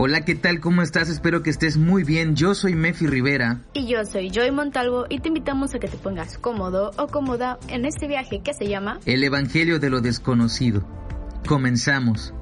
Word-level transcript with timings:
Hola, 0.00 0.24
¿qué 0.24 0.36
tal? 0.36 0.60
¿Cómo 0.60 0.82
estás? 0.82 1.08
Espero 1.08 1.42
que 1.42 1.50
estés 1.50 1.76
muy 1.76 2.04
bien. 2.04 2.36
Yo 2.36 2.54
soy 2.54 2.76
Mefi 2.76 3.08
Rivera. 3.08 3.64
Y 3.72 3.88
yo 3.88 4.04
soy 4.04 4.30
Joy 4.30 4.52
Montalvo 4.52 5.06
y 5.08 5.18
te 5.18 5.26
invitamos 5.26 5.74
a 5.74 5.80
que 5.80 5.88
te 5.88 5.96
pongas 5.96 6.38
cómodo 6.38 6.92
o 6.96 7.08
cómoda 7.08 7.58
en 7.66 7.84
este 7.84 8.06
viaje 8.06 8.40
que 8.40 8.54
se 8.54 8.68
llama 8.68 9.00
El 9.06 9.24
Evangelio 9.24 9.80
de 9.80 9.90
lo 9.90 10.00
Desconocido. 10.00 10.84
Comenzamos. 11.48 12.32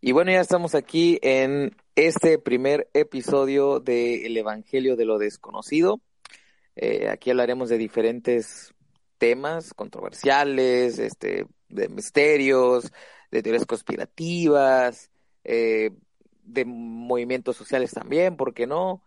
Y 0.00 0.12
bueno, 0.12 0.30
ya 0.30 0.40
estamos 0.40 0.74
aquí 0.74 1.18
en 1.20 1.76
este 2.06 2.38
primer 2.38 2.88
episodio 2.94 3.80
de 3.80 4.24
El 4.24 4.36
Evangelio 4.36 4.94
de 4.94 5.04
lo 5.04 5.18
Desconocido. 5.18 6.00
Eh, 6.76 7.08
aquí 7.08 7.30
hablaremos 7.30 7.68
de 7.70 7.76
diferentes 7.76 8.72
temas 9.18 9.74
controversiales, 9.74 11.00
este, 11.00 11.46
de 11.68 11.88
misterios, 11.88 12.92
de 13.32 13.42
teorías 13.42 13.66
conspirativas, 13.66 15.10
eh, 15.42 15.90
de 16.44 16.64
movimientos 16.64 17.56
sociales 17.56 17.90
también, 17.90 18.36
¿por 18.36 18.54
qué 18.54 18.68
no? 18.68 19.02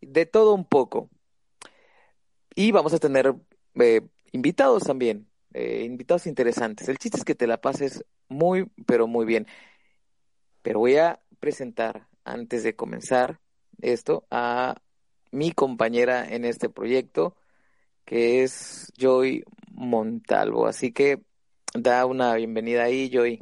De 0.00 0.24
todo 0.24 0.54
un 0.54 0.64
poco. 0.64 1.10
Y 2.54 2.72
vamos 2.72 2.94
a 2.94 2.98
tener 2.98 3.34
eh, 3.74 4.00
invitados 4.32 4.84
también, 4.84 5.28
invitados 5.52 6.26
interesantes. 6.26 6.88
El 6.88 6.96
chiste 6.96 7.18
es 7.18 7.24
que 7.24 7.34
te 7.34 7.46
la 7.46 7.60
pases 7.60 8.02
muy, 8.28 8.64
pero 8.86 9.06
muy 9.06 9.26
bien. 9.26 9.46
Pero 10.62 10.78
voy 10.78 10.96
a 10.96 11.20
presentar, 11.38 12.06
antes 12.24 12.62
de 12.62 12.74
comenzar 12.74 13.40
esto, 13.80 14.24
a 14.30 14.76
mi 15.30 15.52
compañera 15.52 16.26
en 16.28 16.44
este 16.44 16.68
proyecto, 16.68 17.36
que 18.04 18.42
es 18.42 18.92
Joy 18.98 19.44
Montalvo. 19.70 20.66
Así 20.66 20.92
que 20.92 21.20
da 21.74 22.06
una 22.06 22.34
bienvenida 22.34 22.84
ahí, 22.84 23.10
Joy. 23.12 23.40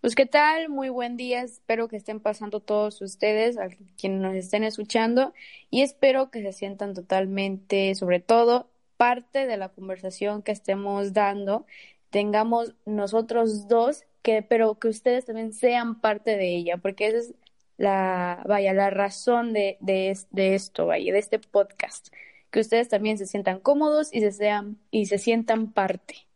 Pues 0.00 0.14
qué 0.14 0.24
tal, 0.24 0.70
muy 0.70 0.88
buen 0.88 1.18
día, 1.18 1.42
espero 1.42 1.86
que 1.86 1.96
estén 1.96 2.20
pasando 2.20 2.60
todos 2.60 3.02
ustedes, 3.02 3.58
a 3.58 3.68
quienes 3.98 4.20
nos 4.22 4.34
estén 4.34 4.64
escuchando, 4.64 5.34
y 5.68 5.82
espero 5.82 6.30
que 6.30 6.40
se 6.40 6.54
sientan 6.54 6.94
totalmente, 6.94 7.94
sobre 7.94 8.18
todo, 8.18 8.70
parte 8.96 9.46
de 9.46 9.58
la 9.58 9.68
conversación 9.68 10.42
que 10.42 10.52
estemos 10.52 11.12
dando, 11.12 11.66
tengamos 12.08 12.74
nosotros 12.86 13.68
dos 13.68 14.04
que, 14.22 14.42
pero 14.42 14.78
que 14.78 14.88
ustedes 14.88 15.26
también 15.26 15.52
sean 15.52 16.00
parte 16.00 16.36
de 16.36 16.56
ella, 16.56 16.76
porque 16.76 17.08
esa 17.08 17.18
es 17.18 17.34
la, 17.76 18.42
vaya, 18.46 18.72
la 18.74 18.90
razón 18.90 19.52
de, 19.52 19.78
de, 19.80 20.16
de 20.30 20.54
esto, 20.54 20.86
vaya, 20.86 21.12
de 21.12 21.18
este 21.18 21.38
podcast, 21.38 22.08
que 22.50 22.60
ustedes 22.60 22.88
también 22.88 23.16
se 23.16 23.26
sientan 23.26 23.60
cómodos 23.60 24.12
y 24.12 24.20
se 24.20 24.32
sean, 24.32 24.78
y 24.90 25.06
se 25.06 25.18
sientan 25.18 25.72
parte. 25.72 26.26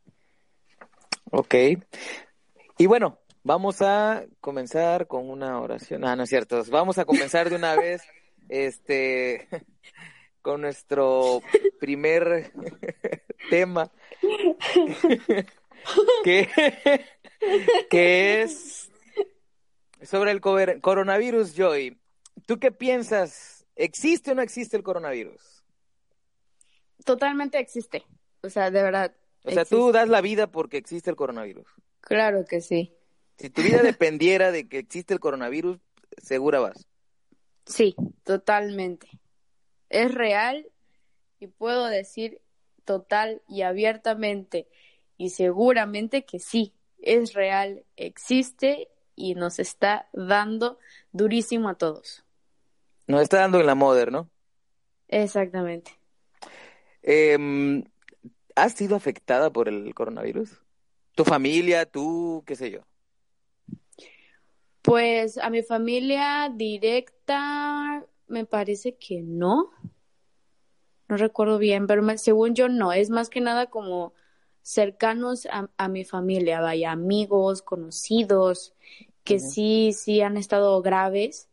Ok. 1.30 1.54
Y 2.78 2.86
bueno, 2.86 3.18
vamos 3.42 3.82
a 3.82 4.24
comenzar 4.40 5.06
con 5.06 5.28
una 5.28 5.60
oración. 5.60 6.04
Ah, 6.04 6.16
no 6.16 6.24
es 6.24 6.30
cierto. 6.30 6.62
Vamos 6.70 6.98
a 6.98 7.04
comenzar 7.04 7.50
de 7.50 7.56
una 7.56 7.76
vez, 7.76 8.02
este, 8.48 9.48
con 10.42 10.62
nuestro 10.62 11.42
primer 11.78 12.52
tema. 13.50 13.90
que 16.24 16.48
que 17.90 18.42
es 18.42 18.90
sobre 20.02 20.30
el 20.30 20.40
coronavirus, 20.40 21.54
Joy. 21.54 21.98
¿Tú 22.46 22.58
qué 22.58 22.70
piensas? 22.70 23.66
¿Existe 23.76 24.32
o 24.32 24.34
no 24.34 24.42
existe 24.42 24.76
el 24.76 24.82
coronavirus? 24.82 25.64
Totalmente 27.04 27.58
existe. 27.58 28.04
O 28.42 28.50
sea, 28.50 28.70
de 28.70 28.82
verdad. 28.82 29.14
O 29.44 29.50
sea, 29.50 29.64
tú 29.64 29.92
das 29.92 30.08
la 30.08 30.20
vida 30.20 30.50
porque 30.50 30.76
existe 30.76 31.10
el 31.10 31.16
coronavirus. 31.16 31.66
Claro 32.00 32.44
que 32.44 32.60
sí. 32.60 32.94
Si 33.38 33.50
tu 33.50 33.62
vida 33.62 33.82
dependiera 33.82 34.52
de 34.52 34.68
que 34.68 34.78
existe 34.78 35.14
el 35.14 35.20
coronavirus, 35.20 35.78
segura 36.22 36.60
vas. 36.60 36.86
Sí, 37.66 37.96
totalmente. 38.22 39.08
Es 39.88 40.12
real 40.12 40.66
y 41.40 41.48
puedo 41.48 41.86
decir 41.86 42.40
total 42.84 43.42
y 43.48 43.62
abiertamente 43.62 44.68
y 45.16 45.30
seguramente 45.30 46.24
que 46.24 46.38
sí, 46.38 46.74
es 47.04 47.32
real, 47.34 47.84
existe 47.96 48.88
y 49.14 49.34
nos 49.34 49.58
está 49.58 50.08
dando 50.12 50.78
durísimo 51.12 51.68
a 51.68 51.74
todos. 51.74 52.24
Nos 53.06 53.22
está 53.22 53.38
dando 53.38 53.60
en 53.60 53.66
la 53.66 53.74
moda, 53.74 54.06
¿no? 54.06 54.30
Exactamente. 55.08 55.92
Eh, 57.02 57.84
¿Has 58.56 58.72
sido 58.72 58.96
afectada 58.96 59.52
por 59.52 59.68
el 59.68 59.94
coronavirus? 59.94 60.60
¿Tu 61.14 61.24
familia, 61.24 61.86
tú, 61.86 62.42
qué 62.46 62.56
sé 62.56 62.70
yo? 62.70 62.80
Pues 64.82 65.38
a 65.38 65.50
mi 65.50 65.62
familia 65.62 66.50
directa 66.54 68.04
me 68.26 68.44
parece 68.44 68.96
que 68.96 69.22
no. 69.22 69.70
No 71.08 71.16
recuerdo 71.16 71.58
bien, 71.58 71.86
pero 71.86 72.02
según 72.18 72.54
yo 72.54 72.68
no. 72.68 72.92
Es 72.92 73.10
más 73.10 73.28
que 73.28 73.40
nada 73.40 73.66
como 73.66 74.14
cercanos 74.64 75.46
a, 75.50 75.88
mi 75.88 76.04
familia, 76.04 76.60
vaya, 76.60 76.90
amigos, 76.90 77.60
conocidos, 77.60 78.72
que 79.22 79.38
sí, 79.38 79.92
sí 79.92 80.22
han 80.22 80.38
estado 80.38 80.80
graves. 80.80 81.50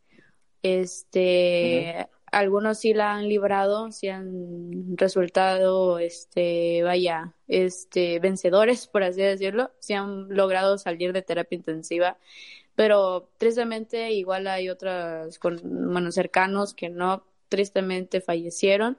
Este, 0.62 2.08
algunos 2.32 2.78
sí 2.78 2.94
la 2.94 3.12
han 3.12 3.28
librado, 3.28 3.92
sí 3.92 4.08
han 4.08 4.96
resultado, 4.96 5.98
este, 5.98 6.82
vaya, 6.82 7.34
este, 7.48 8.18
vencedores, 8.18 8.86
por 8.86 9.02
así 9.02 9.20
decirlo, 9.20 9.70
sí 9.78 9.92
han 9.92 10.28
logrado 10.30 10.78
salir 10.78 11.12
de 11.12 11.20
terapia 11.20 11.56
intensiva, 11.56 12.16
pero 12.74 13.28
tristemente 13.36 14.12
igual 14.12 14.46
hay 14.46 14.70
otros, 14.70 15.38
con, 15.38 15.60
bueno, 15.92 16.10
cercanos 16.12 16.72
que 16.72 16.88
no, 16.88 17.26
tristemente 17.50 18.22
fallecieron. 18.22 18.96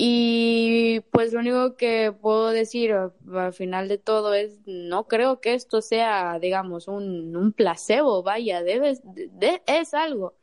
Y 0.00 1.00
pues 1.10 1.32
lo 1.32 1.40
único 1.40 1.74
que 1.74 2.12
puedo 2.12 2.50
decir 2.50 2.92
al 2.92 3.52
final 3.52 3.88
de 3.88 3.98
todo 3.98 4.32
es, 4.32 4.60
no 4.64 5.08
creo 5.08 5.40
que 5.40 5.54
esto 5.54 5.82
sea, 5.82 6.38
digamos, 6.38 6.86
un, 6.86 7.34
un 7.34 7.52
placebo, 7.52 8.22
vaya, 8.22 8.62
debes, 8.62 9.00
de, 9.02 9.60
es 9.66 9.94
algo, 9.94 10.36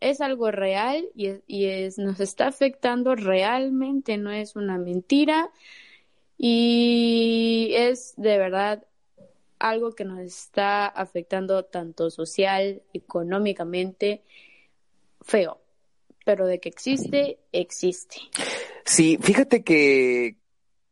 es 0.00 0.22
algo 0.22 0.50
real 0.50 1.10
y, 1.14 1.42
y 1.46 1.66
es, 1.66 1.98
nos 1.98 2.20
está 2.20 2.46
afectando 2.46 3.14
realmente, 3.16 4.16
no 4.16 4.30
es 4.32 4.56
una 4.56 4.78
mentira 4.78 5.50
y 6.38 7.72
es 7.74 8.14
de 8.16 8.38
verdad 8.38 8.86
algo 9.58 9.92
que 9.92 10.06
nos 10.06 10.20
está 10.20 10.86
afectando 10.86 11.66
tanto 11.66 12.08
social, 12.08 12.82
económicamente, 12.94 14.22
feo, 15.20 15.60
pero 16.24 16.46
de 16.46 16.60
que 16.60 16.70
existe, 16.70 17.40
existe. 17.52 18.16
Sí, 18.86 19.18
fíjate 19.20 19.64
que, 19.64 20.36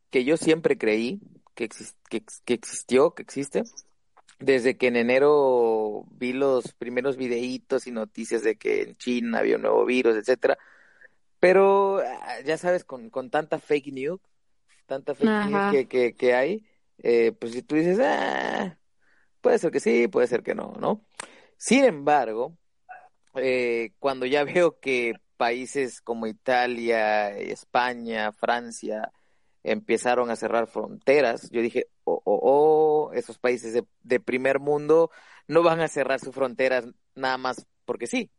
que 0.09 0.25
yo 0.25 0.35
siempre 0.37 0.77
creí 0.77 1.21
que, 1.55 1.69
que, 2.09 2.53
existió, 2.53 3.15
que 3.15 3.23
existe. 3.23 3.63
Desde 4.37 4.77
que 4.77 4.87
en 4.87 4.97
enero 4.97 6.03
vi 6.11 6.33
los 6.33 6.73
primeros 6.73 7.15
videitos 7.15 7.87
y 7.87 7.91
noticias 7.91 8.43
de 8.43 8.57
que 8.57 8.81
en 8.81 8.97
China 8.97 9.39
había 9.39 9.55
un 9.55 9.61
nuevo 9.61 9.85
virus, 9.85 10.17
etcétera. 10.17 10.57
Pero 11.39 11.99
ah, 11.99 12.41
ya 12.45 12.57
sabes, 12.57 12.83
con, 12.83 13.09
con 13.09 13.29
tanta 13.29 13.59
fake 13.59 13.93
news, 13.93 14.19
tanta 14.85 15.15
fake 15.15 15.49
news 15.49 15.71
que, 15.71 15.87
que, 15.87 16.15
que 16.15 16.33
hay, 16.33 16.65
eh, 16.97 17.31
pues 17.31 17.53
si 17.53 17.61
tú 17.61 17.75
dices, 17.75 17.97
ah, 18.01 18.77
puede 19.39 19.57
ser 19.57 19.71
que 19.71 19.79
sí, 19.79 20.09
puede 20.09 20.27
ser 20.27 20.43
que 20.43 20.53
no, 20.53 20.73
¿no? 20.79 21.05
Sin 21.57 21.85
embargo, 21.85 22.57
eh, 23.35 23.93
cuando 23.99 24.25
ya 24.25 24.43
veo 24.43 24.79
que 24.79 25.13
países 25.37 26.01
como 26.01 26.27
Italia, 26.27 27.29
España, 27.29 28.31
Francia 28.31 29.11
empezaron 29.63 30.29
a 30.29 30.35
cerrar 30.35 30.67
fronteras, 30.67 31.49
yo 31.49 31.61
dije, 31.61 31.87
oh, 32.03 32.21
oh, 32.23 32.39
oh 32.43 33.13
esos 33.13 33.39
países 33.39 33.73
de, 34.03 34.19
primer 34.19 34.59
mundo 34.59 35.09
no 35.47 35.63
van 35.63 35.81
a 35.81 35.87
cerrar 35.87 36.19
sus 36.19 36.35
fronteras 36.35 36.85
nada 37.15 37.37
más 37.37 37.65
porque 37.83 38.05
sí. 38.05 38.29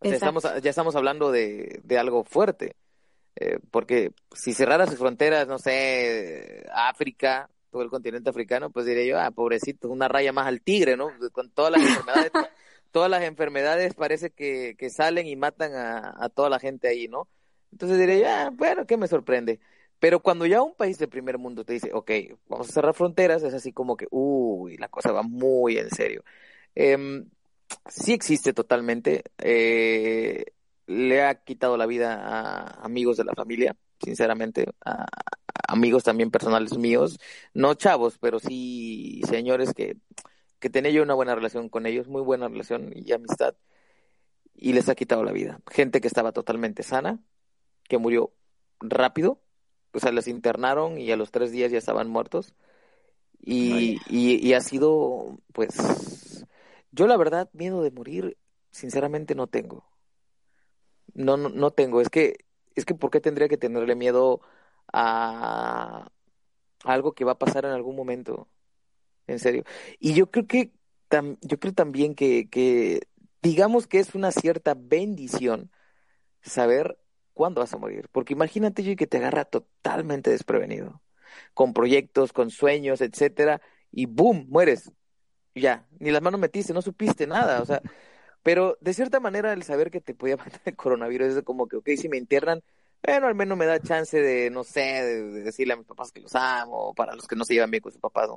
O 0.00 0.06
sea, 0.06 0.14
estamos, 0.14 0.44
ya 0.62 0.70
estamos 0.70 0.96
hablando 0.96 1.30
de, 1.30 1.80
de 1.82 1.98
algo 1.98 2.24
fuerte. 2.24 2.76
Eh, 3.40 3.58
porque 3.70 4.12
si 4.34 4.52
cerrara 4.52 4.86
sus 4.86 4.98
fronteras, 4.98 5.46
no 5.46 5.58
sé, 5.58 6.66
África, 6.72 7.48
todo 7.70 7.82
el 7.82 7.90
continente 7.90 8.30
africano, 8.30 8.70
pues 8.70 8.86
diría 8.86 9.04
yo, 9.04 9.20
ah, 9.20 9.30
pobrecito, 9.30 9.88
una 9.88 10.08
raya 10.08 10.32
más 10.32 10.46
al 10.46 10.60
tigre, 10.60 10.96
¿no? 10.96 11.10
Con 11.32 11.50
todas 11.50 11.72
las 11.72 11.82
enfermedades, 11.82 12.32
todas 12.90 13.10
las 13.10 13.22
enfermedades 13.22 13.94
parece 13.94 14.30
que, 14.30 14.74
que 14.78 14.90
salen 14.90 15.26
y 15.26 15.36
matan 15.36 15.74
a, 15.74 16.14
a, 16.18 16.28
toda 16.28 16.50
la 16.50 16.58
gente 16.58 16.88
ahí, 16.88 17.08
¿no? 17.08 17.28
Entonces 17.72 18.20
yo, 18.20 18.28
ah, 18.28 18.50
bueno, 18.52 18.86
¿qué 18.86 18.96
me 18.96 19.08
sorprende? 19.08 19.60
Pero 19.98 20.20
cuando 20.20 20.46
ya 20.46 20.62
un 20.62 20.74
país 20.74 20.98
del 20.98 21.08
primer 21.08 21.38
mundo 21.38 21.64
te 21.64 21.74
dice, 21.74 21.90
ok, 21.92 22.10
vamos 22.48 22.68
a 22.68 22.72
cerrar 22.72 22.94
fronteras, 22.94 23.42
es 23.42 23.54
así 23.54 23.72
como 23.72 23.96
que, 23.96 24.06
uy, 24.10 24.76
la 24.76 24.88
cosa 24.88 25.12
va 25.12 25.22
muy 25.22 25.76
en 25.78 25.90
serio. 25.90 26.24
Eh, 26.74 27.24
sí 27.88 28.12
existe 28.12 28.52
totalmente. 28.52 29.24
Eh, 29.38 30.44
le 30.86 31.22
ha 31.22 31.34
quitado 31.42 31.76
la 31.76 31.86
vida 31.86 32.14
a 32.14 32.84
amigos 32.84 33.16
de 33.16 33.24
la 33.24 33.34
familia, 33.34 33.76
sinceramente, 34.02 34.66
a, 34.84 35.06
amigos 35.68 36.04
también 36.04 36.30
personales 36.30 36.76
míos, 36.78 37.18
no 37.54 37.74
chavos, 37.74 38.18
pero 38.18 38.38
sí 38.40 39.20
señores 39.28 39.74
que, 39.74 39.96
que 40.58 40.70
tenía 40.70 40.90
yo 40.90 41.02
una 41.02 41.14
buena 41.14 41.34
relación 41.34 41.68
con 41.68 41.86
ellos, 41.86 42.08
muy 42.08 42.22
buena 42.22 42.48
relación 42.48 42.92
y 42.94 43.12
amistad, 43.12 43.54
y 44.54 44.72
les 44.72 44.88
ha 44.88 44.94
quitado 44.94 45.24
la 45.24 45.32
vida. 45.32 45.60
Gente 45.70 46.00
que 46.00 46.08
estaba 46.08 46.32
totalmente 46.32 46.82
sana, 46.82 47.20
que 47.84 47.98
murió 47.98 48.32
rápido, 48.80 49.40
o 49.92 50.00
sea, 50.00 50.12
les 50.12 50.28
internaron 50.28 50.98
y 50.98 51.10
a 51.12 51.16
los 51.16 51.30
tres 51.30 51.52
días 51.52 51.72
ya 51.72 51.78
estaban 51.78 52.08
muertos. 52.08 52.54
Y, 53.40 53.98
y, 54.08 54.44
y 54.46 54.52
ha 54.54 54.60
sido, 54.60 55.38
pues, 55.52 56.44
yo 56.90 57.06
la 57.06 57.16
verdad, 57.16 57.48
miedo 57.52 57.82
de 57.82 57.90
morir, 57.90 58.36
sinceramente 58.70 59.34
no 59.34 59.46
tengo. 59.46 59.84
No, 61.14 61.36
no, 61.36 61.48
no 61.48 61.70
tengo. 61.70 62.00
Es 62.00 62.10
que, 62.10 62.44
es 62.74 62.84
que, 62.84 62.94
¿por 62.94 63.10
qué 63.10 63.20
tendría 63.20 63.48
que 63.48 63.56
tenerle 63.56 63.94
miedo 63.94 64.40
a 64.92 66.10
algo 66.84 67.12
que 67.12 67.24
va 67.24 67.32
a 67.32 67.38
pasar 67.38 67.64
en 67.64 67.72
algún 67.72 67.96
momento? 67.96 68.48
En 69.28 69.38
serio. 69.38 69.64
Y 70.00 70.14
yo 70.14 70.30
creo 70.30 70.46
que, 70.46 70.72
yo 71.42 71.60
creo 71.60 71.74
también 71.74 72.14
que, 72.14 72.48
que, 72.48 73.02
digamos 73.42 73.86
que 73.86 74.00
es 74.00 74.14
una 74.14 74.32
cierta 74.32 74.74
bendición 74.76 75.70
saber 76.42 76.98
cuándo 77.34 77.60
vas 77.60 77.72
a 77.74 77.78
morir. 77.78 78.08
Porque 78.10 78.32
imagínate 78.32 78.82
yo 78.82 78.96
que 78.96 79.06
te 79.06 79.18
agarra 79.18 79.44
totalmente 79.44 80.30
desprevenido. 80.30 81.02
Con 81.54 81.74
proyectos, 81.74 82.32
con 82.32 82.50
sueños, 82.50 83.00
etcétera, 83.00 83.60
y 83.92 84.06
boom, 84.06 84.46
mueres. 84.48 84.90
Ya, 85.54 85.86
ni 86.00 86.10
las 86.10 86.22
manos 86.22 86.40
metiste, 86.40 86.72
no 86.72 86.82
supiste 86.82 87.26
nada. 87.26 87.62
O 87.62 87.66
sea, 87.66 87.82
pero 88.42 88.78
de 88.80 88.94
cierta 88.94 89.20
manera 89.20 89.52
el 89.52 89.62
saber 89.62 89.90
que 89.90 90.00
te 90.00 90.14
podía 90.14 90.36
matar 90.38 90.62
el 90.64 90.76
coronavirus 90.76 91.36
es 91.36 91.42
como 91.44 91.68
que, 91.68 91.76
ok, 91.76 91.90
si 91.96 92.08
me 92.08 92.16
internan, 92.16 92.62
bueno, 93.02 93.26
al 93.26 93.34
menos 93.34 93.56
me 93.56 93.66
da 93.66 93.80
chance 93.80 94.20
de, 94.20 94.50
no 94.50 94.64
sé, 94.64 94.80
de, 94.80 95.42
decirle 95.42 95.74
a 95.74 95.76
mis 95.76 95.86
papás 95.86 96.12
que 96.12 96.20
los 96.20 96.34
amo, 96.34 96.94
para 96.94 97.14
los 97.14 97.26
que 97.26 97.36
no 97.36 97.44
se 97.44 97.54
llevan 97.54 97.70
bien 97.70 97.82
con 97.82 97.92
sus 97.92 98.00
papás, 98.00 98.28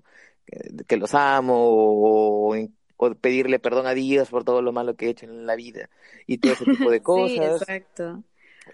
que, 0.87 0.97
los 0.97 1.13
amo, 1.13 1.55
o, 1.57 2.55
o, 2.97 3.15
pedirle 3.15 3.59
perdón 3.59 3.87
a 3.87 3.93
Dios 3.93 4.29
por 4.29 4.43
todo 4.43 4.61
lo 4.61 4.71
malo 4.71 4.95
que 4.95 5.07
he 5.07 5.09
hecho 5.09 5.25
en 5.25 5.45
la 5.45 5.55
vida, 5.55 5.89
y 6.27 6.37
todo 6.37 6.53
ese 6.53 6.65
tipo 6.65 6.91
de 6.91 7.01
cosas. 7.03 7.29
sí, 7.31 7.37
exacto. 7.37 8.23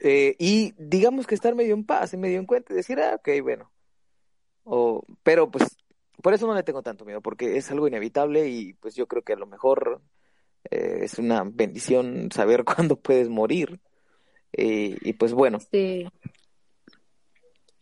Eh, 0.01 0.36
y 0.38 0.74
digamos 0.78 1.25
que 1.28 1.36
estar 1.36 1.56
medio 1.56 1.74
en 1.74 1.86
paz, 1.86 2.13
medio 2.16 2.39
en 2.39 2.45
cuenta, 2.45 2.74
y 2.74 2.78
decir, 2.78 3.00
ah, 3.00 3.16
ok, 3.16 3.42
bueno. 3.42 3.72
O, 4.63 5.06
pero 5.24 5.50
pues, 5.50 5.78
por 6.22 6.34
eso 6.34 6.48
no 6.48 6.54
le 6.54 6.63
tengo 6.63 6.81
tanto 6.81 7.06
miedo, 7.06 7.22
porque 7.22 7.57
es 7.57 7.72
algo 7.72 7.88
inevitable 7.88 8.48
y 8.50 8.74
pues 8.74 8.95
yo 8.95 9.07
creo 9.07 9.22
que 9.24 9.34
a 9.34 9.38
lo 9.38 9.48
mejor 9.48 10.01
eh, 10.69 11.00
es 11.04 11.19
una 11.19 11.44
bendición 11.44 12.30
saber 12.31 12.63
cuándo 12.66 12.98
puedes 12.98 13.30
morir. 13.30 13.80
Y 14.57 15.13
pues 15.13 15.33
bueno. 15.33 15.59
Sí. 15.71 16.07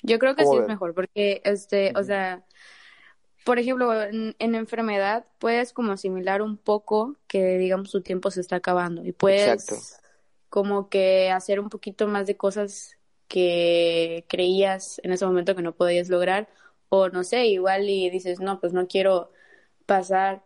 Yo 0.06 0.20
creo 0.20 0.36
que 0.36 0.46
sí 0.46 0.56
es 0.56 0.68
mejor, 0.68 0.94
porque, 0.94 1.42
este, 1.44 1.92
o 1.96 2.04
sea, 2.04 2.46
por 3.44 3.58
ejemplo, 3.60 4.04
en, 4.04 4.36
enfermedad 4.40 5.26
puedes 5.40 5.74
como 5.74 5.92
asimilar 5.92 6.42
un 6.42 6.58
poco 6.58 7.16
que, 7.28 7.58
digamos, 7.58 7.90
su 7.90 8.02
tiempo 8.02 8.30
se 8.30 8.42
está 8.42 8.58
acabando 8.58 9.04
y 9.04 9.12
puedes 9.12 10.00
como 10.50 10.90
que 10.90 11.32
hacer 11.32 11.60
un 11.60 11.70
poquito 11.70 12.08
más 12.08 12.28
de 12.28 12.38
cosas 12.38 12.98
que 13.28 14.26
creías 14.30 15.02
en 15.04 15.12
ese 15.12 15.26
momento 15.26 15.56
que 15.56 15.64
no 15.64 15.76
podías 15.76 16.10
lograr 16.10 16.50
o 16.90 17.10
no 17.10 17.24
sé, 17.24 17.48
igual 17.48 17.90
y 17.90 18.10
dices, 18.10 18.40
no, 18.40 18.60
pues 18.60 18.74
no 18.74 18.88
quiero 18.88 19.32
pasar 19.88 20.44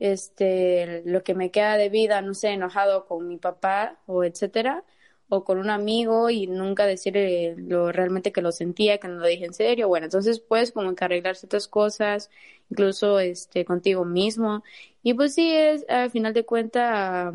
este, 0.00 1.02
lo 1.04 1.22
que 1.22 1.34
me 1.34 1.50
queda 1.50 1.76
de 1.76 1.88
vida, 1.88 2.22
no 2.22 2.34
sé, 2.34 2.50
enojado 2.50 3.06
con 3.06 3.28
mi 3.28 3.38
papá 3.38 3.98
o 4.06 4.24
etcétera, 4.24 4.84
o 5.28 5.44
con 5.44 5.58
un 5.58 5.70
amigo 5.70 6.30
y 6.30 6.46
nunca 6.46 6.86
decirle 6.86 7.56
lo 7.56 7.90
realmente 7.92 8.32
que 8.32 8.42
lo 8.42 8.52
sentía, 8.52 8.98
que 8.98 9.08
no 9.08 9.16
lo 9.16 9.26
dije 9.26 9.46
en 9.46 9.54
serio. 9.54 9.88
Bueno, 9.88 10.06
entonces 10.06 10.40
puedes 10.40 10.72
como 10.72 10.94
que 10.94 11.04
arreglar 11.04 11.36
ciertas 11.36 11.68
cosas, 11.68 12.30
incluso 12.70 13.18
este 13.18 13.64
contigo 13.64 14.04
mismo. 14.04 14.62
Y 15.02 15.14
pues 15.14 15.34
sí 15.34 15.52
es 15.52 15.84
al 15.88 16.10
final 16.10 16.32
de 16.34 16.44
cuentas 16.44 17.32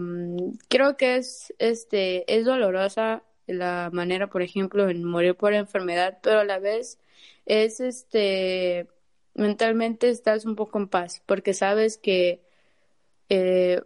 creo 0.70 0.98
que 0.98 1.18
es 1.18 1.54
este 1.60 2.34
es 2.34 2.46
dolorosa 2.46 3.24
la 3.48 3.90
manera, 3.92 4.28
por 4.28 4.42
ejemplo, 4.42 4.90
en 4.90 5.04
morir 5.04 5.36
por 5.36 5.54
enfermedad, 5.54 6.20
pero 6.22 6.40
a 6.40 6.46
la 6.46 6.60
vez 6.60 7.00
es 7.46 7.80
este 7.80 8.88
mentalmente 9.34 10.10
estás 10.10 10.46
un 10.46 10.56
poco 10.56 10.78
en 10.80 10.88
paz 10.90 11.24
porque 11.26 11.54
sabes 11.54 11.98
que 11.98 12.42
eh, 13.30 13.82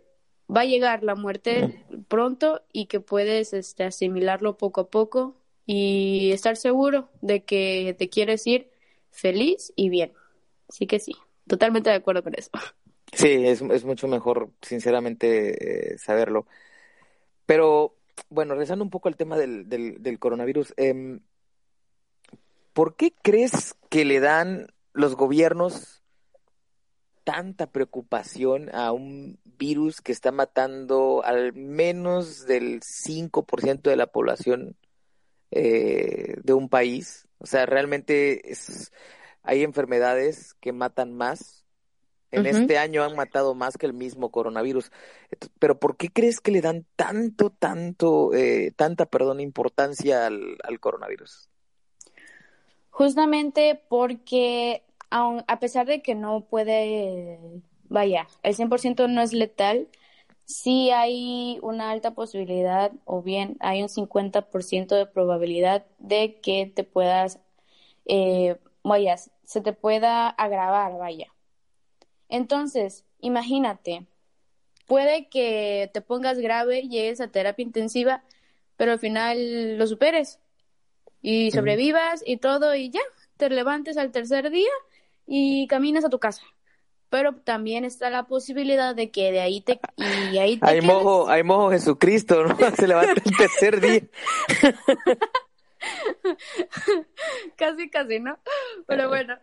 va 0.53 0.61
a 0.61 0.65
llegar 0.65 1.03
la 1.03 1.15
muerte 1.15 1.83
pronto 2.07 2.61
y 2.71 2.85
que 2.85 2.99
puedes 2.99 3.53
este, 3.53 3.83
asimilarlo 3.83 4.57
poco 4.57 4.81
a 4.81 4.89
poco 4.89 5.35
y 5.65 6.31
estar 6.31 6.57
seguro 6.57 7.09
de 7.21 7.43
que 7.43 7.95
te 7.97 8.09
quieres 8.09 8.45
ir 8.45 8.69
feliz 9.11 9.73
y 9.75 9.89
bien. 9.89 10.13
Así 10.69 10.87
que 10.87 10.99
sí, 10.99 11.15
totalmente 11.47 11.89
de 11.89 11.95
acuerdo 11.95 12.23
con 12.23 12.33
eso. 12.37 12.51
Sí, 13.13 13.47
es, 13.47 13.61
es 13.61 13.85
mucho 13.85 14.07
mejor, 14.07 14.49
sinceramente, 14.61 15.93
eh, 15.93 15.97
saberlo. 15.97 16.47
Pero, 17.45 17.95
bueno, 18.29 18.53
regresando 18.53 18.83
un 18.83 18.89
poco 18.89 19.07
al 19.07 19.15
tema 19.15 19.37
del, 19.37 19.69
del, 19.69 20.01
del 20.01 20.19
coronavirus, 20.19 20.73
eh, 20.77 21.19
¿por 22.73 22.95
qué 22.95 23.13
crees 23.21 23.75
que 23.89 24.05
le 24.05 24.19
dan 24.19 24.67
los 24.91 25.15
gobiernos 25.15 26.03
tanta 27.25 27.67
preocupación 27.67 28.73
a 28.73 28.93
un 28.93 29.39
virus 29.57 29.99
que 29.99 30.13
está 30.13 30.31
matando 30.31 31.23
al 31.25 31.53
menos 31.53 32.45
del 32.45 32.81
5% 32.81 33.81
de 33.81 33.95
la 33.95 34.07
población 34.07 34.77
eh, 35.51 36.35
de 36.43 36.53
un 36.53 36.69
país. 36.69 37.27
O 37.39 37.47
sea, 37.47 37.65
realmente 37.65 38.51
es, 38.51 38.93
hay 39.43 39.63
enfermedades 39.63 40.53
que 40.61 40.71
matan 40.71 41.13
más. 41.13 41.65
En 42.31 42.45
este 42.45 42.77
año 42.77 43.03
han 43.03 43.15
matado 43.15 43.55
más 43.55 43.77
que 43.77 43.85
el 43.85 43.93
mismo 43.93 44.29
coronavirus. 44.29 44.91
Pero 45.57 45.79
¿por 45.79 45.95
qué 45.95 46.09
crees 46.09 46.41
que 46.41 46.51
le 46.51 46.59
dan 46.59 46.85
tanto, 46.97 47.49
tanto, 47.49 48.33
eh, 48.33 48.73
tanta, 48.75 49.05
perdón, 49.05 49.39
importancia 49.39 50.25
al, 50.25 50.57
al 50.63 50.79
coronavirus? 50.81 51.49
Justamente 52.89 53.81
porque 53.87 54.84
a 55.09 55.59
pesar 55.59 55.85
de 55.85 56.01
que 56.01 56.15
no 56.15 56.41
puede, 56.41 57.39
vaya, 57.89 58.27
el 58.43 58.55
100% 58.55 59.07
no 59.07 59.21
es 59.21 59.33
letal, 59.33 59.87
sí 60.45 60.91
hay 60.91 61.59
una 61.61 61.91
alta 61.91 62.11
posibilidad 62.13 62.91
o 63.05 63.21
bien 63.21 63.57
hay 63.59 63.81
un 63.81 63.89
50% 63.89 64.95
de 64.95 65.05
probabilidad 65.05 65.85
de 65.99 66.39
que 66.41 66.71
te 66.73 66.83
puedas, 66.83 67.39
eh, 68.05 68.57
vaya, 68.83 69.17
se 69.17 69.61
te 69.61 69.73
pueda 69.73 70.29
agravar, 70.29 70.97
vaya. 70.97 71.27
Entonces, 72.29 73.05
imagínate, 73.19 74.05
puede 74.87 75.27
que 75.29 75.89
te 75.93 76.01
pongas 76.01 76.39
grave, 76.39 76.87
llegues 76.87 77.21
a 77.21 77.27
terapia 77.27 77.63
intensiva, 77.63 78.23
pero 78.77 78.91
al 78.91 78.99
final 78.99 79.77
lo 79.77 79.87
superes 79.87 80.39
y 81.21 81.51
sobrevivas 81.51 82.23
y 82.25 82.37
todo 82.37 82.75
y 82.75 82.91
ya, 82.91 83.01
te 83.37 83.49
levantes 83.49 83.97
al 83.97 84.11
tercer 84.11 84.51
día 84.51 84.69
y 85.25 85.67
caminas 85.67 86.05
a 86.05 86.09
tu 86.09 86.19
casa. 86.19 86.43
Pero 87.09 87.35
también 87.35 87.85
está 87.85 88.09
la 88.09 88.23
posibilidad 88.23 88.95
de 88.95 89.11
que 89.11 89.31
de 89.31 89.39
ahí 89.39 89.61
te 89.61 89.79
y 89.97 90.37
ahí 90.37 90.57
te 90.57 90.65
hay 90.65 90.81
mojo, 90.81 91.29
hay 91.29 91.43
mojo 91.43 91.71
Jesucristo, 91.71 92.45
¿no? 92.45 92.57
Se 92.75 92.87
levanta 92.87 93.21
el 93.23 93.37
tercer 93.37 93.79
día. 93.79 94.01
casi, 97.55 97.89
casi, 97.89 98.19
¿no? 98.19 98.39
Pero 98.87 99.07
bueno, 99.07 99.37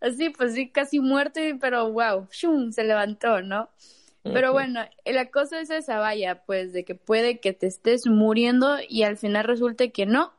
así 0.00 0.30
pues 0.30 0.54
sí, 0.54 0.70
casi 0.70 1.00
muerto, 1.00 1.40
pero 1.60 1.90
wow, 1.90 2.28
¡shum! 2.30 2.72
se 2.72 2.84
levantó, 2.84 3.42
¿no? 3.42 3.68
Pero 4.24 4.52
bueno, 4.52 4.88
la 5.04 5.30
cosa 5.32 5.60
es 5.60 5.70
esa, 5.70 5.98
vaya, 5.98 6.44
pues 6.44 6.72
de 6.72 6.84
que 6.84 6.94
puede 6.94 7.40
que 7.40 7.52
te 7.52 7.66
estés 7.66 8.06
muriendo 8.06 8.76
y 8.88 9.02
al 9.02 9.16
final 9.16 9.42
resulte 9.42 9.90
que 9.90 10.06
no, 10.06 10.32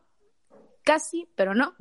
casi, 0.84 1.28
pero 1.36 1.54
no 1.54 1.76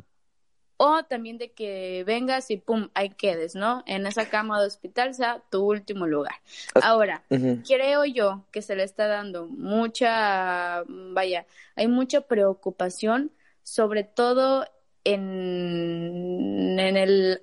o 0.85 1.05
también 1.05 1.39
de 1.39 1.53
que 1.53 2.03
vengas 2.05 2.51
y 2.51 2.57
pum, 2.57 2.89
ahí 2.95 3.11
quedes, 3.11 3.55
¿no? 3.55 3.85
En 3.87 4.05
esa 4.05 4.29
cama 4.29 4.61
de 4.61 4.67
hospital 4.67 5.15
sea 5.15 5.41
tu 5.49 5.63
último 5.63 6.09
lugar. 6.09 6.35
Ahora, 6.83 7.23
creo 7.29 8.05
yo 8.05 8.45
que 8.51 8.63
se 8.63 8.75
le 8.75 8.83
está 8.83 9.07
dando 9.07 9.47
mucha, 9.47 10.83
vaya, 10.89 11.47
hay 11.77 11.87
mucha 11.87 12.23
preocupación, 12.23 13.31
sobre 13.63 14.03
todo 14.03 14.67
en, 15.05 16.81
en 16.81 16.97
el 16.97 17.43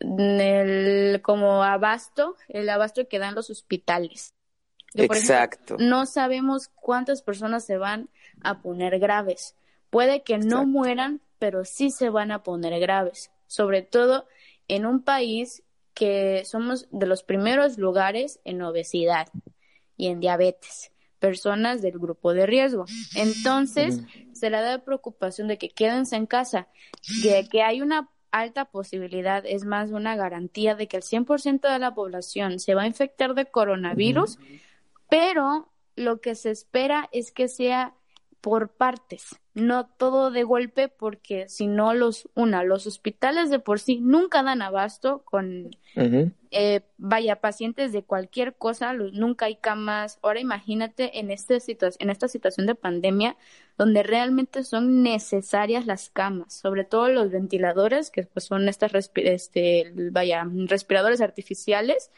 el 0.00 1.22
como 1.22 1.62
abasto, 1.62 2.34
el 2.48 2.68
abasto 2.68 3.06
que 3.06 3.20
dan 3.20 3.36
los 3.36 3.48
hospitales. 3.48 4.34
Exacto. 4.94 5.76
no 5.78 6.04
sabemos 6.04 6.68
cuántas 6.74 7.22
personas 7.22 7.64
se 7.64 7.78
van 7.78 8.10
a 8.42 8.60
poner 8.60 8.98
graves. 8.98 9.54
Puede 9.88 10.24
que 10.24 10.38
no 10.38 10.66
mueran, 10.66 11.20
pero 11.42 11.64
sí 11.64 11.90
se 11.90 12.08
van 12.08 12.30
a 12.30 12.44
poner 12.44 12.78
graves, 12.78 13.32
sobre 13.48 13.82
todo 13.82 14.28
en 14.68 14.86
un 14.86 15.02
país 15.02 15.64
que 15.92 16.44
somos 16.44 16.86
de 16.92 17.04
los 17.06 17.24
primeros 17.24 17.78
lugares 17.78 18.38
en 18.44 18.62
obesidad 18.62 19.26
y 19.96 20.06
en 20.06 20.20
diabetes, 20.20 20.92
personas 21.18 21.82
del 21.82 21.98
grupo 21.98 22.32
de 22.32 22.46
riesgo. 22.46 22.84
Entonces, 23.16 24.02
se 24.32 24.50
le 24.50 24.60
da 24.60 24.84
preocupación 24.84 25.48
de 25.48 25.58
que 25.58 25.70
quédense 25.70 26.14
en 26.14 26.26
casa, 26.26 26.68
de 27.24 27.48
que 27.48 27.62
hay 27.62 27.82
una 27.82 28.08
alta 28.30 28.66
posibilidad, 28.66 29.44
es 29.44 29.64
más 29.64 29.90
una 29.90 30.14
garantía 30.14 30.76
de 30.76 30.86
que 30.86 30.98
el 30.98 31.02
100% 31.02 31.72
de 31.72 31.78
la 31.80 31.92
población 31.92 32.60
se 32.60 32.76
va 32.76 32.82
a 32.82 32.86
infectar 32.86 33.34
de 33.34 33.46
coronavirus, 33.46 34.38
pero 35.10 35.72
lo 35.96 36.20
que 36.20 36.36
se 36.36 36.52
espera 36.52 37.08
es 37.10 37.32
que 37.32 37.48
sea 37.48 37.96
por 38.42 38.70
partes, 38.70 39.40
no 39.54 39.86
todo 39.86 40.32
de 40.32 40.42
golpe, 40.42 40.88
porque 40.88 41.48
si 41.48 41.68
no 41.68 41.94
los, 41.94 42.28
una, 42.34 42.64
los 42.64 42.88
hospitales 42.88 43.50
de 43.50 43.60
por 43.60 43.78
sí 43.78 44.00
nunca 44.00 44.42
dan 44.42 44.62
abasto 44.62 45.22
con, 45.24 45.70
eh, 45.94 46.80
vaya, 46.98 47.36
pacientes 47.36 47.92
de 47.92 48.02
cualquier 48.02 48.54
cosa, 48.54 48.92
nunca 48.94 49.46
hay 49.46 49.54
camas. 49.56 50.18
Ahora 50.22 50.40
imagínate 50.40 51.20
en, 51.20 51.30
este 51.30 51.58
en 52.00 52.10
esta 52.10 52.26
situación 52.26 52.66
de 52.66 52.74
pandemia, 52.74 53.36
donde 53.78 54.02
realmente 54.02 54.64
son 54.64 55.04
necesarias 55.04 55.86
las 55.86 56.10
camas, 56.10 56.52
sobre 56.52 56.84
todo 56.84 57.08
los 57.08 57.30
ventiladores, 57.30 58.10
que 58.10 58.24
pues 58.24 58.46
son 58.46 58.68
estas, 58.68 59.12
este, 59.14 59.92
vaya, 60.10 60.44
respiradores 60.66 61.20
artificiales, 61.20 62.10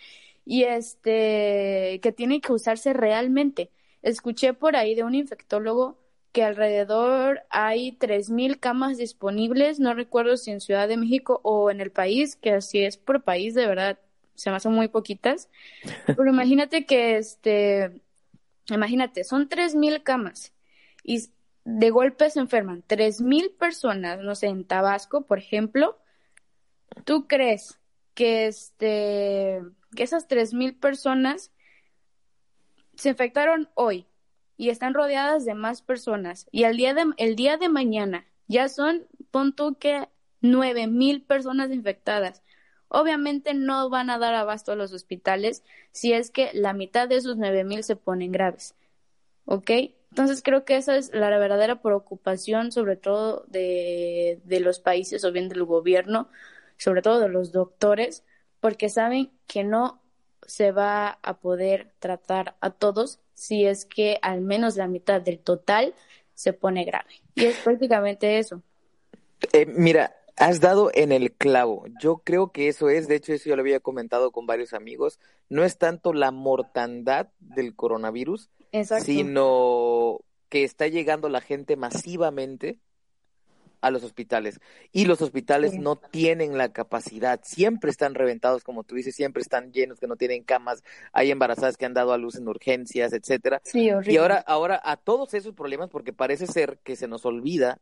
y 0.47 0.65
este, 0.65 2.01
que 2.03 2.13
tienen 2.17 2.41
que 2.41 2.53
usarse 2.53 2.95
realmente. 2.95 3.71
Escuché 4.01 4.55
por 4.55 4.75
ahí 4.77 4.95
de 4.95 5.03
un 5.03 5.15
infectólogo 5.15 5.99
que 6.35 6.43
alrededor 6.43 7.45
hay 7.49 7.93
3.000 7.93 8.59
camas 8.59 8.99
disponibles, 8.99 9.79
no 9.79 9.95
recuerdo 9.95 10.37
si 10.37 10.51
en 10.51 10.61
Ciudad 10.61 10.89
de 10.89 10.97
México 10.97 11.41
o 11.45 11.71
en 11.71 11.81
el 11.81 11.93
país, 11.93 12.35
que 12.35 12.51
así 12.51 12.85
es 12.85 12.97
por 12.97 13.23
país, 13.23 13.55
de 13.55 13.69
verdad, 13.69 14.01
se 14.35 14.51
me 14.51 14.57
hacen 14.57 14.73
muy 14.73 14.89
poquitas. 14.89 15.49
Pero 16.07 16.29
imagínate 16.29 16.87
que, 16.87 17.19
este, 17.19 18.03
imagínate, 18.69 19.23
son 19.23 19.49
3.000 19.49 20.03
camas 20.03 20.53
y 21.05 21.31
de 21.65 21.91
golpe 21.91 22.29
se 22.31 22.41
enferman 22.41 22.83
3.000 22.83 23.53
personas, 23.57 24.19
no 24.19 24.35
sé, 24.35 24.49
en 24.49 24.65
Tabasco, 24.65 25.27
por 25.27 25.39
ejemplo. 25.39 26.01
¿Tú 27.05 27.29
crees 27.29 27.79
que, 28.15 28.49
este, 28.49 29.63
que 29.95 30.03
esas 30.03 30.27
3.000 30.27 30.81
personas 30.81 31.53
se 32.97 33.11
infectaron 33.11 33.71
hoy? 33.75 34.09
Y 34.57 34.71
están 34.71 34.95
rodeadas 34.95 35.45
de 35.45 35.55
más 35.55 35.83
personas 35.83 36.47
y 36.53 36.65
el 36.65 36.77
día 36.77 36.95
de, 36.95 37.05
el 37.17 37.37
día 37.37 37.57
de 37.57 37.69
mañana 37.69 38.27
ya 38.47 38.69
son, 38.69 39.07
pon 39.31 39.55
que 39.79 40.09
nueve 40.41 40.87
mil 40.87 41.23
personas 41.23 41.71
infectadas. 41.71 42.43
Obviamente 42.89 43.55
no 43.55 43.89
van 43.91 44.11
a 44.11 44.19
dar 44.19 44.35
abasto 44.35 44.73
a 44.73 44.77
los 44.77 44.93
hospitales 44.93 45.65
si 45.91 46.13
es 46.13 46.31
que 46.31 46.51
la 46.53 46.75
mitad 46.75 47.09
de 47.09 47.17
esos 47.17 47.37
nueve 47.37 47.65
mil 47.65 47.83
se 47.83 47.97
ponen 47.97 48.31
graves. 48.33 48.75
¿Ok? 49.47 49.71
Entonces 50.11 50.43
creo 50.43 50.65
que 50.65 50.77
esa 50.77 50.97
es 50.97 51.13
la 51.13 51.29
verdadera 51.39 51.83
preocupación, 51.83 52.71
sobre 52.71 52.97
todo 52.97 53.45
de, 53.49 54.41
de 54.45 54.61
los 54.61 54.79
países 54.79 55.25
o 55.25 55.33
bien 55.33 55.49
del 55.49 55.65
gobierno, 55.65 56.29
sobre 56.77 57.03
todo 57.03 57.19
de 57.19 57.29
los 57.29 57.51
doctores, 57.51 58.25
porque 58.61 58.89
saben 58.89 59.33
que 59.49 59.65
no 59.65 60.01
se 60.47 60.71
va 60.73 61.19
a 61.23 61.39
poder 61.41 61.93
tratar 61.99 62.57
a 62.61 62.71
todos 62.71 63.21
si 63.35 63.67
es 63.67 63.85
que 63.85 64.19
al 64.23 64.41
menos 64.41 64.77
la 64.77 64.87
mitad 64.87 65.21
del 65.21 65.39
total 65.39 65.95
se 66.35 66.53
pone 66.53 66.85
grave. 66.85 67.23
Y 67.35 67.45
es 67.45 67.57
prácticamente 67.59 68.39
eso. 68.39 68.63
Eh, 69.53 69.67
mira, 69.67 70.17
has 70.37 70.61
dado 70.61 70.91
en 70.95 71.13
el 71.13 71.33
clavo. 71.33 71.85
Yo 72.01 72.19
creo 72.19 72.53
que 72.53 72.69
eso 72.69 72.89
es, 72.89 73.09
de 73.09 73.17
hecho, 73.17 73.33
eso 73.33 73.49
yo 73.49 73.57
lo 73.57 73.63
había 73.63 73.81
comentado 73.81 74.33
con 74.33 74.47
varios 74.47 74.73
amigos. 74.73 75.21
No 75.49 75.65
es 75.65 75.79
tanto 75.79 76.13
la 76.13 76.31
mortandad 76.31 77.29
del 77.41 77.75
coronavirus, 77.75 78.51
sino 79.01 80.21
que 80.49 80.65
está 80.65 80.89
llegando 80.89 81.29
la 81.29 81.41
gente 81.41 81.77
masivamente 81.77 82.79
a 83.85 83.91
los 83.91 84.03
hospitales. 84.03 84.61
Y 84.93 85.05
los 85.05 85.21
hospitales 85.21 85.75
no 85.75 85.97
tienen 85.97 86.57
la 86.57 86.73
capacidad, 86.73 87.41
siempre 87.45 87.91
están 87.91 88.15
reventados, 88.15 88.65
como 88.65 88.83
tú 88.83 88.95
dices, 88.95 89.15
siempre 89.15 89.43
están 89.43 89.73
llenos, 89.73 90.01
que 90.01 90.07
no 90.07 90.17
tienen 90.17 90.43
camas, 90.43 90.83
hay 91.13 91.31
embarazadas 91.31 91.77
que 91.77 91.85
han 91.85 91.93
dado 91.93 92.15
a 92.15 92.19
luz 92.19 92.37
en 92.37 92.49
urgencias, 92.49 93.13
etcétera. 93.13 93.61
y 93.75 94.17
ahora, 94.17 94.43
ahora 94.47 94.81
a 94.83 94.97
todos 94.97 95.35
esos 95.35 95.55
problemas, 95.55 95.91
porque 95.91 96.15
parece 96.15 96.47
ser 96.47 96.79
que 96.83 96.97
se 96.97 97.07
nos 97.07 97.27
olvida 97.27 97.79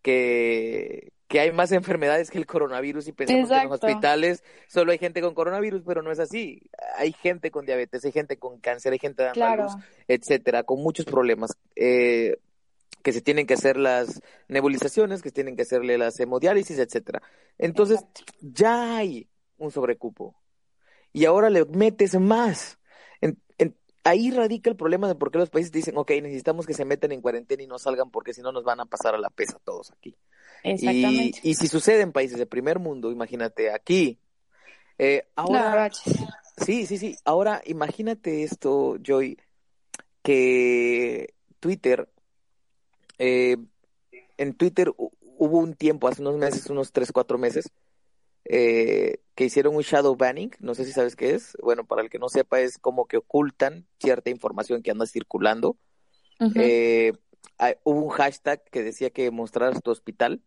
que, 0.00 1.12
que 1.28 1.40
hay 1.40 1.52
más 1.52 1.72
enfermedades 1.72 2.30
que 2.30 2.38
el 2.38 2.46
coronavirus 2.46 3.08
y 3.08 3.12
pensamos 3.12 3.50
que 3.50 3.56
en 3.56 3.68
los 3.68 3.82
hospitales 3.82 4.42
solo 4.66 4.92
hay 4.92 4.98
gente 4.98 5.20
con 5.20 5.34
coronavirus, 5.34 5.82
pero 5.84 6.00
no 6.00 6.10
es 6.10 6.20
así. 6.20 6.62
Hay 6.96 7.12
gente 7.12 7.50
con 7.50 7.66
diabetes, 7.66 8.02
hay 8.04 8.12
gente 8.12 8.38
con 8.38 8.60
cáncer, 8.60 8.92
hay 8.92 8.98
gente 8.98 9.24
dando 9.24 9.44
a 9.44 9.56
luz, 9.56 9.72
etcétera, 10.08 10.62
con 10.62 10.82
muchos 10.82 11.04
problemas. 11.04 11.52
Eh, 11.76 12.38
que 13.04 13.12
se 13.12 13.20
tienen 13.20 13.46
que 13.46 13.52
hacer 13.52 13.76
las 13.76 14.22
nebulizaciones, 14.48 15.20
que 15.20 15.28
se 15.28 15.34
tienen 15.34 15.56
que 15.56 15.62
hacerle 15.62 15.98
las 15.98 16.18
hemodiálisis, 16.18 16.78
etcétera. 16.78 17.22
Entonces, 17.58 18.00
ya 18.40 18.96
hay 18.96 19.28
un 19.58 19.70
sobrecupo. 19.70 20.34
Y 21.12 21.26
ahora 21.26 21.50
le 21.50 21.66
metes 21.66 22.18
más. 22.18 22.78
ahí 24.04 24.30
radica 24.30 24.70
el 24.70 24.76
problema 24.76 25.06
de 25.06 25.14
por 25.14 25.30
qué 25.30 25.38
los 25.38 25.50
países 25.50 25.70
dicen, 25.70 25.98
ok, 25.98 26.10
necesitamos 26.22 26.66
que 26.66 26.72
se 26.72 26.86
metan 26.86 27.12
en 27.12 27.20
cuarentena 27.20 27.62
y 27.62 27.66
no 27.66 27.78
salgan 27.78 28.10
porque 28.10 28.32
si 28.32 28.40
no 28.40 28.52
nos 28.52 28.64
van 28.64 28.80
a 28.80 28.86
pasar 28.86 29.14
a 29.14 29.18
la 29.18 29.28
pesa 29.28 29.58
todos 29.62 29.92
aquí. 29.92 30.16
Exactamente. 30.62 31.40
Y, 31.42 31.54
si 31.54 31.68
sucede 31.68 32.00
en 32.00 32.12
países 32.12 32.38
de 32.38 32.46
primer 32.46 32.78
mundo, 32.78 33.12
imagínate 33.12 33.70
aquí. 33.70 34.18
Eh, 34.98 35.26
ahora, 35.36 35.90
sí, 35.92 36.86
sí, 36.86 36.96
sí. 36.96 37.16
Ahora 37.26 37.60
imagínate 37.66 38.44
esto, 38.44 38.96
Joy, 39.02 39.38
que 40.22 41.34
Twitter 41.60 42.08
eh, 43.18 43.56
en 44.36 44.54
Twitter 44.54 44.92
hubo 44.96 45.58
un 45.58 45.74
tiempo, 45.74 46.08
hace 46.08 46.22
unos 46.22 46.36
meses, 46.36 46.68
unos 46.70 46.92
3, 46.92 47.12
4 47.12 47.38
meses, 47.38 47.70
eh, 48.44 49.20
que 49.34 49.44
hicieron 49.44 49.74
un 49.74 49.82
shadow 49.82 50.16
banning, 50.16 50.50
no 50.60 50.74
sé 50.74 50.84
si 50.84 50.92
sabes 50.92 51.16
qué 51.16 51.34
es, 51.34 51.56
bueno, 51.62 51.84
para 51.84 52.02
el 52.02 52.10
que 52.10 52.18
no 52.18 52.28
sepa 52.28 52.60
es 52.60 52.78
como 52.78 53.06
que 53.06 53.16
ocultan 53.16 53.86
cierta 53.98 54.30
información 54.30 54.82
que 54.82 54.90
anda 54.90 55.06
circulando. 55.06 55.76
Eh, 56.54 57.12
hubo 57.84 58.02
un 58.02 58.10
hashtag 58.10 58.62
que 58.70 58.82
decía 58.82 59.10
que 59.10 59.30
mostraras 59.30 59.82
tu 59.82 59.90
hospital, 59.90 60.42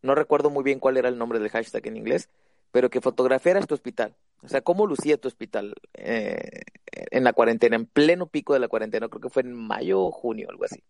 no 0.00 0.14
recuerdo 0.14 0.50
muy 0.50 0.64
bien 0.64 0.78
cuál 0.78 0.96
era 0.96 1.08
el 1.08 1.18
nombre 1.18 1.38
del 1.38 1.50
hashtag 1.50 1.86
en 1.86 1.96
inglés, 1.96 2.28
pero 2.70 2.88
que 2.88 3.00
fotografiaras 3.00 3.66
tu 3.66 3.74
hospital, 3.74 4.16
o 4.42 4.48
sea, 4.48 4.62
cómo 4.62 4.86
lucía 4.86 5.18
tu 5.18 5.28
hospital 5.28 5.74
en 5.94 7.24
la 7.24 7.32
cuarentena, 7.32 7.76
en 7.76 7.86
pleno 7.86 8.26
pico 8.26 8.54
de 8.54 8.60
la 8.60 8.68
cuarentena, 8.68 9.08
creo 9.08 9.20
que 9.20 9.28
fue 9.28 9.42
en 9.42 9.52
mayo 9.52 10.00
o 10.00 10.10
junio, 10.10 10.48
algo 10.48 10.64
así. 10.64 10.82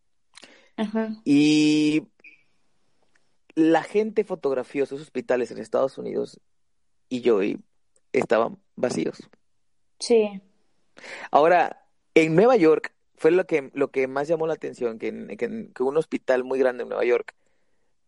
Y 1.24 2.08
la 3.54 3.82
gente 3.82 4.24
fotografió 4.24 4.86
sus 4.86 5.00
hospitales 5.00 5.50
en 5.50 5.58
Estados 5.58 5.98
Unidos 5.98 6.40
y 7.08 7.20
yo 7.20 7.40
estaban 8.12 8.58
vacíos. 8.76 9.28
Sí. 9.98 10.40
Ahora, 11.30 11.84
en 12.14 12.34
Nueva 12.34 12.56
York 12.56 12.92
fue 13.16 13.30
lo 13.30 13.46
que, 13.46 13.70
lo 13.74 13.90
que 13.90 14.08
más 14.08 14.28
llamó 14.28 14.46
la 14.46 14.54
atención, 14.54 14.98
que, 14.98 15.36
que, 15.36 15.82
un 15.82 15.96
hospital 15.96 16.44
muy 16.44 16.58
grande 16.58 16.82
en 16.82 16.88
Nueva 16.88 17.04
York 17.04 17.34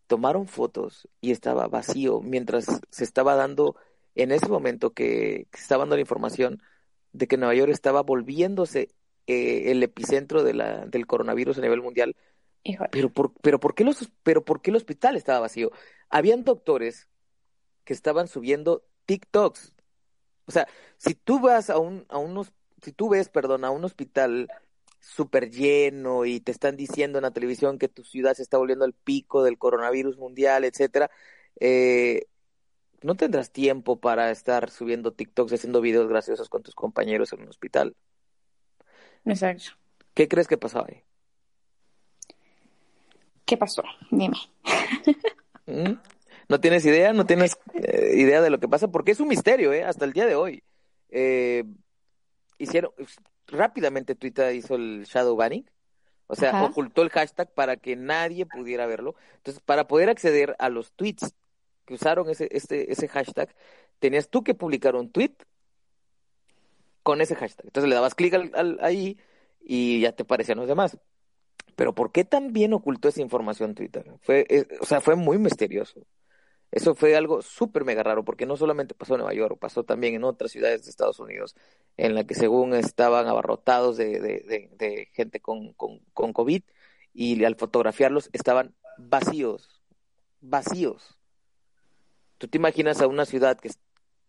tomaron 0.07 0.47
fotos 0.47 1.07
y 1.21 1.31
estaba 1.31 1.67
vacío 1.67 2.21
mientras 2.21 2.65
se 2.89 3.03
estaba 3.03 3.35
dando, 3.35 3.75
en 4.15 4.31
ese 4.31 4.49
momento 4.49 4.91
que, 4.91 5.47
se 5.53 5.61
estaba 5.61 5.83
dando 5.83 5.95
la 5.95 6.01
información 6.01 6.61
de 7.13 7.27
que 7.27 7.37
Nueva 7.37 7.55
York 7.55 7.71
estaba 7.71 8.01
volviéndose 8.01 8.89
eh, 9.27 9.71
el 9.71 9.81
epicentro 9.83 10.43
de 10.43 10.53
la, 10.53 10.85
del 10.85 11.07
coronavirus 11.07 11.57
a 11.57 11.61
nivel 11.61 11.81
mundial 11.81 12.15
pero 12.91 13.11
por, 13.11 13.33
pero 13.41 13.59
¿por 13.59 13.75
qué 13.75 13.83
los, 13.83 14.09
pero 14.23 14.43
por 14.43 14.61
qué 14.61 14.71
el 14.71 14.77
hospital 14.77 15.15
estaba 15.15 15.39
vacío? 15.39 15.71
Habían 16.09 16.43
doctores 16.43 17.07
que 17.83 17.93
estaban 17.93 18.27
subiendo 18.27 18.83
TikToks. 19.05 19.73
O 20.47 20.51
sea, 20.51 20.67
si 20.97 21.13
tú 21.13 21.39
vas 21.39 21.69
a 21.69 21.77
un, 21.77 22.05
a 22.09 22.17
unos, 22.17 22.51
si 22.81 22.91
tú 22.91 23.09
ves, 23.09 23.29
perdón, 23.29 23.65
a 23.65 23.71
un 23.71 23.83
hospital 23.85 24.47
súper 24.99 25.51
lleno 25.51 26.25
y 26.25 26.39
te 26.39 26.51
están 26.51 26.75
diciendo 26.75 27.19
en 27.19 27.23
la 27.23 27.31
televisión 27.31 27.77
que 27.77 27.87
tu 27.87 28.03
ciudad 28.03 28.33
se 28.33 28.41
está 28.41 28.57
volviendo 28.57 28.85
el 28.85 28.93
pico 28.93 29.43
del 29.43 29.57
coronavirus 29.57 30.17
mundial, 30.17 30.63
etcétera, 30.63 31.11
eh, 31.59 32.25
no 33.03 33.15
tendrás 33.15 33.51
tiempo 33.51 33.99
para 33.99 34.31
estar 34.31 34.71
subiendo 34.71 35.13
TikToks, 35.13 35.53
haciendo 35.53 35.81
videos 35.81 36.07
graciosos 36.07 36.49
con 36.49 36.63
tus 36.63 36.73
compañeros 36.73 37.31
en 37.33 37.41
un 37.41 37.49
hospital. 37.49 37.95
Exacto. 39.25 39.71
¿Qué 40.15 40.27
crees 40.27 40.47
que 40.47 40.57
pasó 40.57 40.83
ahí? 40.83 41.04
¿Qué 43.45 43.57
pasó? 43.57 43.83
Dime. 44.11 44.35
¿Mm? 45.67 45.93
¿No 46.49 46.59
tienes 46.59 46.85
idea? 46.85 47.13
¿No 47.13 47.25
tienes 47.25 47.57
eh, 47.73 48.13
idea 48.15 48.41
de 48.41 48.49
lo 48.49 48.59
que 48.59 48.67
pasa? 48.67 48.87
Porque 48.87 49.11
es 49.11 49.19
un 49.19 49.27
misterio, 49.27 49.73
¿eh? 49.73 49.83
Hasta 49.83 50.05
el 50.05 50.13
día 50.13 50.25
de 50.25 50.35
hoy. 50.35 50.63
Eh, 51.09 51.63
hicieron, 52.57 52.91
rápidamente 53.47 54.15
Twitter 54.15 54.53
hizo 54.55 54.75
el 54.75 55.05
shadow 55.05 55.35
banning. 55.35 55.69
O 56.27 56.35
sea, 56.35 56.49
Ajá. 56.49 56.65
ocultó 56.65 57.03
el 57.03 57.09
hashtag 57.09 57.51
para 57.53 57.77
que 57.77 57.95
nadie 57.95 58.45
pudiera 58.45 58.87
verlo. 58.87 59.15
Entonces, 59.37 59.61
para 59.63 59.87
poder 59.87 60.09
acceder 60.09 60.55
a 60.59 60.69
los 60.69 60.91
tweets 60.93 61.33
que 61.85 61.93
usaron 61.93 62.29
ese, 62.29 62.49
este, 62.51 62.91
ese 62.91 63.07
hashtag, 63.07 63.49
tenías 63.99 64.29
tú 64.29 64.43
que 64.43 64.55
publicar 64.55 64.95
un 64.95 65.11
tweet 65.11 65.33
con 67.03 67.21
ese 67.21 67.35
hashtag. 67.35 67.67
Entonces 67.67 67.87
le 67.89 67.95
dabas 67.95 68.15
clic 68.15 68.33
al, 68.33 68.51
al- 68.55 68.79
ahí 68.81 69.19
y 69.61 70.01
ya 70.01 70.11
te 70.13 70.23
aparecían 70.23 70.57
los 70.57 70.67
demás. 70.67 70.97
Pero 71.75 71.93
¿por 71.93 72.11
qué 72.11 72.23
tan 72.23 72.53
bien 72.53 72.73
ocultó 72.73 73.09
esa 73.09 73.21
información 73.21 73.75
Twitter? 73.75 74.05
Fue, 74.21 74.45
eh, 74.49 74.65
o 74.79 74.85
sea, 74.85 75.01
fue 75.01 75.15
muy 75.15 75.37
misterioso. 75.37 76.05
Eso 76.71 76.95
fue 76.95 77.15
algo 77.15 77.41
súper 77.41 77.85
mega 77.85 78.03
raro, 78.03 78.25
porque 78.25 78.45
no 78.45 78.57
solamente 78.57 78.95
pasó 78.95 79.13
en 79.13 79.19
Nueva 79.19 79.33
York, 79.33 79.57
pasó 79.59 79.83
también 79.83 80.13
en 80.15 80.23
otras 80.23 80.51
ciudades 80.51 80.83
de 80.83 80.89
Estados 80.89 81.19
Unidos, 81.19 81.55
en 81.95 82.15
la 82.15 82.25
que 82.25 82.33
según 82.35 82.73
estaban 82.73 83.27
abarrotados 83.27 83.97
de, 83.97 84.19
de, 84.19 84.39
de, 84.41 84.69
de 84.77 85.09
gente 85.13 85.39
con, 85.39 85.73
con, 85.73 85.99
con 86.13 86.33
COVID, 86.33 86.63
y 87.13 87.43
al 87.45 87.55
fotografiarlos 87.55 88.29
estaban 88.33 88.75
vacíos, 88.97 89.81
vacíos. 90.41 91.17
Tú 92.37 92.47
te 92.49 92.57
imaginas 92.57 92.99
a 93.01 93.07
una 93.07 93.25
ciudad 93.25 93.57
que, 93.57 93.71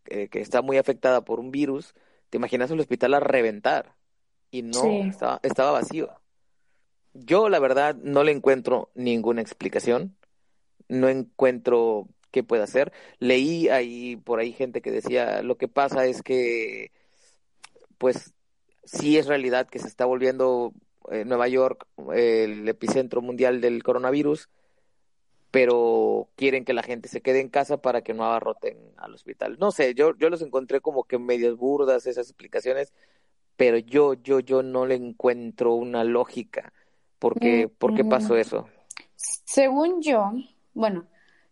eh, 0.06 0.28
que 0.28 0.40
está 0.40 0.62
muy 0.62 0.76
afectada 0.78 1.24
por 1.24 1.40
un 1.40 1.50
virus, 1.50 1.94
te 2.30 2.36
imaginas 2.36 2.70
el 2.70 2.78
hospital 2.78 3.14
a 3.14 3.20
reventar, 3.20 3.96
y 4.52 4.62
no, 4.62 4.82
Sí. 4.82 5.00
estaba, 5.08 5.40
estaba 5.42 5.72
vacío. 5.72 6.10
Yo, 7.24 7.48
la 7.48 7.58
verdad, 7.58 7.96
no 7.96 8.24
le 8.24 8.32
encuentro 8.32 8.90
ninguna 8.94 9.40
explicación. 9.42 10.16
No 10.88 11.08
encuentro 11.08 12.08
qué 12.30 12.42
puede 12.42 12.62
hacer. 12.62 12.92
Leí 13.18 13.68
ahí 13.68 14.16
por 14.16 14.40
ahí 14.40 14.52
gente 14.52 14.82
que 14.82 14.90
decía, 14.90 15.42
lo 15.42 15.56
que 15.56 15.68
pasa 15.68 16.06
es 16.06 16.22
que, 16.22 16.92
pues, 17.98 18.34
sí 18.84 19.18
es 19.18 19.26
realidad 19.26 19.68
que 19.68 19.78
se 19.78 19.88
está 19.88 20.04
volviendo 20.04 20.72
eh, 21.10 21.24
Nueva 21.24 21.48
York 21.48 21.86
el 22.14 22.68
epicentro 22.68 23.22
mundial 23.22 23.60
del 23.60 23.82
coronavirus, 23.82 24.48
pero 25.50 26.28
quieren 26.36 26.64
que 26.64 26.74
la 26.74 26.82
gente 26.82 27.08
se 27.08 27.22
quede 27.22 27.40
en 27.40 27.48
casa 27.48 27.80
para 27.80 28.02
que 28.02 28.14
no 28.14 28.24
abarroten 28.24 28.76
al 28.96 29.14
hospital. 29.14 29.56
No 29.58 29.70
sé, 29.70 29.94
yo, 29.94 30.16
yo 30.16 30.28
los 30.30 30.42
encontré 30.42 30.80
como 30.80 31.04
que 31.04 31.18
medias 31.18 31.56
burdas 31.56 32.06
esas 32.06 32.28
explicaciones, 32.28 32.92
pero 33.56 33.78
yo, 33.78 34.14
yo, 34.14 34.40
yo 34.40 34.62
no 34.62 34.86
le 34.86 34.96
encuentro 34.96 35.74
una 35.74 36.04
lógica. 36.04 36.72
¿Por 37.18 37.38
qué, 37.38 37.68
por 37.68 37.94
qué 37.94 38.04
pasó 38.04 38.36
eso? 38.36 38.66
Según 39.16 40.02
yo, 40.02 40.32
bueno, 40.74 41.06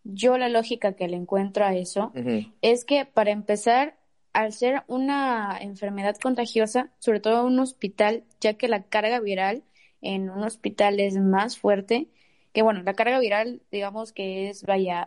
yo 0.04 0.36
la 0.36 0.48
lógica 0.48 0.92
que 0.92 1.08
le 1.08 1.16
encuentro 1.16 1.64
a 1.64 1.74
eso 1.74 2.12
es 2.60 2.84
que 2.84 3.06
para 3.06 3.30
empezar, 3.30 3.96
al 4.32 4.52
ser 4.52 4.82
una 4.88 5.56
enfermedad 5.60 6.16
contagiosa, 6.16 6.90
sobre 6.98 7.20
todo 7.20 7.40
en 7.40 7.54
un 7.54 7.60
hospital, 7.60 8.24
ya 8.40 8.54
que 8.54 8.68
la 8.68 8.82
carga 8.82 9.20
viral 9.20 9.62
en 10.02 10.28
un 10.28 10.42
hospital 10.42 11.00
es 11.00 11.16
más 11.16 11.56
fuerte, 11.56 12.08
que 12.52 12.62
bueno, 12.62 12.82
la 12.82 12.94
carga 12.94 13.18
viral, 13.18 13.62
digamos 13.70 14.12
que 14.12 14.50
es, 14.50 14.64
vaya, 14.64 15.06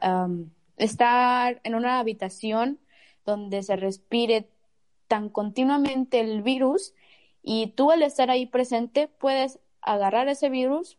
estar 0.77 1.61
en 1.63 1.75
una 1.75 1.99
habitación 1.99 2.79
donde 3.25 3.63
se 3.63 3.75
respire 3.75 4.49
tan 5.07 5.29
continuamente 5.29 6.19
el 6.19 6.41
virus 6.41 6.93
y 7.43 7.67
tú 7.67 7.91
al 7.91 8.03
estar 8.03 8.29
ahí 8.29 8.45
presente 8.45 9.07
puedes 9.07 9.59
agarrar 9.93 10.27
ese 10.27 10.49
virus 10.49 10.97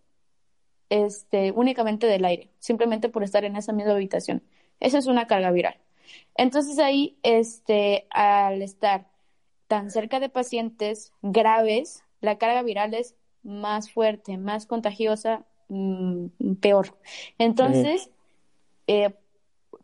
este, 0.91 1.53
únicamente 1.53 2.07
del 2.07 2.25
aire, 2.25 2.51
simplemente 2.59 3.09
por 3.09 3.23
estar 3.23 3.45
en 3.45 3.57
esa 3.57 3.73
misma 3.73 3.93
habitación. 3.93 4.43
Esa 4.81 4.99
es 4.99 5.07
una 5.07 5.27
carga 5.27 5.51
viral. 5.51 5.77
Entonces 6.37 6.79
ahí, 6.79 7.19
este, 7.23 8.07
al 8.11 8.63
estar 8.63 9.07
tan 9.67 9.91
cerca 9.91 10.21
de 10.21 10.29
pacientes 10.29 11.13
graves, 11.23 12.05
la 12.21 12.39
carga 12.39 12.63
viral 12.63 12.95
es 12.95 13.15
más 13.43 13.91
fuerte, 13.91 14.39
más 14.39 14.67
contagiosa, 14.67 15.45
mm, 15.69 16.27
peor. 16.61 16.97
Entonces, 17.39 18.11
eh, 18.87 19.15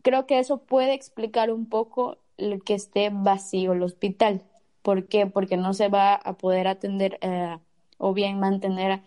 creo 0.01 0.25
que 0.25 0.39
eso 0.39 0.57
puede 0.57 0.93
explicar 0.93 1.51
un 1.51 1.67
poco 1.67 2.17
el 2.37 2.63
que 2.63 2.73
esté 2.73 3.09
vacío 3.11 3.73
el 3.73 3.83
hospital. 3.83 4.43
¿Por 4.81 5.07
qué? 5.07 5.27
Porque 5.27 5.57
no 5.57 5.73
se 5.73 5.89
va 5.89 6.15
a 6.15 6.33
poder 6.37 6.67
atender 6.67 7.17
eh, 7.21 7.57
o 7.97 8.13
bien 8.13 8.39
mantener 8.39 9.01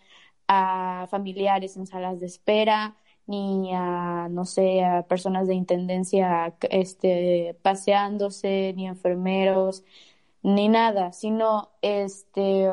a 0.48 1.06
familiares 1.10 1.76
en 1.76 1.86
salas 1.86 2.20
de 2.20 2.26
espera, 2.26 2.96
ni 3.26 3.72
a, 3.74 4.28
no 4.30 4.44
sé, 4.46 4.84
a 4.84 5.02
personas 5.06 5.46
de 5.48 5.54
intendencia 5.54 6.56
este, 6.70 7.56
paseándose, 7.62 8.72
ni 8.76 8.86
enfermeros, 8.86 9.84
ni 10.42 10.68
nada, 10.68 11.12
sino 11.12 11.70
este, 11.82 12.70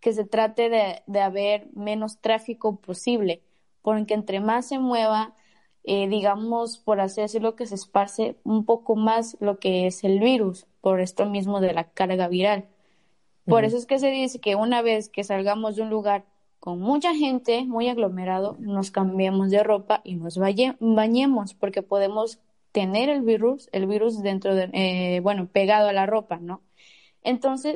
que 0.00 0.12
se 0.12 0.24
trate 0.24 0.70
de, 0.70 1.02
de 1.06 1.20
haber 1.20 1.68
menos 1.74 2.20
tráfico 2.20 2.76
posible, 2.76 3.42
porque 3.82 4.14
entre 4.14 4.40
más 4.40 4.66
se 4.68 4.78
mueva, 4.78 5.34
eh, 5.84 6.08
digamos, 6.08 6.78
por 6.78 7.00
así 7.00 7.20
decirlo, 7.20 7.56
que 7.56 7.66
se 7.66 7.74
esparce 7.74 8.36
un 8.44 8.64
poco 8.64 8.96
más 8.96 9.36
lo 9.40 9.58
que 9.58 9.86
es 9.86 10.04
el 10.04 10.20
virus, 10.20 10.66
por 10.80 11.00
esto 11.00 11.26
mismo 11.26 11.60
de 11.60 11.72
la 11.74 11.84
carga 11.92 12.28
viral. 12.28 12.68
Por 13.48 13.64
eso 13.64 13.76
es 13.76 13.86
que 13.86 13.98
se 13.98 14.10
dice 14.10 14.40
que 14.40 14.54
una 14.56 14.82
vez 14.82 15.08
que 15.08 15.24
salgamos 15.24 15.76
de 15.76 15.82
un 15.82 15.90
lugar 15.90 16.24
con 16.60 16.80
mucha 16.80 17.14
gente, 17.14 17.64
muy 17.64 17.88
aglomerado, 17.88 18.56
nos 18.58 18.90
cambiemos 18.90 19.50
de 19.50 19.62
ropa 19.62 20.00
y 20.04 20.16
nos 20.16 20.38
bañe- 20.38 20.76
bañemos, 20.80 21.54
porque 21.54 21.82
podemos 21.82 22.40
tener 22.72 23.08
el 23.08 23.22
virus, 23.22 23.68
el 23.72 23.86
virus 23.86 24.22
dentro 24.22 24.54
de, 24.54 24.68
eh, 24.72 25.20
bueno, 25.20 25.48
pegado 25.48 25.88
a 25.88 25.92
la 25.92 26.04
ropa, 26.06 26.38
¿no? 26.38 26.60
Entonces, 27.22 27.74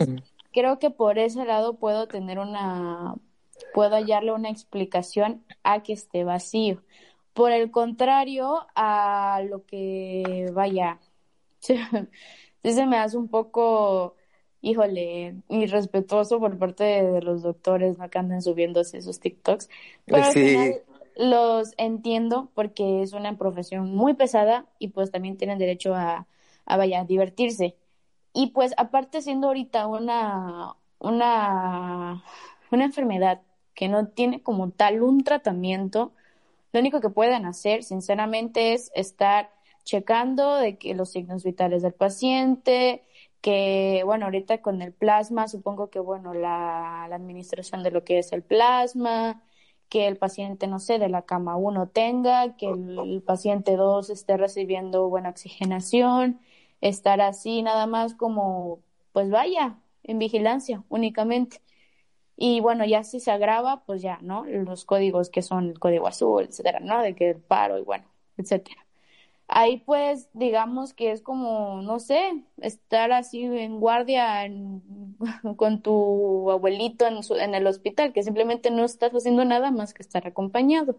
creo 0.53 0.79
que 0.79 0.91
por 0.91 1.19
ese 1.19 1.45
lado 1.45 1.75
puedo 1.75 2.07
tener 2.09 2.39
una, 2.39 3.15
puedo 3.73 3.97
hallarle 3.97 4.33
una 4.33 4.51
explicación 4.51 5.45
a 5.63 5.83
que 5.83 5.93
esté 5.95 6.25
vacío. 6.25 6.83
Por 7.33 7.53
el 7.53 7.71
contrario, 7.71 8.67
a 8.75 9.41
lo 9.49 9.65
que 9.65 10.51
vaya, 10.53 10.99
se 11.61 12.87
me 12.87 12.97
hace 12.99 13.17
un 13.17 13.29
poco, 13.29 14.17
híjole, 14.63 15.37
irrespetuoso 15.49 16.41
por 16.41 16.59
parte 16.59 16.85
de, 16.85 17.23
los 17.23 17.43
doctores, 17.43 17.99
¿no? 17.99 18.09
Que 18.11 18.19
anden 18.19 18.43
subiéndose 18.43 18.99
esos 18.99 19.21
TikToks. 19.21 19.69
Pero 20.07 20.25
al 20.25 20.33
Sí. 20.33 20.41
final 20.41 20.83
los 21.17 21.75
entiendo 21.79 22.51
porque 22.55 23.03
es 23.03 23.13
una 23.13 23.37
profesión 23.37 23.95
muy 23.95 24.15
pesada 24.15 24.67
y 24.79 24.89
pues 24.89 25.11
también 25.11 25.37
tienen 25.37 25.59
derecho 25.59 25.95
a, 25.95 26.27
a 26.67 26.77
vaya, 26.77 27.01
a 27.01 27.05
divertirse. 27.05 27.77
Y 28.33 28.49
pues 28.49 28.73
aparte 28.79 29.21
siendo 29.23 29.49
ahorita 29.49 29.87
una, 29.89 30.77
una, 30.99 32.23
una 32.71 32.85
enfermedad 32.85 33.43
que 33.75 33.89
no 33.89 34.09
tiene 34.09 34.43
como 34.43 34.71
tal 34.71 35.03
un 35.03 35.25
tratamiento, 35.25 36.13
lo 36.73 36.81
único 36.81 37.01
que 37.01 37.11
pueden 37.11 37.45
hacer, 37.47 37.85
sinceramente, 37.85 38.73
es 38.75 38.91
estar 38.95 39.51
checando 39.85 40.57
de 40.57 40.79
que 40.79 40.95
los 40.95 41.11
signos 41.13 41.45
vitales 41.45 41.83
del 41.83 41.93
paciente, 41.95 43.05
que, 43.43 44.03
bueno, 44.07 44.27
ahorita 44.27 44.63
con 44.63 44.83
el 44.83 44.93
plasma, 44.95 45.49
supongo 45.49 45.91
que, 45.91 46.01
bueno, 46.01 46.35
la, 46.35 47.05
administración 47.05 47.83
de 47.83 47.91
lo 47.91 48.05
que 48.05 48.19
es 48.21 48.33
el 48.33 48.43
plasma, 48.43 49.43
que 49.89 50.09
el 50.09 50.17
paciente, 50.19 50.67
no 50.69 50.79
sé, 50.79 50.99
de 50.99 51.09
la 51.11 51.23
cama 51.23 51.57
1 51.57 51.89
tenga, 51.89 52.57
que 52.57 52.69
el, 52.71 52.99
el 52.99 53.23
paciente 53.23 53.77
2 53.77 54.11
esté 54.11 54.37
recibiendo 54.39 55.09
buena 55.09 55.31
oxigenación, 55.31 56.41
estar 56.81 57.21
así 57.21 57.63
nada 57.63 57.87
más 57.87 58.15
como, 58.15 58.81
pues 59.13 59.31
vaya, 59.31 59.79
en 60.05 60.19
vigilancia 60.19 60.85
únicamente. 60.89 61.61
Y 62.37 62.61
bueno, 62.61 62.85
ya 62.85 63.05
si 63.05 63.21
se 63.21 63.31
agrava, 63.31 63.85
pues 63.85 64.03
ya, 64.03 64.19
¿no? 64.23 64.45
Los 64.47 64.85
códigos 64.85 65.31
que 65.31 65.43
son 65.43 65.71
el 65.71 65.79
código 65.79 66.09
azul, 66.09 66.45
etcétera, 66.45 66.81
¿no? 66.81 67.03
De 67.03 67.15
que 67.15 67.31
el 67.31 67.41
paro 67.41 67.79
y 67.79 67.83
bueno, 67.83 68.07
etcétera. 68.37 68.85
Ahí 69.49 69.79
pues, 69.79 70.29
digamos 70.33 70.95
que 70.95 71.13
es 71.13 71.21
como, 71.23 71.83
no 71.83 71.99
sé, 72.01 72.45
estar 72.59 73.13
así 73.13 73.43
en 73.45 73.81
guardia 73.81 74.45
en- 74.47 75.17
con 75.57 75.83
tu 75.83 76.51
abuelito 76.51 77.07
en, 77.07 77.23
su- 77.23 77.37
en 77.37 77.55
el 77.55 77.67
hospital, 77.67 78.13
que 78.13 78.23
simplemente 78.23 78.71
no 78.71 78.85
estás 78.85 79.13
haciendo 79.13 79.45
nada 79.45 79.71
más 79.71 79.93
que 79.95 80.03
estar 80.03 80.27
acompañado. 80.27 80.97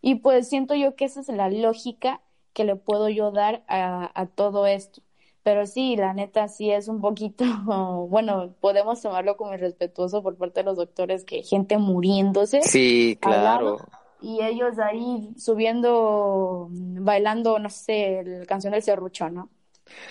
Y 0.00 0.16
pues 0.16 0.48
siento 0.48 0.74
yo 0.74 0.96
que 0.96 1.06
esa 1.06 1.20
es 1.20 1.28
la 1.28 1.48
lógica 1.50 2.20
que 2.52 2.64
le 2.64 2.76
puedo 2.76 3.08
yo 3.08 3.30
dar 3.30 3.64
a, 3.68 4.10
a 4.20 4.26
todo 4.26 4.66
esto. 4.66 5.02
Pero 5.42 5.66
sí, 5.66 5.96
la 5.96 6.14
neta 6.14 6.48
sí 6.48 6.70
es 6.70 6.88
un 6.88 7.00
poquito, 7.02 7.44
bueno, 8.08 8.54
podemos 8.60 9.02
tomarlo 9.02 9.36
como 9.36 9.54
irrespetuoso 9.54 10.22
por 10.22 10.36
parte 10.36 10.60
de 10.60 10.64
los 10.64 10.76
doctores, 10.76 11.24
que 11.24 11.42
gente 11.42 11.78
muriéndose 11.78 12.62
Sí, 12.62 13.18
claro. 13.20 13.78
Y 14.24 14.42
ellos 14.42 14.78
ahí 14.78 15.34
subiendo, 15.36 16.68
bailando, 16.70 17.58
no 17.58 17.68
sé, 17.68 18.22
la 18.24 18.46
canción 18.46 18.72
del 18.72 18.82
serrucho, 18.82 19.28
¿no? 19.28 19.50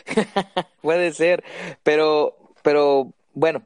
Puede 0.81 1.11
ser, 1.13 1.43
pero, 1.81 2.37
pero 2.61 3.11
bueno, 3.33 3.65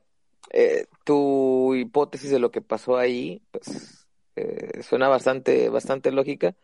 eh, 0.52 0.86
tu 1.04 1.76
hipótesis 1.76 2.32
de 2.32 2.40
lo 2.40 2.50
que 2.50 2.62
pasó 2.62 2.98
ahí, 2.98 3.42
pues 3.52 4.08
eh, 4.38 4.84
suena 4.84 5.10
bastante, 5.10 5.68
bastante 5.68 6.12
lógica. 6.12 6.56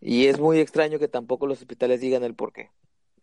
Y 0.00 0.26
es 0.26 0.38
muy 0.38 0.60
extraño 0.60 1.00
que 1.00 1.08
tampoco 1.08 1.48
los 1.48 1.58
hospitales 1.58 2.00
digan 2.00 2.22
el 2.22 2.34
por 2.34 2.52
qué. 2.52 2.70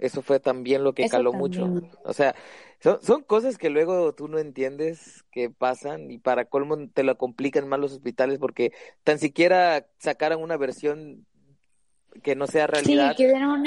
Eso 0.04 0.22
fue 0.22 0.42
también 0.42 0.84
lo 0.84 0.92
que 0.92 1.08
caló 1.08 1.32
mucho. 1.32 1.82
O 2.04 2.12
sea, 2.12 2.36
son, 2.82 3.02
son 3.02 3.24
cosas 3.24 3.58
que 3.58 3.70
luego 3.70 4.14
tú 4.14 4.28
no 4.28 4.38
entiendes 4.38 5.24
que 5.32 5.50
pasan 5.50 6.12
y 6.12 6.18
para 6.18 6.44
colmo 6.44 6.78
te 6.94 7.04
lo 7.04 7.18
complican 7.18 7.70
más 7.70 7.80
los 7.80 7.94
hospitales 7.94 8.38
porque 8.38 8.74
tan 9.06 9.18
siquiera 9.18 9.88
sacaran 10.00 10.42
una 10.42 10.58
versión 10.58 11.26
que 12.22 12.36
no 12.36 12.48
sea 12.48 12.68
realidad, 12.68 13.16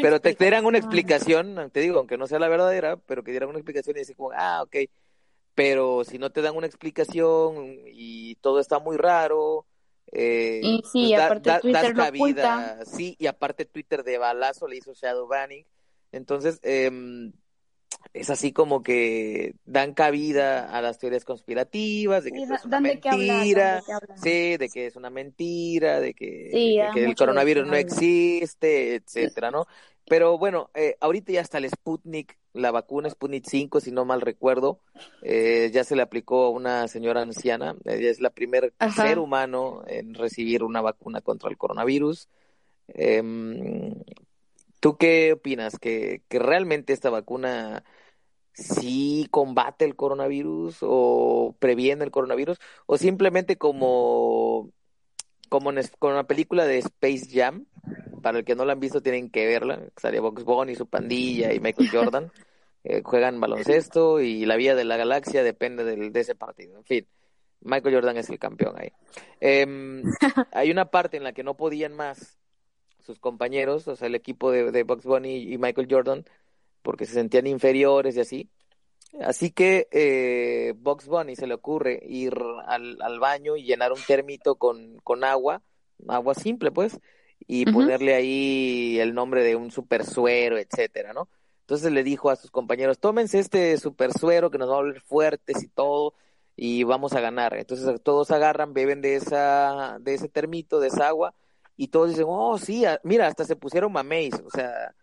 pero 0.03 0.21
te 0.21 0.35
dieran 0.35 0.67
una 0.67 0.77
explicación, 0.77 1.71
te 1.73 1.81
digo, 1.81 1.99
aunque 2.01 2.19
no 2.19 2.27
sea 2.27 2.39
la 2.39 2.49
verdadera, 2.49 2.99
pero 2.99 3.25
que 3.25 3.31
dieran 3.31 3.49
una 3.49 3.59
explicación 3.59 3.97
y 3.97 4.01
decir 4.01 4.15
como, 4.15 4.33
ah, 4.37 4.63
ok, 4.63 4.77
pero 5.55 6.05
si 6.05 6.19
no 6.19 6.29
te 6.29 6.43
dan 6.43 6.55
una 6.55 6.67
explicación 6.67 7.77
y 7.87 8.35
todo 8.37 8.61
está 8.61 8.79
muy 8.79 8.99
raro, 8.99 9.65
eh, 10.13 10.61
y 10.63 10.83
sí, 10.85 11.15
pues 11.15 11.23
aparte 11.23 11.51
Twitter 11.63 11.83
das 11.83 11.93
cabida, 11.95 12.85
sí, 12.85 13.17
y 13.19 13.27
aparte 13.27 13.65
Twitter 13.65 14.05
de 14.05 14.19
balazo 14.19 14.69
le 14.69 14.77
hizo 14.77 14.93
shadow 14.93 15.27
banning, 15.27 15.65
entonces 16.17 16.59
eh, 16.63 16.91
es 18.13 18.31
así 18.31 18.53
como 18.53 18.83
que 18.83 19.55
dan 19.65 19.95
cabida 19.95 20.71
a 20.71 20.81
las 20.81 20.99
teorías 20.99 21.25
conspirativas 21.25 22.25
de 22.25 22.33
que 22.33 22.43
es 22.43 22.65
una 22.65 22.81
mentira, 22.81 23.83
sí, 24.17 24.57
de 24.57 24.69
que 24.73 24.87
es 24.87 24.97
una 24.97 25.11
mentira, 25.11 26.01
de 26.01 26.15
que, 26.15 26.27
de 26.27 26.91
que 26.95 27.05
el 27.05 27.15
coronavirus 27.15 27.67
no 27.67 27.75
existe, 27.75 28.95
etcétera, 28.97 29.51
¿no? 29.51 29.67
Pero 30.09 30.39
bueno, 30.39 30.71
eh, 30.75 30.97
ahorita 31.01 31.33
ya 31.33 31.41
está 31.41 31.59
el 31.59 31.69
Sputnik, 31.69 32.39
la 32.53 32.71
vacuna 32.71 33.11
Sputnik 33.11 33.45
5, 33.45 33.81
si 33.81 33.91
no 33.91 34.05
mal 34.05 34.21
recuerdo, 34.21 34.81
eh, 35.23 35.71
ya 35.73 35.83
se 35.83 35.97
le 35.97 36.03
aplicó 36.03 36.45
a 36.45 36.51
una 36.51 36.87
señora 36.87 37.23
anciana, 37.23 37.75
ella 37.85 38.11
es 38.11 38.21
la 38.21 38.31
primer 38.31 38.73
ser 38.95 39.19
humano 39.19 39.83
en 39.89 40.15
recibir 40.15 40.63
una 40.63 40.81
vacuna 40.81 41.23
contra 41.23 41.51
el 41.51 41.59
coronavirus. 41.59 42.29
Eh, 42.89 43.21
¿Tú 44.87 44.97
qué 44.97 45.33
opinas? 45.33 45.81
¿Que, 45.81 46.23
¿Que 46.29 46.39
realmente 46.39 46.93
esta 46.93 47.11
vacuna 47.11 47.83
sí 48.53 49.27
combate 49.33 49.85
el 49.85 49.97
coronavirus 49.97 50.79
o 50.83 51.57
previene 51.59 52.05
el 52.05 52.13
coronavirus? 52.13 52.59
¿O 52.87 52.97
simplemente 52.97 53.57
como, 53.57 54.71
como 55.49 55.73
en, 55.73 55.81
con 55.99 56.13
una 56.13 56.29
película 56.29 56.67
de 56.67 56.79
Space 56.79 57.27
Jam? 57.33 57.67
Para 58.23 58.39
el 58.39 58.45
que 58.45 58.55
no 58.55 58.65
la 58.65 58.75
han 58.75 58.79
visto 58.79 59.03
tienen 59.03 59.29
que 59.29 59.49
verla. 59.49 59.83
Sale 59.97 60.21
Box 60.21 60.45
Bunny, 60.45 60.77
su 60.77 60.87
pandilla 60.87 61.53
y 61.53 61.59
Michael 61.59 61.91
Jordan. 61.91 62.31
Eh, 62.89 63.03
juegan 63.03 63.41
baloncesto 63.41 64.21
y 64.21 64.47
la 64.47 64.55
vida 64.55 64.77
de 64.77 64.85
la 64.85 64.97
galaxia 64.97 65.43
depende 65.43 65.83
del, 65.83 66.13
de 66.13 66.21
ese 66.21 66.37
partido. 66.37 66.79
En 66.79 66.85
fin, 66.85 67.09
Michael 67.63 67.97
Jordan 67.97 68.17
es 68.17 68.31
el 68.31 68.39
campeón 68.39 68.77
ahí. 68.79 68.93
Eh, 69.41 69.67
hay 70.53 70.71
una 70.71 70.85
parte 70.85 71.17
en 71.17 71.25
la 71.25 71.33
que 71.33 71.43
no 71.43 71.57
podían 71.57 71.97
más 71.97 72.39
sus 73.07 73.19
compañeros, 73.19 73.89
o 73.89 73.97
sea, 73.97 74.09
el 74.09 74.15
equipo 74.15 74.51
de, 74.51 74.71
de 74.73 74.83
Bugs 74.83 75.05
Bunny 75.05 75.53
y 75.53 75.59
Michael 75.59 75.89
Jordan, 75.91 76.25
porque 76.83 77.07
se 77.07 77.15
sentían 77.15 77.47
inferiores 77.47 78.17
y 78.17 78.21
así. 78.21 78.51
Así 79.21 79.51
que 79.51 79.89
eh, 79.93 80.75
Bugs 80.77 81.07
Bunny 81.07 81.37
se 81.37 81.47
le 81.47 81.55
ocurre 81.55 82.03
ir 82.07 82.35
al, 82.67 83.01
al 83.01 83.19
baño 83.19 83.57
y 83.57 83.63
llenar 83.63 83.93
un 83.93 84.03
termito 84.07 84.57
con, 84.57 84.99
con 85.03 85.25
agua, 85.25 85.63
agua 86.09 86.35
simple 86.35 86.71
pues, 86.71 86.99
y 87.47 87.65
ponerle 87.71 88.15
ahí 88.15 88.99
el 88.99 89.15
nombre 89.15 89.43
de 89.43 89.57
un 89.57 89.71
super 89.71 90.05
suero, 90.05 90.59
etcétera, 90.59 91.13
¿no? 91.13 91.29
Entonces 91.61 91.93
le 91.93 92.05
dijo 92.05 92.31
a 92.31 92.37
sus 92.37 92.51
compañeros, 92.51 92.99
tómense 92.99 93.39
este 93.39 93.77
super 93.79 94.13
suero 94.13 94.51
que 94.51 94.59
nos 94.59 94.69
va 94.69 94.75
a 94.75 94.83
volver 94.83 95.01
fuertes 95.01 95.63
y 95.63 95.69
todo, 95.69 96.15
y 96.57 96.85
vamos 96.85 97.13
a 97.13 97.21
ganar. 97.21 97.55
Entonces 97.57 98.01
todos 98.03 98.31
agarran, 98.31 98.73
beben 98.73 99.01
de 99.01 99.17
esa, 99.17 99.99
de 100.01 100.15
ese 100.15 100.29
termito, 100.29 100.81
de 100.81 100.89
esa 100.89 101.09
agua, 101.09 101.35
y 101.77 101.89
todos 101.89 102.11
dicen, 102.11 102.25
oh, 102.27 102.59
sí, 102.59 102.85
mira, 103.03 103.27
hasta 103.27 103.45
se 103.45 103.57
pusieron 103.57 103.93
mameis, 103.93 104.35
o 104.35 104.51
sea, 104.51 104.95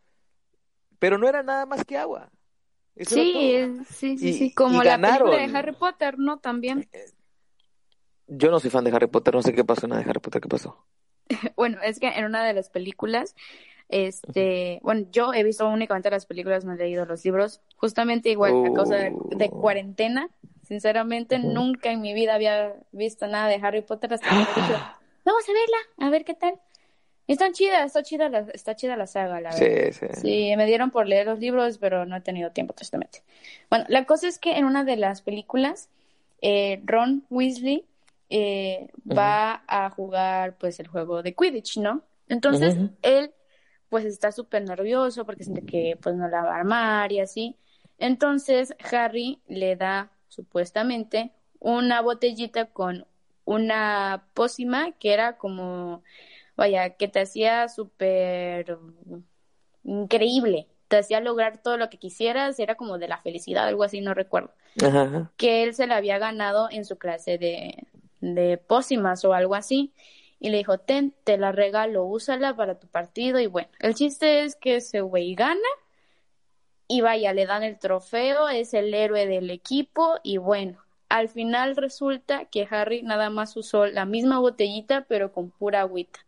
pero 0.99 1.17
no 1.17 1.27
era 1.27 1.43
nada 1.43 1.65
más 1.65 1.85
que 1.85 1.97
agua. 1.97 2.31
sí, 2.97 3.67
sí, 3.89 4.17
sí, 4.17 4.33
sí, 4.33 4.53
como 4.53 4.83
la 4.83 4.99
película 4.99 5.37
de 5.37 5.57
Harry 5.57 5.73
Potter, 5.73 6.17
¿no? 6.17 6.39
También. 6.39 6.87
Eh, 6.91 7.05
yo 8.27 8.49
no 8.49 8.59
soy 8.59 8.69
fan 8.69 8.83
de 8.83 8.91
Harry 8.91 9.07
Potter, 9.07 9.33
no 9.33 9.43
sé 9.43 9.53
qué 9.53 9.63
pasó, 9.63 9.87
nada 9.87 10.01
de 10.01 10.09
Harry 10.09 10.19
Potter, 10.19 10.41
¿qué 10.41 10.49
pasó? 10.49 10.83
bueno, 11.55 11.77
es 11.83 11.99
que 11.99 12.07
en 12.07 12.25
una 12.25 12.43
de 12.43 12.53
las 12.53 12.69
películas, 12.69 13.35
este, 13.89 14.79
bueno, 14.81 15.07
yo 15.11 15.33
he 15.33 15.43
visto 15.43 15.67
únicamente 15.67 16.09
las 16.09 16.25
películas, 16.25 16.65
no 16.65 16.73
he 16.73 16.77
leído 16.77 17.05
los 17.05 17.23
libros, 17.23 17.61
justamente 17.75 18.29
igual 18.29 18.65
a 18.65 18.73
causa 18.73 18.95
de, 18.95 19.11
oh. 19.13 19.61
cuarentena, 19.61 20.29
sinceramente, 20.63 21.37
nunca 21.37 21.91
en 21.91 22.01
mi 22.01 22.13
vida 22.13 22.33
había 22.33 22.73
visto 22.91 23.27
nada 23.27 23.47
de 23.47 23.55
Harry 23.55 23.81
Potter 23.83 24.13
hasta 24.15 24.27
vamos 25.25 25.43
a 25.47 25.53
verla, 25.53 26.07
a 26.07 26.09
ver 26.09 26.25
qué 26.25 26.33
tal. 26.33 26.59
Están 27.25 27.53
chidas, 27.53 27.85
está 27.85 28.03
chida 28.03 28.27
la, 28.27 28.39
está 28.53 28.75
chida 28.75 28.97
la 28.97 29.07
saga, 29.07 29.39
la 29.39 29.53
verdad. 29.53 29.91
Sí, 29.91 30.07
sí. 30.07 30.21
Sí, 30.21 30.53
me 30.57 30.65
dieron 30.65 30.91
por 30.91 31.07
leer 31.07 31.27
los 31.27 31.39
libros, 31.39 31.77
pero 31.77 32.05
no 32.05 32.17
he 32.17 32.21
tenido 32.21 32.51
tiempo, 32.51 32.73
tristemente. 32.73 33.23
Bueno, 33.69 33.85
la 33.87 34.05
cosa 34.05 34.27
es 34.27 34.39
que 34.39 34.57
en 34.57 34.65
una 34.65 34.83
de 34.83 34.97
las 34.97 35.21
películas, 35.21 35.89
eh, 36.41 36.81
Ron 36.83 37.25
Weasley 37.29 37.85
eh, 38.29 38.89
va 39.09 39.63
a 39.67 39.89
jugar, 39.89 40.57
pues, 40.57 40.79
el 40.81 40.87
juego 40.87 41.23
de 41.23 41.33
Quidditch, 41.33 41.77
¿no? 41.77 42.01
Entonces, 42.27 42.75
él, 43.01 43.31
pues, 43.87 44.03
está 44.03 44.33
súper 44.33 44.63
nervioso 44.63 45.25
porque 45.25 45.45
siente 45.45 45.65
que, 45.65 45.97
pues, 46.01 46.15
no 46.15 46.27
la 46.27 46.41
va 46.41 46.55
a 46.55 46.59
armar 46.59 47.11
y 47.13 47.21
así. 47.21 47.55
Entonces, 47.99 48.75
Harry 48.91 49.39
le 49.47 49.77
da, 49.77 50.11
supuestamente, 50.27 51.31
una 51.59 52.01
botellita 52.01 52.65
con 52.65 53.07
una 53.45 54.25
pócima 54.33 54.91
que 54.93 55.13
era 55.13 55.37
como, 55.37 56.03
vaya, 56.55 56.91
que 56.91 57.07
te 57.07 57.21
hacía 57.21 57.67
súper 57.69 58.77
increíble, 59.83 60.67
te 60.87 60.97
hacía 60.97 61.19
lograr 61.19 61.61
todo 61.61 61.77
lo 61.77 61.89
que 61.89 61.97
quisieras, 61.97 62.59
era 62.59 62.75
como 62.75 62.97
de 62.97 63.07
la 63.07 63.17
felicidad, 63.17 63.67
algo 63.67 63.83
así, 63.83 64.01
no 64.01 64.13
recuerdo. 64.13 64.51
Que 65.37 65.63
él 65.63 65.73
se 65.73 65.87
la 65.87 65.97
había 65.97 66.17
ganado 66.17 66.67
en 66.71 66.85
su 66.85 66.97
clase 66.97 67.37
de, 67.37 67.87
de 68.21 68.57
pócimas 68.57 69.23
o 69.25 69.33
algo 69.33 69.55
así. 69.55 69.93
Y 70.39 70.49
le 70.49 70.57
dijo, 70.57 70.77
ten, 70.77 71.13
te 71.23 71.37
la 71.37 71.51
regalo, 71.51 72.03
úsala 72.05 72.55
para 72.55 72.77
tu 72.77 72.87
partido. 72.87 73.39
Y 73.39 73.47
bueno, 73.47 73.69
el 73.79 73.95
chiste 73.95 74.43
es 74.43 74.55
que 74.55 74.77
ese 74.77 75.01
güey 75.01 75.35
gana 75.35 75.59
y 76.87 77.01
vaya, 77.01 77.33
le 77.33 77.45
dan 77.45 77.63
el 77.63 77.79
trofeo, 77.79 78.49
es 78.49 78.73
el 78.73 78.93
héroe 78.93 79.25
del 79.25 79.49
equipo 79.49 80.15
y 80.21 80.37
bueno, 80.37 80.82
al 81.13 81.29
final 81.29 81.75
resulta 81.75 82.45
que 82.45 82.67
Harry 82.71 83.03
nada 83.03 83.29
más 83.29 83.55
usó 83.55 83.85
la 83.85 84.03
misma 84.03 84.39
botellita, 84.39 85.05
pero 85.07 85.31
con 85.31 85.51
pura 85.51 85.81
agüita. 85.81 86.25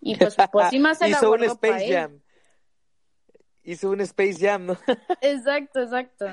Y 0.00 0.16
pues, 0.16 0.36
sí 0.70 0.80
más 0.80 0.98
se 0.98 1.08
Hizo 1.10 1.30
un 1.30 1.44
Space 1.44 1.92
Jam. 1.92 2.20
Hizo 3.62 3.90
un 3.90 4.00
Space 4.00 4.38
Jam, 4.40 4.66
¿no? 4.66 4.76
exacto, 5.20 5.82
exacto. 5.82 6.26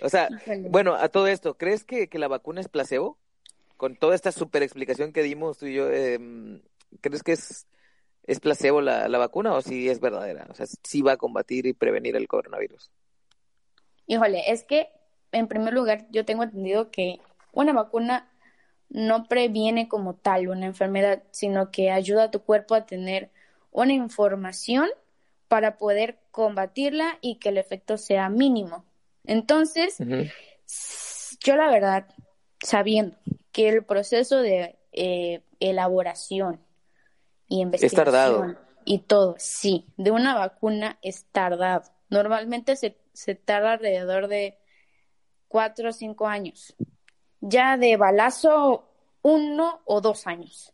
O 0.00 0.08
sea, 0.08 0.28
bueno, 0.68 0.96
a 0.96 1.10
todo 1.10 1.28
esto, 1.28 1.56
¿crees 1.56 1.84
que, 1.84 2.08
que, 2.08 2.18
la 2.18 2.26
vacuna 2.26 2.60
es 2.60 2.66
placebo? 2.66 3.20
Con 3.76 3.94
toda 3.94 4.16
esta 4.16 4.32
super 4.32 4.64
explicación 4.64 5.12
que 5.12 5.22
dimos 5.22 5.58
tú 5.58 5.66
y 5.66 5.74
yo, 5.74 5.88
eh, 5.92 6.18
¿crees 7.00 7.22
que 7.22 7.32
es, 7.32 7.68
es 8.24 8.40
placebo 8.40 8.80
la, 8.80 9.06
la 9.06 9.18
vacuna 9.18 9.54
o 9.54 9.62
si 9.62 9.88
es 9.88 10.00
verdadera? 10.00 10.48
O 10.50 10.54
sea, 10.54 10.66
sí 10.66 11.02
va 11.02 11.12
a 11.12 11.18
combatir 11.18 11.66
y 11.66 11.72
prevenir 11.72 12.16
el 12.16 12.26
coronavirus. 12.26 12.90
Híjole, 14.08 14.50
es 14.50 14.64
que 14.64 14.88
en 15.32 15.48
primer 15.48 15.74
lugar, 15.74 16.06
yo 16.10 16.24
tengo 16.24 16.42
entendido 16.42 16.90
que 16.90 17.20
una 17.52 17.72
vacuna 17.72 18.28
no 18.88 19.24
previene 19.24 19.88
como 19.88 20.14
tal 20.14 20.48
una 20.48 20.66
enfermedad, 20.66 21.22
sino 21.30 21.70
que 21.70 21.90
ayuda 21.90 22.24
a 22.24 22.30
tu 22.30 22.42
cuerpo 22.42 22.74
a 22.74 22.86
tener 22.86 23.30
una 23.70 23.94
información 23.94 24.88
para 25.48 25.78
poder 25.78 26.18
combatirla 26.30 27.18
y 27.20 27.36
que 27.36 27.48
el 27.48 27.58
efecto 27.58 27.96
sea 27.96 28.28
mínimo. 28.28 28.84
Entonces, 29.24 29.98
yo 31.40 31.56
la 31.56 31.70
verdad, 31.70 32.06
sabiendo 32.62 33.16
que 33.50 33.68
el 33.68 33.84
proceso 33.84 34.38
de 34.38 34.78
eh, 34.92 35.42
elaboración 35.60 36.60
y 37.48 37.60
investigación 37.60 38.58
y 38.84 38.98
todo, 39.00 39.36
sí, 39.38 39.86
de 39.96 40.10
una 40.10 40.34
vacuna 40.34 40.98
es 41.02 41.24
tardado. 41.32 41.82
Normalmente 42.10 42.76
se, 42.76 42.98
se 43.12 43.34
tarda 43.34 43.72
alrededor 43.72 44.28
de 44.28 44.58
cuatro 45.52 45.90
o 45.90 45.92
cinco 45.92 46.26
años. 46.26 46.74
Ya 47.42 47.76
de 47.76 47.98
balazo, 47.98 48.88
uno 49.20 49.82
o 49.84 50.00
dos 50.00 50.26
años. 50.26 50.72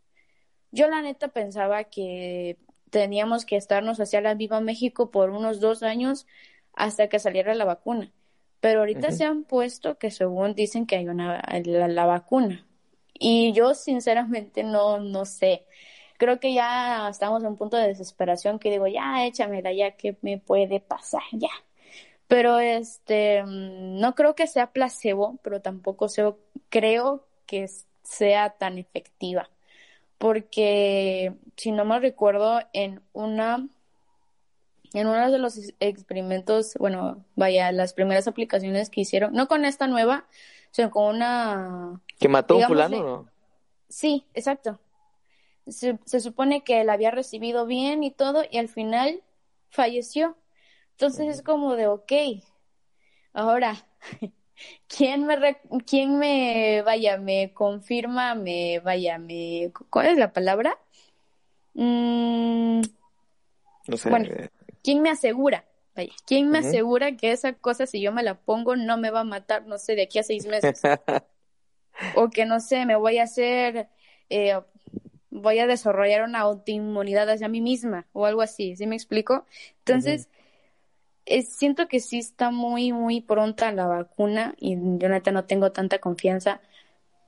Yo 0.70 0.88
la 0.88 1.02
neta 1.02 1.28
pensaba 1.28 1.82
que 1.84 2.58
teníamos 2.90 3.44
que 3.44 3.56
estarnos 3.56 3.98
hacia 3.98 4.20
la 4.20 4.34
Viva 4.34 4.60
México 4.60 5.10
por 5.10 5.30
unos 5.30 5.58
dos 5.58 5.82
años 5.82 6.28
hasta 6.74 7.08
que 7.08 7.18
saliera 7.18 7.56
la 7.56 7.64
vacuna. 7.64 8.12
Pero 8.60 8.80
ahorita 8.80 9.10
se 9.10 9.24
han 9.24 9.42
puesto 9.42 9.98
que 9.98 10.12
según 10.12 10.54
dicen 10.54 10.86
que 10.86 10.96
hay 10.96 11.08
una 11.08 11.42
la, 11.64 12.06
vacuna 12.06 12.64
Y 13.14 13.52
yo 13.52 13.74
sinceramente 13.74 14.62
no, 14.62 14.98
no 15.00 15.24
sé. 15.24 15.64
Creo 16.18 16.38
que 16.38 16.54
ya 16.54 17.08
estamos 17.08 17.42
en 17.42 17.48
un 17.48 17.56
punto 17.56 17.76
de 17.76 17.88
desesperación 17.88 18.60
que 18.60 18.70
digo, 18.70 18.86
ya 18.86 19.26
échamela, 19.26 19.72
ya 19.72 19.96
que 19.96 20.16
me 20.22 20.38
puede 20.38 20.78
pasar, 20.80 21.22
ya. 21.32 21.50
Pero 22.28 22.58
este, 22.58 23.42
mm, 23.42 24.00
no 24.00 24.14
creo 24.14 24.34
que 24.34 24.46
sea 24.46 24.72
placebo, 24.72 25.38
pero 25.42 25.60
tampoco 25.60 26.06
creo 26.68 27.26
que 27.46 27.68
sea 28.02 28.50
tan 28.50 28.78
efectiva. 28.78 29.50
Porque, 30.18 31.34
si 31.56 31.72
no 31.72 31.84
me 31.84 32.00
recuerdo, 32.00 32.60
en 32.72 33.00
una 33.12 33.68
en 34.94 35.06
uno 35.06 35.30
de 35.30 35.38
los 35.38 35.58
experimentos, 35.80 36.74
bueno, 36.78 37.24
vaya, 37.36 37.72
las 37.72 37.92
primeras 37.92 38.26
aplicaciones 38.26 38.90
que 38.90 39.02
hicieron, 39.02 39.32
no 39.34 39.48
con 39.48 39.64
esta 39.64 39.86
nueva, 39.86 40.24
sino 40.70 40.90
con 40.90 41.16
una... 41.16 42.00
¿Que 42.18 42.28
mató 42.28 42.56
un 42.56 42.64
fulano 42.64 43.02
no? 43.02 43.28
Sí, 43.88 44.24
exacto. 44.34 44.78
Se, 45.66 45.98
se, 46.04 46.20
supone 46.20 46.62
que 46.62 46.80
él 46.80 46.90
había 46.90 47.10
recibido 47.10 47.66
bien 47.66 48.02
y 48.02 48.10
todo, 48.10 48.44
y 48.50 48.58
al 48.58 48.68
final 48.68 49.22
falleció. 49.70 50.36
Entonces 51.00 51.28
es 51.28 51.42
como 51.42 51.76
de, 51.76 51.86
ok, 51.86 52.12
ahora, 53.32 53.86
¿quién 54.88 55.26
me, 55.26 55.38
quién 55.86 56.18
me, 56.18 56.82
vaya, 56.82 57.18
me 57.18 57.52
confirma, 57.54 58.34
me, 58.34 58.80
vaya, 58.80 59.16
me, 59.16 59.70
¿cuál 59.90 60.06
es 60.08 60.18
la 60.18 60.32
palabra? 60.32 60.76
Mm, 61.74 62.80
no 63.86 63.96
sé. 63.96 64.10
Bueno, 64.10 64.28
¿quién 64.82 65.00
me 65.00 65.10
asegura? 65.10 65.64
Vaya, 65.94 66.12
¿quién 66.26 66.50
me 66.50 66.58
asegura 66.58 67.16
que 67.16 67.30
esa 67.30 67.52
cosa, 67.52 67.86
si 67.86 68.00
yo 68.00 68.10
me 68.10 68.24
la 68.24 68.34
pongo, 68.34 68.74
no 68.74 68.96
me 68.96 69.12
va 69.12 69.20
a 69.20 69.24
matar, 69.24 69.68
no 69.68 69.78
sé, 69.78 69.94
de 69.94 70.02
aquí 70.02 70.18
a 70.18 70.24
seis 70.24 70.46
meses? 70.46 70.82
o 72.16 72.28
que, 72.28 72.44
no 72.44 72.58
sé, 72.58 72.86
me 72.86 72.96
voy 72.96 73.18
a 73.18 73.22
hacer, 73.22 73.88
eh, 74.30 74.60
voy 75.30 75.60
a 75.60 75.68
desarrollar 75.68 76.24
una 76.24 76.40
autoinmunidad 76.40 77.30
hacia 77.30 77.46
mí 77.46 77.60
misma, 77.60 78.08
o 78.12 78.26
algo 78.26 78.42
así, 78.42 78.74
¿sí 78.74 78.88
me 78.88 78.96
explico? 78.96 79.46
Entonces, 79.78 80.28
siento 81.46 81.88
que 81.88 82.00
sí 82.00 82.18
está 82.18 82.50
muy, 82.50 82.92
muy 82.92 83.20
pronta 83.20 83.72
la 83.72 83.86
vacuna, 83.86 84.54
y 84.58 84.76
yo 84.76 85.08
neta 85.08 85.30
no 85.30 85.44
tengo 85.44 85.72
tanta 85.72 85.98
confianza, 85.98 86.60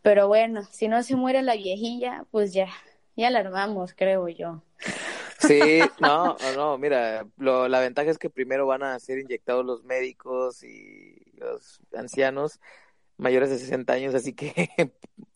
pero 0.02 0.28
bueno, 0.28 0.64
si 0.70 0.88
no 0.88 1.02
se 1.02 1.16
muere 1.16 1.42
la 1.42 1.54
viejilla, 1.54 2.24
pues 2.30 2.52
ya, 2.52 2.68
ya 3.16 3.30
la 3.30 3.40
armamos, 3.40 3.94
creo 3.94 4.28
yo. 4.28 4.62
Sí, 5.38 5.60
no, 6.00 6.36
no, 6.56 6.78
mira, 6.78 7.26
lo, 7.36 7.68
la 7.68 7.80
ventaja 7.80 8.10
es 8.10 8.18
que 8.18 8.30
primero 8.30 8.66
van 8.66 8.82
a 8.82 8.98
ser 8.98 9.18
inyectados 9.18 9.64
los 9.64 9.84
médicos 9.84 10.62
y 10.62 11.32
los 11.34 11.80
ancianos 11.94 12.60
mayores 13.16 13.50
de 13.50 13.58
60 13.58 13.92
años, 13.92 14.14
así 14.14 14.32
que 14.32 14.70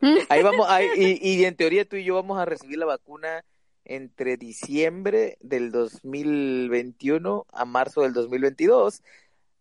ahí 0.30 0.42
vamos, 0.42 0.66
ahí, 0.70 0.88
y, 0.96 1.40
y 1.40 1.44
en 1.44 1.56
teoría 1.56 1.86
tú 1.86 1.96
y 1.96 2.04
yo 2.04 2.14
vamos 2.14 2.38
a 2.38 2.46
recibir 2.46 2.78
la 2.78 2.86
vacuna 2.86 3.44
entre 3.84 4.36
diciembre 4.36 5.38
del 5.40 5.70
2021 5.70 7.46
a 7.52 7.64
marzo 7.64 8.02
del 8.02 8.12
2022. 8.12 9.02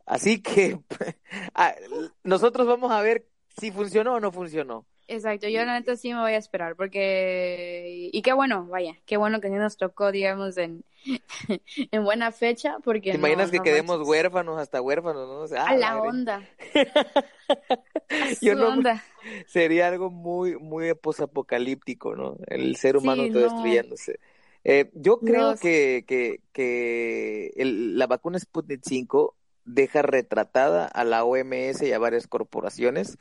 Así 0.06 0.42
que 0.42 0.80
ah, 1.56 1.76
nosotros 2.24 2.68
vamos 2.68 2.92
a 2.92 3.02
ver 3.02 3.26
si 3.58 3.72
funcionó 3.72 4.16
o 4.16 4.20
no 4.20 4.32
funcionó. 4.32 4.86
Exacto, 5.08 5.50
yo 5.50 5.66
la 5.66 5.74
neta 5.74 5.98
sí 5.98 6.14
me 6.14 6.22
voy 6.22 6.32
a 6.32 6.38
esperar 6.38 6.78
porque 6.78 8.10
y 8.12 8.22
qué 8.22 8.32
bueno, 8.32 8.66
vaya, 8.68 8.96
qué 9.06 9.18
bueno 9.18 9.42
que 9.42 9.50
nos 9.50 9.76
tocó, 9.76 10.14
digamos, 10.14 10.58
en, 10.58 10.86
en 11.92 12.04
buena 12.06 12.32
fecha, 12.32 12.78
porque 12.84 13.12
¿Te 13.12 13.18
imaginas 13.18 13.52
que 13.52 13.60
quedemos 13.60 14.08
huérfanos 14.08 14.58
hasta 14.58 14.82
huérfanos, 14.82 15.52
no? 15.52 15.60
a 15.60 15.76
la 15.76 15.98
onda. 15.98 16.48
yo 18.42 18.56
no, 18.56 18.82
sería 19.48 19.88
algo 19.88 20.10
muy 20.10 20.58
muy 20.58 20.94
posapocalíptico, 20.94 22.16
¿no? 22.16 22.38
El 22.48 22.76
ser 22.76 22.98
humano 22.98 23.24
todo 23.32 23.44
destruyéndose. 23.44 24.20
Eh, 24.64 24.90
yo 24.94 25.20
creo 25.20 25.58
que, 25.58 26.06
que, 26.08 26.40
que 26.54 27.52
el, 27.58 27.98
la 27.98 28.08
vacuna 28.08 28.40
Sputnik 28.40 28.82
5 28.84 29.36
deja 29.66 30.02
retratada 30.02 30.86
a 30.86 31.04
la 31.04 31.24
OMS 31.26 31.82
y 31.82 31.92
a 31.92 32.00
varias 32.00 32.28
corporaciones 32.28 33.18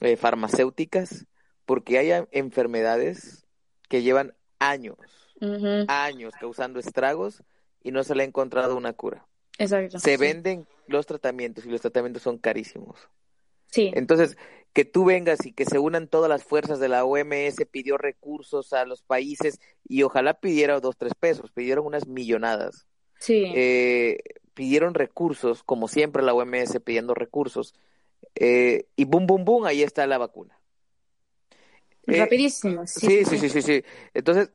eh, 0.00 0.16
farmacéuticas, 0.16 1.26
porque 1.66 1.98
hay 1.98 2.24
enfermedades 2.30 3.46
que 3.88 4.02
llevan 4.02 4.34
años, 4.58 4.96
años 5.88 6.32
causando 6.40 6.78
estragos 6.78 7.42
y 7.82 7.90
no 7.90 8.04
se 8.04 8.14
le 8.14 8.22
ha 8.22 8.26
encontrado 8.26 8.76
una 8.76 8.92
cura. 8.92 9.26
Exacto. 9.58 9.98
Se 9.98 10.16
venden 10.16 10.66
los 10.86 11.06
tratamientos 11.06 11.66
y 11.66 11.68
los 11.68 11.80
tratamientos 11.80 12.22
son 12.22 12.38
carísimos. 12.38 13.08
Sí. 13.72 13.90
Entonces, 13.94 14.36
que 14.72 14.84
tú 14.84 15.04
vengas 15.04 15.44
y 15.44 15.52
que 15.52 15.64
se 15.64 15.78
unan 15.78 16.08
todas 16.08 16.28
las 16.28 16.44
fuerzas 16.44 16.78
de 16.78 16.88
la 16.88 17.04
OMS, 17.04 17.66
pidió 17.70 17.98
recursos 17.98 18.72
a 18.72 18.84
los 18.84 19.02
países 19.02 19.60
y 19.88 20.02
ojalá 20.02 20.34
pidiera 20.34 20.78
dos, 20.78 20.96
tres 20.96 21.14
pesos, 21.14 21.50
pidieron 21.50 21.86
unas 21.86 22.06
millonadas. 22.06 22.86
Sí. 23.18 23.44
Eh, 23.54 24.18
pidieron 24.54 24.94
recursos, 24.94 25.62
como 25.62 25.88
siempre 25.88 26.22
la 26.22 26.34
OMS 26.34 26.80
pidiendo 26.80 27.14
recursos, 27.14 27.74
eh, 28.34 28.86
y 28.94 29.04
boom, 29.04 29.26
boom, 29.26 29.44
boom, 29.44 29.64
ahí 29.64 29.82
está 29.82 30.06
la 30.06 30.18
vacuna. 30.18 30.58
Eh, 32.06 32.18
Rapidísimo. 32.18 32.86
Sí 32.86 33.24
sí, 33.24 33.38
sí 33.38 33.48
sí, 33.48 33.62
sí, 33.62 33.84
Entonces, 34.12 34.50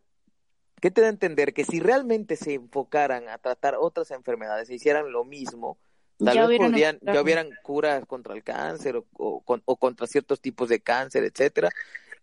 ¿qué 0.80 0.92
te 0.92 1.02
da 1.02 1.08
a 1.08 1.12
entender? 1.12 1.54
Que 1.54 1.64
si 1.64 1.80
realmente 1.80 2.36
se 2.36 2.54
enfocaran 2.54 3.30
a 3.30 3.38
tratar 3.40 3.76
otras 3.80 4.12
enfermedades, 4.12 4.70
e 4.70 4.76
hicieran 4.76 5.12
lo 5.12 5.24
mismo, 5.24 5.78
tal 6.24 6.48
vez 6.48 6.58
podrían, 6.60 7.00
ya 7.02 7.22
hubieran 7.22 7.50
curas 7.64 8.06
contra 8.06 8.34
el 8.34 8.44
cáncer 8.44 8.98
o, 8.98 9.06
o, 9.14 9.78
contra 9.78 10.08
ciertos 10.08 10.42
tipos 10.42 10.70
de 10.70 10.80
cáncer, 10.80 11.24
etcétera, 11.24 11.70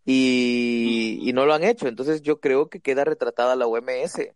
y, 0.04 1.18
y 1.22 1.32
no 1.32 1.46
lo 1.46 1.54
han 1.54 1.64
hecho. 1.64 1.88
Entonces, 1.88 2.22
yo 2.22 2.40
creo 2.40 2.68
que 2.68 2.80
queda 2.80 3.04
retratada 3.04 3.56
la 3.56 3.66
OMS 3.66 4.30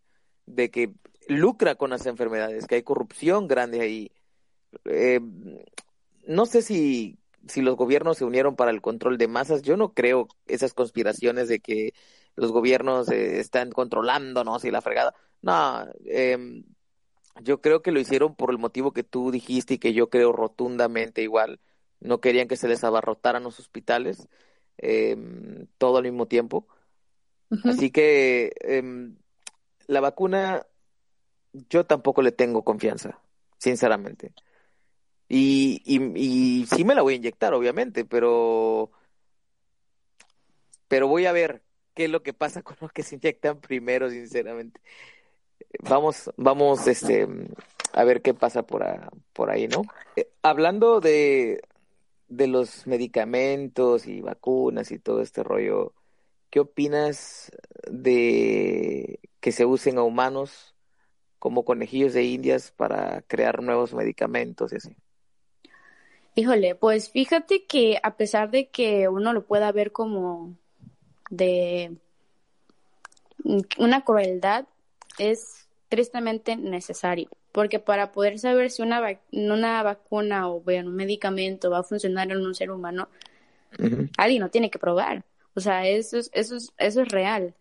de 0.46 0.70
que 0.70 0.92
lucra 1.28 1.74
con 1.74 1.90
las 1.90 2.06
enfermedades, 2.06 2.66
que 2.66 2.76
hay 2.76 2.82
corrupción 2.82 3.48
grande 3.48 3.80
ahí. 3.80 4.10
Eh, 4.84 5.20
no 6.26 6.46
sé 6.46 6.62
si, 6.62 7.18
si 7.46 7.60
los 7.60 7.76
gobiernos 7.76 8.18
se 8.18 8.24
unieron 8.24 8.56
para 8.56 8.70
el 8.70 8.80
control 8.80 9.18
de 9.18 9.28
masas. 9.28 9.62
Yo 9.62 9.76
no 9.76 9.92
creo 9.92 10.28
esas 10.46 10.74
conspiraciones 10.74 11.48
de 11.48 11.60
que 11.60 11.92
los 12.34 12.52
gobiernos 12.52 13.10
eh, 13.10 13.40
están 13.40 13.70
controlándonos 13.70 14.64
y 14.64 14.70
la 14.70 14.80
fregada. 14.80 15.14
No, 15.42 15.86
eh, 16.06 16.62
yo 17.42 17.60
creo 17.60 17.82
que 17.82 17.92
lo 17.92 18.00
hicieron 18.00 18.34
por 18.34 18.50
el 18.50 18.58
motivo 18.58 18.92
que 18.92 19.02
tú 19.04 19.30
dijiste 19.30 19.74
y 19.74 19.78
que 19.78 19.92
yo 19.92 20.10
creo 20.10 20.32
rotundamente 20.32 21.22
igual. 21.22 21.60
No 22.00 22.20
querían 22.20 22.48
que 22.48 22.56
se 22.56 22.68
les 22.68 22.84
abarrotaran 22.84 23.42
los 23.42 23.58
hospitales 23.58 24.28
eh, 24.78 25.16
todo 25.78 25.98
al 25.98 26.04
mismo 26.04 26.26
tiempo. 26.26 26.66
Así 27.64 27.90
que 27.90 28.52
em, 28.60 29.16
la 29.86 30.00
vacuna 30.00 30.66
yo 31.68 31.84
tampoco 31.86 32.22
le 32.22 32.32
tengo 32.32 32.62
confianza, 32.62 33.20
sinceramente. 33.58 34.32
Y, 35.28 35.82
y, 35.84 36.62
y 36.62 36.66
sí 36.66 36.84
me 36.84 36.94
la 36.94 37.02
voy 37.02 37.14
a 37.14 37.16
inyectar, 37.16 37.52
obviamente, 37.54 38.04
pero, 38.04 38.90
pero 40.88 41.08
voy 41.08 41.26
a 41.26 41.32
ver 41.32 41.62
qué 41.94 42.04
es 42.04 42.10
lo 42.10 42.22
que 42.22 42.32
pasa 42.32 42.62
con 42.62 42.76
los 42.80 42.92
que 42.92 43.02
se 43.02 43.16
inyectan 43.16 43.60
primero, 43.60 44.10
sinceramente. 44.10 44.80
Vamos, 45.80 46.30
vamos, 46.36 46.86
este, 46.86 47.28
a 47.92 48.04
ver 48.04 48.22
qué 48.22 48.34
pasa 48.34 48.62
por, 48.62 48.84
por 49.32 49.50
ahí, 49.50 49.68
¿no? 49.68 49.82
Eh, 50.16 50.28
hablando 50.42 51.00
de, 51.00 51.62
de 52.28 52.46
los 52.46 52.86
medicamentos 52.86 54.06
y 54.06 54.20
vacunas 54.20 54.90
y 54.90 54.98
todo 54.98 55.22
este 55.22 55.42
rollo, 55.42 55.92
¿qué 56.50 56.60
opinas 56.60 57.50
de 57.90 59.20
que 59.40 59.52
se 59.52 59.64
usen 59.64 59.98
a 59.98 60.02
humanos 60.02 60.74
como 61.38 61.64
conejillos 61.64 62.12
de 62.12 62.24
indias 62.24 62.72
para 62.72 63.22
crear 63.22 63.62
nuevos 63.62 63.94
medicamentos 63.94 64.72
y 64.72 64.76
así? 64.76 64.96
Híjole, 66.34 66.74
pues 66.74 67.10
fíjate 67.10 67.64
que 67.64 67.98
a 68.02 68.16
pesar 68.16 68.50
de 68.50 68.68
que 68.68 69.08
uno 69.08 69.32
lo 69.32 69.44
pueda 69.44 69.72
ver 69.72 69.90
como 69.90 70.54
de 71.30 71.96
una 73.76 74.04
crueldad, 74.04 74.66
es 75.18 75.68
tristemente 75.88 76.56
necesario, 76.56 77.28
porque 77.52 77.78
para 77.78 78.12
poder 78.12 78.38
saber 78.38 78.70
si 78.70 78.82
una, 78.82 79.02
una 79.32 79.82
vacuna 79.82 80.48
o 80.48 80.62
un 80.66 80.94
medicamento 80.94 81.70
va 81.70 81.78
a 81.78 81.84
funcionar 81.84 82.30
en 82.30 82.38
un 82.38 82.54
ser 82.54 82.70
humano, 82.70 83.08
alguien 84.16 84.42
lo 84.42 84.50
tiene 84.50 84.70
que 84.70 84.78
probar. 84.78 85.24
O 85.54 85.60
sea, 85.60 85.86
eso 85.86 86.18
es, 86.18 86.30
eso 86.34 86.56
eso 86.76 87.02
es 87.02 87.08
real. 87.08 87.54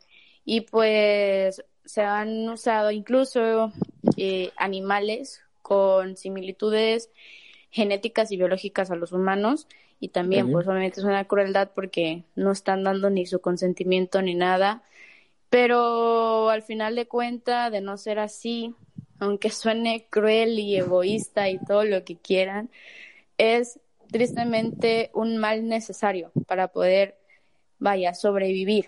Y 0.46 0.62
pues 0.62 1.64
se 1.86 2.02
han 2.02 2.48
usado 2.50 2.92
incluso 2.92 3.72
eh, 4.18 4.52
animales 4.58 5.42
con 5.62 6.18
similitudes 6.18 7.10
genéticas 7.72 8.32
y 8.32 8.38
biológicas 8.38 8.92
a 8.92 8.96
los 8.96 9.12
humanos 9.12 9.68
y 10.00 10.10
también 10.10 10.52
pues 10.52 10.68
obviamente 10.68 11.00
es 11.00 11.06
una 11.06 11.26
crueldad 11.26 11.72
porque 11.74 12.24
no 12.36 12.52
están 12.52 12.84
dando 12.84 13.10
ni 13.10 13.26
su 13.26 13.42
consentimiento 13.42 14.22
ni 14.22 14.36
nada 14.36 14.84
pero 15.50 16.50
al 16.50 16.62
final 16.62 16.96
de 16.96 17.08
cuenta 17.08 17.70
de 17.70 17.82
no 17.82 17.98
ser 17.98 18.20
así 18.20 18.76
aunque 19.20 19.50
suene 19.50 20.08
cruel 20.10 20.60
y 20.60 20.78
egoísta 20.78 21.50
y 21.50 21.60
todo 21.60 21.84
lo 21.84 22.04
que 22.04 22.18
quieran 22.18 22.70
es 23.38 23.80
tristemente 24.12 25.12
un 25.14 25.38
mal 25.38 25.68
necesario 25.68 26.32
para 26.48 26.70
poder 26.70 27.18
vaya, 27.80 28.14
sobrevivir, 28.14 28.88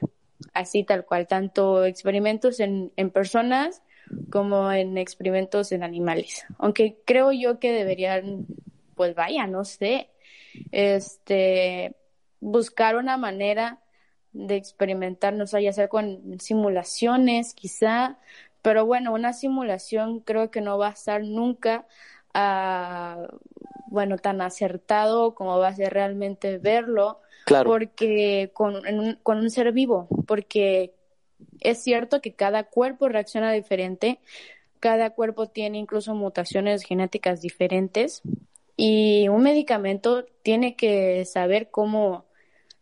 así 0.54 0.84
tal 0.84 1.06
cual, 1.06 1.28
tanto 1.28 1.86
experimentos 1.86 2.60
en, 2.60 2.92
en 2.96 3.10
personas 3.12 3.84
como 4.32 4.72
en 4.72 4.98
experimentos 4.98 5.72
en 5.72 5.84
animales. 5.84 6.46
Aunque 6.58 6.98
creo 7.06 7.32
yo 7.32 7.60
que 7.60 7.72
deberían, 7.72 8.48
pues 8.96 9.14
vaya, 9.14 9.46
no 9.46 9.66
sé, 9.66 10.10
este, 10.72 11.96
buscar 12.40 12.96
una 12.96 13.18
manera 13.18 13.80
de 14.34 14.56
experimentar, 14.56 15.34
no 15.34 15.48
sé, 15.48 15.64
ya 15.64 15.74
sea 15.74 15.88
con 15.88 16.40
simulaciones, 16.40 17.54
quizá, 17.54 18.18
pero 18.62 18.86
bueno, 18.86 19.14
una 19.14 19.34
simulación 19.34 20.20
creo 20.20 20.52
que 20.52 20.62
no 20.62 20.78
va 20.78 20.88
a 20.88 20.92
estar 20.92 21.24
nunca, 21.24 21.86
uh, 22.36 23.28
bueno, 23.88 24.18
tan 24.18 24.42
acertado 24.42 25.34
como 25.34 25.58
va 25.58 25.70
a 25.70 25.76
ser 25.76 25.94
realmente 25.94 26.58
verlo, 26.58 27.22
claro. 27.46 27.70
porque 27.70 28.52
con, 28.54 28.76
un, 28.86 29.18
con 29.24 29.40
un 29.40 29.50
ser 29.50 29.72
vivo, 29.72 30.08
porque 30.28 30.94
es 31.60 31.82
cierto 31.82 32.22
que 32.22 32.34
cada 32.34 32.64
cuerpo 32.64 33.10
reacciona 33.10 33.52
diferente, 33.52 34.20
cada 34.80 35.10
cuerpo 35.12 35.48
tiene 35.48 35.78
incluso 35.78 36.14
mutaciones 36.14 36.84
genéticas 36.84 37.42
diferentes 37.42 38.22
y 38.76 39.28
un 39.28 39.44
medicamento 39.44 40.26
tiene 40.42 40.76
que 40.76 41.26
saber 41.26 41.70
cómo 41.70 42.26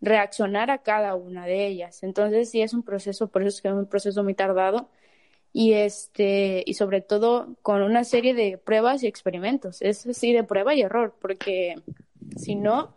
reaccionar 0.01 0.71
a 0.71 0.79
cada 0.79 1.15
una 1.15 1.45
de 1.45 1.67
ellas. 1.67 2.03
Entonces, 2.03 2.49
sí 2.49 2.61
es 2.61 2.73
un 2.73 2.83
proceso, 2.83 3.27
por 3.27 3.41
eso 3.41 3.49
es 3.49 3.61
que 3.61 3.67
es 3.67 3.73
un 3.73 3.85
proceso 3.87 4.23
muy 4.23 4.33
tardado 4.33 4.89
y 5.53 5.73
este 5.73 6.63
y 6.65 6.73
sobre 6.75 7.01
todo 7.01 7.55
con 7.61 7.81
una 7.81 8.03
serie 8.03 8.33
de 8.33 8.57
pruebas 8.57 9.03
y 9.03 9.07
experimentos. 9.07 9.81
Es 9.81 10.05
así 10.05 10.33
de 10.33 10.43
prueba 10.43 10.75
y 10.75 10.81
error, 10.81 11.15
porque 11.19 11.75
si 12.35 12.55
no 12.55 12.95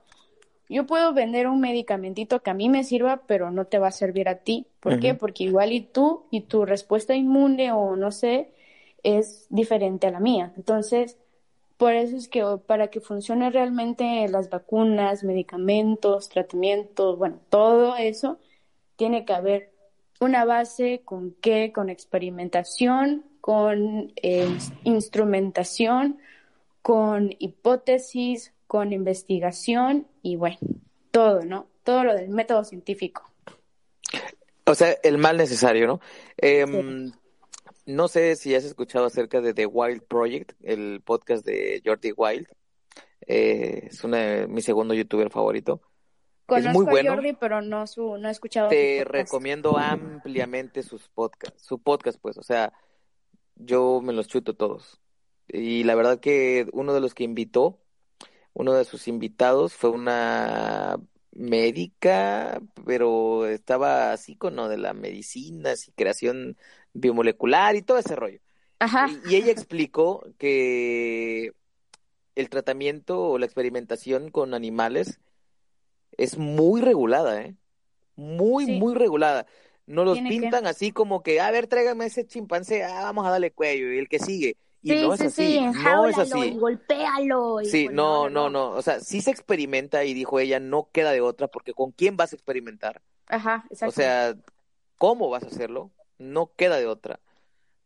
yo 0.71 0.87
puedo 0.87 1.13
vender 1.13 1.49
un 1.49 1.61
medicamentito 1.61 2.43
que 2.43 2.51
a 2.51 2.55
mí 2.55 2.69
me 2.69 2.85
sirva, 2.85 3.23
pero 3.27 3.51
no 3.51 3.65
te 3.65 3.81
va 3.81 3.89
a 3.89 3.93
servir 3.93 4.29
a 4.29 4.37
ti. 4.37 4.69
¿Por 4.79 5.01
qué? 5.01 5.15
Porque 5.15 5.43
igual 5.43 5.73
y 5.73 5.81
tú 5.81 6.27
y 6.31 6.43
tu 6.43 6.65
respuesta 6.65 7.17
inmune 7.17 7.73
o 7.73 7.97
no 7.97 8.13
sé 8.13 8.53
es 9.03 9.47
diferente 9.51 10.07
a 10.07 10.13
la 10.13 10.21
mía. 10.21 10.53
Entonces, 10.57 11.19
por 11.81 11.95
eso 11.95 12.15
es 12.15 12.29
que 12.29 12.45
para 12.67 12.89
que 12.89 13.01
funcione 13.01 13.49
realmente 13.49 14.29
las 14.29 14.51
vacunas, 14.51 15.25
medicamentos, 15.25 16.29
tratamientos, 16.29 17.17
bueno, 17.17 17.41
todo 17.49 17.97
eso, 17.97 18.39
tiene 18.97 19.25
que 19.25 19.33
haber 19.33 19.73
una 20.21 20.45
base 20.45 21.01
con 21.07 21.35
qué, 21.41 21.73
con 21.73 21.89
experimentación, 21.89 23.25
con 23.41 24.13
eh, 24.17 24.47
instrumentación, 24.85 26.19
con 26.83 27.35
hipótesis, 27.39 28.53
con 28.67 28.93
investigación 28.93 30.07
y 30.21 30.37
bueno, 30.37 30.59
todo, 31.11 31.47
¿no? 31.47 31.67
Todo 31.83 32.05
lo 32.05 32.15
del 32.15 32.29
método 32.29 32.63
científico. 32.63 33.23
O 34.67 34.75
sea, 34.75 34.99
el 35.03 35.17
mal 35.17 35.39
necesario, 35.39 35.87
¿no? 35.87 36.01
Eh, 36.37 37.11
No 37.87 38.09
sé 38.09 38.37
si 38.37 38.55
has 38.55 38.65
escuchado 38.65 39.07
acerca 39.07 39.41
de 39.41 39.55
The 39.55 39.67
Wild 39.67 40.03
Project, 40.03 40.53
el 40.63 41.03
podcast 41.05 41.45
de 41.45 41.83
Jordi 41.85 42.13
Wild. 42.17 42.47
Eh, 43.27 43.89
es 43.91 44.05
una, 44.05 44.47
mi 44.47 44.63
segundo 44.63 44.95
youtuber 44.95 45.31
favorito. 45.31 45.83
Conozco 46.47 46.69
es 46.69 46.75
muy 46.75 46.85
bueno. 46.85 47.13
a 47.13 47.15
Jordi, 47.15 47.33
pero 47.35 47.63
no, 47.63 47.87
su, 47.87 48.17
no 48.17 48.29
he 48.29 48.33
escuchado 48.33 48.69
Te 48.69 49.05
recomiendo 49.05 49.79
ampliamente 49.79 50.83
sus 50.83 51.09
podcasts, 51.09 51.63
su 51.63 51.79
podcast, 51.79 52.19
pues, 52.21 52.39
o 52.39 52.43
sea, 52.43 52.73
yo 53.55 54.01
me 54.03 54.13
los 54.13 54.27
chuto 54.27 54.55
todos. 54.55 55.01
Y 55.49 55.85
la 55.85 55.95
verdad 55.95 56.21
que 56.21 56.67
uno 56.73 56.93
de 56.93 57.01
los 57.01 57.15
que 57.15 57.25
invitó 57.25 57.81
uno 58.53 58.75
de 58.75 58.85
sus 58.85 59.09
invitados 59.09 59.75
fue 59.75 59.91
una 59.91 60.99
médica, 61.33 62.61
pero 62.85 63.47
estaba 63.47 64.13
así 64.13 64.37
con 64.37 64.57
lo 64.57 64.69
de 64.69 64.79
la 64.79 64.93
medicina, 64.93 65.73
y 65.75 65.93
creación 65.93 66.57
biomolecular 66.93 67.77
y 67.77 67.83
todo 67.83 67.99
ese 67.99 68.17
rollo. 68.17 68.41
Ajá. 68.79 69.09
Y, 69.27 69.33
y, 69.33 69.37
ella 69.37 69.53
explicó 69.53 70.25
que 70.39 71.53
el 72.35 72.49
tratamiento 72.49 73.21
o 73.23 73.39
la 73.39 73.47
experimentación 73.47 74.31
con 74.31 74.55
animales 74.55 75.21
es 76.17 76.39
muy 76.39 76.81
regulada, 76.81 77.43
¿eh? 77.43 77.57
Muy, 78.17 78.67
Sí. 78.67 78.79
muy 78.79 78.95
regulada. 78.95 79.47
No 79.87 80.05
los 80.05 80.19
que- 80.19 80.29
pintan 80.29 80.67
así 80.67 80.93
como 80.93 81.23
que, 81.23 81.41
a 81.41 81.51
ver, 81.51 81.67
tráigame 81.67 82.07
ese 82.07 82.27
chimpancé, 82.27 82.85
ah, 82.85 83.03
vamos 83.03 83.27
a 83.27 83.31
darle 83.31 83.51
cuello, 83.51 83.93
y 83.93 83.99
el 83.99 84.09
que 84.09 84.19
sigue. 84.19 84.57
Y 84.83 84.91
sí, 84.91 85.03
no 85.03 85.13
es 85.13 85.21
sí, 85.21 85.27
así, 85.27 85.47
sí, 85.47 85.61
no 85.85 86.07
es 86.07 86.19
así. 86.19 86.39
y 86.39 86.57
golpéalo. 86.57 87.61
y 87.61 87.67
Sí, 87.67 87.85
pues, 87.85 87.95
no, 87.97 88.31
no, 88.31 88.49
no. 88.49 88.71
O 88.71 88.83
sea, 88.83 89.01
sí 89.01 89.21
se 89.21 89.31
experimenta 89.31 90.05
y 90.05 90.15
dijo 90.15 90.39
ella, 90.41 90.59
no 90.59 90.89
queda 90.91 91.13
de 91.13 91.21
otra, 91.21 91.49
porque 91.49 91.75
¿con 91.75 91.93
quién 91.93 92.17
vas 92.17 92.33
a 92.33 92.37
experimentar? 92.37 93.03
Ajá, 93.27 93.65
exacto. 93.71 93.91
O 93.91 93.93
sea, 93.93 94.35
¿cómo 94.97 95.29
vas 95.29 95.43
a 95.43 95.49
hacerlo? 95.49 95.91
No 96.21 96.53
queda 96.57 96.79
de 96.79 96.87
otra. 96.87 97.19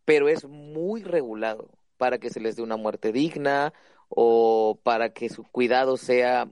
Pero 0.04 0.28
es 0.28 0.44
muy 0.44 1.02
regulado 1.02 1.70
para 1.96 2.18
que 2.18 2.30
se 2.30 2.40
les 2.40 2.56
dé 2.56 2.62
una 2.62 2.76
muerte 2.76 3.12
digna 3.12 3.72
o 4.08 4.78
para 4.82 5.12
que 5.14 5.30
su 5.30 5.44
cuidado 5.44 5.96
sea, 5.96 6.50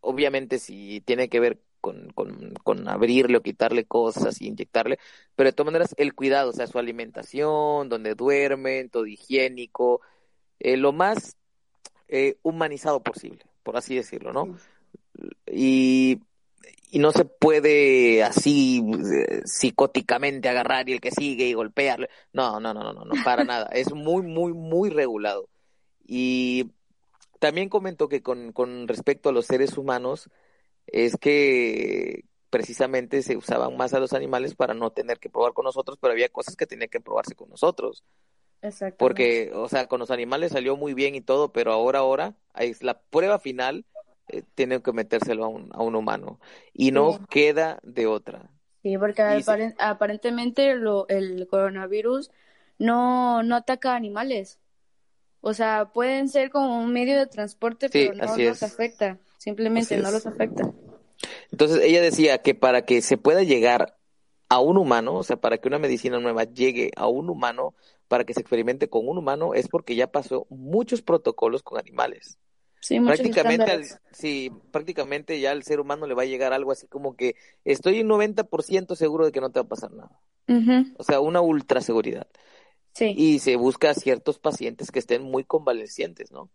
obviamente 0.00 0.58
si 0.60 1.00
tiene 1.00 1.28
que 1.28 1.40
ver 1.40 1.60
con, 1.80 2.10
con, 2.14 2.54
con 2.62 2.88
abrirle 2.88 3.36
o 3.36 3.42
quitarle 3.42 3.84
cosas 3.84 4.40
y 4.40 4.46
inyectarle, 4.46 4.98
pero 5.36 5.48
de 5.48 5.52
todas 5.52 5.66
maneras 5.66 5.94
el 5.98 6.14
cuidado, 6.14 6.50
o 6.50 6.52
sea, 6.52 6.66
su 6.66 6.78
alimentación, 6.78 7.88
donde 7.88 8.14
duermen, 8.14 8.88
todo 8.88 9.06
higiénico, 9.06 10.00
eh, 10.60 10.78
lo 10.78 10.92
más 10.92 11.36
eh, 12.08 12.38
humanizado 12.42 13.02
posible, 13.02 13.44
por 13.62 13.76
así 13.76 13.96
decirlo, 13.96 14.32
¿no? 14.32 14.56
Y, 15.46 16.20
y 16.90 16.98
no 16.98 17.12
se 17.12 17.24
puede 17.24 18.22
así 18.22 18.84
eh, 19.12 19.42
psicóticamente 19.44 20.48
agarrar 20.48 20.88
y 20.88 20.92
el 20.92 21.00
que 21.00 21.10
sigue 21.10 21.46
y 21.46 21.54
golpearle. 21.54 22.08
No, 22.32 22.60
no, 22.60 22.72
no, 22.74 22.82
no, 22.82 22.92
no, 22.92 23.04
no, 23.04 23.24
para 23.24 23.44
nada. 23.44 23.66
Es 23.72 23.92
muy, 23.92 24.22
muy, 24.22 24.52
muy 24.52 24.90
regulado. 24.90 25.48
Y 26.06 26.70
también 27.40 27.68
comentó 27.68 28.08
que 28.08 28.22
con, 28.22 28.52
con 28.52 28.88
respecto 28.88 29.28
a 29.28 29.32
los 29.32 29.46
seres 29.46 29.76
humanos, 29.76 30.30
es 30.86 31.16
que 31.16 32.24
precisamente 32.50 33.22
se 33.22 33.36
usaban 33.36 33.76
más 33.76 33.94
a 33.94 33.98
los 33.98 34.12
animales 34.12 34.54
para 34.54 34.74
no 34.74 34.90
tener 34.90 35.18
que 35.18 35.28
probar 35.28 35.54
con 35.54 35.64
nosotros, 35.64 35.98
pero 36.00 36.12
había 36.12 36.28
cosas 36.28 36.54
que 36.54 36.66
tenían 36.66 36.88
que 36.88 37.00
probarse 37.00 37.34
con 37.34 37.48
nosotros. 37.48 38.04
Exactamente. 38.62 38.96
Porque, 38.98 39.50
o 39.52 39.68
sea, 39.68 39.88
con 39.88 39.98
los 39.98 40.10
animales 40.10 40.52
salió 40.52 40.76
muy 40.76 40.94
bien 40.94 41.14
y 41.16 41.20
todo, 41.20 41.52
pero 41.52 41.72
ahora, 41.72 41.98
ahora, 41.98 42.36
es 42.56 42.82
la 42.82 43.00
prueba 43.00 43.38
final, 43.38 43.84
eh, 44.28 44.42
tienen 44.54 44.80
que 44.82 44.92
metérselo 44.92 45.44
a 45.44 45.48
un, 45.48 45.70
a 45.72 45.82
un 45.82 45.94
humano. 45.94 46.40
Y 46.72 46.92
no 46.92 47.12
Sí. 47.12 47.18
queda 47.30 47.78
de 47.82 48.06
otra. 48.06 48.50
Sí, 48.82 48.98
porque 48.98 49.42
se- 49.42 49.74
aparentemente 49.78 50.74
lo, 50.74 51.08
el 51.08 51.46
coronavirus 51.48 52.30
no, 52.78 53.42
no 53.42 53.56
ataca 53.56 53.92
a 53.92 53.96
animales. 53.96 54.58
O 55.40 55.52
sea, 55.54 55.90
pueden 55.92 56.28
ser 56.28 56.50
como 56.50 56.78
un 56.80 56.92
medio 56.92 57.18
de 57.18 57.26
transporte, 57.26 57.88
Sí, 57.88 58.10
pero 58.10 58.14
no 58.14 58.36
los 58.36 58.38
es. 58.38 58.62
afecta. 58.62 59.18
Simplemente 59.38 59.94
Así 59.94 60.02
no 60.02 60.08
es. 60.08 60.14
los 60.14 60.26
afecta. 60.26 60.70
Entonces, 61.52 61.80
ella 61.82 62.00
decía 62.00 62.38
que 62.38 62.54
para 62.54 62.82
que 62.84 63.02
se 63.02 63.16
pueda 63.18 63.42
llegar 63.42 63.96
a 64.48 64.60
un 64.60 64.76
humano, 64.78 65.14
o 65.14 65.22
sea, 65.22 65.36
para 65.36 65.58
que 65.58 65.68
una 65.68 65.78
medicina 65.78 66.18
nueva 66.18 66.44
llegue 66.44 66.90
a 66.96 67.06
un 67.08 67.28
humano, 67.30 67.74
para 68.08 68.24
que 68.24 68.34
se 68.34 68.40
experimente 68.40 68.88
con 68.88 69.08
un 69.08 69.18
humano, 69.18 69.54
es 69.54 69.68
porque 69.68 69.96
ya 69.96 70.06
pasó 70.06 70.46
muchos 70.50 71.02
protocolos 71.02 71.62
con 71.62 71.78
animales. 71.78 72.38
Sí, 72.84 73.00
prácticamente, 73.00 73.70
al, 73.70 73.84
sí, 74.12 74.52
prácticamente 74.70 75.40
ya 75.40 75.52
al 75.52 75.62
ser 75.62 75.80
humano 75.80 76.06
le 76.06 76.12
va 76.12 76.24
a 76.24 76.26
llegar 76.26 76.52
algo 76.52 76.70
así 76.70 76.86
como 76.86 77.16
que 77.16 77.34
estoy 77.64 78.02
un 78.02 78.08
90% 78.08 78.94
seguro 78.94 79.24
de 79.24 79.32
que 79.32 79.40
no 79.40 79.50
te 79.50 79.58
va 79.58 79.64
a 79.64 79.68
pasar 79.68 79.92
nada. 79.92 80.20
O 80.98 81.02
sea, 81.02 81.20
una 81.20 81.40
ultra 81.40 81.80
seguridad. 81.80 82.26
Sí, 82.92 83.14
Y 83.16 83.38
se 83.38 83.56
busca 83.56 83.88
a 83.88 83.94
ciertos 83.94 84.38
pacientes 84.38 84.90
que 84.90 84.98
estén 84.98 85.22
muy 85.22 85.44
convalecientes, 85.44 86.30
¿no? 86.30 86.50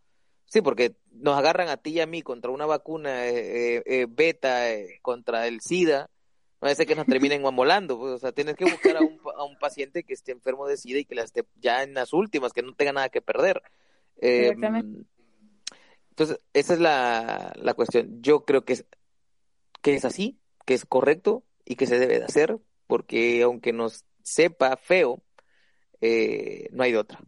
Sí, 0.45 0.61
porque 0.61 0.95
nos 1.11 1.35
agarran 1.35 1.67
a 1.67 1.77
ti 1.77 1.93
y 1.93 1.99
a 1.99 2.05
mí 2.05 2.21
contra 2.21 2.51
una 2.51 2.67
vacuna 2.67 3.25
eh, 3.25 3.77
eh, 3.77 3.83
eh, 3.87 4.05
beta 4.07 4.71
eh, 4.71 4.99
contra 5.01 5.47
el 5.47 5.61
SIDA, 5.61 6.11
no 6.61 6.75
ser 6.75 6.85
que 6.85 6.95
nos 6.95 7.07
terminen 7.07 7.43
amolando, 7.43 7.97
pues, 7.97 8.13
o 8.13 8.17
sea, 8.19 8.33
tienes 8.33 8.55
que 8.55 8.65
buscar 8.65 8.97
a 8.97 9.01
un, 9.01 9.19
a 9.35 9.43
un 9.45 9.57
paciente 9.57 10.03
que 10.03 10.13
esté 10.13 10.31
enfermo 10.31 10.67
de 10.67 10.77
SIDA 10.77 10.99
y 10.99 11.05
que 11.05 11.15
la 11.15 11.23
esté 11.23 11.43
ya 11.59 11.81
en 11.81 11.95
las 11.95 12.13
últimas, 12.13 12.53
que 12.53 12.61
no 12.61 12.75
tenga 12.75 12.93
nada 12.93 13.09
que 13.09 13.21
perder. 13.21 13.63
Eh, 14.21 14.49
Exactamente. 14.49 15.05
Entonces, 16.20 16.41
esa 16.51 16.74
es 16.74 16.82
la, 16.82 17.53
la 17.55 17.74
cuestión. 17.76 18.22
Yo 18.22 18.43
creo 18.43 18.65
que 18.65 18.74
es, 18.74 18.86
que 19.82 19.95
es 19.95 20.03
así, 20.03 20.38
que 20.65 20.74
es 20.74 20.86
correcto 20.86 21.45
y 21.63 21.78
que 21.78 21.88
se 21.88 21.97
debe 21.97 22.20
de 22.20 22.26
hacer, 22.26 22.59
porque 22.88 23.41
aunque 23.41 23.72
nos 23.72 24.03
sepa 24.22 24.76
feo, 24.76 25.24
eh, 26.01 26.67
no 26.74 26.84
hay 26.84 26.91
de 26.91 26.97
otra. 26.97 27.22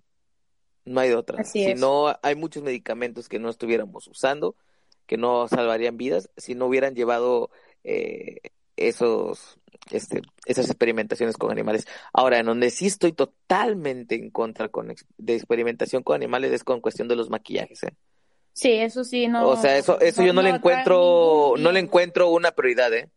No 0.83 0.99
hay 0.99 1.07
de 1.07 1.15
otra. 1.15 1.39
Así 1.39 1.63
si 1.63 1.71
es. 1.71 1.79
no, 1.79 2.13
hay 2.21 2.35
muchos 2.35 2.63
medicamentos 2.63 3.29
que 3.29 3.39
no 3.39 3.49
estuviéramos 3.49 4.09
usando, 4.09 4.57
que 5.05 5.15
no 5.15 5.47
salvarían 5.47 5.95
vidas, 5.95 6.29
si 6.35 6.53
no 6.53 6.65
hubieran 6.65 6.93
llevado 6.93 7.49
eh, 7.85 8.41
esos, 8.75 9.57
este, 9.89 10.21
esas 10.45 10.65
experimentaciones 10.65 11.37
con 11.37 11.49
animales. 11.49 11.87
Ahora, 12.11 12.39
en 12.39 12.45
donde 12.45 12.69
sí 12.71 12.87
estoy 12.87 13.13
totalmente 13.13 14.15
en 14.15 14.31
contra 14.31 14.67
con, 14.67 14.93
de 15.17 15.33
experimentación 15.33 16.03
con 16.03 16.15
animales 16.15 16.51
es 16.51 16.65
con 16.65 16.81
cuestión 16.81 17.07
de 17.07 17.15
los 17.15 17.29
maquillajes, 17.29 17.83
¿eh? 17.83 17.95
Sí, 18.53 18.71
eso 18.71 19.03
sí, 19.03 19.27
no. 19.27 19.47
O 19.47 19.57
sea, 19.57 19.77
eso, 19.77 19.99
eso 19.99 20.23
yo 20.23 20.33
no 20.33 20.41
le 20.41 20.49
encuentro, 20.49 21.53
ningún 21.55 21.63
no 21.63 21.71
le 21.71 21.79
encuentro 21.79 22.29
una 22.29 22.51
prioridad, 22.51 22.93
¿eh? 22.93 23.09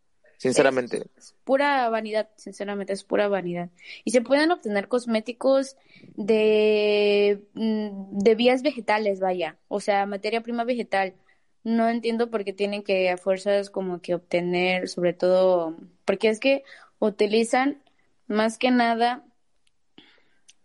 sinceramente. 0.45 1.07
Es, 1.17 1.35
pura 1.45 1.89
vanidad, 1.89 2.29
sinceramente, 2.37 2.93
es 2.93 3.05
pura 3.05 3.29
vanidad. 3.29 3.71
Y 4.05 4.11
se 4.11 4.21
pueden 4.21 4.51
obtener 4.51 4.89
cosméticos 4.89 5.77
de, 6.17 7.43
mm, 7.55 8.19
de 8.19 8.35
vías 8.35 8.63
vegetales, 8.63 9.21
vaya, 9.21 9.59
o 9.69 9.81
sea, 9.81 10.07
materia 10.07 10.43
prima 10.43 10.65
vegetal. 10.65 11.15
No 11.63 11.89
entiendo 11.89 12.31
por 12.31 12.45
qué 12.45 12.53
tienen 12.53 12.83
que 12.83 13.09
a 13.11 13.17
fuerzas 13.17 13.71
como 13.71 14.03
que 14.03 14.15
obtener, 14.15 14.89
sobre 14.89 15.15
todo, 15.15 15.77
porque 16.05 16.29
es 16.29 16.41
que 16.41 16.63
utilizan 16.99 17.83
más 18.27 18.59
que 18.59 18.71
nada, 18.71 19.25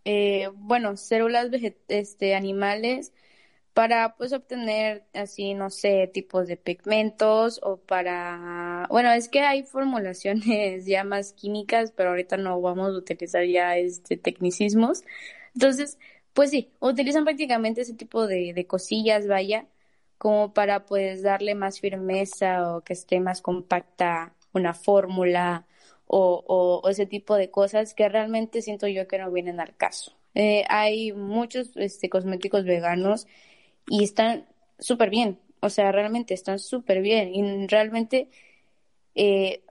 eh, 0.04 0.48
bueno, 0.54 0.96
células 0.96 1.48
este, 1.88 2.34
animales 2.34 3.12
para 3.80 4.14
pues 4.14 4.34
obtener 4.34 5.04
así, 5.14 5.54
no 5.54 5.70
sé, 5.70 6.06
tipos 6.12 6.46
de 6.46 6.58
pigmentos 6.58 7.58
o 7.62 7.78
para, 7.78 8.86
bueno, 8.90 9.10
es 9.12 9.30
que 9.30 9.40
hay 9.40 9.62
formulaciones 9.62 10.84
ya 10.86 11.02
más 11.02 11.32
químicas, 11.32 11.90
pero 11.96 12.10
ahorita 12.10 12.36
no 12.36 12.60
vamos 12.60 12.88
a 12.94 12.98
utilizar 12.98 13.42
ya 13.46 13.78
este 13.78 14.18
tecnicismos. 14.18 15.00
Entonces, 15.54 15.98
pues 16.34 16.50
sí, 16.50 16.70
utilizan 16.80 17.24
prácticamente 17.24 17.80
ese 17.80 17.94
tipo 17.94 18.26
de, 18.26 18.52
de 18.52 18.66
cosillas, 18.66 19.26
vaya, 19.26 19.66
como 20.18 20.52
para 20.52 20.84
pues 20.84 21.22
darle 21.22 21.54
más 21.54 21.80
firmeza 21.80 22.76
o 22.76 22.82
que 22.82 22.92
esté 22.92 23.18
más 23.18 23.40
compacta 23.40 24.34
una 24.52 24.74
fórmula 24.74 25.66
o, 26.06 26.44
o, 26.84 26.88
ese 26.90 27.06
tipo 27.06 27.34
de 27.34 27.50
cosas 27.50 27.94
que 27.94 28.10
realmente 28.10 28.60
siento 28.60 28.86
yo 28.88 29.08
que 29.08 29.18
no 29.18 29.30
vienen 29.32 29.58
al 29.58 29.74
caso. 29.74 30.12
Eh, 30.34 30.64
hay 30.68 31.12
muchos 31.12 31.76
este, 31.76 32.10
cosméticos 32.10 32.64
veganos 32.64 33.26
y 33.88 34.04
están 34.04 34.46
súper 34.78 35.10
bien, 35.10 35.38
o 35.60 35.68
sea, 35.70 35.92
realmente 35.92 36.34
están 36.34 36.58
súper 36.58 37.02
bien 37.02 37.34
y 37.34 37.66
realmente 37.66 38.28
eh, 39.14 39.62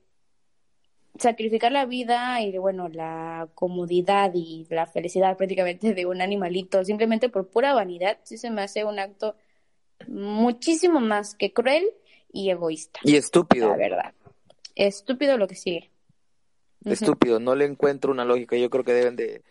sacrificar 1.17 1.71
la 1.71 1.85
vida 1.85 2.41
y 2.41 2.57
bueno, 2.57 2.87
la 2.87 3.49
comodidad 3.55 4.31
y 4.33 4.67
la 4.69 4.85
felicidad 4.85 5.37
prácticamente 5.37 5.93
de 5.93 6.05
un 6.05 6.21
animalito 6.21 6.83
simplemente 6.83 7.29
por 7.29 7.49
pura 7.49 7.73
vanidad, 7.73 8.19
sí 8.23 8.37
se 8.37 8.49
me 8.49 8.61
hace 8.61 8.83
un 8.83 8.99
acto 8.99 9.35
muchísimo 10.07 10.99
más 10.99 11.35
que 11.35 11.51
cruel 11.51 11.89
y 12.31 12.49
egoísta. 12.49 12.99
Y 13.03 13.15
estúpido. 13.15 13.69
La 13.69 13.77
verdad. 13.77 14.13
Estúpido 14.75 15.37
lo 15.37 15.47
que 15.47 15.55
sigue. 15.55 15.89
Estúpido, 16.85 17.39
no 17.39 17.55
le 17.55 17.65
encuentro 17.65 18.11
una 18.11 18.23
lógica. 18.23 18.55
Yo 18.55 18.69
creo 18.69 18.83
que 18.85 18.93
deben 18.93 19.15
de, 19.15 19.43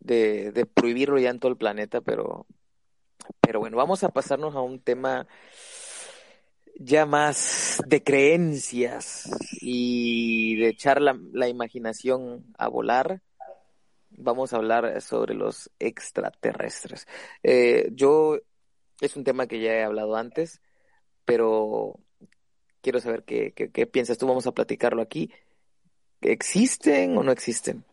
de, 0.00 0.52
de, 0.52 0.64
prohibirlo 0.64 1.18
ya 1.18 1.30
en 1.30 1.38
todo 1.38 1.52
el 1.52 1.58
planeta, 1.58 2.00
pero, 2.00 2.46
pero 3.40 3.60
bueno, 3.60 3.76
vamos 3.76 4.04
a 4.04 4.10
pasarnos 4.10 4.54
a 4.54 4.60
un 4.60 4.80
tema 4.80 5.26
ya 6.76 7.06
más 7.06 7.82
de 7.86 8.02
creencias 8.02 9.30
y 9.60 10.56
de 10.56 10.68
echar 10.68 11.00
la, 11.00 11.18
la 11.32 11.48
imaginación 11.48 12.44
a 12.58 12.68
volar. 12.68 13.22
Vamos 14.10 14.52
a 14.52 14.56
hablar 14.56 15.00
sobre 15.00 15.34
los 15.34 15.70
extraterrestres. 15.78 17.06
Eh, 17.42 17.88
yo 17.92 18.38
es 19.00 19.16
un 19.16 19.24
tema 19.24 19.46
que 19.46 19.60
ya 19.60 19.72
he 19.72 19.82
hablado 19.82 20.16
antes, 20.16 20.60
pero 21.24 21.98
quiero 22.82 23.00
saber 23.00 23.24
qué, 23.24 23.52
qué, 23.52 23.86
piensas 23.86 24.18
tú. 24.18 24.26
Vamos 24.26 24.46
a 24.46 24.52
platicarlo 24.52 25.02
aquí. 25.02 25.30
¿Existen 26.20 27.16
o 27.16 27.22
no 27.22 27.32
existen? 27.32 27.84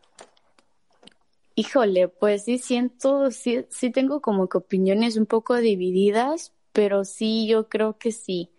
Híjole, 1.60 2.08
pues 2.08 2.44
sí 2.44 2.56
siento, 2.56 3.30
sí, 3.30 3.66
sí 3.68 3.90
tengo 3.90 4.22
como 4.22 4.48
que 4.48 4.56
opiniones 4.56 5.18
un 5.18 5.26
poco 5.26 5.56
divididas, 5.56 6.54
pero 6.72 7.04
sí, 7.04 7.46
yo 7.46 7.68
creo 7.68 7.98
que 7.98 8.12
sí. 8.12 8.50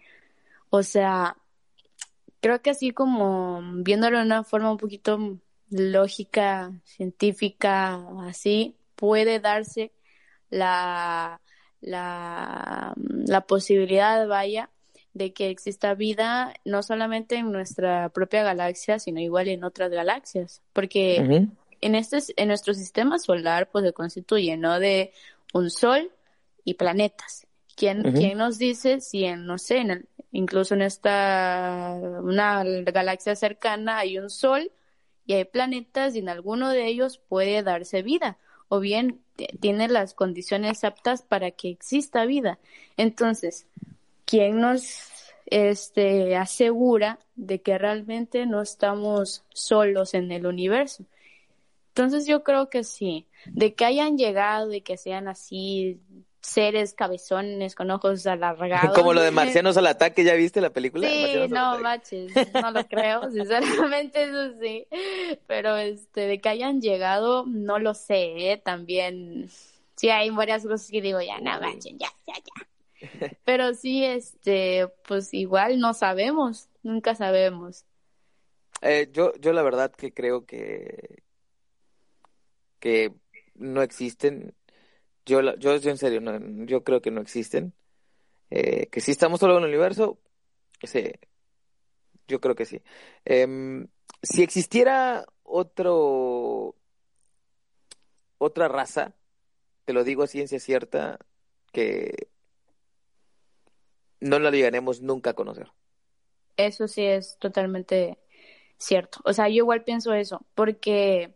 O 0.70 0.84
sea, 0.84 1.36
creo 2.42 2.62
que 2.62 2.70
así 2.70 2.92
como 2.92 3.60
viéndolo 3.78 4.20
de 4.20 4.26
una 4.26 4.44
forma 4.44 4.70
un 4.70 4.78
poquito 4.78 5.40
lógica, 5.72 6.74
científica, 6.84 8.08
así, 8.28 8.76
puede 8.96 9.40
darse 9.40 9.92
la, 10.52 11.42
la, 11.80 12.94
la 12.98 13.42
posibilidad, 13.48 14.28
vaya, 14.28 14.70
de 15.16 15.34
que 15.34 15.50
exista 15.50 15.96
vida 15.96 16.54
no 16.66 16.84
solamente 16.84 17.38
en 17.38 17.52
nuestra 17.52 18.10
propia 18.10 18.44
galaxia, 18.44 19.00
sino 19.00 19.20
igual 19.20 19.48
en 19.48 19.64
otras 19.64 19.90
galaxias, 19.90 20.62
porque 20.72 21.48
en 21.82 21.96
este 21.96 22.20
en 22.38 22.48
nuestro 22.48 22.74
sistema 22.74 23.20
solar 23.20 23.70
pues 23.72 23.86
se 23.86 23.94
constituye 23.94 24.58
no 24.58 24.80
de 24.80 25.14
un 25.54 25.70
sol 25.70 26.12
y 26.64 26.76
planetas. 26.76 27.48
¿Quién, 27.76 28.04
¿quién 28.14 28.38
nos 28.38 28.58
dice 28.58 29.02
si 29.02 29.26
en 29.26 29.46
no 29.46 29.58
sé, 29.58 29.78
en 29.78 30.08
incluso 30.32 30.76
en 30.76 30.84
esta 30.84 31.98
una 32.22 32.64
galaxia 32.64 33.36
cercana 33.36 33.98
hay 33.98 34.20
un 34.20 34.30
sol 34.30 34.72
y 35.26 35.34
hay 35.34 35.46
planetas 35.46 36.16
y 36.16 36.20
en 36.20 36.30
alguno 36.30 36.70
de 36.70 36.88
ellos 36.88 37.20
puede 37.28 37.64
darse 37.64 38.04
vida? 38.04 38.38
o 38.74 38.80
bien 38.80 39.20
tiene 39.60 39.90
las 39.90 40.14
condiciones 40.14 40.86
aptas 40.86 41.24
para 41.24 41.52
que 41.52 41.70
exista 41.70 42.24
vida. 42.24 42.58
Entonces, 42.96 43.68
¿quién 44.24 44.62
nos 44.62 45.12
este, 45.46 46.38
asegura 46.38 47.20
de 47.36 47.62
que 47.62 47.78
realmente 47.78 48.46
no 48.46 48.62
estamos 48.62 49.44
solos 49.50 50.14
en 50.14 50.32
el 50.32 50.46
universo? 50.46 51.04
Entonces 51.92 52.26
yo 52.26 52.44
creo 52.44 52.70
que 52.70 52.86
sí, 52.86 53.28
de 53.46 53.74
que 53.76 53.84
hayan 53.84 54.18
llegado 54.18 54.74
y 54.74 54.80
que 54.80 54.96
sean 54.96 55.28
así 55.28 56.00
seres 56.40 56.94
cabezones 56.94 57.76
con 57.76 57.92
ojos 57.92 58.26
alargados. 58.26 58.98
Como 58.98 59.14
lo 59.14 59.22
de 59.22 59.32
Marcianos 59.32 59.76
al 59.76 59.88
ataque, 59.88 60.24
¿ya 60.24 60.34
viste 60.36 60.62
la 60.62 60.70
película? 60.70 61.10
Sí, 61.10 61.48
no, 61.50 61.80
maches, 61.80 62.32
no 62.54 62.72
lo 62.72 62.88
creo, 62.88 63.30
sinceramente 63.32 64.24
eso 64.24 64.58
sí. 64.62 64.88
Pero 65.48 65.76
este, 65.76 66.22
de 66.22 66.40
que 66.40 66.48
hayan 66.48 66.80
llegado, 66.80 67.46
no 67.46 67.78
lo 67.78 67.94
sé, 67.94 68.52
¿eh? 68.52 68.58
también. 68.58 69.50
Sí, 69.96 70.10
hay 70.10 70.30
varias 70.30 70.64
cosas 70.64 70.90
que 70.90 71.02
digo, 71.02 71.20
ya, 71.22 71.40
no 71.40 71.60
manches, 71.60 71.94
ya, 71.98 72.08
ya, 72.26 72.34
ya. 72.36 73.38
Pero 73.46 73.74
sí, 73.74 74.06
este, 74.06 74.88
pues 75.06 75.34
igual 75.34 75.80
no 75.80 75.94
sabemos, 75.94 76.70
nunca 76.84 77.16
sabemos. 77.16 77.86
Eh, 78.82 79.10
yo, 79.12 79.34
yo 79.42 79.52
la 79.52 79.62
verdad 79.62 79.92
que 79.92 80.14
creo 80.14 80.46
que, 80.46 81.22
que 82.82 83.14
no 83.56 83.82
existen 83.82 84.54
yo, 85.26 85.56
yo, 85.56 85.74
en 85.74 85.98
serio, 85.98 86.22
no, 86.22 86.66
yo 86.66 86.84
creo 86.84 87.02
que 87.02 87.12
no 87.12 87.22
existen. 87.22 87.74
Eh, 88.50 88.88
que 88.88 89.02
si 89.02 89.12
estamos 89.12 89.40
solo 89.40 89.58
en 89.58 89.64
el 89.64 89.70
universo, 89.70 90.20
sí, 90.84 91.12
yo 92.28 92.42
creo 92.42 92.56
que 92.56 92.66
sí. 92.66 92.82
Em, 93.24 93.88
si 94.22 94.44
existiera 94.44 95.26
otro, 95.44 96.76
otra 98.38 98.68
raza, 98.68 99.14
te 99.86 99.94
lo 99.94 100.04
digo 100.04 100.24
a 100.24 100.28
ciencia 100.28 100.60
cierta, 100.60 101.20
que 101.72 102.30
no 104.20 104.40
la 104.40 104.52
llegaremos 104.52 105.02
nunca 105.02 105.32
a 105.32 105.34
conocer. 105.34 105.72
Eso 106.58 106.88
sí 106.88 107.04
es 107.04 107.38
totalmente 107.40 108.20
cierto. 108.78 109.20
O 109.24 109.34
sea, 109.34 109.48
yo 109.48 109.56
igual 109.56 109.84
pienso 109.84 110.14
eso, 110.14 110.46
porque 110.56 111.32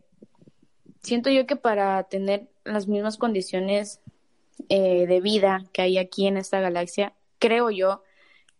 siento 1.06 1.30
yo 1.30 1.46
que 1.46 1.56
para 1.56 2.02
tener 2.04 2.48
las 2.64 2.88
mismas 2.88 3.16
condiciones 3.16 4.00
eh, 4.68 5.06
de 5.06 5.20
vida 5.20 5.64
que 5.72 5.82
hay 5.82 5.98
aquí 5.98 6.26
en 6.26 6.36
esta 6.36 6.60
galaxia, 6.60 7.14
creo 7.38 7.70
yo 7.70 8.02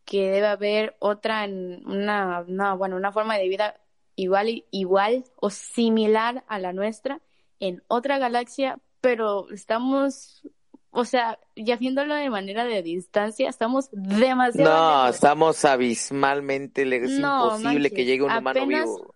que 0.05 0.31
debe 0.31 0.47
haber 0.47 0.97
otra, 1.01 1.45
una, 1.45 2.45
una, 2.47 2.75
bueno, 2.75 2.97
una 2.97 3.11
forma 3.11 3.37
de 3.37 3.49
vida 3.49 3.81
igual, 4.15 4.65
igual 4.71 5.25
o 5.35 5.51
similar 5.51 6.45
a 6.47 6.61
la 6.61 6.73
nuestra 6.73 7.21
en 7.59 7.83
otra 7.89 8.19
galaxia, 8.19 8.79
pero 9.01 9.51
estamos, 9.51 10.43
o 10.91 11.05
sea, 11.05 11.41
ya 11.57 11.77
viéndolo 11.77 12.15
de 12.15 12.31
manera 12.31 12.65
de 12.65 12.83
distancia, 12.83 13.49
estamos 13.49 13.89
demasiado. 13.91 14.71
No, 14.71 15.09
estamos 15.09 15.65
abismalmente, 15.65 16.83
es 16.83 17.19
imposible 17.19 17.91
que 17.91 18.05
llegue 18.05 18.23
un 18.23 18.31
humano 18.31 18.67
vivo 18.67 19.16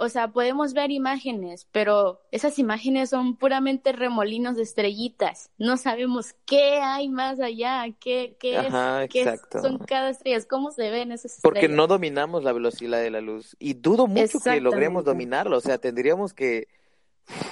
o 0.00 0.08
sea, 0.08 0.28
podemos 0.28 0.72
ver 0.72 0.90
imágenes, 0.90 1.68
pero 1.72 2.22
esas 2.30 2.58
imágenes 2.58 3.10
son 3.10 3.36
puramente 3.36 3.92
remolinos 3.92 4.56
de 4.56 4.62
estrellitas. 4.62 5.50
No 5.58 5.76
sabemos 5.76 6.34
qué 6.46 6.78
hay 6.78 7.10
más 7.10 7.38
allá, 7.38 7.84
qué, 8.00 8.34
qué, 8.40 8.56
es, 8.60 9.40
son 9.60 9.76
cada 9.76 10.08
estrella, 10.08 10.38
cómo 10.48 10.70
se 10.70 10.90
ven 10.90 11.12
esas 11.12 11.36
estrellas. 11.36 11.42
Porque 11.42 11.68
no 11.68 11.86
dominamos 11.86 12.44
la 12.44 12.54
velocidad 12.54 13.02
de 13.02 13.10
la 13.10 13.20
luz 13.20 13.54
y 13.58 13.74
dudo 13.74 14.06
mucho 14.06 14.40
que 14.40 14.58
logremos 14.62 15.04
dominarlo. 15.04 15.58
O 15.58 15.60
sea, 15.60 15.76
tendríamos 15.76 16.32
que, 16.32 16.68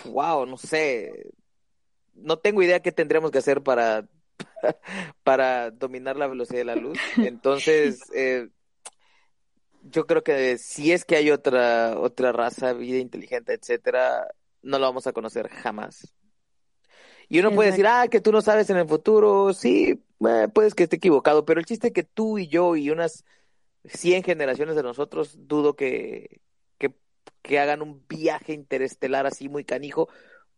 wow, 0.06 0.46
no 0.46 0.56
sé, 0.56 1.30
no 2.14 2.38
tengo 2.38 2.62
idea 2.62 2.80
qué 2.80 2.92
tendríamos 2.92 3.30
que 3.30 3.38
hacer 3.38 3.62
para, 3.62 4.08
para 5.22 5.70
dominar 5.70 6.16
la 6.16 6.26
velocidad 6.26 6.60
de 6.60 6.64
la 6.64 6.76
luz. 6.76 6.98
Entonces, 7.18 8.00
eh, 8.14 8.48
yo 9.90 10.06
creo 10.06 10.22
que 10.22 10.58
si 10.58 10.92
es 10.92 11.04
que 11.04 11.16
hay 11.16 11.30
otra 11.30 11.98
otra 11.98 12.32
raza, 12.32 12.72
vida 12.72 12.98
inteligente, 12.98 13.54
etcétera, 13.54 14.28
no 14.62 14.78
lo 14.78 14.86
vamos 14.86 15.06
a 15.06 15.12
conocer 15.12 15.48
jamás. 15.48 16.14
Y 17.28 17.40
uno 17.40 17.52
puede 17.52 17.70
decir, 17.70 17.86
ah, 17.86 18.08
que 18.08 18.20
tú 18.20 18.32
no 18.32 18.40
sabes 18.40 18.70
en 18.70 18.78
el 18.78 18.88
futuro, 18.88 19.52
sí, 19.52 20.02
eh, 20.26 20.48
puedes 20.52 20.74
que 20.74 20.84
esté 20.84 20.96
equivocado, 20.96 21.44
pero 21.44 21.60
el 21.60 21.66
chiste 21.66 21.88
es 21.88 21.92
que 21.92 22.02
tú 22.02 22.38
y 22.38 22.48
yo 22.48 22.74
y 22.74 22.90
unas 22.90 23.24
100 23.84 24.22
generaciones 24.22 24.76
de 24.76 24.82
nosotros, 24.82 25.36
dudo 25.46 25.76
que, 25.76 26.40
que, 26.78 26.94
que 27.42 27.58
hagan 27.58 27.82
un 27.82 28.02
viaje 28.08 28.54
interestelar 28.54 29.26
así 29.26 29.48
muy 29.50 29.64
canijo, 29.64 30.08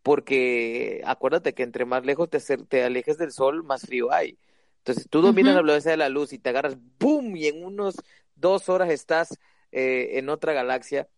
porque 0.02 1.02
acuérdate 1.04 1.54
que 1.54 1.64
entre 1.64 1.84
más 1.84 2.04
lejos 2.04 2.30
te, 2.30 2.38
te 2.40 2.84
alejes 2.84 3.18
del 3.18 3.32
sol, 3.32 3.64
más 3.64 3.82
frío 3.82 4.12
hay. 4.12 4.38
Entonces, 4.78 5.08
tú 5.10 5.20
dominas 5.20 5.54
la 5.54 5.62
velocidad 5.62 5.92
de 5.92 5.96
la 5.98 6.08
luz 6.08 6.32
y 6.32 6.38
te 6.38 6.48
agarras, 6.48 6.76
¡boom! 6.98 7.36
Y 7.36 7.48
en 7.48 7.64
unos 7.64 7.96
dos 8.40 8.68
horas 8.68 8.90
estás 8.90 9.38
eh, 9.72 10.18
en 10.18 10.28
otra 10.28 10.52
galaxia 10.52 11.08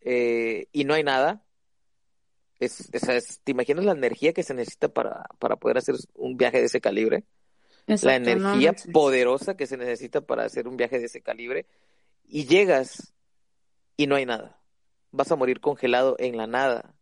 eh, 0.00 0.66
y 0.72 0.84
no 0.84 0.94
hay 0.94 1.04
nada. 1.04 1.44
Es, 2.58 2.92
es, 2.92 3.40
¿Te 3.42 3.52
imaginas 3.52 3.84
la 3.84 3.92
energía 3.92 4.32
que 4.32 4.42
se 4.42 4.54
necesita 4.54 4.88
para, 4.88 5.24
para 5.38 5.56
poder 5.56 5.78
hacer 5.78 5.94
un 6.14 6.36
viaje 6.36 6.58
de 6.58 6.66
ese 6.66 6.80
calibre? 6.80 7.24
la 7.86 8.14
energía 8.14 8.74
poderosa 8.92 9.56
que 9.56 9.66
se 9.66 9.76
necesita 9.76 10.20
para 10.20 10.44
hacer 10.44 10.68
un 10.68 10.76
viaje 10.76 11.00
de 11.00 11.06
ese 11.06 11.22
calibre. 11.22 11.66
Y 12.24 12.46
llegas 12.46 13.12
y 13.96 14.06
no 14.06 14.14
hay 14.14 14.26
nada. 14.26 14.60
Vas 15.10 15.32
a 15.32 15.36
morir 15.36 15.60
congelado 15.60 16.14
en 16.18 16.36
la 16.36 16.46
nada. 16.46 16.94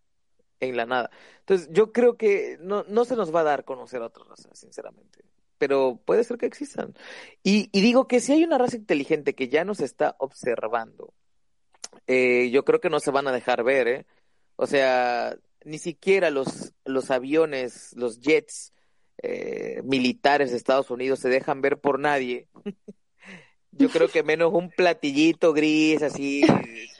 En 0.61 0.77
la 0.77 0.87
nada. 0.87 1.11
Entonces, 1.41 1.69
yo 1.71 1.93
creo 1.93 2.17
que 2.17 2.57
no, 2.61 2.85
no 2.89 3.05
se 3.05 3.17
nos 3.17 3.35
va 3.35 3.41
a 3.41 3.45
dar 3.45 3.65
conocer 3.65 4.01
a 4.01 4.07
otras 4.07 4.29
razas, 4.29 4.59
sinceramente 4.59 5.28
pero 5.59 6.01
puede 6.05 6.25
ser 6.25 6.39
que 6.39 6.47
existan. 6.47 6.95
Y, 7.43 7.69
digo 7.73 8.07
que 8.09 8.21
si 8.21 8.33
hay 8.33 8.45
una 8.45 8.59
raza 8.59 8.77
inteligente 8.77 9.35
que 9.35 9.49
ya 9.49 9.65
nos 9.65 9.81
está 9.81 10.17
observando, 10.19 11.13
eh, 12.07 12.51
yo 12.51 12.65
creo 12.65 12.81
que 12.81 12.91
no 12.91 13.01
se 13.01 13.11
van 13.11 13.29
a 13.29 13.33
dejar 13.33 13.65
ver, 13.65 13.89
¿eh? 13.89 14.07
O 14.57 14.67
sea, 14.67 15.37
ni 15.65 15.79
siquiera 15.79 16.31
los, 16.31 16.73
los 16.85 17.11
aviones, 17.11 17.93
los 17.97 18.21
jets 18.21 18.73
eh, 19.23 19.83
militares 19.85 20.51
de 20.51 20.57
Estados 20.57 20.91
Unidos 20.91 21.19
se 21.21 21.29
dejan 21.29 21.61
ver 21.61 21.79
por 21.79 21.99
nadie. 21.99 22.49
yo 23.73 23.89
creo 23.91 24.09
que 24.09 24.23
menos 24.23 24.53
un 24.53 24.71
platillito 24.71 25.53
gris 25.53 26.03
así, 26.03 26.43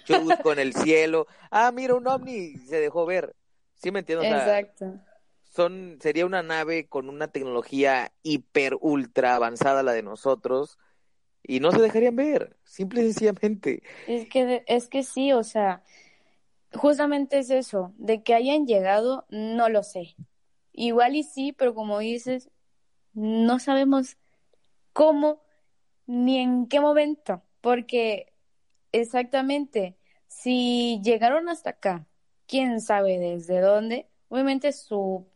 chusco 0.05 0.53
en 0.53 0.59
el 0.59 0.75
cielo. 0.75 1.27
Ah, 1.51 1.73
mira, 1.73 1.95
un 1.95 2.07
ovni 2.07 2.57
se 2.59 2.81
dejó 2.81 3.07
ver. 3.07 3.35
¿Sí 3.75 3.91
me 3.93 4.01
entiendes? 4.01 4.33
Exacto 4.33 5.01
son, 5.49 5.99
sería 6.01 6.27
una 6.27 6.43
nave 6.43 6.89
con 6.89 7.09
una 7.09 7.29
tecnología 7.29 8.13
hiper 8.23 8.77
ultra 8.81 9.35
avanzada 9.35 9.83
la 9.83 9.93
de 9.93 10.03
nosotros 10.03 10.79
y 11.43 11.61
no 11.61 11.73
se 11.73 11.81
dejarían 11.81 12.17
ver, 12.17 12.57
simple 12.65 13.01
y 13.01 13.05
sencillamente. 13.13 13.83
Es 14.07 14.29
que, 14.29 14.65
es 14.67 14.89
que 14.89 15.03
sí, 15.03 15.33
o 15.33 15.43
sea, 15.43 15.83
justamente 16.75 17.39
es 17.39 17.51
eso, 17.51 17.95
de 17.97 18.23
que 18.23 18.35
hayan 18.35 18.67
llegado, 18.67 19.27
no 19.31 19.69
lo 19.69 19.83
sé. 19.83 20.17
Igual 20.73 21.17
y 21.17 21.23
sí, 21.23 21.53
pero 21.53 21.75
como 21.75 21.99
dices, 21.99 22.51
no 23.15 23.59
sabemos 23.59 24.17
cómo 24.93 25.43
ni 26.07 26.39
en 26.39 26.69
qué 26.69 26.81
momento, 26.81 27.43
porque 27.61 28.33
exactamente, 28.93 29.97
si 30.27 31.01
llegaron 31.03 31.49
hasta 31.49 31.71
acá, 31.71 32.07
quién 32.47 32.81
sabe 32.81 33.19
desde 33.19 33.61
dónde, 33.61 34.09
obviamente 34.29 34.73
su 34.73 35.27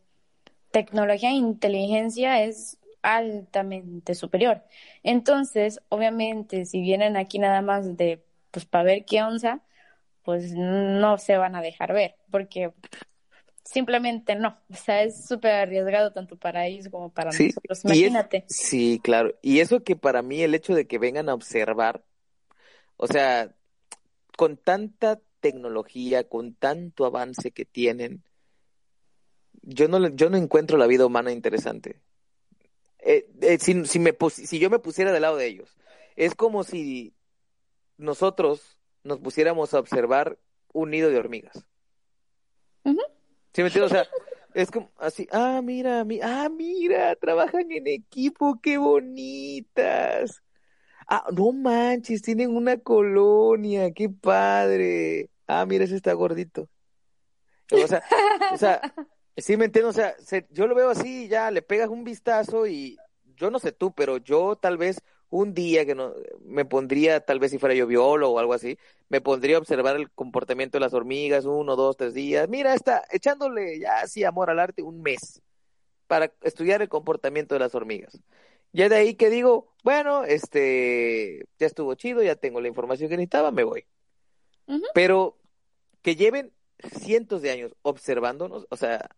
tecnología 0.73 1.29
e 1.29 1.33
inteligencia 1.33 2.43
es 2.43 2.79
altamente 3.03 4.15
superior. 4.15 4.63
Entonces, 5.03 5.79
obviamente, 5.89 6.65
si 6.65 6.81
vienen 6.81 7.15
aquí 7.15 7.37
nada 7.37 7.61
más 7.61 7.95
de, 7.95 8.23
pues, 8.49 8.65
para 8.65 8.83
ver 8.83 9.05
qué 9.05 9.21
onza, 9.21 9.61
pues 10.23 10.53
no 10.53 11.17
se 11.19 11.37
van 11.37 11.55
a 11.55 11.61
dejar 11.61 11.93
ver, 11.93 12.15
porque 12.31 12.73
simplemente 13.63 14.35
no. 14.35 14.57
O 14.71 14.75
sea, 14.75 15.03
es 15.03 15.27
súper 15.27 15.51
arriesgado 15.51 16.11
tanto 16.11 16.37
para 16.37 16.65
ellos 16.65 16.89
como 16.89 17.09
para 17.09 17.31
nosotros. 17.31 17.85
Imagínate. 17.85 18.45
sí, 18.47 18.99
claro. 19.03 19.35
Y 19.43 19.59
eso 19.59 19.83
que 19.83 19.95
para 19.95 20.23
mí 20.23 20.41
el 20.41 20.55
hecho 20.55 20.73
de 20.73 20.87
que 20.87 20.97
vengan 20.97 21.29
a 21.29 21.35
observar, 21.35 22.03
o 22.97 23.05
sea, 23.05 23.53
con 24.35 24.57
tanta 24.57 25.19
tecnología, 25.39 26.27
con 26.27 26.55
tanto 26.55 27.05
avance 27.05 27.51
que 27.51 27.65
tienen, 27.65 28.23
yo 29.63 29.87
no, 29.87 30.07
yo 30.09 30.29
no 30.29 30.37
encuentro 30.37 30.77
la 30.77 30.87
vida 30.87 31.05
humana 31.05 31.31
interesante. 31.31 31.99
Eh, 32.99 33.27
eh, 33.41 33.57
si, 33.59 33.85
si, 33.85 33.99
me 33.99 34.15
si 34.29 34.59
yo 34.59 34.69
me 34.69 34.79
pusiera 34.79 35.11
del 35.11 35.23
lado 35.23 35.37
de 35.37 35.47
ellos, 35.47 35.75
es 36.15 36.35
como 36.35 36.63
si 36.63 37.13
nosotros 37.97 38.77
nos 39.03 39.19
pusiéramos 39.19 39.73
a 39.73 39.79
observar 39.79 40.37
un 40.71 40.91
nido 40.91 41.09
de 41.09 41.17
hormigas. 41.17 41.65
¿Sí 42.83 43.61
me 43.61 43.67
entiendes? 43.67 43.91
O 43.91 43.95
sea, 43.95 44.07
es 44.53 44.71
como 44.71 44.91
así, 44.97 45.27
ah, 45.31 45.61
mira, 45.63 46.03
mi, 46.03 46.19
ah, 46.21 46.49
mira, 46.49 47.15
trabajan 47.15 47.71
en 47.71 47.87
equipo, 47.87 48.59
qué 48.61 48.77
bonitas. 48.77 50.41
Ah, 51.07 51.25
no 51.31 51.51
manches, 51.51 52.21
tienen 52.21 52.55
una 52.55 52.77
colonia, 52.77 53.91
qué 53.91 54.09
padre. 54.09 55.29
Ah, 55.47 55.65
mira, 55.65 55.83
ese 55.83 55.95
está 55.95 56.13
gordito. 56.13 56.69
O 57.71 57.87
sea, 57.87 58.03
o 58.51 58.57
sea, 58.57 58.81
Sí, 59.35 59.57
me 59.57 59.65
entiendo, 59.65 59.89
o 59.89 59.93
sea, 59.93 60.15
yo 60.51 60.67
lo 60.67 60.75
veo 60.75 60.89
así, 60.89 61.27
ya 61.27 61.49
le 61.49 61.61
pegas 61.61 61.89
un 61.89 62.03
vistazo 62.03 62.67
y 62.67 62.97
yo 63.35 63.49
no 63.49 63.59
sé 63.59 63.71
tú, 63.71 63.91
pero 63.91 64.17
yo 64.17 64.55
tal 64.55 64.77
vez 64.77 65.01
un 65.29 65.55
día 65.55 65.85
que 65.85 65.95
no 65.95 66.13
me 66.45 66.65
pondría, 66.65 67.19
tal 67.19 67.39
vez 67.39 67.49
si 67.49 67.57
fuera 67.57 67.73
yo 67.73 67.87
biólogo 67.87 68.35
o 68.35 68.39
algo 68.39 68.53
así, 68.53 68.77
me 69.09 69.21
pondría 69.21 69.55
a 69.55 69.59
observar 69.59 69.95
el 69.95 70.11
comportamiento 70.11 70.77
de 70.77 70.81
las 70.81 70.93
hormigas 70.93 71.45
uno, 71.45 71.75
dos, 71.75 71.97
tres 71.97 72.13
días. 72.13 72.47
Mira, 72.47 72.75
está 72.75 73.03
echándole 73.11 73.79
ya 73.79 74.01
así 74.01 74.23
amor 74.23 74.51
al 74.51 74.59
arte 74.59 74.83
un 74.83 75.01
mes 75.01 75.41
para 76.05 76.31
estudiar 76.43 76.83
el 76.83 76.89
comportamiento 76.89 77.55
de 77.55 77.59
las 77.59 77.73
hormigas. 77.73 78.21
Ya 78.73 78.89
de 78.89 78.95
ahí 78.95 79.15
que 79.15 79.31
digo, 79.31 79.73
bueno, 79.83 80.23
este, 80.23 81.45
ya 81.57 81.65
estuvo 81.65 81.95
chido, 81.95 82.21
ya 82.21 82.35
tengo 82.35 82.61
la 82.61 82.67
información 82.67 83.09
que 83.09 83.17
necesitaba, 83.17 83.49
me 83.49 83.63
voy. 83.63 83.85
Pero 84.93 85.39
que 86.03 86.15
lleven 86.15 86.51
cientos 86.99 87.41
de 87.41 87.51
años 87.51 87.75
observándonos, 87.81 88.67
o 88.69 88.77
sea, 88.77 89.09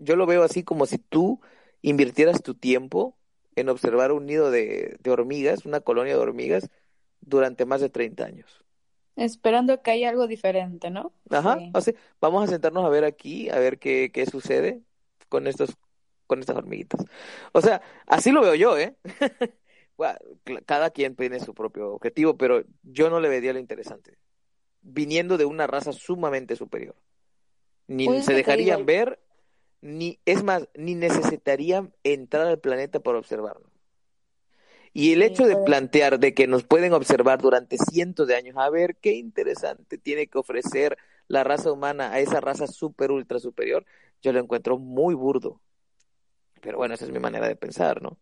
yo 0.00 0.16
lo 0.16 0.26
veo 0.26 0.42
así 0.42 0.62
como 0.62 0.86
si 0.86 0.98
tú 0.98 1.40
invirtieras 1.82 2.42
tu 2.42 2.54
tiempo 2.54 3.16
en 3.56 3.68
observar 3.68 4.12
un 4.12 4.26
nido 4.26 4.50
de, 4.50 4.98
hormigas, 5.08 5.66
una 5.66 5.80
colonia 5.80 6.14
de 6.14 6.20
hormigas, 6.20 6.70
durante 7.20 7.64
más 7.64 7.80
de 7.80 7.90
30 7.90 8.24
años. 8.24 8.64
Esperando 9.16 9.82
que 9.82 9.90
haya 9.90 10.08
algo 10.08 10.28
diferente, 10.28 10.90
¿no? 10.90 11.12
Ajá, 11.28 11.58
sea, 11.80 11.94
vamos 12.20 12.44
a 12.44 12.46
sentarnos 12.46 12.84
a 12.84 12.88
ver 12.88 13.04
aquí, 13.04 13.50
a 13.50 13.58
ver 13.58 13.78
qué, 13.78 14.10
qué 14.12 14.26
sucede 14.26 14.82
con 15.28 15.46
estos 15.46 15.76
con 16.28 16.38
estas 16.40 16.56
hormiguitas. 16.56 17.04
O 17.52 17.60
sea, 17.60 17.82
así 18.06 18.30
lo 18.30 18.42
veo 18.42 18.54
yo, 18.54 18.78
¿eh? 18.78 18.94
cada 20.66 20.90
quien 20.90 21.16
tiene 21.16 21.40
su 21.40 21.54
propio 21.54 21.92
objetivo, 21.94 22.36
pero 22.36 22.62
yo 22.82 23.10
no 23.10 23.18
le 23.18 23.28
vería 23.28 23.52
lo 23.52 23.58
interesante. 23.58 24.16
Viniendo 24.82 25.36
de 25.38 25.44
una 25.44 25.66
raza 25.66 25.92
sumamente 25.92 26.54
superior. 26.54 26.94
Ni 27.88 28.06
pues 28.06 28.26
se 28.26 28.34
dejarían 28.34 28.86
ver 28.86 29.18
ni, 29.80 30.18
es 30.24 30.42
más, 30.42 30.68
ni 30.74 30.94
necesitarían 30.94 31.92
entrar 32.02 32.46
al 32.46 32.58
planeta 32.58 33.00
para 33.00 33.18
observarlo. 33.18 33.70
Y 34.92 35.12
el 35.12 35.22
hecho 35.22 35.46
de 35.46 35.56
plantear 35.56 36.18
de 36.18 36.34
que 36.34 36.46
nos 36.46 36.64
pueden 36.64 36.92
observar 36.92 37.40
durante 37.40 37.76
cientos 37.76 38.26
de 38.26 38.36
años, 38.36 38.56
a 38.56 38.70
ver 38.70 38.96
qué 38.96 39.12
interesante 39.12 39.98
tiene 39.98 40.26
que 40.26 40.38
ofrecer 40.38 40.96
la 41.28 41.44
raza 41.44 41.70
humana 41.70 42.10
a 42.10 42.20
esa 42.20 42.40
raza 42.40 42.66
super 42.66 43.10
ultra 43.10 43.38
superior, 43.38 43.84
yo 44.22 44.32
lo 44.32 44.40
encuentro 44.40 44.78
muy 44.78 45.14
burdo. 45.14 45.60
Pero 46.60 46.78
bueno, 46.78 46.94
esa 46.94 47.04
es 47.04 47.12
mi 47.12 47.20
manera 47.20 47.46
de 47.46 47.54
pensar, 47.54 48.02
¿no? 48.02 48.18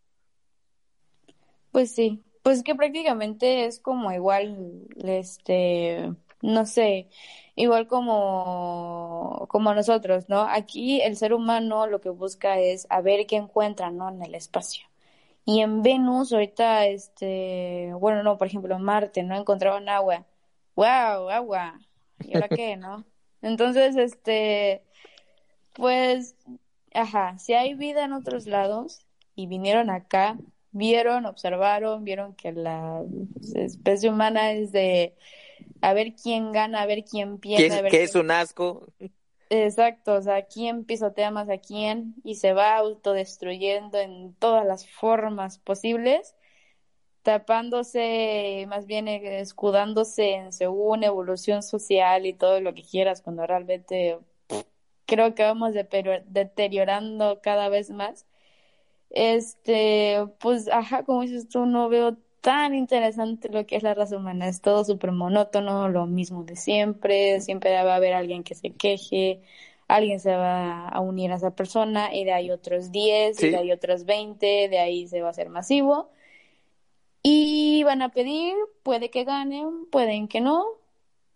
Pues 1.72 1.92
sí, 1.92 2.22
pues 2.42 2.62
que 2.62 2.74
prácticamente 2.74 3.64
es 3.64 3.80
como 3.80 4.12
igual, 4.12 4.86
este, 5.04 6.12
no 6.42 6.66
sé, 6.66 7.08
igual 7.54 7.86
como, 7.86 9.46
como 9.48 9.74
nosotros, 9.74 10.28
¿no? 10.28 10.42
Aquí 10.42 11.00
el 11.02 11.16
ser 11.16 11.32
humano 11.34 11.86
lo 11.86 12.00
que 12.00 12.10
busca 12.10 12.58
es 12.58 12.86
a 12.90 13.00
ver 13.00 13.26
qué 13.26 13.36
encuentra, 13.36 13.90
¿no? 13.90 14.08
En 14.08 14.22
el 14.22 14.34
espacio. 14.34 14.86
Y 15.44 15.60
en 15.60 15.82
Venus, 15.82 16.32
ahorita, 16.32 16.86
este, 16.86 17.92
bueno, 17.94 18.22
no, 18.22 18.36
por 18.38 18.48
ejemplo, 18.48 18.74
en 18.74 18.82
Marte, 18.82 19.22
no 19.22 19.36
encontraban 19.36 19.88
agua. 19.88 20.26
¡Wow! 20.74 21.30
Agua. 21.30 21.78
¿Y 22.20 22.34
ahora 22.34 22.48
qué, 22.50 22.76
no? 22.76 23.04
Entonces, 23.42 23.96
este, 23.96 24.82
pues, 25.72 26.36
ajá, 26.94 27.38
si 27.38 27.54
hay 27.54 27.74
vida 27.74 28.04
en 28.04 28.12
otros 28.12 28.46
lados 28.46 29.06
y 29.36 29.46
vinieron 29.46 29.90
acá, 29.90 30.38
vieron, 30.72 31.26
observaron, 31.26 32.04
vieron 32.04 32.34
que 32.34 32.52
la 32.52 33.02
especie 33.54 34.10
humana 34.10 34.52
es 34.52 34.72
de 34.72 35.16
a 35.80 35.92
ver 35.92 36.14
quién 36.14 36.52
gana, 36.52 36.82
a 36.82 36.86
ver 36.86 37.04
quién 37.04 37.38
pierde. 37.38 37.88
¿Qué, 37.90 38.02
es 38.02 38.14
un 38.14 38.30
asco? 38.30 38.86
Exacto, 39.48 40.14
o 40.14 40.22
sea, 40.22 40.46
quién 40.46 40.84
pisotea 40.84 41.30
más 41.30 41.48
a 41.48 41.58
quién 41.58 42.14
y 42.24 42.36
se 42.36 42.52
va 42.52 42.76
autodestruyendo 42.76 43.98
en 43.98 44.34
todas 44.34 44.66
las 44.66 44.88
formas 44.88 45.58
posibles, 45.58 46.34
tapándose, 47.22 48.66
más 48.68 48.86
bien 48.86 49.06
escudándose 49.08 50.34
en 50.34 50.52
según 50.52 51.04
evolución 51.04 51.62
social 51.62 52.26
y 52.26 52.32
todo 52.32 52.60
lo 52.60 52.74
que 52.74 52.82
quieras, 52.82 53.22
cuando 53.22 53.46
realmente 53.46 54.18
creo 55.06 55.34
que 55.34 55.44
vamos 55.44 55.72
deteriorando 55.74 57.40
cada 57.42 57.68
vez 57.68 57.90
más. 57.90 58.26
Este, 59.10 60.26
pues, 60.40 60.68
ajá, 60.68 61.04
como 61.04 61.22
dices 61.22 61.48
tú, 61.48 61.66
no 61.66 61.88
veo 61.88 62.16
tan 62.46 62.76
interesante 62.76 63.48
lo 63.48 63.66
que 63.66 63.74
es 63.74 63.82
la 63.82 63.92
raza 63.92 64.16
humana. 64.16 64.46
Es 64.46 64.60
todo 64.60 64.84
súper 64.84 65.10
monótono, 65.10 65.88
lo 65.88 66.06
mismo 66.06 66.44
de 66.44 66.54
siempre. 66.54 67.40
Siempre 67.40 67.72
va 67.82 67.94
a 67.94 67.96
haber 67.96 68.14
alguien 68.14 68.44
que 68.44 68.54
se 68.54 68.70
queje, 68.70 69.42
alguien 69.88 70.20
se 70.20 70.36
va 70.36 70.86
a 70.86 71.00
unir 71.00 71.32
a 71.32 71.34
esa 71.34 71.56
persona 71.56 72.14
y 72.14 72.22
de 72.22 72.32
ahí 72.32 72.52
otros 72.52 72.92
10, 72.92 73.42
y 73.42 73.50
de 73.50 73.56
ahí 73.56 73.72
otros 73.72 74.04
20, 74.04 74.68
de 74.68 74.78
ahí 74.78 75.08
se 75.08 75.22
va 75.22 75.26
a 75.26 75.30
hacer 75.30 75.48
masivo. 75.48 76.10
Y 77.20 77.82
van 77.82 78.00
a 78.00 78.10
pedir, 78.10 78.54
puede 78.84 79.10
que 79.10 79.24
ganen, 79.24 79.86
pueden 79.90 80.28
que 80.28 80.40
no, 80.40 80.66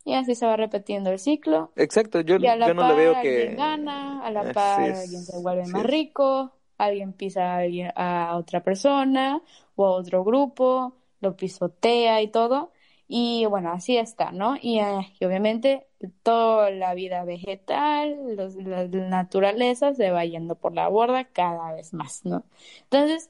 y 0.05 0.15
así 0.15 0.37
se 0.37 0.47
va 0.47 0.57
repitiendo 0.57 1.11
el 1.11 1.19
ciclo. 1.19 1.73
Exacto, 1.75 2.21
yo, 2.21 2.37
yo 2.37 2.57
no 2.73 2.87
le 2.89 2.95
veo 2.95 3.21
que... 3.21 3.49
Alguien 3.49 3.57
gana, 3.57 4.25
a 4.25 4.31
la 4.31 4.53
par 4.53 4.93
alguien 4.93 5.25
se 5.25 5.37
vuelve 5.41 5.67
más 5.67 5.83
rico, 5.83 6.53
alguien 6.79 7.15
pisa 7.15 7.59
a, 7.97 8.37
otra 8.37 8.63
persona 8.63 9.43
o 9.75 9.87
a 9.87 9.91
otro 9.91 10.23
grupo, 10.23 11.00
lo 11.21 11.37
pisotea 11.37 12.23
y 12.23 12.29
todo. 12.29 12.73
Y 13.13 13.45
bueno, 13.47 13.73
así 13.73 13.97
está, 13.97 14.31
¿no? 14.31 14.57
Y, 14.61 14.79
eh, 14.79 15.13
obviamente 15.21 15.89
toda 16.23 16.71
la 16.71 16.95
vida 16.95 17.25
vegetal, 17.25 18.37
la, 18.37 18.87
naturaleza 18.87 19.95
se 19.95 20.11
va 20.11 20.25
yendo 20.25 20.55
por 20.55 20.73
la 20.73 20.89
borda 20.89 21.25
cada 21.25 21.73
vez 21.73 21.93
más, 21.93 22.25
¿no? 22.25 22.45
Entonces, 22.85 23.29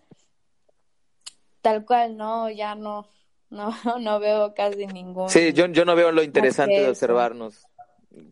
tal 1.62 1.84
cual, 1.86 2.16
no, 2.16 2.50
ya 2.50 2.74
no, 2.74 3.08
no, 3.48 3.70
no 4.00 4.20
veo 4.20 4.54
casi 4.54 4.86
ningún. 4.86 5.30
Sí, 5.30 5.52
yo, 5.52 5.66
yo 5.66 5.84
no 5.84 5.96
veo 5.96 6.12
lo 6.12 6.22
interesante 6.22 6.80
de 6.80 6.88
observarnos, 6.90 7.66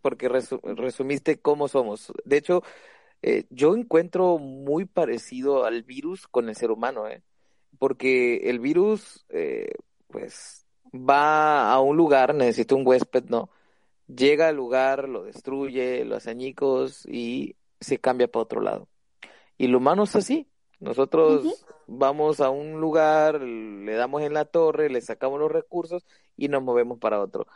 porque 0.03 0.29
resumiste 0.29 1.41
cómo 1.41 1.69
somos. 1.69 2.13
De 2.25 2.37
hecho, 2.37 2.63
eh, 3.23 3.45
yo 3.51 3.75
encuentro 3.75 4.39
muy 4.39 4.85
parecido 4.85 5.65
al 5.65 5.83
virus 5.83 6.29
con 6.29 6.49
el 6.49 6.55
ser 6.55 6.71
humano, 6.71 7.09
¿eh? 7.09 7.23
Porque 7.79 8.51
el 8.51 8.61
virus, 8.61 9.25
eh, 9.29 9.73
pues 10.09 10.67
va 10.93 11.73
a 11.73 11.81
un 11.81 11.97
lugar, 11.97 12.35
necesita 12.35 12.75
un 12.75 12.87
huésped, 12.87 13.25
¿no? 13.25 13.51
Llega 14.07 14.49
al 14.49 14.57
lugar, 14.57 15.09
lo 15.09 15.25
destruye, 15.25 16.05
lo 16.05 16.17
hace 16.17 16.31
añicos 16.31 17.07
y 17.07 17.57
se 17.81 17.99
cambia 17.99 18.29
para 18.29 18.43
otro 18.43 18.61
lado. 18.61 18.89
Y 19.59 19.67
lo 19.69 19.79
humano 19.79 20.05
es 20.05 20.17
así. 20.17 20.49
Nosotros 20.81 21.67
vamos 21.87 22.41
a 22.41 22.51
un 22.51 22.81
lugar, 22.81 23.41
le 23.41 23.95
damos 23.95 24.23
en 24.23 24.33
la 24.33 24.45
torre, 24.45 24.89
le 24.89 25.01
sacamos 25.01 25.41
los 25.41 25.51
recursos 25.51 26.07
y 26.37 26.49
nos 26.49 26.63
movemos 26.63 26.99
para 26.99 27.21
otro. 27.21 27.47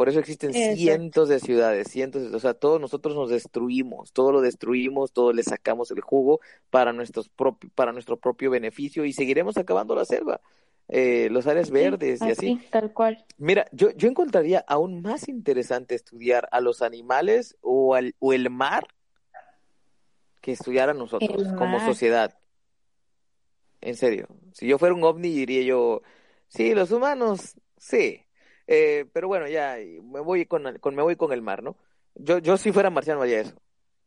Por 0.00 0.08
eso 0.08 0.18
existen 0.18 0.54
cientos 0.54 1.28
de 1.28 1.40
ciudades, 1.40 1.88
cientos, 1.88 2.30
de, 2.30 2.34
o 2.34 2.40
sea, 2.40 2.54
todos 2.54 2.80
nosotros 2.80 3.14
nos 3.14 3.28
destruimos, 3.28 4.14
todo 4.14 4.32
lo 4.32 4.40
destruimos, 4.40 5.12
todo 5.12 5.34
le 5.34 5.42
sacamos 5.42 5.90
el 5.90 6.00
jugo 6.00 6.40
para 6.70 6.94
nuestros 6.94 7.30
para 7.74 7.92
nuestro 7.92 8.16
propio 8.16 8.50
beneficio 8.50 9.04
y 9.04 9.12
seguiremos 9.12 9.58
acabando 9.58 9.94
la 9.94 10.06
selva 10.06 10.40
eh, 10.88 11.28
los 11.30 11.46
áreas 11.46 11.70
verdes 11.70 12.22
y 12.22 12.30
así. 12.30 12.66
Tal 12.70 12.94
cual. 12.94 13.26
Mira, 13.36 13.66
yo, 13.72 13.90
yo 13.90 14.08
encontraría 14.08 14.64
aún 14.66 15.02
más 15.02 15.28
interesante 15.28 15.96
estudiar 15.96 16.48
a 16.50 16.62
los 16.62 16.80
animales 16.80 17.58
o, 17.60 17.94
al, 17.94 18.14
o 18.20 18.32
el 18.32 18.48
mar 18.48 18.88
que 20.40 20.52
estudiar 20.52 20.88
a 20.88 20.94
nosotros 20.94 21.46
como 21.58 21.78
sociedad. 21.78 22.38
En 23.82 23.96
serio. 23.96 24.28
Si 24.54 24.66
yo 24.66 24.78
fuera 24.78 24.94
un 24.94 25.04
ovni 25.04 25.28
diría 25.28 25.60
yo, 25.60 26.00
sí, 26.48 26.74
los 26.74 26.90
humanos, 26.90 27.56
sí. 27.76 28.22
Eh, 28.72 29.04
pero 29.12 29.26
bueno, 29.26 29.48
ya 29.48 29.78
me 30.04 30.20
voy 30.20 30.46
con, 30.46 30.78
con, 30.78 30.94
me 30.94 31.02
voy 31.02 31.16
con 31.16 31.32
el 31.32 31.42
mar, 31.42 31.60
¿no? 31.60 31.74
Yo, 32.14 32.38
yo 32.38 32.56
si 32.56 32.70
fuera 32.70 32.88
marciano 32.88 33.20
haría 33.20 33.40
eso. 33.40 33.56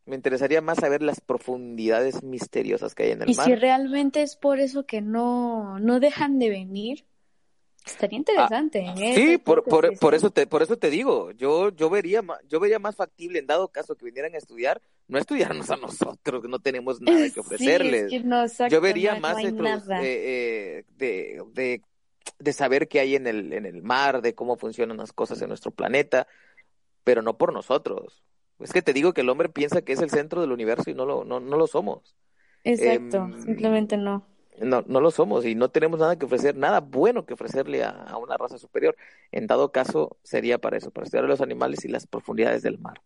Me 0.06 0.16
interesaría 0.16 0.62
más 0.62 0.78
saber 0.78 1.02
las 1.02 1.20
profundidades 1.20 2.22
misteriosas 2.22 2.94
que 2.94 3.02
hay 3.02 3.10
en 3.10 3.22
el 3.22 3.36
mar. 3.36 3.46
Y 3.46 3.50
si 3.52 3.54
realmente 3.56 4.22
es 4.22 4.36
por 4.36 4.60
eso 4.60 4.86
que 4.86 5.02
no, 5.02 5.78
no 5.80 6.00
dejan 6.00 6.38
de 6.38 6.48
venir, 6.48 7.04
estaría 7.84 8.16
interesante. 8.16 8.86
Ah, 8.88 8.94
¿eh? 8.98 9.14
Sí, 9.14 9.38
por, 9.38 9.64
por, 9.64 9.98
por, 9.98 10.14
eso 10.14 10.30
te, 10.30 10.46
por 10.46 10.62
eso 10.62 10.78
te 10.78 10.88
digo, 10.88 11.32
yo, 11.32 11.68
yo, 11.70 11.90
vería, 11.90 12.22
yo 12.48 12.58
vería 12.58 12.78
más 12.78 12.96
factible 12.96 13.40
en 13.40 13.46
dado 13.46 13.68
caso 13.68 13.96
que 13.96 14.06
vinieran 14.06 14.34
a 14.34 14.38
estudiar, 14.38 14.80
no 15.08 15.18
estudiarnos 15.18 15.70
a 15.70 15.76
nosotros, 15.76 16.40
que 16.40 16.48
no 16.48 16.58
tenemos 16.58 17.02
nada 17.02 17.28
que 17.28 17.40
ofrecerles. 17.40 18.10
yo 18.70 18.80
vería 18.80 19.16
más 19.20 19.36
eh, 19.44 19.52
eh, 20.00 20.84
de, 20.96 21.42
de, 21.52 21.82
de 22.38 22.52
saber 22.52 22.88
qué 22.88 23.00
hay 23.00 23.16
en 23.16 23.26
el, 23.26 23.52
en 23.52 23.66
el 23.66 23.82
mar, 23.82 24.22
de 24.22 24.34
cómo 24.34 24.56
funcionan 24.56 24.96
las 24.96 25.12
cosas 25.12 25.40
en 25.42 25.48
nuestro 25.48 25.70
planeta, 25.70 26.26
pero 27.04 27.22
no 27.22 27.36
por 27.36 27.52
nosotros. 27.52 28.22
Es 28.60 28.72
que 28.72 28.82
te 28.82 28.92
digo 28.92 29.12
que 29.12 29.22
el 29.22 29.28
hombre 29.28 29.48
piensa 29.48 29.82
que 29.82 29.92
es 29.92 30.00
el 30.00 30.10
centro 30.10 30.40
del 30.40 30.52
universo 30.52 30.90
y 30.90 30.94
no 30.94 31.04
lo, 31.04 31.24
no, 31.24 31.40
no 31.40 31.56
lo 31.56 31.66
somos. 31.66 32.14
Exacto, 32.62 33.16
em, 33.16 33.42
simplemente 33.42 33.96
no. 33.96 34.26
No, 34.60 34.84
no 34.86 35.00
lo 35.00 35.10
somos 35.10 35.44
y 35.44 35.56
no 35.56 35.68
tenemos 35.68 35.98
nada 35.98 36.16
que 36.16 36.26
ofrecer, 36.26 36.56
nada 36.56 36.80
bueno 36.80 37.26
que 37.26 37.34
ofrecerle 37.34 37.82
a, 37.82 38.16
una 38.16 38.36
raza 38.36 38.56
superior. 38.56 38.96
En 39.32 39.48
dado 39.48 39.72
caso, 39.72 40.16
sería 40.22 40.58
para 40.58 40.76
eso, 40.76 40.92
para 40.92 41.04
estudiar 41.04 41.24
a 41.24 41.28
los 41.28 41.40
animales 41.40 41.84
y 41.84 41.88
las 41.88 42.06
profundidades 42.06 42.62
del 42.62 42.78
mar. 42.78 43.00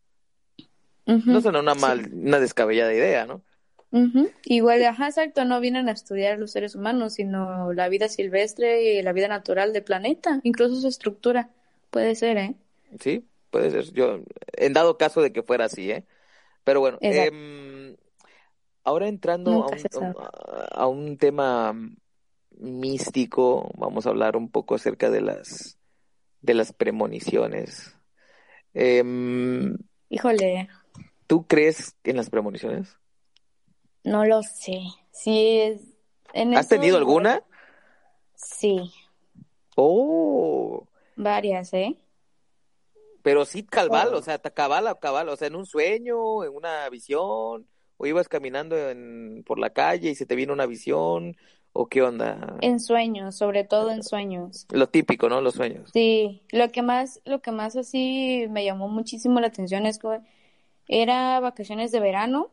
No 1.06 1.40
suena 1.40 1.60
una 1.60 1.74
mal, 1.74 2.10
una 2.12 2.38
descabellada 2.38 2.92
idea, 2.92 3.24
¿no? 3.24 3.40
Igual, 4.44 4.84
ajá, 4.84 5.06
exacto, 5.06 5.44
no 5.44 5.60
vienen 5.60 5.88
a 5.88 5.92
estudiar 5.92 6.38
los 6.38 6.52
seres 6.52 6.74
humanos, 6.74 7.14
sino 7.14 7.72
la 7.72 7.88
vida 7.88 8.08
silvestre 8.08 8.94
y 8.94 9.02
la 9.02 9.12
vida 9.12 9.28
natural 9.28 9.72
del 9.72 9.82
planeta, 9.82 10.40
incluso 10.42 10.80
su 10.80 10.88
estructura. 10.88 11.50
Puede 11.90 12.14
ser, 12.14 12.36
¿eh? 12.36 12.54
Sí, 13.00 13.24
puede 13.50 13.70
ser. 13.70 13.90
Yo, 13.92 14.20
en 14.52 14.72
dado 14.74 14.98
caso 14.98 15.22
de 15.22 15.32
que 15.32 15.42
fuera 15.42 15.64
así, 15.64 15.90
¿eh? 15.90 16.04
Pero 16.64 16.80
bueno, 16.80 16.98
eh, 17.00 17.96
ahora 18.84 19.08
entrando 19.08 19.64
a 20.70 20.86
un, 20.86 21.16
tema 21.16 21.74
místico, 22.58 23.70
vamos 23.74 24.06
a 24.06 24.10
hablar 24.10 24.36
un 24.36 24.50
poco 24.50 24.74
acerca 24.74 25.08
de 25.08 25.22
las 25.22 25.78
de 26.42 26.54
las 26.54 26.74
premoniciones. 26.74 27.96
Eh, 28.74 29.02
Híjole. 30.10 30.68
¿Tú 31.26 31.46
crees 31.46 31.96
en 32.04 32.16
las 32.16 32.28
premoniciones? 32.28 32.97
No 34.04 34.24
lo 34.24 34.42
sé. 34.42 34.82
Sí 35.10 35.58
es. 35.60 35.82
¿Has 36.56 36.68
tenido 36.68 36.96
alguna? 36.96 37.42
Sí. 38.34 38.92
Oh. 39.76 40.86
Varias, 41.16 41.72
¿eh? 41.74 41.96
Pero 43.22 43.44
sí 43.44 43.64
cabal, 43.64 44.14
o 44.14 44.22
sea, 44.22 44.38
cabal, 44.38 44.96
cabal, 45.00 45.28
o 45.28 45.36
sea, 45.36 45.48
en 45.48 45.56
un 45.56 45.66
sueño, 45.66 46.44
en 46.44 46.54
una 46.54 46.88
visión, 46.88 47.66
o 47.96 48.06
ibas 48.06 48.28
caminando 48.28 48.76
en, 48.76 49.42
por 49.44 49.58
la 49.58 49.70
calle 49.70 50.10
y 50.10 50.14
se 50.14 50.24
te 50.24 50.36
vino 50.36 50.52
una 50.52 50.66
visión, 50.66 51.36
o 51.72 51.86
qué 51.88 52.02
onda. 52.02 52.56
En 52.60 52.80
sueños, 52.80 53.34
sobre 53.34 53.64
todo 53.64 53.90
en 53.90 54.02
sueños. 54.02 54.66
Lo 54.70 54.88
típico, 54.88 55.28
¿no? 55.28 55.40
Los 55.40 55.54
sueños. 55.54 55.90
Sí, 55.92 56.42
lo 56.50 56.70
que 56.70 56.82
más, 56.82 57.20
lo 57.24 57.40
que 57.40 57.52
más 57.52 57.76
así 57.76 58.46
me 58.50 58.64
llamó 58.64 58.88
muchísimo 58.88 59.40
la 59.40 59.48
atención 59.48 59.84
es 59.84 59.98
que 59.98 60.20
era 60.86 61.38
vacaciones 61.40 61.92
de 61.92 62.00
verano 62.00 62.50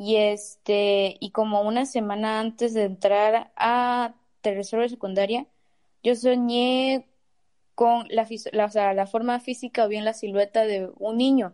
y 0.00 0.16
este 0.16 1.18
y 1.20 1.30
como 1.30 1.60
una 1.60 1.84
semana 1.84 2.40
antes 2.40 2.72
de 2.72 2.84
entrar 2.84 3.52
a 3.54 4.14
tercero 4.40 4.80
de 4.80 4.88
secundaria, 4.88 5.46
yo 6.02 6.16
soñé 6.16 7.06
con 7.74 8.06
la, 8.08 8.26
la, 8.52 8.94
la 8.94 9.06
forma 9.06 9.40
física 9.40 9.84
o 9.84 9.88
bien 9.88 10.06
la 10.06 10.14
silueta 10.14 10.64
de 10.64 10.90
un 10.98 11.18
niño. 11.18 11.52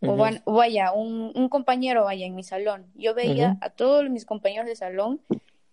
O, 0.00 0.16
vaya, 0.16 0.92
un, 0.92 1.32
un, 1.34 1.48
compañero, 1.50 2.04
vaya, 2.04 2.24
en 2.24 2.34
mi 2.34 2.44
salón. 2.44 2.86
Yo 2.94 3.14
veía 3.14 3.58
a 3.60 3.68
todos 3.68 4.08
mis 4.08 4.24
compañeros 4.24 4.66
de 4.66 4.76
salón 4.76 5.20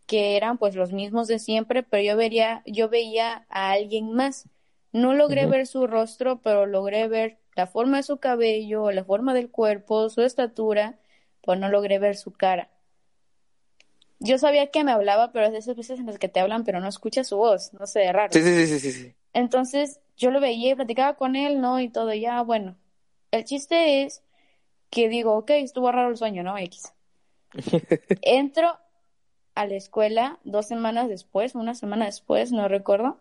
que 0.07 0.36
eran 0.36 0.57
pues 0.57 0.76
los 0.76 0.91
mismos 0.91 1.30
de 1.30 1.39
siempre, 1.39 1.84
pero 1.84 2.03
yo 2.03 2.17
veía, 2.17 2.63
yo 2.65 2.89
veía 2.89 3.45
a 3.49 3.72
alguien 3.72 4.11
más. 4.11 4.49
No 4.91 5.13
logré 5.13 5.45
ver 5.45 5.65
su 5.67 5.88
rostro, 5.88 6.41
pero 6.41 6.65
logré 6.65 7.07
ver 7.07 7.38
la 7.55 7.65
forma 7.65 7.97
de 7.97 8.03
su 8.03 8.17
cabello, 8.17 8.91
la 8.91 9.05
forma 9.05 9.34
del 9.34 9.49
cuerpo, 9.49 10.09
su 10.09 10.22
estatura, 10.22 10.97
pues 11.41 11.59
no 11.59 11.69
logré 11.69 11.99
ver 11.99 12.15
su 12.15 12.31
cara. 12.31 12.69
Yo 14.19 14.37
sabía 14.37 14.67
que 14.67 14.83
me 14.83 14.91
hablaba, 14.91 15.31
pero 15.31 15.47
es 15.47 15.51
de 15.51 15.57
esas 15.57 15.75
veces 15.75 15.99
en 15.99 16.05
las 16.05 16.19
que 16.19 16.29
te 16.29 16.39
hablan, 16.39 16.63
pero 16.63 16.79
no 16.79 16.87
escuchas 16.87 17.27
su 17.27 17.37
voz, 17.37 17.73
no 17.73 17.87
sé, 17.87 18.11
raro. 18.11 18.31
Sí, 18.31 18.41
sí, 18.41 18.67
sí, 18.67 18.79
sí, 18.79 18.91
sí. 18.91 19.15
Entonces 19.33 19.99
yo 20.15 20.29
lo 20.29 20.39
veía 20.39 20.71
y 20.71 20.75
platicaba 20.75 21.15
con 21.15 21.35
él, 21.35 21.59
¿no? 21.59 21.79
Y 21.79 21.89
todo, 21.89 22.13
ya, 22.13 22.41
bueno. 22.43 22.75
El 23.31 23.45
chiste 23.45 24.03
es 24.03 24.21
que 24.91 25.09
digo, 25.09 25.35
ok, 25.35 25.51
estuvo 25.51 25.91
raro 25.91 26.09
el 26.09 26.17
sueño, 26.17 26.43
¿no? 26.43 26.57
X. 26.57 26.93
Entro 28.21 28.77
a 29.55 29.65
la 29.65 29.75
escuela 29.75 30.39
dos 30.43 30.67
semanas 30.67 31.09
después, 31.09 31.55
una 31.55 31.73
semana 31.73 32.05
después, 32.05 32.51
no 32.51 32.67
recuerdo. 32.67 33.19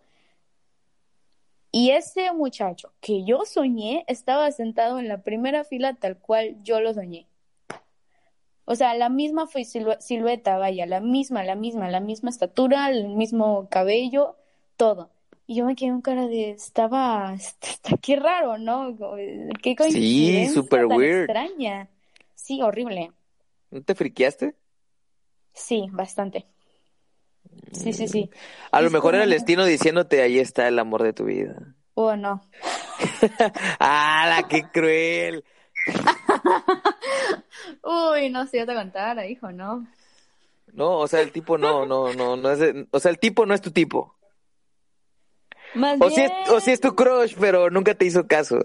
Y 1.72 1.90
ese 1.90 2.32
muchacho 2.32 2.92
que 3.00 3.24
yo 3.24 3.44
soñé 3.46 4.04
estaba 4.08 4.50
sentado 4.50 4.98
en 4.98 5.08
la 5.08 5.22
primera 5.22 5.64
fila 5.64 5.94
tal 5.94 6.18
cual 6.18 6.56
yo 6.62 6.80
lo 6.80 6.92
soñé. 6.92 7.29
O 8.70 8.76
sea, 8.76 8.94
la 8.94 9.08
misma 9.08 9.48
silueta, 9.98 10.56
vaya, 10.56 10.86
la 10.86 11.00
misma, 11.00 11.42
la 11.42 11.56
misma, 11.56 11.90
la 11.90 11.98
misma 11.98 12.30
estatura, 12.30 12.88
el 12.88 13.08
mismo 13.08 13.68
cabello, 13.68 14.36
todo. 14.76 15.10
Y 15.48 15.56
yo 15.56 15.64
me 15.64 15.74
quedé 15.74 15.90
con 15.90 16.02
cara 16.02 16.28
de, 16.28 16.50
estaba, 16.50 17.34
está, 17.34 17.96
qué 18.00 18.14
raro, 18.14 18.58
¿no? 18.58 18.96
Qué 19.60 19.74
coincidencia 19.74 20.46
sí, 20.46 20.54
super 20.54 20.86
weird. 20.86 21.24
extraña. 21.24 21.88
Sí, 22.36 22.62
horrible. 22.62 23.10
¿No 23.72 23.82
te 23.82 23.96
friqueaste? 23.96 24.54
Sí, 25.52 25.88
bastante. 25.90 26.46
Sí, 27.72 27.92
sí, 27.92 28.06
sí. 28.06 28.30
A 28.70 28.82
lo 28.82 28.86
Es 28.86 28.92
mejor 28.92 29.16
era 29.16 29.24
el 29.24 29.30
destino 29.30 29.64
diciéndote 29.64 30.22
ahí 30.22 30.38
está 30.38 30.68
el 30.68 30.78
amor 30.78 31.02
de 31.02 31.12
tu 31.12 31.24
vida. 31.24 31.74
Oh, 31.94 32.14
no. 32.14 32.40
¡Hala, 33.80 34.46
qué 34.48 34.70
cruel! 34.70 35.44
Uy, 37.82 38.30
no, 38.30 38.46
si 38.46 38.58
yo 38.58 38.66
te 38.66 38.74
contara, 38.74 39.26
hijo, 39.26 39.50
no. 39.52 39.86
No, 40.72 40.98
o 40.98 41.08
sea, 41.08 41.20
el 41.20 41.32
tipo 41.32 41.58
no, 41.58 41.84
no, 41.86 42.12
no, 42.14 42.36
no 42.36 42.50
es, 42.50 42.74
o 42.90 43.00
sea, 43.00 43.10
el 43.10 43.18
tipo 43.18 43.46
no 43.46 43.54
es 43.54 43.60
tu 43.60 43.70
tipo. 43.70 44.14
Más 45.74 46.00
O 46.00 46.08
si 46.10 46.16
bien 46.16 46.30
es, 46.44 46.50
o 46.50 46.60
si 46.60 46.70
es 46.72 46.80
tu 46.80 46.94
crush, 46.94 47.34
pero 47.38 47.70
nunca 47.70 47.94
te 47.94 48.04
hizo 48.04 48.26
caso. 48.26 48.64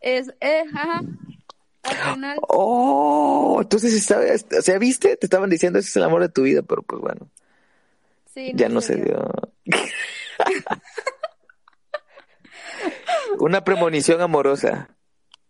es, 0.00 0.32
eh, 0.40 0.64
ajá. 0.74 1.02
Al 1.82 1.96
final, 2.14 2.38
Oh, 2.48 3.58
entonces 3.62 4.10
o 4.10 4.62
sea, 4.62 4.78
¿viste? 4.78 5.16
Te 5.16 5.26
estaban 5.26 5.48
diciendo 5.48 5.78
ese 5.78 5.88
es 5.88 5.96
el 5.96 6.02
amor 6.04 6.22
de 6.22 6.28
tu 6.28 6.42
vida, 6.42 6.62
pero 6.62 6.82
pues 6.82 7.00
bueno, 7.00 7.28
sí, 8.34 8.52
ya 8.54 8.68
no 8.68 8.80
se 8.80 8.96
dio. 8.96 9.30
Una 13.38 13.64
premonición 13.64 14.20
amorosa. 14.20 14.90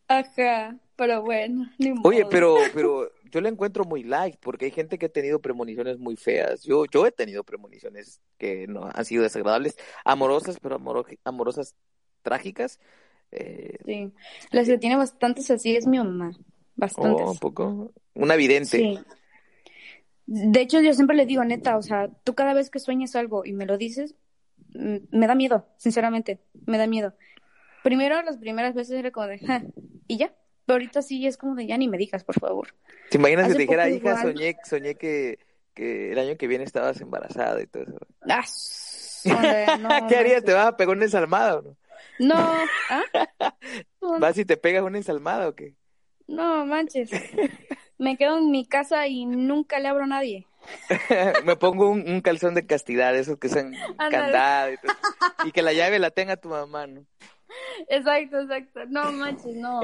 Ajá, 0.09 0.77
pero 0.99 1.23
bueno, 1.23 1.71
ni 1.79 1.93
Oye, 2.03 2.21
modo. 2.25 2.29
pero, 2.29 2.57
pero 2.75 3.11
yo 3.31 3.41
la 3.41 3.49
encuentro 3.49 3.85
muy 3.85 4.03
light, 4.03 4.37
porque 4.41 4.65
hay 4.67 4.71
gente 4.73 4.99
que 4.99 5.07
ha 5.07 5.09
tenido 5.09 5.39
premoniciones 5.41 5.99
muy 5.99 6.17
feas. 6.17 6.65
Yo, 6.65 6.85
yo 6.87 7.07
he 7.07 7.13
tenido 7.13 7.45
premoniciones 7.45 8.21
que 8.37 8.67
no 8.67 8.91
han 8.93 9.05
sido 9.05 9.23
desagradables, 9.23 9.77
amorosas, 10.05 10.59
pero 10.61 10.75
amoro- 10.77 11.07
amorosas 11.25 11.75
trágicas. 12.23 12.81
Eh, 13.31 13.79
Sí. 13.87 14.13
Las 14.51 14.67
que 14.67 14.77
tiene 14.79 14.97
bastantes 14.97 15.51
así 15.51 15.77
es 15.77 15.87
mi 15.87 15.99
mamá. 15.99 16.33
Bastantes. 16.75 17.23
oh, 17.27 17.31
un 17.33 17.39
poco. 17.39 17.93
Una 18.15 18.35
vidente. 18.37 18.79
Sí. 18.79 18.99
De 20.27 20.61
hecho, 20.61 20.81
yo 20.81 20.93
siempre 20.95 21.17
le 21.17 21.27
digo, 21.27 21.45
neta, 21.45 21.77
o 21.77 21.83
sea, 21.83 22.09
tú 22.25 22.35
cada 22.35 22.55
vez 22.55 22.71
que 22.71 22.79
sueñas 22.81 23.17
algo 23.17 23.45
y 23.47 23.53
me 23.53 23.65
lo 23.67 23.79
dices, 23.79 24.15
me 24.75 25.27
da 25.27 25.35
miedo, 25.35 25.67
sinceramente, 25.79 26.41
me 26.67 26.77
da 26.77 26.87
miedo. 26.87 27.15
Primero, 27.83 28.21
las 28.23 28.37
primeras 28.37 28.75
veces 28.75 28.99
era 28.99 29.11
como 29.11 29.27
de, 29.29 29.39
"Ja", 29.39 29.63
y 30.07 30.19
ya. 30.19 30.35
Pero 30.69 30.75
ahorita 30.75 31.01
sí 31.01 31.27
es 31.27 31.39
como 31.39 31.55
de, 31.55 31.67
ya 31.67 31.79
ni 31.79 31.89
me 31.89 31.97
digas, 31.97 32.25
por 32.25 32.39
favor. 32.39 32.69
¿Te 33.11 33.17
imaginas 33.17 33.47
que 33.47 33.53
Hace 33.53 33.57
te 33.57 33.63
dijera, 33.63 33.89
hija, 33.89 33.97
igual. 33.97 34.23
soñé, 34.23 34.57
soñé 34.65 34.97
que, 34.97 35.39
que 35.73 36.13
el 36.13 36.19
año 36.19 36.37
que 36.37 36.47
viene 36.47 36.65
estabas 36.65 37.01
embarazada 37.01 37.63
y 37.63 37.67
todo 37.67 37.85
eso? 37.85 37.99
Ah, 38.29 38.45
no, 39.81 39.89
¿Qué 40.09 40.17
harías? 40.17 40.43
manches. 40.43 40.45
¿Te 40.45 40.53
vas 40.53 40.67
a 40.67 40.77
pegar 40.77 40.95
una 40.95 41.07
ensalmada 41.07 41.57
o 41.57 41.63
no? 41.63 41.77
No, 42.19 42.37
¿ah? 42.91 43.03
No, 44.03 44.19
¿Vas 44.19 44.37
y 44.37 44.45
te 44.45 44.59
pegas 44.59 44.83
una 44.83 44.99
ensalmada 44.99 45.49
o 45.49 45.55
qué? 45.55 45.75
no 46.27 46.67
manches. 46.67 47.11
Me 47.97 48.19
quedo 48.19 48.37
en 48.39 48.51
mi 48.51 48.67
casa 48.67 49.07
y 49.07 49.25
nunca 49.25 49.79
le 49.79 49.89
abro 49.89 50.05
a 50.05 50.07
nadie. 50.09 50.47
Me 51.45 51.57
pongo 51.57 51.89
un, 51.89 52.09
un 52.09 52.21
calzón 52.21 52.55
de 52.55 52.67
castidad, 52.67 53.17
esos 53.17 53.39
que 53.39 53.49
son 53.49 53.73
candado 54.11 54.73
y, 54.73 54.77
todo. 54.77 54.93
y 55.47 55.53
que 55.53 55.63
la 55.63 55.73
llave 55.73 55.99
la 55.99 56.11
tenga 56.11 56.37
tu 56.37 56.51
mamá, 56.51 56.87
¿no? 56.87 57.07
Exacto, 57.89 58.41
exacto. 58.41 58.81
No 58.89 59.11
manches, 59.13 59.57
no. 59.57 59.81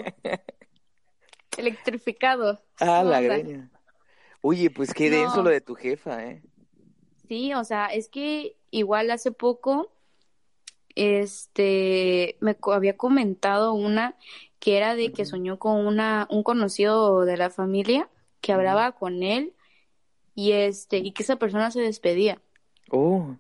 Electrificado. 1.59 2.61
Ah, 2.81 3.03
la 3.05 3.21
greña. 3.21 3.71
Oye, 4.41 4.71
pues 4.71 4.93
qué 4.93 5.09
No. 5.11 5.17
denso 5.17 5.43
lo 5.43 5.51
de 5.51 5.61
tu 5.61 5.75
jefa, 5.75 6.25
¿eh? 6.25 6.43
Sí, 7.29 7.55
o 7.55 7.65
sea, 7.65 7.87
es 7.87 8.09
que 8.09 8.57
igual 8.71 9.11
hace 9.11 9.33
poco, 9.33 9.91
este, 10.95 12.37
me 12.41 12.57
había 12.73 12.97
comentado 12.97 13.73
una 13.75 14.17
que 14.59 14.77
era 14.77 14.95
de 14.95 15.13
que 15.13 15.25
soñó 15.25 15.59
con 15.59 15.87
una, 15.87 16.27
un 16.31 16.43
conocido 16.43 17.25
de 17.25 17.37
la 17.37 17.51
familia 17.51 18.09
que 18.41 18.53
hablaba 18.53 18.93
con 18.93 19.23
él 19.23 19.55
y 20.35 20.53
este, 20.53 20.99
y 20.99 21.13
que 21.13 21.23
esa 21.23 21.37
persona 21.37 21.71
se 21.71 21.81
despedía. 21.81 22.41
Oh. 22.91 23.37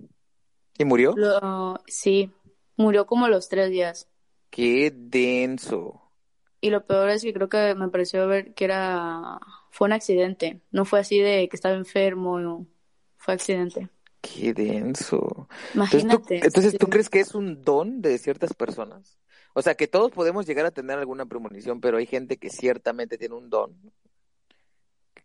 ¿Y 0.79 0.85
murió? 0.85 1.15
Lo- 1.17 1.81
sí, 1.87 2.31
murió 2.77 3.07
como 3.07 3.29
los 3.29 3.49
tres 3.49 3.71
días. 3.71 4.09
Qué 4.51 4.93
denso. 4.95 6.01
Y 6.65 6.71
lo 6.71 6.87
peor 6.87 7.11
es 7.11 7.21
que 7.21 7.35
creo 7.35 7.51
que 7.51 7.75
me 7.75 7.91
pareció 7.91 8.27
ver 8.27 8.55
que 8.55 8.65
era, 8.65 9.39
fue 9.71 9.85
un 9.85 9.93
accidente. 9.93 10.63
No 10.71 10.87
fue 10.87 11.01
así 11.01 11.19
de 11.21 11.47
que 11.51 11.57
estaba 11.57 11.75
enfermo, 11.75 12.41
no. 12.41 12.67
fue 13.19 13.35
accidente. 13.35 13.91
Qué 14.23 14.55
denso. 14.55 15.47
Entonces, 15.51 15.51
¿tú, 15.69 15.75
Imagínate. 15.75 16.37
entonces, 16.37 16.79
¿tú 16.79 16.87
sí. 16.87 16.91
crees 16.91 17.11
que 17.11 17.21
es 17.21 17.35
un 17.35 17.63
don 17.63 18.01
de 18.01 18.17
ciertas 18.17 18.55
personas? 18.55 19.19
O 19.53 19.61
sea, 19.61 19.75
que 19.75 19.89
todos 19.89 20.11
podemos 20.11 20.47
llegar 20.47 20.65
a 20.65 20.71
tener 20.71 20.99
alguna 20.99 21.27
premonición, 21.27 21.83
pero 21.83 21.99
hay 21.99 22.07
gente 22.07 22.39
que 22.39 22.49
ciertamente 22.49 23.19
tiene 23.19 23.35
un 23.35 23.51
don. 23.51 23.77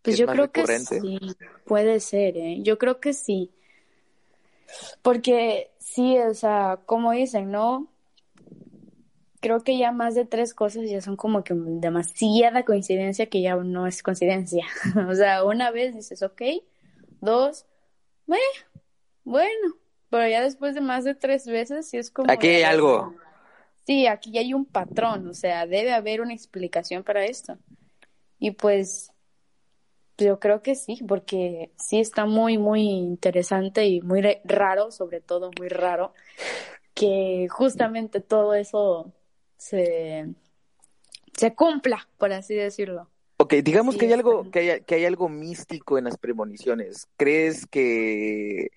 Pues 0.02 0.12
es 0.12 0.18
yo 0.18 0.26
creo 0.26 0.52
que 0.52 0.66
sí, 0.78 1.18
puede 1.64 2.00
ser, 2.00 2.36
¿eh? 2.36 2.58
Yo 2.60 2.76
creo 2.76 3.00
que 3.00 3.14
sí. 3.14 3.50
Porque 5.00 5.70
sí, 5.78 6.18
o 6.18 6.34
sea, 6.34 6.80
como 6.84 7.12
dicen, 7.12 7.50
¿no? 7.50 7.90
Creo 9.40 9.60
que 9.60 9.78
ya 9.78 9.90
más 9.90 10.14
de 10.14 10.26
tres 10.26 10.54
cosas 10.54 10.88
ya 10.88 11.00
son 11.00 11.16
como 11.16 11.42
que 11.44 11.54
demasiada 11.54 12.64
coincidencia 12.64 13.26
que 13.26 13.40
ya 13.40 13.56
no 13.56 13.86
es 13.86 14.02
coincidencia. 14.02 14.66
O 15.08 15.14
sea, 15.14 15.44
una 15.44 15.70
vez 15.70 15.94
dices, 15.94 16.22
ok, 16.22 16.42
dos, 17.20 17.66
"Meh, 18.26 18.38
bueno, 19.24 19.76
pero 20.10 20.28
ya 20.28 20.42
después 20.42 20.74
de 20.74 20.80
más 20.80 21.04
de 21.04 21.14
tres 21.14 21.46
veces 21.46 21.88
sí 21.88 21.96
es 21.96 22.10
como... 22.10 22.30
Aquí 22.30 22.48
hay 22.48 22.62
algo. 22.62 23.14
Sí, 23.86 24.06
aquí 24.06 24.36
hay 24.38 24.54
un 24.54 24.66
patrón, 24.66 25.28
o 25.28 25.34
sea, 25.34 25.66
debe 25.66 25.92
haber 25.92 26.20
una 26.20 26.34
explicación 26.34 27.02
para 27.02 27.24
esto. 27.24 27.58
Y 28.38 28.52
pues 28.52 29.12
yo 30.18 30.38
creo 30.38 30.62
que 30.62 30.74
sí, 30.74 31.02
porque 31.06 31.72
sí 31.78 31.98
está 31.98 32.26
muy, 32.26 32.58
muy 32.58 32.82
interesante 32.82 33.86
y 33.86 34.00
muy 34.02 34.22
raro, 34.44 34.90
sobre 34.90 35.20
todo 35.20 35.50
muy 35.58 35.68
raro, 35.68 36.12
que 36.94 37.48
justamente 37.50 38.20
todo 38.20 38.54
eso 38.54 39.12
se, 39.60 40.34
se 41.34 41.54
cumpla, 41.54 42.08
por 42.18 42.32
así 42.32 42.54
decirlo. 42.54 43.10
Ok, 43.38 43.54
digamos 43.64 43.96
Sí, 43.96 43.98
que 43.98 44.06
hay 44.06 44.12
algo, 44.12 44.44
está. 44.44 44.50
que 44.50 44.58
hay, 44.60 44.80
que 44.84 44.96
hay 44.96 45.04
algo 45.06 45.28
místico 45.28 45.96
en 45.98 46.04
las 46.04 46.18
premoniciones. 46.18 47.08
¿Crees 47.16 47.66
que 47.66 48.70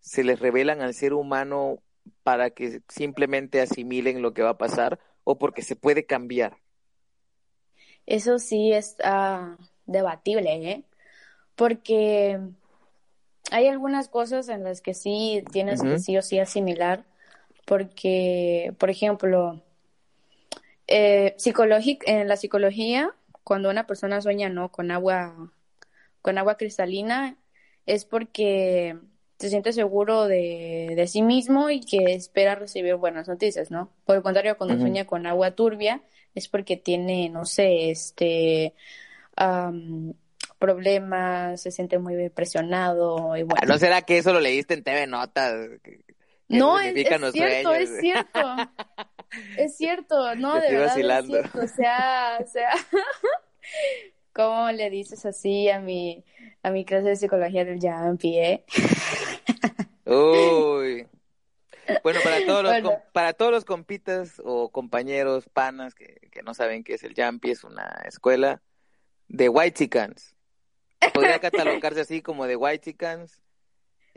se 0.00 0.24
les 0.24 0.40
revelan 0.40 0.80
al 0.80 0.94
ser 0.94 1.14
humano 1.14 1.82
para 2.24 2.50
que 2.50 2.82
simplemente 2.88 3.60
asimilen 3.60 4.22
lo 4.22 4.34
que 4.34 4.42
va 4.42 4.50
a 4.50 4.58
pasar 4.58 4.98
o 5.24 5.38
porque 5.38 5.62
se 5.62 5.76
puede 5.76 6.04
cambiar? 6.06 6.58
Eso 8.06 8.38
sí 8.38 8.72
está 8.72 9.58
debatible, 9.86 10.70
¿eh? 10.70 10.84
Porque 11.56 12.40
hay 13.50 13.66
algunas 13.68 14.08
cosas 14.08 14.48
en 14.48 14.64
las 14.64 14.80
que 14.80 14.94
sí 14.94 15.42
tienes 15.52 15.82
que 15.82 15.98
sí 15.98 16.16
o 16.16 16.22
sí 16.22 16.38
asimilar, 16.38 17.04
porque, 17.66 18.74
por 18.78 18.90
ejemplo, 18.90 19.62
eh, 20.88 21.36
en 22.06 22.28
la 22.28 22.36
psicología, 22.36 23.14
cuando 23.44 23.70
una 23.70 23.86
persona 23.86 24.20
sueña, 24.20 24.48
¿no? 24.48 24.70
Con 24.70 24.90
agua, 24.90 25.52
con 26.22 26.38
agua 26.38 26.56
cristalina, 26.56 27.36
es 27.86 28.04
porque 28.04 28.96
se 29.38 29.50
siente 29.50 29.72
seguro 29.72 30.26
de, 30.26 30.94
de 30.96 31.06
sí 31.06 31.22
mismo 31.22 31.70
y 31.70 31.80
que 31.80 32.14
espera 32.14 32.56
recibir 32.56 32.96
buenas 32.96 33.28
noticias, 33.28 33.70
¿no? 33.70 33.90
Por 34.04 34.16
el 34.16 34.22
contrario, 34.22 34.56
cuando 34.56 34.78
sueña 34.78 35.06
con 35.06 35.26
agua 35.26 35.52
turbia, 35.52 36.02
es 36.34 36.48
porque 36.48 36.76
tiene, 36.76 37.28
no 37.28 37.44
sé, 37.44 37.90
este, 37.90 38.74
am, 39.36 40.14
problemas, 40.58 41.60
se 41.60 41.70
siente 41.70 41.98
muy 41.98 42.30
presionado 42.30 43.36
y 43.36 43.42
Ah, 43.42 43.44
bueno. 43.44 43.66
¿No 43.66 43.78
será 43.78 44.02
que 44.02 44.18
eso 44.18 44.32
lo 44.32 44.40
leíste 44.40 44.74
en 44.74 44.82
TV 44.82 45.06
Notas? 45.06 45.54
No, 46.48 46.80
es, 46.80 46.94
cierto, 46.94 47.30
sueños? 47.30 47.90
es 47.90 48.00
cierto. 48.00 48.40
Es 49.56 49.76
cierto, 49.76 50.34
no, 50.36 50.54
de 50.60 50.72
verdad 50.72 50.86
vacilando. 50.86 51.36
es 51.36 51.50
cierto. 51.50 51.58
O 51.64 51.68
sea, 51.68 52.38
o 52.40 52.46
sea, 52.46 52.70
¿cómo 54.32 54.70
le 54.72 54.90
dices 54.90 55.24
así 55.26 55.68
a 55.68 55.80
mi, 55.80 56.24
a 56.62 56.70
mi 56.70 56.84
clase 56.84 57.08
de 57.08 57.16
psicología 57.16 57.64
del 57.64 57.80
Yampi, 57.80 58.38
eh? 58.38 58.64
Uy. 60.06 61.06
Bueno, 62.02 62.20
para 62.22 62.44
todos 62.44 62.62
los, 62.62 62.82
Bueno. 62.82 63.02
para 63.12 63.32
todos 63.32 63.50
los 63.50 63.64
compitas 63.64 64.40
o 64.44 64.70
compañeros, 64.70 65.48
panas 65.48 65.94
que, 65.94 66.28
que 66.30 66.42
no 66.42 66.52
saben 66.54 66.84
qué 66.84 66.94
es 66.94 67.02
el 67.02 67.14
Yampi, 67.14 67.50
es 67.50 67.64
una 67.64 68.02
escuela 68.06 68.62
de 69.28 69.48
white 69.48 69.78
chickens. 69.78 70.34
Podría 71.14 71.38
catalogarse 71.40 72.00
así 72.00 72.22
como 72.22 72.46
de 72.46 72.56
white 72.56 72.90
chickens. 72.90 73.40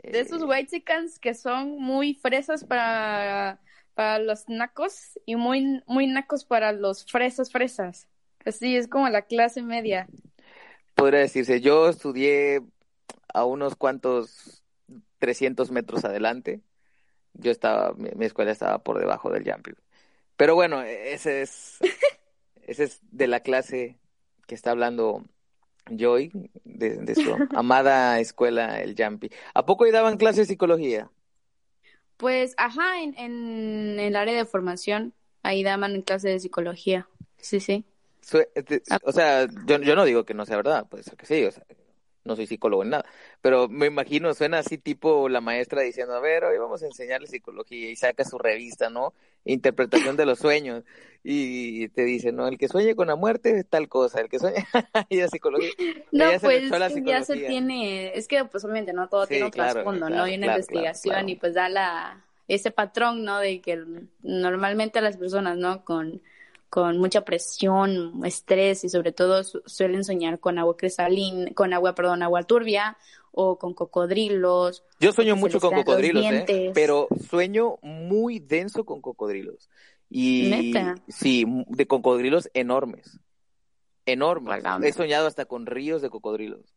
De 0.02 0.18
esos 0.20 0.42
whitexicans 0.42 1.18
que 1.20 1.32
son 1.32 1.78
muy 1.78 2.14
fresas 2.14 2.64
para, 2.64 3.60
para 3.94 4.18
los 4.18 4.48
nacos 4.48 5.18
y 5.26 5.36
muy, 5.36 5.82
muy 5.86 6.06
nacos 6.06 6.44
para 6.44 6.72
los 6.72 7.04
fresas 7.04 7.50
fresas. 7.50 8.08
Así 8.44 8.76
es 8.76 8.88
como 8.88 9.08
la 9.08 9.22
clase 9.22 9.62
media. 9.62 10.08
Podría 10.94 11.20
decirse, 11.20 11.60
yo 11.60 11.88
estudié 11.88 12.62
a 13.32 13.44
unos 13.44 13.76
cuantos 13.76 14.62
300 15.18 15.70
metros 15.70 16.04
adelante. 16.04 16.60
Yo 17.34 17.50
estaba, 17.50 17.94
mi, 17.94 18.10
mi 18.16 18.26
escuela 18.26 18.50
estaba 18.50 18.78
por 18.82 18.98
debajo 18.98 19.30
del 19.30 19.44
Yampi. 19.44 19.72
Pero 20.36 20.54
bueno, 20.54 20.82
ese 20.82 21.42
es, 21.42 21.78
ese 22.62 22.84
es 22.84 23.00
de 23.10 23.26
la 23.26 23.40
clase 23.40 23.98
que 24.46 24.54
está 24.54 24.72
hablando 24.72 25.24
Joy, 25.90 26.32
de, 26.64 27.14
su 27.14 27.34
amada 27.56 28.20
escuela, 28.20 28.80
el 28.80 28.94
Jampi. 28.96 29.30
¿A 29.54 29.66
poco 29.66 29.84
ahí 29.84 29.90
daban 29.90 30.16
clases 30.16 30.46
de 30.48 30.52
psicología? 30.52 31.10
Pues, 32.22 32.54
ajá, 32.56 33.02
en, 33.02 33.18
en, 33.18 33.98
el 33.98 34.14
área 34.14 34.36
de 34.36 34.44
formación, 34.44 35.12
ahí 35.42 35.64
daban 35.64 36.02
clases 36.02 36.30
de 36.30 36.38
psicología. 36.38 37.08
Sí, 37.38 37.58
sí. 37.58 37.84
O 39.02 39.10
sea, 39.10 39.48
yo, 39.66 39.78
yo 39.80 39.96
no 39.96 40.04
digo 40.04 40.24
que 40.24 40.32
no 40.32 40.46
sea 40.46 40.54
verdad, 40.54 40.86
puede 40.88 41.02
que 41.16 41.26
sí, 41.26 41.44
o 41.44 41.50
sea, 41.50 41.64
no 42.24 42.36
soy 42.36 42.46
psicólogo 42.46 42.82
en 42.82 42.90
nada, 42.90 43.04
pero 43.40 43.68
me 43.68 43.86
imagino, 43.86 44.32
suena 44.34 44.58
así 44.58 44.78
tipo 44.78 45.28
la 45.28 45.40
maestra 45.40 45.82
diciendo, 45.82 46.14
a 46.14 46.20
ver, 46.20 46.44
hoy 46.44 46.58
vamos 46.58 46.82
a 46.82 46.86
enseñarle 46.86 47.26
psicología 47.26 47.90
y 47.90 47.96
saca 47.96 48.24
su 48.24 48.38
revista, 48.38 48.90
¿no? 48.90 49.12
Interpretación 49.44 50.16
de 50.16 50.26
los 50.26 50.38
sueños 50.38 50.84
y 51.24 51.88
te 51.88 52.04
dice, 52.04 52.32
no, 52.32 52.48
el 52.48 52.58
que 52.58 52.68
sueñe 52.68 52.94
con 52.94 53.08
la 53.08 53.16
muerte 53.16 53.58
es 53.58 53.66
tal 53.66 53.88
cosa, 53.88 54.20
el 54.20 54.28
que 54.28 54.38
sueña 54.38 54.64
y 55.08 55.16
la 55.16 55.28
psicología. 55.28 55.70
No, 56.12 56.26
pues 56.40 56.70
ya 57.04 57.22
se 57.22 57.36
tiene, 57.36 58.16
es 58.16 58.28
que 58.28 58.44
pues 58.44 58.64
obviamente 58.64 58.92
no 58.92 59.08
todo 59.08 59.26
tiene 59.26 59.46
un 59.46 59.50
trasfondo, 59.50 60.08
¿no? 60.08 60.24
Hay 60.24 60.36
una 60.36 60.46
investigación 60.46 61.28
y 61.28 61.36
pues 61.36 61.54
da 61.54 61.68
la 61.68 62.24
ese 62.48 62.70
patrón, 62.70 63.24
¿no? 63.24 63.38
De 63.38 63.60
que 63.60 63.82
normalmente 64.22 65.00
las 65.00 65.16
personas, 65.16 65.56
¿no? 65.56 65.84
Con 65.84 66.22
con 66.72 66.96
mucha 66.96 67.22
presión, 67.22 68.24
estrés 68.24 68.82
y 68.82 68.88
sobre 68.88 69.12
todo 69.12 69.44
suelen 69.44 70.04
soñar 70.04 70.40
con 70.40 70.58
agua 70.58 70.74
cristalina, 70.74 71.50
con 71.52 71.74
agua, 71.74 71.94
perdón, 71.94 72.22
agua 72.22 72.44
turbia 72.44 72.96
o 73.30 73.58
con 73.58 73.74
cocodrilos. 73.74 74.82
Yo 74.98 75.12
sueño 75.12 75.36
mucho 75.36 75.60
con 75.60 75.74
cocodrilos, 75.74 76.24
¿eh? 76.24 76.72
pero 76.72 77.08
sueño 77.28 77.76
muy 77.82 78.38
denso 78.38 78.86
con 78.86 79.02
cocodrilos. 79.02 79.68
Y 80.08 80.72
sí, 81.08 81.44
de 81.68 81.86
cocodrilos 81.86 82.48
enormes. 82.54 83.20
Enormes. 84.06 84.64
He 84.82 84.94
soñado 84.94 85.26
hasta 85.26 85.44
con 85.44 85.66
ríos 85.66 86.00
de 86.00 86.08
cocodrilos 86.08 86.72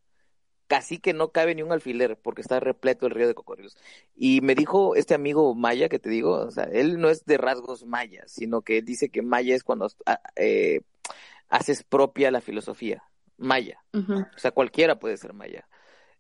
casi 0.68 1.00
que 1.00 1.14
no 1.14 1.32
cabe 1.32 1.56
ni 1.56 1.62
un 1.62 1.72
alfiler 1.72 2.18
porque 2.18 2.42
está 2.42 2.60
repleto 2.60 3.06
el 3.06 3.14
río 3.14 3.28
de 3.28 3.36
cocodrilos. 3.36 3.78
Y 4.16 4.42
me 4.42 4.56
dijo 4.56 4.96
este 4.96 5.14
amigo 5.14 5.54
Maya 5.56 5.90
que 5.90 6.00
te 6.00 6.10
digo, 6.10 6.34
o 6.34 6.52
sea, 6.52 6.66
él 6.66 7.00
no 7.00 7.10
es 7.10 7.26
de 7.26 7.38
rasgos 7.38 7.86
mayas, 7.86 8.32
sino 8.32 8.62
que 8.62 8.82
dice 8.82 9.10
que 9.10 9.22
Maya 9.22 9.56
es 9.56 9.64
cuando 9.64 9.88
ah, 10.06 10.20
eh, 10.36 10.82
haces 11.50 11.84
propia 11.84 12.32
la 12.32 12.42
filosofía, 12.42 13.04
Maya. 13.38 13.84
O 13.94 14.40
sea, 14.40 14.52
cualquiera 14.52 15.00
puede 15.00 15.18
ser 15.18 15.34
Maya. 15.34 15.68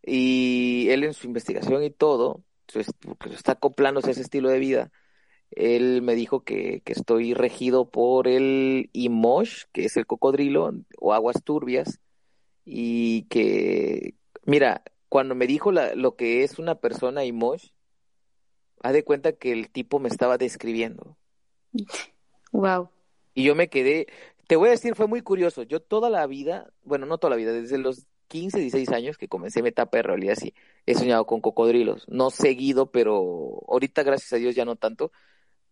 Y 0.03 0.87
él 0.89 1.03
en 1.03 1.13
su 1.13 1.27
investigación 1.27 1.83
y 1.83 1.89
todo, 1.89 2.43
pues, 2.71 2.87
está 3.33 3.53
acoplándose 3.53 4.09
a 4.09 4.11
ese 4.11 4.21
estilo 4.21 4.49
de 4.49 4.59
vida, 4.59 4.91
él 5.51 6.01
me 6.01 6.15
dijo 6.15 6.43
que, 6.43 6.81
que 6.83 6.93
estoy 6.93 7.33
regido 7.33 7.89
por 7.89 8.27
el 8.27 8.89
Imosh, 8.93 9.63
que 9.71 9.85
es 9.85 9.97
el 9.97 10.05
cocodrilo, 10.05 10.71
o 10.99 11.13
aguas 11.13 11.43
turbias, 11.43 11.99
y 12.65 13.23
que, 13.23 14.15
Mira, 14.45 14.83
cuando 15.09 15.35
me 15.35 15.47
dijo 15.47 15.71
lo 15.71 16.15
que 16.15 16.43
es 16.43 16.59
una 16.59 16.75
persona 16.75 17.21
Mosh, 17.33 17.69
haz 18.81 18.93
de 18.93 19.03
cuenta 19.03 19.33
que 19.33 19.51
el 19.51 19.69
tipo 19.69 19.99
me 19.99 20.09
estaba 20.09 20.37
describiendo. 20.37 21.17
Wow. 22.51 22.89
Y 23.33 23.43
yo 23.43 23.55
me 23.55 23.69
quedé, 23.69 24.07
te 24.47 24.55
voy 24.55 24.69
a 24.69 24.71
decir, 24.71 24.95
fue 24.95 25.07
muy 25.07 25.21
curioso. 25.21 25.63
Yo 25.63 25.81
toda 25.81 26.09
la 26.09 26.25
vida, 26.27 26.71
bueno, 26.83 27.05
no 27.05 27.17
toda 27.17 27.31
la 27.31 27.37
vida, 27.37 27.51
desde 27.51 27.77
los 27.77 28.05
15, 28.27 28.59
16 28.59 28.89
años 28.89 29.17
que 29.17 29.27
comencé 29.27 29.61
mi 29.61 29.69
etapa 29.69 29.97
de 29.97 30.03
realidad, 30.03 30.35
sí, 30.35 30.53
he 30.85 30.95
soñado 30.95 31.25
con 31.25 31.41
cocodrilos. 31.41 32.05
No 32.07 32.29
seguido, 32.29 32.91
pero 32.91 33.63
ahorita, 33.67 34.03
gracias 34.03 34.33
a 34.33 34.37
Dios, 34.37 34.55
ya 34.55 34.65
no 34.65 34.75
tanto. 34.75 35.11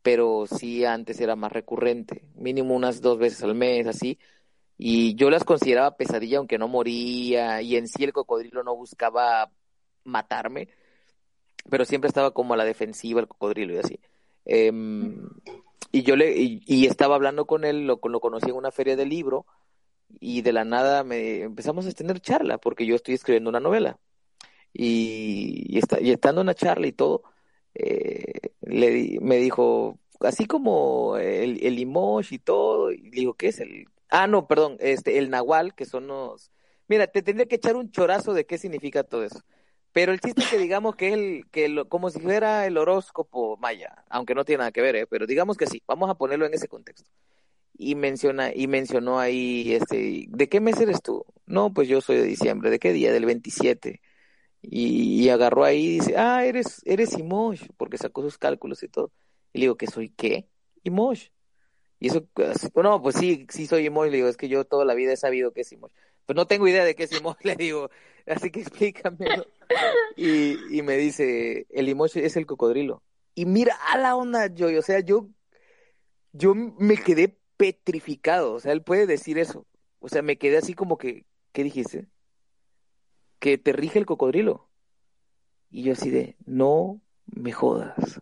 Pero 0.02 0.46
sí, 0.48 0.84
antes 0.84 1.22
era 1.22 1.36
más 1.36 1.52
recurrente, 1.52 2.26
mínimo 2.36 2.76
unas 2.76 3.02
dos 3.02 3.18
veces 3.18 3.44
al 3.44 3.56
mes, 3.56 3.88
así 3.88 4.20
y 4.78 5.16
yo 5.16 5.30
las 5.30 5.44
consideraba 5.44 5.98
pesadilla 5.98 6.38
aunque 6.38 6.58
no 6.58 6.68
moría 6.68 7.62
y 7.62 7.76
en 7.76 7.88
sí 7.88 8.04
el 8.04 8.14
cocodrilo 8.14 8.64
no 8.64 8.76
buscaba 8.76 9.52
matarme, 10.04 10.70
pero 11.70 11.86
siempre 11.86 12.08
estaba 12.08 12.32
como 12.32 12.54
a 12.54 12.58
la 12.58 12.66
defensiva 12.66 13.22
el 13.22 13.28
cocodrilo 13.28 13.74
y 13.74 13.78
así. 13.78 14.00
Em, 14.46 15.30
y 15.92 16.04
yo 16.04 16.16
le 16.16 16.34
y, 16.36 16.86
estaba 16.86 17.16
hablando 17.16 17.46
con 17.46 17.64
él, 17.66 17.86
lo, 17.88 18.00
lo 18.04 18.20
conocí 18.20 18.50
en 18.50 18.56
una 18.56 18.72
feria 18.72 18.96
de 18.96 19.06
libro 19.06 19.46
y 20.20 20.42
de 20.42 20.54
la 20.54 20.66
nada 20.66 21.04
me 21.04 21.42
empezamos 21.42 21.88
a 21.88 21.92
tener 21.92 22.20
charla 22.20 22.58
porque 22.58 22.86
yo 22.86 22.96
estoy 22.96 23.16
escribiendo 23.16 23.50
una 23.50 23.60
novela 23.60 24.00
y, 24.74 25.78
está, 25.78 26.02
y 26.02 26.12
estando 26.12 26.42
en 26.42 26.48
una 26.48 26.56
charla 26.56 26.88
y 26.88 26.94
todo 26.94 27.24
eh, 27.76 28.54
le 28.62 29.20
me 29.22 29.38
dijo 29.38 30.00
así 30.20 30.46
como 30.46 31.18
el, 31.18 31.64
el 31.66 31.80
y 31.80 32.40
todo 32.40 32.92
y 32.92 32.98
le 32.98 33.12
digo 33.12 33.34
qué 33.36 33.48
es 33.50 33.60
el 33.60 33.88
Ah, 34.16 34.28
no, 34.28 34.48
perdón, 34.48 34.78
este, 34.80 35.18
el 35.18 35.32
nahual, 35.32 35.74
que 35.74 35.86
son 35.86 36.06
los... 36.06 36.52
Mira, 36.88 37.08
te 37.08 37.24
tendría 37.24 37.48
que 37.48 37.56
echar 37.56 37.76
un 37.76 37.90
chorazo 37.90 38.34
de 38.36 38.46
qué 38.46 38.60
significa 38.60 39.04
todo 39.04 39.24
eso. 39.24 39.40
Pero 39.92 40.12
el 40.12 40.20
chiste 40.20 40.42
es 40.44 40.50
que 40.50 40.60
digamos 40.60 40.96
que 40.96 41.14
el, 41.14 41.50
que 41.50 41.68
lo, 41.68 41.90
como 41.90 42.12
si 42.12 42.20
fuera 42.20 42.68
el 42.68 42.78
horóscopo 42.78 43.58
maya, 43.58 44.06
aunque 44.10 44.36
no 44.36 44.46
tiene 44.46 44.60
nada 44.60 44.72
que 44.72 44.84
ver, 44.84 44.96
¿eh? 44.98 45.08
pero 45.08 45.26
digamos 45.26 45.58
que 45.58 45.66
sí, 45.66 45.82
vamos 45.88 46.12
a 46.12 46.16
ponerlo 46.16 46.46
en 46.46 46.54
ese 46.54 46.68
contexto. 46.68 47.10
Y 47.76 47.96
menciona, 47.96 48.52
y 48.54 48.68
mencionó 48.68 49.20
ahí, 49.20 49.74
este, 49.74 50.26
¿de 50.30 50.50
qué 50.50 50.62
mes 50.62 50.80
eres 50.80 51.02
tú? 51.02 51.26
No, 51.48 51.74
pues 51.74 51.88
yo 51.88 52.00
soy 52.00 52.18
de 52.18 52.24
diciembre, 52.26 52.70
¿de 52.70 52.78
qué 52.80 52.94
día? 52.94 53.12
Del 53.12 53.26
27. 53.26 54.00
Y, 54.62 55.24
y 55.26 55.30
agarró 55.30 55.64
ahí 55.64 55.86
y 55.86 55.90
dice, 56.00 56.18
ah, 56.18 56.46
eres, 56.46 56.82
eres 56.86 57.18
Imosh, 57.18 57.68
porque 57.78 57.98
sacó 57.98 58.22
sus 58.22 58.38
cálculos 58.38 58.84
y 58.84 58.90
todo. 58.90 59.12
Y 59.54 59.60
le 59.60 59.64
digo, 59.66 59.76
¿que 59.78 59.88
soy 59.88 60.10
qué? 60.10 60.48
Imosh. 60.84 61.30
Y 62.00 62.08
eso, 62.08 62.28
no, 62.76 63.02
pues 63.02 63.16
sí, 63.16 63.48
sí 63.50 63.66
soy 63.66 63.86
emoji, 63.86 64.10
le 64.10 64.18
digo, 64.18 64.28
es 64.28 64.38
que 64.38 64.50
yo 64.50 64.66
toda 64.66 64.86
la 64.86 64.94
vida 64.94 65.14
he 65.14 65.18
sabido 65.18 65.54
que 65.54 65.62
es 65.62 65.72
emoji. 65.72 65.94
Pues 66.26 66.36
no 66.36 66.48
tengo 66.48 66.68
idea 66.68 66.84
de 66.84 66.96
qué 66.96 67.04
es 67.04 67.12
emoji, 67.12 67.44
le 67.48 67.56
digo, 67.56 67.90
así 68.28 68.52
que 68.52 68.62
explícame. 68.62 69.28
Y, 70.16 70.78
y 70.78 70.82
me 70.82 70.98
dice, 70.98 71.66
el 71.70 71.90
emoji 71.90 72.20
es 72.20 72.36
el 72.36 72.46
cocodrilo. 72.46 73.04
Y 73.36 73.46
mira 73.46 73.76
a 73.90 73.98
la 73.98 74.16
onda, 74.16 74.48
yo, 74.48 74.68
o 74.78 74.82
sea, 74.82 75.00
yo, 75.00 75.30
yo 76.34 76.54
me 76.56 76.98
quedé 76.98 77.40
petrificado, 77.58 78.54
o 78.54 78.60
sea, 78.60 78.74
él 78.74 78.84
puede 78.84 79.08
decir 79.08 79.38
eso. 79.38 79.66
O 80.00 80.10
sea, 80.10 80.22
me 80.22 80.38
quedé 80.38 80.58
así 80.58 80.74
como 80.74 80.98
que, 80.98 81.26
¿qué 81.54 81.64
dijiste? 81.64 82.08
Que 83.40 83.58
te 83.58 83.72
rige 83.72 84.00
el 84.00 84.06
cocodrilo. 84.06 84.70
Y 85.70 85.84
yo 85.84 85.94
así 85.94 86.10
de, 86.10 86.36
no 86.46 87.02
me 87.26 87.52
jodas. 87.52 88.22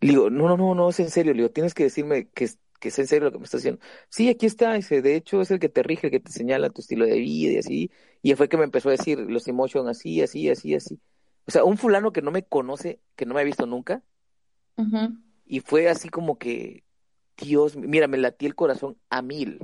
Le 0.00 0.08
digo, 0.08 0.30
no, 0.30 0.48
no, 0.48 0.56
no, 0.56 0.74
no, 0.74 0.88
es 0.88 1.00
en 1.00 1.10
serio. 1.10 1.32
Le 1.32 1.42
digo, 1.42 1.52
tienes 1.52 1.74
que 1.74 1.84
decirme 1.84 2.28
que, 2.30 2.48
que 2.78 2.88
es 2.88 2.98
en 2.98 3.06
serio 3.06 3.26
lo 3.26 3.32
que 3.32 3.38
me 3.38 3.44
está 3.44 3.58
haciendo. 3.58 3.80
Sí, 4.08 4.28
aquí 4.28 4.46
está, 4.46 4.74
dice, 4.74 5.02
de 5.02 5.16
hecho 5.16 5.40
es 5.40 5.50
el 5.50 5.58
que 5.58 5.68
te 5.68 5.82
rige, 5.82 6.08
el 6.08 6.10
que 6.10 6.20
te 6.20 6.32
señala 6.32 6.70
tu 6.70 6.80
estilo 6.80 7.06
de 7.06 7.18
vida 7.18 7.52
y 7.52 7.58
así. 7.58 7.90
Y 8.22 8.34
fue 8.34 8.48
que 8.48 8.56
me 8.56 8.64
empezó 8.64 8.88
a 8.88 8.92
decir 8.92 9.18
los 9.18 9.48
emotion 9.48 9.88
así, 9.88 10.20
así, 10.22 10.48
así, 10.48 10.74
así. 10.74 11.00
O 11.46 11.50
sea, 11.50 11.64
un 11.64 11.78
fulano 11.78 12.12
que 12.12 12.22
no 12.22 12.30
me 12.30 12.42
conoce, 12.42 13.00
que 13.14 13.26
no 13.26 13.34
me 13.34 13.40
ha 13.40 13.44
visto 13.44 13.66
nunca. 13.66 14.02
Y 15.46 15.60
fue 15.60 15.88
así 15.88 16.08
como 16.08 16.38
que, 16.38 16.84
Dios, 17.36 17.76
mira, 17.76 18.08
me 18.08 18.18
latí 18.18 18.46
el 18.46 18.54
corazón 18.54 18.98
a 19.10 19.22
mil. 19.22 19.60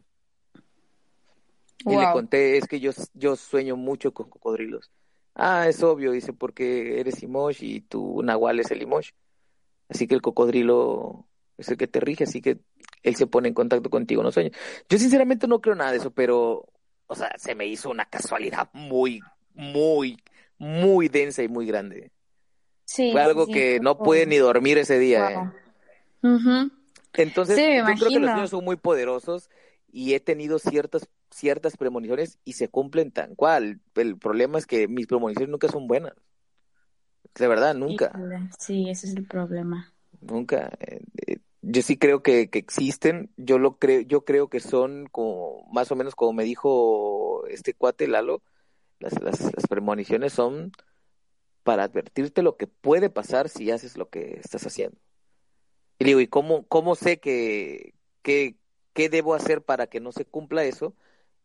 Y 1.84 1.96
le 1.96 2.12
conté, 2.12 2.56
es 2.56 2.68
que 2.68 2.78
yo, 2.78 2.92
yo 3.14 3.34
sueño 3.34 3.76
mucho 3.76 4.14
con 4.14 4.30
cocodrilos. 4.30 4.90
Ah, 5.34 5.66
es 5.68 5.82
obvio, 5.82 6.12
dice, 6.12 6.32
porque 6.32 7.00
eres 7.00 7.22
Imosh 7.22 7.64
y 7.64 7.80
tu 7.80 8.22
Nahual 8.22 8.60
es 8.60 8.70
el 8.70 8.82
Imosh. 8.82 9.10
Así 9.88 10.06
que 10.06 10.14
el 10.14 10.22
cocodrilo 10.22 11.26
es 11.58 11.68
el 11.68 11.76
que 11.76 11.88
te 11.88 12.00
rige, 12.00 12.24
así 12.24 12.40
que 12.40 12.60
él 13.02 13.16
se 13.16 13.26
pone 13.26 13.48
en 13.48 13.54
contacto 13.54 13.90
contigo 13.90 14.20
en 14.20 14.26
los 14.26 14.34
sueños. 14.34 14.56
Yo 14.88 14.98
sinceramente 14.98 15.46
no 15.46 15.60
creo 15.60 15.74
nada 15.74 15.92
de 15.92 15.98
eso, 15.98 16.10
pero, 16.10 16.66
o 17.06 17.14
sea, 17.14 17.32
se 17.36 17.54
me 17.54 17.66
hizo 17.66 17.90
una 17.90 18.04
casualidad 18.04 18.68
muy, 18.72 19.20
muy, 19.54 20.18
muy 20.58 21.08
densa 21.08 21.42
y 21.42 21.48
muy 21.48 21.66
grande. 21.66 22.10
Sí. 22.84 23.10
Fue 23.12 23.22
algo 23.22 23.46
que 23.46 23.80
no 23.80 23.98
puede 23.98 24.26
ni 24.26 24.36
dormir 24.36 24.78
ese 24.78 24.98
día. 24.98 25.30
¿eh? 25.30 26.68
Entonces, 27.14 27.56
yo 27.56 27.84
creo 27.84 28.08
que 28.08 28.20
los 28.20 28.30
sueños 28.30 28.50
son 28.50 28.64
muy 28.64 28.76
poderosos 28.76 29.50
y 29.90 30.14
he 30.14 30.20
tenido 30.20 30.58
ciertas 30.58 31.08
ciertas 31.32 31.76
premoniciones 31.76 32.38
y 32.44 32.52
se 32.52 32.68
cumplen 32.68 33.10
tan 33.10 33.34
cual. 33.34 33.80
El 33.94 34.18
problema 34.18 34.58
es 34.58 34.66
que 34.66 34.86
mis 34.86 35.06
premoniciones 35.06 35.50
nunca 35.50 35.68
son 35.68 35.88
buenas. 35.88 36.12
De 37.34 37.48
verdad, 37.48 37.74
nunca. 37.74 38.12
Sí, 38.58 38.88
ese 38.90 39.06
es 39.06 39.16
el 39.16 39.26
problema. 39.26 39.92
Nunca. 40.20 40.70
Yo 41.62 41.80
sí 41.82 41.96
creo 41.96 42.22
que, 42.22 42.50
que, 42.50 42.58
existen, 42.58 43.30
yo 43.36 43.58
lo 43.58 43.78
creo, 43.78 44.00
yo 44.00 44.24
creo 44.24 44.48
que 44.48 44.58
son 44.58 45.06
como, 45.06 45.68
más 45.72 45.92
o 45.92 45.96
menos 45.96 46.16
como 46.16 46.32
me 46.32 46.42
dijo 46.44 47.46
este 47.46 47.72
cuate 47.72 48.08
Lalo, 48.08 48.42
las, 48.98 49.20
las, 49.22 49.40
las 49.40 49.66
premoniciones 49.68 50.32
son 50.32 50.72
para 51.62 51.84
advertirte 51.84 52.42
lo 52.42 52.56
que 52.56 52.66
puede 52.66 53.10
pasar 53.10 53.48
si 53.48 53.70
haces 53.70 53.96
lo 53.96 54.08
que 54.10 54.40
estás 54.42 54.66
haciendo. 54.66 54.98
Y 56.00 56.04
digo, 56.04 56.20
¿y 56.20 56.26
cómo, 56.26 56.66
cómo 56.66 56.96
sé 56.96 57.20
que, 57.20 57.94
que, 58.22 58.56
qué 58.92 59.08
debo 59.08 59.34
hacer 59.34 59.62
para 59.62 59.86
que 59.86 60.00
no 60.00 60.10
se 60.12 60.24
cumpla 60.24 60.64
eso? 60.64 60.96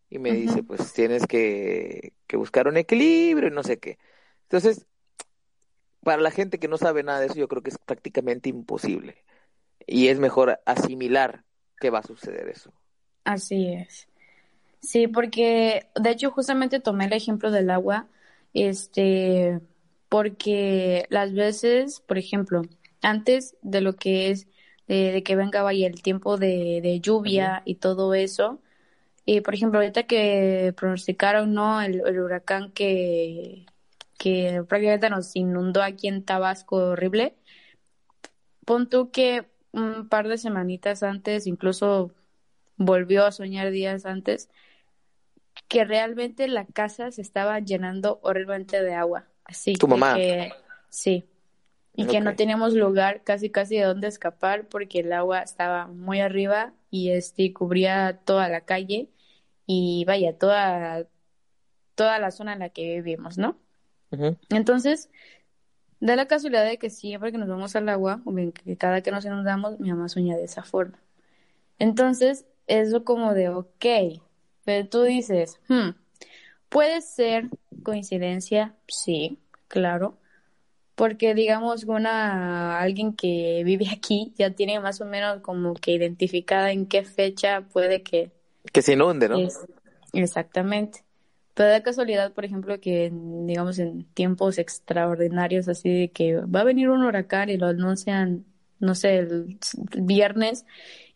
Y 0.10 0.20
me 0.20 0.32
dice, 0.32 0.64
pues 0.64 0.94
tienes 0.94 1.28
que, 1.28 2.14
que 2.28 2.38
buscar 2.38 2.68
un 2.68 2.78
equilibrio 2.78 3.50
y 3.50 3.52
no 3.52 3.64
sé 3.64 3.78
qué. 3.80 4.00
Entonces, 4.44 4.88
para 6.02 6.22
la 6.22 6.32
gente 6.32 6.60
que 6.60 6.68
no 6.68 6.78
sabe 6.78 7.04
nada 7.04 7.20
de 7.20 7.28
eso, 7.28 7.36
yo 7.36 7.48
creo 7.48 7.62
que 7.62 7.70
es 7.70 7.78
prácticamente 7.78 8.50
imposible 8.50 9.27
y 9.88 10.10
es 10.10 10.20
mejor 10.20 10.60
asimilar 10.66 11.44
que 11.80 11.90
va 11.90 12.00
a 12.00 12.04
suceder 12.04 12.50
eso. 12.50 12.72
Así 13.24 13.74
es. 13.74 14.08
Sí, 14.82 15.08
porque 15.08 15.88
de 16.00 16.12
hecho 16.12 16.32
justamente 16.32 16.80
tomé 16.80 17.06
el 17.06 17.14
ejemplo 17.14 17.50
del 17.52 17.70
agua, 17.70 18.08
este, 18.54 19.60
porque 20.10 21.08
las 21.10 21.34
veces, 21.34 22.02
por 22.02 22.18
ejemplo, 22.18 22.62
antes 23.02 23.56
de 23.62 23.82
lo 23.82 23.94
que 23.94 24.30
es 24.30 24.48
de, 24.88 25.24
que 25.24 25.36
venga 25.36 25.64
vaya 25.64 25.88
el 25.88 26.02
tiempo 26.02 26.38
de, 26.38 26.80
de 26.82 27.00
lluvia 27.00 27.62
y 27.66 27.76
todo 27.76 28.14
eso, 28.14 28.62
y 29.26 29.42
por 29.42 29.54
ejemplo 29.56 29.80
ahorita 29.80 30.04
que 30.04 30.74
pronosticaron 30.78 31.54
no 31.54 31.82
el, 31.82 32.02
huracán 32.02 32.72
que 32.72 33.66
que 34.18 34.64
prácticamente 34.68 35.10
nos 35.12 35.36
inundó 35.36 35.84
aquí 35.84 36.08
en 36.08 36.24
Tabasco 36.24 36.78
horrible, 36.78 37.36
pon 38.66 38.90
tú 38.90 39.12
que 39.12 39.46
un 39.78 40.10
par 40.10 40.28
de 40.28 40.38
semanitas 40.38 41.04
antes, 41.04 41.48
incluso 41.48 42.12
volvió 42.78 43.26
a 43.26 43.32
soñar 43.32 43.72
días 43.72 44.06
antes, 44.06 44.50
que 45.68 45.86
realmente 45.86 46.48
la 46.48 46.66
casa 46.66 47.12
se 47.12 47.22
estaba 47.22 47.60
llenando 47.60 48.20
horriblemente 48.24 48.82
de 48.82 48.94
agua. 48.94 49.26
Así. 49.46 49.74
¿Tu 49.74 49.88
mamá? 49.88 50.16
Que, 50.16 50.52
sí. 50.90 51.26
Y 51.96 52.06
que 52.06 52.20
no 52.22 52.36
teníamos 52.36 52.74
lugar 52.74 53.24
casi 53.24 53.50
casi 53.50 53.78
de 53.78 53.86
dónde 53.86 54.08
escapar 54.08 54.68
porque 54.68 55.00
el 55.00 55.12
agua 55.14 55.42
estaba 55.42 55.88
muy 55.88 56.20
arriba 56.20 56.74
y 56.92 57.10
este 57.10 57.52
cubría 57.54 58.20
toda 58.24 58.50
la 58.50 58.62
calle 58.62 59.10
y 59.66 60.06
vaya, 60.06 60.38
toda, 60.38 61.08
toda 61.96 62.20
la 62.20 62.30
zona 62.30 62.54
en 62.54 62.60
la 62.60 62.70
que 62.70 62.96
vivimos, 62.96 63.40
¿no? 63.40 63.58
Entonces, 64.50 65.10
da 66.00 66.16
la 66.16 66.28
casualidad 66.28 66.66
de 66.66 66.78
que 66.78 66.90
siempre 66.90 67.32
que 67.32 67.38
nos 67.38 67.50
vamos 67.50 67.76
al 67.76 67.90
agua, 67.90 68.22
o 68.26 68.32
bien 68.32 68.52
que 68.52 68.78
cada 68.78 69.02
que 69.02 69.12
nos 69.12 69.26
inundamos, 69.26 69.80
mi 69.80 69.90
mamá 69.90 70.10
sueña 70.10 70.36
de 70.36 70.44
esa 70.44 70.64
forma. 70.64 71.00
Entonces, 71.80 72.46
eso 72.68 73.04
como 73.04 73.34
de, 73.34 73.50
ok, 73.50 73.86
pero 74.66 74.88
tú 74.90 75.04
dices, 75.04 75.60
hmm, 75.70 75.90
puede 76.70 77.02
ser 77.02 77.50
coincidencia, 77.84 78.76
sí, 78.88 79.40
claro, 79.68 80.18
porque 80.96 81.36
digamos 81.36 81.84
una 81.84 82.80
alguien 82.80 83.14
que 83.14 83.62
vive 83.64 83.86
aquí 83.92 84.34
ya 84.36 84.52
tiene 84.52 84.80
más 84.80 85.00
o 85.00 85.06
menos 85.06 85.42
como 85.42 85.74
que 85.76 85.92
identificada 85.92 86.72
en 86.72 86.88
qué 86.88 87.04
fecha 87.04 87.62
puede 87.62 88.02
que 88.02 88.32
que 88.74 88.82
se 88.82 88.94
inunde, 88.94 89.30
¿no? 89.30 89.38
exactamente. 90.12 91.07
Pero 91.58 91.72
da 91.72 91.82
casualidad, 91.82 92.34
por 92.34 92.46
ejemplo, 92.46 92.80
que 92.80 93.12
digamos 93.12 93.80
en 93.80 94.06
tiempos 94.14 94.60
extraordinarios 94.60 95.68
así 95.68 96.02
de 96.02 96.12
que 96.12 96.36
va 96.36 96.60
a 96.60 96.64
venir 96.64 96.88
un 96.92 97.04
huracán 97.04 97.50
y 97.50 97.58
lo 97.58 97.66
anuncian, 97.66 98.46
no 98.80 98.94
sé, 98.94 99.18
el 99.18 99.58
viernes 99.98 100.68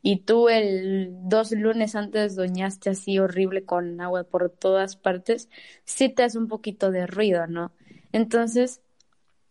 y 0.02 0.22
tú 0.22 0.50
el 0.50 1.12
dos 1.30 1.52
lunes 1.52 1.96
antes 1.96 2.36
doñaste 2.36 2.90
así 2.90 3.20
horrible 3.20 3.66
con 3.66 4.02
agua 4.02 4.24
por 4.24 4.50
todas 4.50 4.96
partes, 4.96 5.48
sí 5.86 6.10
te 6.10 6.24
hace 6.24 6.40
un 6.40 6.48
poquito 6.48 6.90
de 6.90 7.06
ruido, 7.06 7.46
¿no? 7.46 7.72
Entonces, 8.12 8.82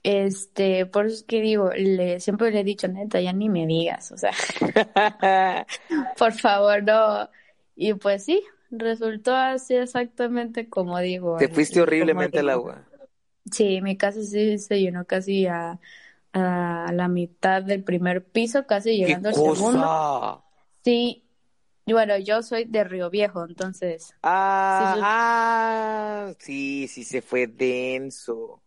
este, 0.03 0.87
por 0.87 1.07
eso 1.07 1.17
es 1.17 1.23
que 1.23 1.41
digo, 1.41 1.71
le, 1.71 2.19
siempre 2.19 2.51
le 2.51 2.61
he 2.61 2.65
dicho, 2.65 2.89
neta, 2.89 3.21
ya 3.21 3.33
ni 3.33 3.49
me 3.49 3.65
digas, 3.65 4.11
o 4.11 4.17
sea, 4.17 4.33
por 6.19 6.33
favor, 6.33 6.83
no. 6.83 7.31
Y 7.77 7.95
pues 7.95 8.25
sí, 8.25 8.43
resultó 8.71 9.35
así 9.35 9.75
exactamente 9.75 10.69
como 10.69 10.99
digo. 10.99 11.37
Te 11.39 11.49
fuiste 11.49 11.81
horriblemente 11.81 12.41
al 12.41 12.51
agua. 12.51 12.87
Sí, 13.51 13.81
mi 13.81 13.97
casa 13.97 14.23
sí 14.23 14.59
se 14.59 14.81
llenó 14.81 15.07
casi 15.07 15.47
a 15.47 15.81
a 16.33 16.93
la 16.93 17.09
mitad 17.09 17.63
del 17.63 17.83
primer 17.83 18.25
piso, 18.25 18.67
casi 18.67 18.97
llegando 18.97 19.29
al 19.29 19.35
segundo. 19.35 20.41
Sí, 20.85 21.25
bueno, 21.87 22.17
yo 22.19 22.43
soy 22.43 22.65
de 22.65 22.85
Río 22.85 23.11
Viejo, 23.11 23.45
entonces. 23.45 24.15
Ah, 24.23 24.95
sí, 24.95 25.01
ah, 25.03 26.33
sí, 26.39 26.89
sí, 26.89 27.05
se 27.05 27.23
fue 27.23 27.47
denso. 27.47 28.63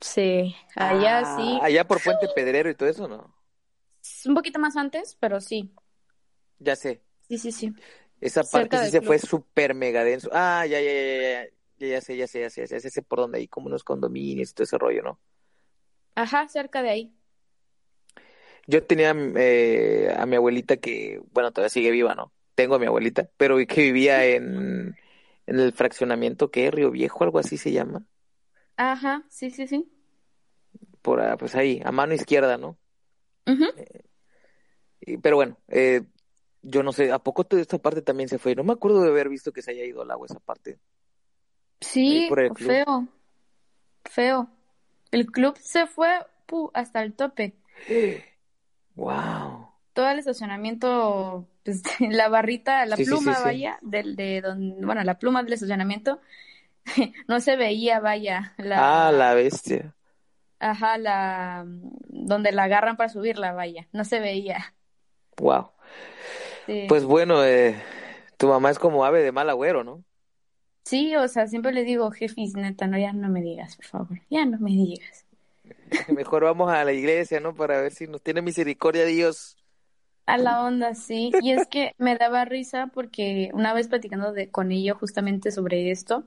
Sí, 0.00 0.54
allá 0.76 1.20
ah, 1.20 1.36
sí. 1.36 1.60
Allá 1.62 1.86
por 1.86 2.00
Puente 2.00 2.28
Pedrero 2.34 2.70
y 2.70 2.74
todo 2.74 2.88
eso, 2.88 3.08
¿no? 3.08 3.34
Un 4.26 4.34
poquito 4.34 4.58
más 4.58 4.76
antes, 4.76 5.16
pero 5.18 5.40
sí. 5.40 5.70
Ya 6.58 6.76
sé. 6.76 7.00
Sí, 7.28 7.38
sí, 7.38 7.52
sí. 7.52 7.74
Esa 8.24 8.44
parte 8.50 8.78
sí 8.78 8.90
se 8.90 9.02
fue 9.02 9.18
súper 9.18 9.74
mega 9.74 10.04
denso. 10.04 10.30
Ah, 10.32 10.66
ya, 10.66 10.80
ya, 10.80 10.92
ya, 10.92 11.44
ya, 11.44 11.48
ya, 11.78 11.86
ya 11.88 12.00
sé, 12.00 12.16
ya 12.16 12.26
sé, 12.28 12.40
ya 12.40 12.50
sé, 12.50 12.62
ya 12.62 12.66
sé, 12.68 12.80
ya 12.80 12.90
sé 12.90 13.02
por 13.02 13.20
dónde 13.20 13.38
hay 13.38 13.48
como 13.48 13.66
unos 13.68 13.84
condominios 13.84 14.50
y 14.50 14.54
todo 14.54 14.64
ese 14.64 14.78
rollo, 14.78 15.02
¿no? 15.02 15.20
Ajá, 16.16 16.48
cerca 16.48 16.82
de 16.82 16.90
ahí. 16.90 17.14
Yo 18.66 18.84
tenía 18.86 19.14
eh, 19.36 20.14
a 20.16 20.26
mi 20.26 20.36
abuelita 20.36 20.76
que, 20.78 21.20
bueno, 21.32 21.52
todavía 21.52 21.68
sigue 21.70 21.90
viva, 21.90 22.14
¿no? 22.14 22.32
Tengo 22.54 22.76
a 22.76 22.78
mi 22.78 22.86
abuelita, 22.86 23.28
pero 23.36 23.56
que 23.66 23.82
vivía 23.82 24.24
en, 24.26 24.96
en 25.46 25.60
el 25.60 25.72
fraccionamiento 25.72 26.50
que 26.50 26.66
es 26.66 26.74
Río 26.74 26.90
Viejo, 26.90 27.24
algo 27.24 27.38
así 27.38 27.56
se 27.58 27.72
llama. 27.72 28.06
Ajá, 28.76 29.24
sí, 29.30 29.50
sí, 29.50 29.66
sí. 29.66 29.90
Por, 31.02 31.20
ah, 31.20 31.36
pues 31.36 31.54
ahí, 31.54 31.80
a 31.84 31.92
mano 31.92 32.14
izquierda, 32.14 32.58
¿no? 32.58 32.78
Eh, 35.00 35.18
pero 35.22 35.36
bueno, 35.36 35.58
eh, 35.68 36.02
yo 36.64 36.82
no 36.82 36.92
sé, 36.92 37.12
¿a 37.12 37.18
poco 37.18 37.44
toda 37.44 37.62
esta 37.62 37.78
parte 37.78 38.02
también 38.02 38.28
se 38.28 38.38
fue? 38.38 38.54
No 38.54 38.64
me 38.64 38.72
acuerdo 38.72 39.02
de 39.02 39.10
haber 39.10 39.28
visto 39.28 39.52
que 39.52 39.62
se 39.62 39.72
haya 39.72 39.84
ido 39.84 40.02
al 40.02 40.10
agua 40.10 40.26
esa 40.26 40.40
parte. 40.40 40.78
Sí, 41.80 42.28
feo, 42.56 43.06
feo. 44.04 44.48
El 45.10 45.26
club 45.26 45.56
se 45.58 45.86
fue 45.86 46.08
hasta 46.72 47.02
el 47.02 47.14
tope. 47.14 47.54
Wow. 48.94 49.68
Todo 49.92 50.08
el 50.08 50.18
estacionamiento, 50.18 51.46
pues, 51.64 51.82
la 52.00 52.28
barrita, 52.28 52.86
la 52.86 52.96
pluma, 52.96 53.38
vaya, 53.44 53.78
del, 53.82 54.16
de 54.16 54.40
donde, 54.40 54.84
bueno, 54.84 55.04
la 55.04 55.18
pluma 55.18 55.42
del 55.42 55.52
estacionamiento, 55.52 56.20
no 57.28 57.40
se 57.40 57.56
veía, 57.56 58.00
vaya. 58.00 58.54
La, 58.56 59.08
ah, 59.08 59.12
la 59.12 59.34
bestia. 59.34 59.94
Ajá, 60.58 60.96
la, 60.96 61.64
donde 61.66 62.52
la 62.52 62.64
agarran 62.64 62.96
para 62.96 63.10
subirla, 63.10 63.52
vaya, 63.52 63.86
no 63.92 64.04
se 64.04 64.18
veía. 64.18 64.74
Wow. 65.36 65.70
Pues 66.88 67.04
bueno, 67.04 67.44
eh, 67.44 67.76
tu 68.36 68.48
mamá 68.48 68.70
es 68.70 68.78
como 68.78 69.04
ave 69.04 69.22
de 69.22 69.32
mal 69.32 69.50
agüero, 69.50 69.84
¿no? 69.84 70.04
Sí, 70.84 71.16
o 71.16 71.26
sea, 71.28 71.46
siempre 71.46 71.72
le 71.72 71.82
digo, 71.82 72.10
jefis, 72.10 72.54
neta, 72.54 72.86
no, 72.86 72.98
ya 72.98 73.12
no 73.12 73.28
me 73.28 73.40
digas, 73.40 73.76
por 73.76 73.86
favor, 73.86 74.20
ya 74.28 74.44
no 74.44 74.58
me 74.58 74.70
digas. 74.70 75.24
Mejor 76.14 76.44
vamos 76.44 76.70
a 76.70 76.84
la 76.84 76.92
iglesia, 76.92 77.40
¿no? 77.40 77.54
Para 77.54 77.80
ver 77.80 77.92
si 77.92 78.06
nos 78.06 78.22
tiene 78.22 78.42
misericordia 78.42 79.04
Dios. 79.06 79.56
A 80.26 80.38
la 80.38 80.62
onda, 80.62 80.94
sí. 80.94 81.32
Y 81.42 81.52
es 81.52 81.66
que 81.68 81.94
me 81.98 82.16
daba 82.16 82.44
risa 82.44 82.90
porque 82.94 83.50
una 83.52 83.74
vez 83.74 83.88
platicando 83.88 84.32
de, 84.32 84.50
con 84.50 84.72
ella 84.72 84.94
justamente 84.94 85.50
sobre 85.50 85.90
esto, 85.90 86.24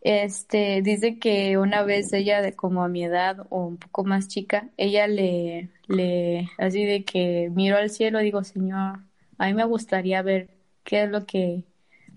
este, 0.00 0.82
dice 0.82 1.18
que 1.18 1.58
una 1.58 1.82
vez 1.82 2.12
ella, 2.12 2.42
de 2.42 2.54
como 2.54 2.82
a 2.82 2.88
mi 2.88 3.04
edad 3.04 3.46
o 3.50 3.66
un 3.66 3.76
poco 3.76 4.04
más 4.04 4.28
chica, 4.28 4.70
ella 4.76 5.06
le, 5.06 5.68
le, 5.86 6.48
así 6.58 6.84
de 6.84 7.04
que 7.04 7.50
miro 7.54 7.76
al 7.76 7.90
cielo, 7.90 8.18
digo, 8.20 8.42
Señor, 8.44 9.00
a 9.38 9.46
mí 9.46 9.54
me 9.54 9.64
gustaría 9.64 10.22
ver 10.22 10.50
qué 10.82 11.04
es 11.04 11.10
lo 11.10 11.26
que 11.26 11.64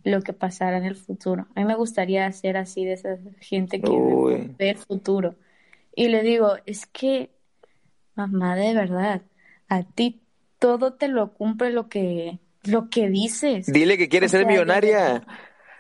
lo 0.04 0.22
que 0.22 0.34
pasará 0.34 0.78
en 0.78 0.86
el 0.86 0.96
futuro. 0.96 1.48
A 1.56 1.60
mí 1.60 1.66
me 1.66 1.76
gustaría 1.76 2.32
ser 2.32 2.58
así 2.58 2.86
de 2.86 2.94
esa 2.94 3.18
gente 3.40 3.82
que 3.82 4.54
ve 4.58 4.70
el 4.70 4.78
futuro. 4.78 5.36
Y 5.96 6.10
le 6.10 6.24
digo, 6.24 6.56
es 6.66 6.86
que, 6.86 7.32
mamá, 8.16 8.56
de 8.56 8.74
verdad, 8.74 9.22
a 9.68 9.84
ti 9.84 10.22
todo 10.60 10.94
te 10.94 11.08
lo 11.08 11.34
cumple 11.34 11.72
lo 11.72 11.90
que, 11.90 12.40
lo 12.64 12.90
que 12.90 13.10
dices. 13.10 13.68
Dile 13.68 13.98
que 13.98 14.10
quieres 14.10 14.32
ser 14.32 14.46
millonaria. 14.46 15.26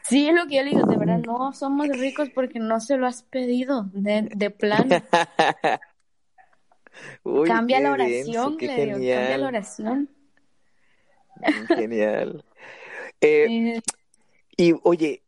sí, 0.03 0.27
es 0.27 0.35
lo 0.35 0.47
que 0.47 0.57
yo 0.57 0.63
le 0.63 0.71
digo, 0.71 0.85
de 0.85 0.97
verdad, 0.97 1.19
no 1.19 1.53
somos 1.53 1.87
ricos 1.87 2.29
porque 2.33 2.59
no 2.59 2.79
se 2.79 2.97
lo 2.97 3.07
has 3.07 3.23
pedido 3.23 3.89
de, 3.93 4.29
de 4.35 4.49
plan. 4.49 4.89
cambia 7.45 7.79
la 7.79 7.91
oración, 7.91 8.57
le 8.59 8.85
digo, 8.85 8.93
cambia 8.93 9.37
la 9.37 9.47
oración. 9.47 10.09
Genial. 11.75 12.43
Eh, 13.21 13.81
y 14.55 14.73
oye, 14.83 15.23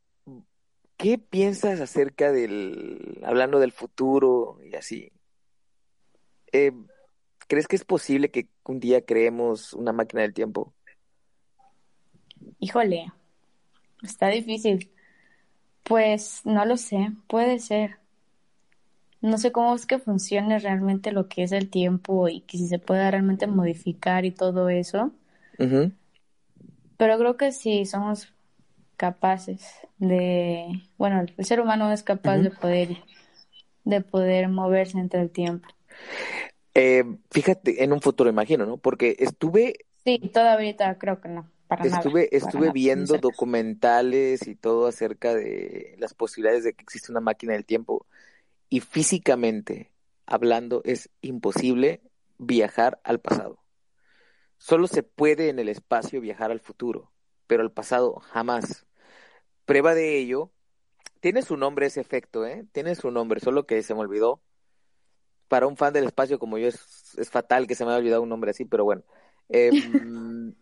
¿qué 0.98 1.18
piensas 1.18 1.80
acerca 1.80 2.32
del, 2.32 3.20
hablando 3.24 3.60
del 3.60 3.72
futuro 3.72 4.60
y 4.64 4.76
así? 4.76 5.12
Eh, 6.52 6.72
¿Crees 7.48 7.68
que 7.68 7.76
es 7.76 7.86
posible 7.86 8.30
que 8.30 8.48
un 8.66 8.80
día 8.80 9.06
creemos 9.06 9.74
una 9.74 9.92
máquina 9.92 10.22
del 10.22 10.34
tiempo? 10.34 10.74
Híjole, 12.60 13.12
está 14.04 14.28
difícil. 14.28 14.92
Pues 15.84 16.42
no 16.46 16.66
lo 16.66 16.78
sé, 16.78 17.12
puede 17.28 17.60
ser. 17.60 17.98
No 19.22 19.38
sé 19.38 19.52
cómo 19.52 19.76
es 19.76 19.86
que 19.86 20.00
funcione 20.00 20.60
realmente 20.60 21.12
lo 21.12 21.28
que 21.28 21.44
es 21.44 21.52
el 21.52 21.70
tiempo 21.70 22.30
y 22.30 22.42
que 22.42 22.58
si 22.58 22.68
se 22.68 22.80
pueda 22.80 23.10
realmente 23.10 23.48
modificar 23.48 24.26
y 24.26 24.32
todo 24.32 24.70
eso. 24.70 25.12
Pero 26.98 27.18
creo 27.18 27.38
que 27.38 27.52
sí, 27.52 27.86
somos 27.86 28.34
capaces 28.98 29.66
de, 29.98 30.82
bueno, 30.98 31.26
el 31.38 31.46
ser 31.46 31.62
humano 31.62 31.92
es 31.92 32.04
capaz 32.04 32.38
de 32.40 32.52
poder 32.52 32.98
de 33.86 34.02
poder 34.02 34.48
moverse 34.50 34.98
entre 34.98 35.22
el 35.22 35.30
tiempo. 35.30 35.68
Eh, 36.74 37.04
fíjate, 37.32 37.84
en 37.84 37.92
un 37.92 38.02
futuro 38.02 38.30
imagino, 38.30 38.66
¿no? 38.66 38.78
Porque 38.78 39.16
estuve... 39.20 39.86
Sí, 40.06 40.20
todavía 40.34 40.76
creo 40.98 41.20
que 41.20 41.30
no. 41.30 41.50
para 41.68 41.84
estuve, 41.86 42.22
nada. 42.22 42.30
Estuve 42.32 42.72
viendo 42.72 43.18
documentales 43.18 44.48
y 44.48 44.56
todo 44.56 44.88
acerca 44.88 45.34
de 45.34 45.96
las 46.00 46.14
posibilidades 46.14 46.64
de 46.64 46.74
que 46.74 46.84
existe 46.84 47.12
una 47.12 47.22
máquina 47.22 47.54
del 47.54 47.66
tiempo 47.66 48.06
y 48.70 48.80
físicamente 48.80 49.90
hablando 50.26 50.82
es 50.86 51.10
imposible 51.22 52.02
viajar 52.38 53.00
al 53.04 53.20
pasado. 53.20 53.58
Solo 54.60 54.88
se 54.88 55.04
puede 55.04 55.50
en 55.50 55.58
el 55.58 55.70
espacio 55.70 56.22
viajar 56.22 56.52
al 56.52 56.60
futuro, 56.60 57.12
pero 57.48 57.64
al 57.64 57.72
pasado 57.72 58.20
jamás. 58.20 58.86
Prueba 59.66 59.96
de 59.96 60.18
ello, 60.18 60.52
tiene 61.22 61.42
su 61.42 61.56
nombre 61.58 61.86
ese 61.86 62.02
efecto, 62.02 62.46
¿eh? 62.46 62.66
Tiene 62.74 62.96
su 62.96 63.10
nombre, 63.10 63.40
solo 63.40 63.66
que 63.66 63.82
se 63.82 63.94
me 63.94 64.02
olvidó. 64.02 64.42
Para 65.48 65.66
un 65.66 65.78
fan 65.78 65.94
del 65.94 66.04
espacio 66.04 66.38
como 66.40 66.58
yo 66.58 66.68
es, 66.68 67.16
es 67.18 67.30
fatal 67.30 67.68
que 67.68 67.76
se 67.76 67.86
me 67.86 67.92
haya 67.92 68.00
olvidado 68.00 68.22
un 68.22 68.30
nombre 68.30 68.52
así, 68.52 68.66
pero 68.66 68.84
bueno. 68.84 69.04
Eh, 69.48 69.72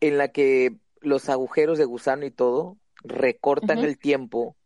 en 0.00 0.18
la 0.18 0.28
que 0.28 0.76
los 1.00 1.28
agujeros 1.28 1.78
de 1.78 1.84
gusano 1.84 2.26
y 2.26 2.32
todo 2.32 2.78
recortan 3.04 3.78
el 3.78 3.96
tiempo, 3.96 4.56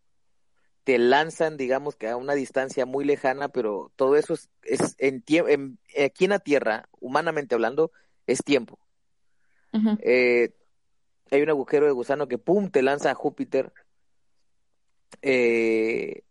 te 0.84 0.98
lanzan, 0.98 1.58
digamos 1.58 1.96
que 1.96 2.08
a 2.08 2.16
una 2.16 2.34
distancia 2.34 2.86
muy 2.86 3.04
lejana, 3.04 3.48
pero 3.48 3.92
todo 3.96 4.16
eso 4.16 4.34
es, 4.34 4.48
es 4.62 4.94
en, 4.98 5.22
en, 5.26 5.78
aquí 6.02 6.24
en 6.24 6.30
la 6.30 6.38
Tierra, 6.38 6.88
humanamente 7.00 7.54
hablando, 7.54 7.92
es 8.26 8.42
tiempo. 8.42 8.78
eh, 10.02 10.54
hay 11.30 11.42
un 11.42 11.50
agujero 11.50 11.86
de 11.86 11.92
gusano 11.92 12.28
que 12.28 12.38
pum 12.38 12.70
te 12.70 12.82
lanza 12.82 13.10
a 13.10 13.14
Júpiter. 13.14 13.72
Eh, 15.22 16.22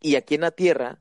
y 0.00 0.16
aquí 0.16 0.34
en 0.34 0.42
la 0.42 0.50
Tierra, 0.50 1.00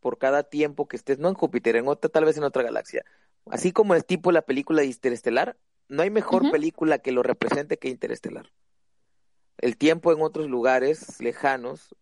por 0.00 0.18
cada 0.18 0.42
tiempo 0.44 0.86
que 0.86 0.96
estés, 0.96 1.18
no 1.18 1.28
en 1.28 1.34
Júpiter, 1.34 1.76
en 1.76 1.88
otra, 1.88 2.10
tal 2.10 2.24
vez 2.24 2.36
en 2.36 2.44
otra 2.44 2.62
galaxia, 2.62 3.04
así 3.50 3.72
como 3.72 3.94
es 3.94 4.06
tipo 4.06 4.32
la 4.32 4.42
película 4.42 4.82
de 4.82 4.88
Interestelar, 4.88 5.56
no 5.88 6.02
hay 6.02 6.10
mejor 6.10 6.50
película 6.50 6.98
que 6.98 7.12
lo 7.12 7.22
represente 7.22 7.78
que 7.78 7.88
Interestelar. 7.88 8.50
El 9.58 9.76
tiempo 9.76 10.12
en 10.12 10.20
otros 10.20 10.48
lugares 10.48 11.20
lejanos 11.20 11.94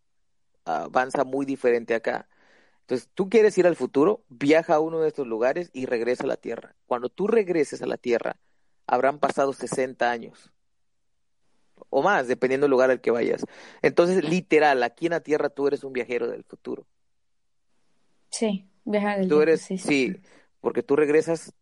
avanza 0.65 1.25
muy 1.25 1.47
diferente 1.47 1.95
acá. 1.95 2.29
Entonces, 2.83 3.09
tú 3.15 3.29
quieres 3.29 3.57
ir 3.59 3.67
al 3.67 3.77
futuro, 3.77 4.25
viaja 4.29 4.75
a 4.75 4.81
uno 4.81 5.01
de 5.01 5.09
estos 5.09 5.27
lugares 5.27 5.71
y 5.73 5.87
regresa 5.87 6.25
a 6.25 6.29
la 6.29 6.37
Tierra. 6.37 6.75
Cuando 6.87 7.09
tú 7.09 7.27
regreses 7.27 7.83
a 7.83 7.87
la 7.87 7.97
Tierra, 7.97 8.37
habrán 8.87 9.19
pasado 9.19 9.53
60 9.53 10.11
años 10.11 10.53
o 11.91 12.03
más, 12.03 12.29
dependiendo 12.29 12.65
del 12.65 12.71
lugar 12.71 12.91
al 12.91 13.01
que 13.01 13.11
vayas. 13.11 13.45
Entonces, 13.83 14.25
literal, 14.25 14.83
aquí 14.83 15.07
en 15.07 15.13
la 15.13 15.21
Tierra 15.21 15.51
tú 15.51 15.67
eres 15.67 15.85
un 15.85 15.93
viajero 15.93 16.29
del 16.29 16.45
futuro. 16.45 16.87
Sí, 18.31 18.67
viajar 18.85 19.19
del 19.19 19.29
Tú 19.29 19.41
eres, 19.43 19.63
sí, 19.63 19.79
sí, 19.79 20.17
porque 20.61 20.83
tú 20.83 20.97
regresas 20.97 21.53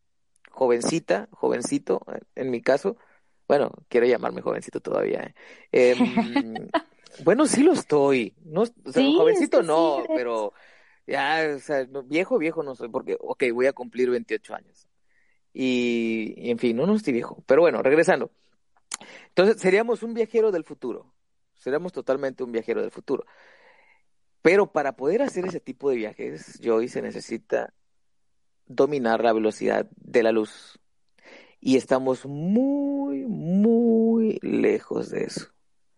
jovencita, 0.50 1.28
jovencito, 1.32 2.00
en 2.34 2.50
mi 2.50 2.60
caso, 2.60 2.96
bueno, 3.48 3.72
quiero 3.88 4.06
llamarme 4.06 4.42
jovencito 4.42 4.80
todavía. 4.80 5.34
¿eh? 5.72 5.94
Em, 5.96 5.98
bueno, 7.24 7.46
sí 7.46 7.62
lo 7.62 7.72
estoy, 7.72 8.34
no, 8.44 8.62
o 8.62 8.92
sea, 8.92 9.04
jovencito 9.04 9.62
no, 9.62 10.04
pero 10.14 10.52
ya, 11.10 11.54
o 11.56 11.58
sea, 11.58 11.86
viejo, 12.04 12.38
viejo 12.38 12.62
no 12.62 12.76
soy, 12.76 12.88
porque, 12.88 13.16
ok, 13.20 13.44
voy 13.52 13.66
a 13.66 13.72
cumplir 13.72 14.10
28 14.10 14.54
años. 14.54 14.88
Y, 15.52 16.34
y, 16.36 16.50
en 16.50 16.58
fin, 16.58 16.76
no, 16.76 16.86
no 16.86 16.94
estoy 16.94 17.12
viejo. 17.12 17.42
Pero 17.46 17.62
bueno, 17.62 17.82
regresando. 17.82 18.30
Entonces, 19.28 19.60
seríamos 19.60 20.04
un 20.04 20.14
viajero 20.14 20.52
del 20.52 20.64
futuro. 20.64 21.12
Seríamos 21.56 21.92
totalmente 21.92 22.44
un 22.44 22.52
viajero 22.52 22.80
del 22.80 22.92
futuro. 22.92 23.26
Pero 24.40 24.70
para 24.70 24.96
poder 24.96 25.22
hacer 25.22 25.46
ese 25.46 25.58
tipo 25.58 25.90
de 25.90 25.96
viajes, 25.96 26.60
Joy, 26.62 26.88
se 26.88 27.02
necesita 27.02 27.74
dominar 28.66 29.24
la 29.24 29.32
velocidad 29.32 29.90
de 29.96 30.22
la 30.22 30.30
luz. 30.30 30.78
Y 31.60 31.76
estamos 31.76 32.24
muy, 32.24 33.26
muy 33.26 34.38
lejos 34.42 35.10
de 35.10 35.24
eso. 35.24 35.48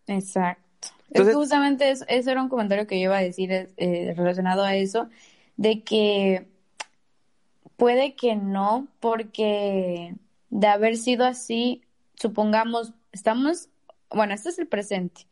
Exacto. 0.07 0.72
Entonces, 1.13 1.35
justamente 1.35 1.91
eso, 1.91 2.05
eso, 2.09 2.31
era 2.31 2.43
un 2.43 2.49
comentario 2.49 2.87
que 2.87 2.99
yo 2.99 3.05
iba 3.05 3.19
a 3.19 3.23
decir 3.23 3.51
eh, 3.53 4.15
relacionado 4.17 4.63
a 4.65 4.77
eso, 4.77 5.09
de 5.57 5.83
que 5.83 6.47
puede 7.77 8.15
que 8.15 8.35
no, 8.35 8.89
porque 9.01 10.15
de 10.51 10.67
haber 10.67 10.97
sido 10.97 11.27
así, 11.27 11.83
supongamos, 12.15 12.95
estamos, 13.13 13.69
bueno, 14.11 14.33
este 14.33 14.51
es 14.51 14.59
el 14.59 14.69
presente, 14.69 15.27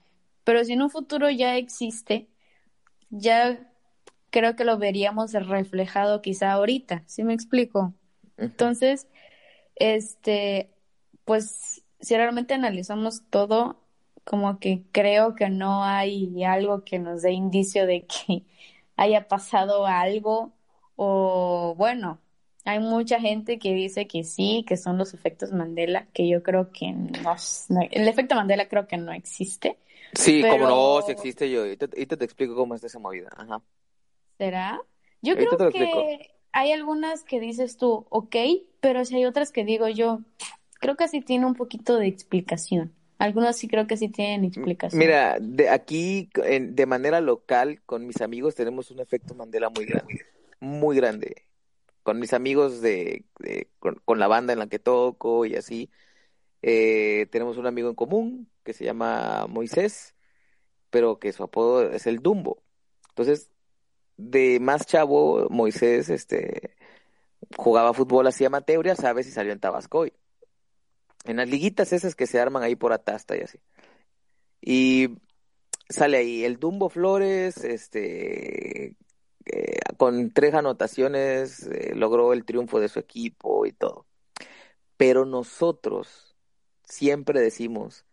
pero 0.45 0.65
si 0.65 0.75
en 0.75 0.83
un 0.83 0.91
futuro 0.91 1.31
ya 1.31 1.57
existe, 1.57 2.29
ya 3.11 3.59
creo 4.31 4.57
que 4.57 4.65
lo 4.65 4.79
veríamos 4.79 5.33
reflejado 5.33 6.23
quizá 6.23 6.53
ahorita, 6.53 7.03
¿sí 7.07 7.25
me 7.25 7.35
explico? 7.35 7.95
Entonces, 8.37 9.07
este, 9.77 10.71
pues 11.25 11.85
si 12.01 12.17
realmente 12.17 12.55
analizamos 12.55 13.23
todo, 13.31 13.81
como 14.31 14.61
que 14.61 14.85
creo 14.93 15.35
que 15.35 15.51
no 15.51 15.83
hay 15.83 16.45
algo 16.45 16.85
que 16.85 17.01
nos 17.01 17.23
dé 17.23 17.33
indicio 17.33 17.85
de 17.85 18.07
que 18.07 18.45
haya 18.97 19.27
pasado 19.27 19.87
algo 19.87 20.53
o 20.95 21.75
bueno, 21.77 22.21
hay 22.65 22.79
mucha 22.79 23.19
gente 23.19 23.59
que 23.59 23.75
dice 23.75 24.07
que 24.07 24.23
sí, 24.23 24.65
que 24.69 24.77
son 24.77 24.99
los 24.99 25.15
efectos 25.15 25.51
Mandela, 25.51 26.07
que 26.13 26.29
yo 26.29 26.45
creo 26.45 26.71
que 26.71 26.93
no, 26.93 27.35
el 27.91 28.07
efecto 28.07 28.37
Mandela 28.37 28.69
creo 28.69 28.87
que 28.87 28.99
no 28.99 29.13
existe. 29.13 29.79
Sí, 30.13 30.45
como 30.49 30.69
no, 30.69 31.03
si 31.03 31.11
existe 31.11 31.51
yo, 31.51 31.63
ahorita 31.63 31.89
te, 31.89 32.07
te, 32.07 32.25
explico 32.25 32.55
cómo 32.55 32.77
es 32.77 32.85
esa 32.85 33.01
movida. 33.01 33.31
Ajá. 33.37 33.61
¿Será? 34.39 34.81
Yo 35.23 35.35
creo 35.35 35.71
que 35.73 36.31
hay 36.53 36.71
algunas 36.71 37.25
que 37.25 37.41
dices 37.41 37.77
tú, 37.79 38.07
ok, 38.11 38.37
pero 38.79 39.05
si 39.05 39.17
hay 39.17 39.25
otras 39.25 39.51
que 39.51 39.65
digo 39.65 39.89
yo, 39.89 40.21
creo 40.75 40.97
que 40.97 41.09
sí 41.09 41.21
tiene 41.21 41.47
un 41.47 41.55
poquito 41.55 41.97
de 41.97 42.07
explicación. 42.07 42.95
Algunos 43.21 43.55
sí 43.59 43.69
creo 43.69 43.87
que 43.87 43.99
sí 43.99 44.09
tienen 44.09 44.47
explicación. 44.47 44.99
Mira, 44.99 45.37
de 45.39 45.69
aquí, 45.69 46.31
en, 46.37 46.75
de 46.75 46.87
manera 46.87 47.21
local, 47.21 47.83
con 47.85 48.07
mis 48.07 48.23
amigos 48.23 48.55
tenemos 48.55 48.91
un 48.91 48.99
efecto 48.99 49.35
Mandela 49.35 49.69
muy 49.69 49.85
grande, 49.85 50.25
muy 50.59 50.97
grande. 50.97 51.45
Con 52.03 52.19
mis 52.19 52.33
amigos 52.33 52.81
de, 52.81 53.27
de 53.39 53.69
con, 53.79 53.97
con, 54.07 54.19
la 54.19 54.27
banda 54.27 54.55
en 54.55 54.59
la 54.59 54.69
que 54.69 54.79
toco 54.79 55.45
y 55.45 55.55
así, 55.55 55.91
eh, 56.63 57.27
tenemos 57.31 57.59
un 57.59 57.67
amigo 57.67 57.91
en 57.91 57.95
común 57.95 58.49
que 58.65 58.73
se 58.73 58.87
llama 58.87 59.47
Moisés, 59.51 60.15
pero 60.89 61.19
que 61.19 61.35
su 61.35 61.43
apodo 61.43 61.91
es 61.91 62.07
el 62.07 62.21
Dumbo. 62.21 62.63
Entonces, 63.11 63.51
de 64.17 64.61
más 64.61 64.87
chavo, 64.87 65.47
Moisés, 65.51 66.09
este, 66.09 66.75
jugaba 67.55 67.93
fútbol 67.93 68.27
así 68.29 68.47
amateur, 68.47 68.87
ya 68.87 68.97
sabes, 68.97 69.27
y 69.27 69.31
salió 69.31 69.53
en 69.53 69.61
Tabasco. 69.61 70.07
Y, 70.07 70.15
en 71.25 71.37
las 71.37 71.49
liguitas 71.49 71.93
esas 71.93 72.15
que 72.15 72.27
se 72.27 72.41
arman 72.41 72.63
ahí 72.63 72.77
por 72.77 72.93
Atasta 72.93 73.37
y 73.37 73.41
así. 73.41 73.59
Y 74.61 75.09
sale 75.89 76.19
ahí 76.19 76.45
el 76.45 76.59
Dumbo 76.59 76.89
Flores, 76.89 77.65
este, 77.65 78.97
eh, 79.47 79.79
con 79.97 80.33
tres 80.33 80.55
anotaciones, 80.55 81.67
eh, 81.67 81.95
logró 81.95 82.33
el 82.33 82.45
triunfo 82.45 82.81
de 82.81 82.89
su 82.89 82.99
equipo 82.99 83.67
y 83.67 83.73
todo. 83.73 84.07
Pero 84.97 85.25
nosotros 85.25 86.37
siempre 86.85 87.41
decimos, 87.41 88.05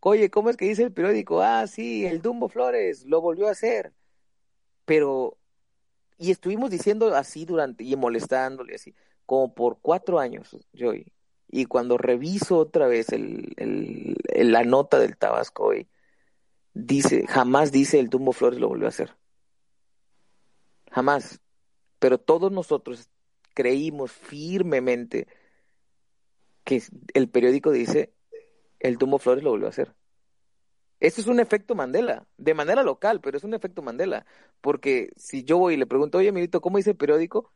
oye, 0.00 0.30
¿cómo 0.30 0.50
es 0.50 0.56
que 0.56 0.66
dice 0.66 0.82
el 0.84 0.92
periódico? 0.92 1.42
Ah, 1.42 1.66
sí, 1.66 2.06
el 2.06 2.22
Dumbo 2.22 2.48
Flores 2.48 3.04
lo 3.06 3.20
volvió 3.20 3.48
a 3.48 3.52
hacer. 3.52 3.92
Pero, 4.84 5.38
y 6.18 6.30
estuvimos 6.30 6.70
diciendo 6.70 7.14
así 7.14 7.44
durante, 7.44 7.84
y 7.84 7.96
molestándole 7.96 8.74
así, 8.76 8.94
como 9.26 9.54
por 9.54 9.78
cuatro 9.80 10.18
años, 10.18 10.56
Joey 10.78 11.12
y 11.50 11.64
cuando 11.66 11.98
reviso 11.98 12.58
otra 12.58 12.86
vez 12.86 13.08
la 13.10 14.64
nota 14.64 14.98
del 14.98 15.16
Tabasco 15.16 15.64
hoy, 15.64 15.88
dice, 16.74 17.26
jamás 17.26 17.72
dice 17.72 17.98
el 17.98 18.08
Tumbo 18.08 18.32
Flores 18.32 18.60
lo 18.60 18.68
volvió 18.68 18.86
a 18.86 18.90
hacer. 18.90 19.16
Jamás. 20.90 21.40
Pero 21.98 22.18
todos 22.18 22.52
nosotros 22.52 23.08
creímos 23.54 24.12
firmemente 24.12 25.26
que 26.64 26.82
el 27.14 27.28
periódico 27.28 27.72
dice 27.72 28.12
el 28.78 28.96
Tumbo 28.96 29.18
Flores 29.18 29.42
lo 29.42 29.50
volvió 29.50 29.66
a 29.66 29.70
hacer. 29.70 29.94
Eso 31.00 31.20
es 31.20 31.26
un 31.26 31.40
efecto 31.40 31.74
Mandela, 31.74 32.26
de 32.36 32.54
manera 32.54 32.82
local, 32.82 33.20
pero 33.20 33.38
es 33.38 33.44
un 33.44 33.54
efecto 33.54 33.82
Mandela. 33.82 34.26
Porque 34.60 35.10
si 35.16 35.44
yo 35.44 35.58
voy 35.58 35.74
y 35.74 35.76
le 35.78 35.86
pregunto, 35.86 36.18
oye, 36.18 36.28
amiguito, 36.28 36.60
¿cómo 36.60 36.76
dice 36.76 36.90
el 36.90 36.96
periódico? 36.96 37.52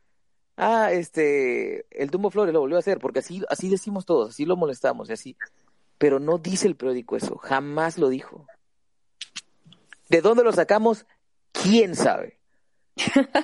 Ah, 0.57 0.91
este, 0.91 1.85
el 1.91 2.09
Dumbo 2.09 2.29
Flores 2.29 2.53
lo 2.53 2.61
volvió 2.61 2.77
a 2.77 2.79
hacer, 2.79 2.99
porque 2.99 3.19
así, 3.19 3.43
así 3.49 3.69
decimos 3.69 4.05
todos, 4.05 4.29
así 4.31 4.45
lo 4.45 4.55
molestamos 4.55 5.09
y 5.09 5.13
así. 5.13 5.37
Pero 5.97 6.19
no 6.19 6.37
dice 6.37 6.67
el 6.67 6.75
periódico 6.75 7.15
eso, 7.15 7.37
jamás 7.37 7.97
lo 7.97 8.09
dijo. 8.09 8.45
¿De 10.09 10.21
dónde 10.21 10.43
lo 10.43 10.51
sacamos? 10.51 11.05
¿Quién 11.51 11.95
sabe? 11.95 12.37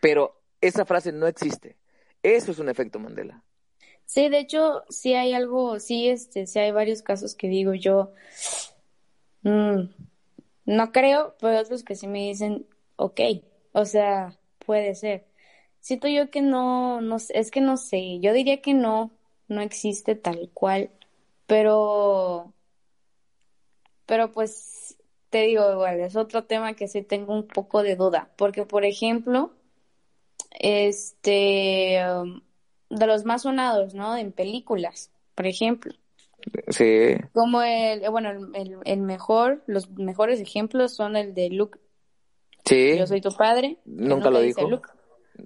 Pero 0.00 0.40
esa 0.60 0.84
frase 0.84 1.12
no 1.12 1.26
existe. 1.26 1.76
Eso 2.22 2.50
es 2.52 2.58
un 2.58 2.68
efecto 2.68 2.98
Mandela. 2.98 3.42
Sí, 4.04 4.28
de 4.28 4.38
hecho, 4.38 4.84
sí 4.88 5.14
hay 5.14 5.34
algo, 5.34 5.78
sí, 5.80 6.08
este, 6.08 6.46
sí 6.46 6.58
hay 6.58 6.72
varios 6.72 7.02
casos 7.02 7.34
que 7.34 7.46
digo 7.46 7.74
yo, 7.74 8.12
mmm, 9.42 9.82
no 10.64 10.92
creo, 10.92 11.36
pero 11.40 11.60
otros 11.60 11.84
que 11.84 11.94
sí 11.94 12.06
me 12.06 12.20
dicen, 12.20 12.66
ok, 12.96 13.20
o 13.72 13.84
sea, 13.84 14.38
puede 14.64 14.94
ser. 14.94 15.26
Siento 15.80 16.08
yo 16.08 16.30
que 16.30 16.42
no, 16.42 17.00
no 17.00 17.16
es 17.16 17.50
que 17.50 17.60
no 17.60 17.76
sé, 17.76 18.18
yo 18.20 18.32
diría 18.32 18.60
que 18.60 18.74
no, 18.74 19.10
no 19.48 19.60
existe 19.60 20.14
tal 20.14 20.50
cual, 20.52 20.90
pero, 21.46 22.52
pero 24.06 24.30
pues 24.32 24.96
te 25.30 25.42
digo 25.42 25.72
igual, 25.72 26.00
es 26.00 26.16
otro 26.16 26.44
tema 26.44 26.74
que 26.74 26.88
sí 26.88 27.02
tengo 27.02 27.32
un 27.32 27.46
poco 27.46 27.82
de 27.82 27.96
duda, 27.96 28.30
porque 28.36 28.64
por 28.64 28.84
ejemplo, 28.84 29.52
este, 30.58 32.00
de 32.90 33.06
los 33.06 33.24
más 33.24 33.42
sonados, 33.42 33.94
¿no? 33.94 34.16
En 34.16 34.32
películas, 34.32 35.10
por 35.34 35.46
ejemplo. 35.46 35.94
Sí. 36.68 37.16
Como 37.32 37.62
el, 37.62 38.08
bueno, 38.10 38.30
el, 38.54 38.78
el 38.84 39.00
mejor, 39.00 39.62
los 39.66 39.90
mejores 39.90 40.40
ejemplos 40.40 40.94
son 40.94 41.16
el 41.16 41.34
de 41.34 41.50
Luke. 41.50 41.78
Sí. 42.64 42.96
Yo 42.98 43.06
soy 43.06 43.20
tu 43.20 43.30
padre. 43.32 43.78
Nunca, 43.84 44.30
lo 44.30 44.40
dijo. 44.40 44.60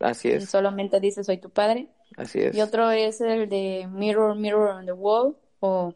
Así 0.00 0.28
es. 0.28 0.48
Solamente 0.48 1.00
dice 1.00 1.24
soy 1.24 1.38
tu 1.38 1.50
padre. 1.50 1.88
Así 2.16 2.40
es. 2.40 2.54
Y 2.56 2.60
otro 2.60 2.90
es 2.90 3.20
el 3.20 3.48
de 3.48 3.88
Mirror, 3.90 4.36
Mirror 4.36 4.70
on 4.70 4.86
the 4.86 4.92
Wall 4.92 5.36
o 5.60 5.94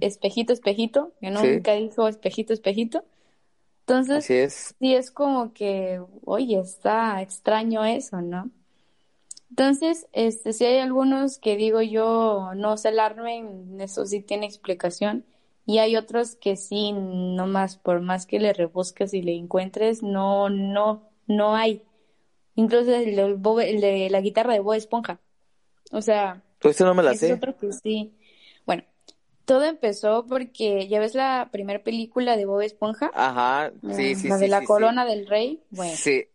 Espejito, 0.00 0.52
Espejito, 0.52 1.12
que 1.20 1.30
nunca 1.30 1.72
dijo 1.74 2.08
Espejito, 2.08 2.52
Espejito. 2.52 3.04
Entonces, 3.80 4.16
Así 4.16 4.34
es. 4.34 4.74
sí 4.78 4.94
es 4.94 5.10
como 5.10 5.52
que, 5.52 6.02
oye, 6.24 6.58
está 6.58 7.22
extraño 7.22 7.84
eso, 7.84 8.20
¿no? 8.20 8.50
Entonces, 9.50 10.06
este, 10.12 10.52
si 10.52 10.64
hay 10.64 10.78
algunos 10.78 11.38
que 11.38 11.56
digo 11.56 11.80
yo, 11.80 12.50
no 12.56 12.76
se 12.76 12.88
alarmen, 12.88 13.80
eso 13.80 14.04
sí 14.04 14.20
tiene 14.20 14.46
explicación. 14.46 15.24
Y 15.64 15.78
hay 15.78 15.96
otros 15.96 16.36
que 16.36 16.56
sí, 16.56 16.92
no 16.92 17.46
más, 17.46 17.76
por 17.76 18.00
más 18.00 18.26
que 18.26 18.38
le 18.40 18.52
rebusques 18.52 19.14
y 19.14 19.22
le 19.22 19.34
encuentres, 19.34 20.02
no, 20.02 20.48
no, 20.50 21.08
no 21.26 21.56
hay. 21.56 21.82
Incluso 22.56 22.94
el 22.94 23.14
de, 23.16 24.08
la 24.10 24.20
guitarra 24.20 24.54
de 24.54 24.60
Bob 24.60 24.74
Esponja. 24.74 25.20
O 25.92 26.02
sea, 26.02 26.42
pues 26.58 26.80
no 26.80 26.94
me 26.94 27.02
la 27.02 27.14
sé. 27.14 27.32
otro 27.32 27.56
que 27.56 27.70
sí. 27.72 28.16
Bueno, 28.64 28.82
todo 29.44 29.64
empezó 29.64 30.26
porque 30.26 30.88
ya 30.88 30.98
ves 30.98 31.14
la 31.14 31.50
primera 31.52 31.84
película 31.84 32.36
de 32.36 32.46
Bob 32.46 32.62
Esponja. 32.62 33.10
Ajá, 33.14 33.72
sí, 33.90 34.14
sí, 34.14 34.28
La 34.28 34.38
sí, 34.38 34.44
de 34.44 34.48
la 34.48 34.60
sí, 34.60 34.66
corona 34.66 35.04
del 35.04 35.26
rey. 35.28 35.62
Bueno. 35.70 35.96
Sí. 35.96 36.26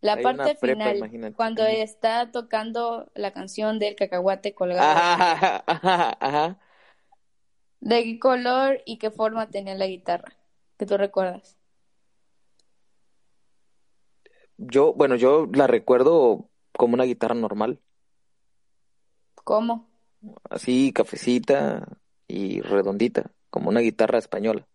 La 0.00 0.16
Hay 0.16 0.22
parte 0.22 0.54
prepa, 0.56 0.90
final, 0.90 0.96
imagínate. 0.96 1.36
cuando 1.36 1.64
está 1.64 2.30
tocando 2.32 3.10
la 3.14 3.32
canción 3.32 3.78
del 3.78 3.94
cacahuate 3.96 4.54
colgado. 4.54 4.98
Ajá, 4.98 5.62
ajá, 5.66 6.16
ajá. 6.20 6.58
¿De 7.80 8.04
qué 8.04 8.18
color 8.18 8.82
y 8.84 8.98
qué 8.98 9.10
forma 9.10 9.48
tenía 9.50 9.74
la 9.74 9.86
guitarra? 9.86 10.36
Que 10.78 10.86
tú 10.86 10.96
recuerdas. 10.98 11.56
Yo, 14.58 14.92
bueno, 14.94 15.16
yo 15.16 15.46
la 15.52 15.66
recuerdo 15.66 16.48
como 16.76 16.94
una 16.94 17.04
guitarra 17.04 17.34
normal, 17.34 17.80
¿Cómo? 19.44 19.86
así 20.50 20.92
cafecita 20.92 21.86
y 22.28 22.60
redondita, 22.60 23.30
como 23.50 23.68
una 23.68 23.80
guitarra 23.80 24.18
española. 24.18 24.66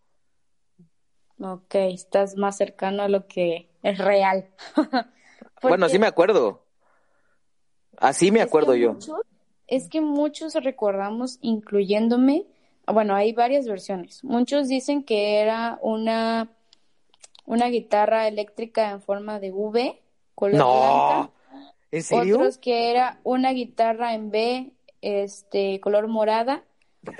Ok, 1.39 1.75
estás 1.75 2.35
más 2.37 2.57
cercano 2.57 3.01
a 3.03 3.09
lo 3.09 3.27
que 3.27 3.69
es 3.83 3.97
real. 3.97 4.49
Bueno, 5.63 5.85
así 5.87 5.97
me 5.97 6.07
acuerdo. 6.07 6.63
Así 7.97 8.31
me 8.31 8.41
acuerdo 8.41 8.75
yo. 8.75 8.93
muchos- 8.93 9.21
es 9.67 9.87
que 9.89 10.01
muchos 10.01 10.53
recordamos, 10.55 11.37
incluyéndome, 11.41 12.45
bueno, 12.87 13.15
hay 13.15 13.31
varias 13.33 13.67
versiones. 13.67 14.23
Muchos 14.23 14.67
dicen 14.67 15.03
que 15.03 15.39
era 15.39 15.79
una, 15.81 16.51
una 17.51 17.67
guitarra 17.67 18.27
eléctrica 18.27 18.91
en 18.91 19.01
forma 19.01 19.39
de 19.39 19.51
V, 19.51 20.01
color 20.35 20.57
No, 20.57 20.71
blanca. 20.73 21.29
¿en 21.91 22.03
serio? 22.03 22.37
Otros 22.37 22.57
que 22.57 22.89
era 22.91 23.19
una 23.23 23.51
guitarra 23.51 24.13
en 24.13 24.31
B, 24.31 24.71
este, 25.01 25.79
color 25.81 26.07
morada, 26.07 26.63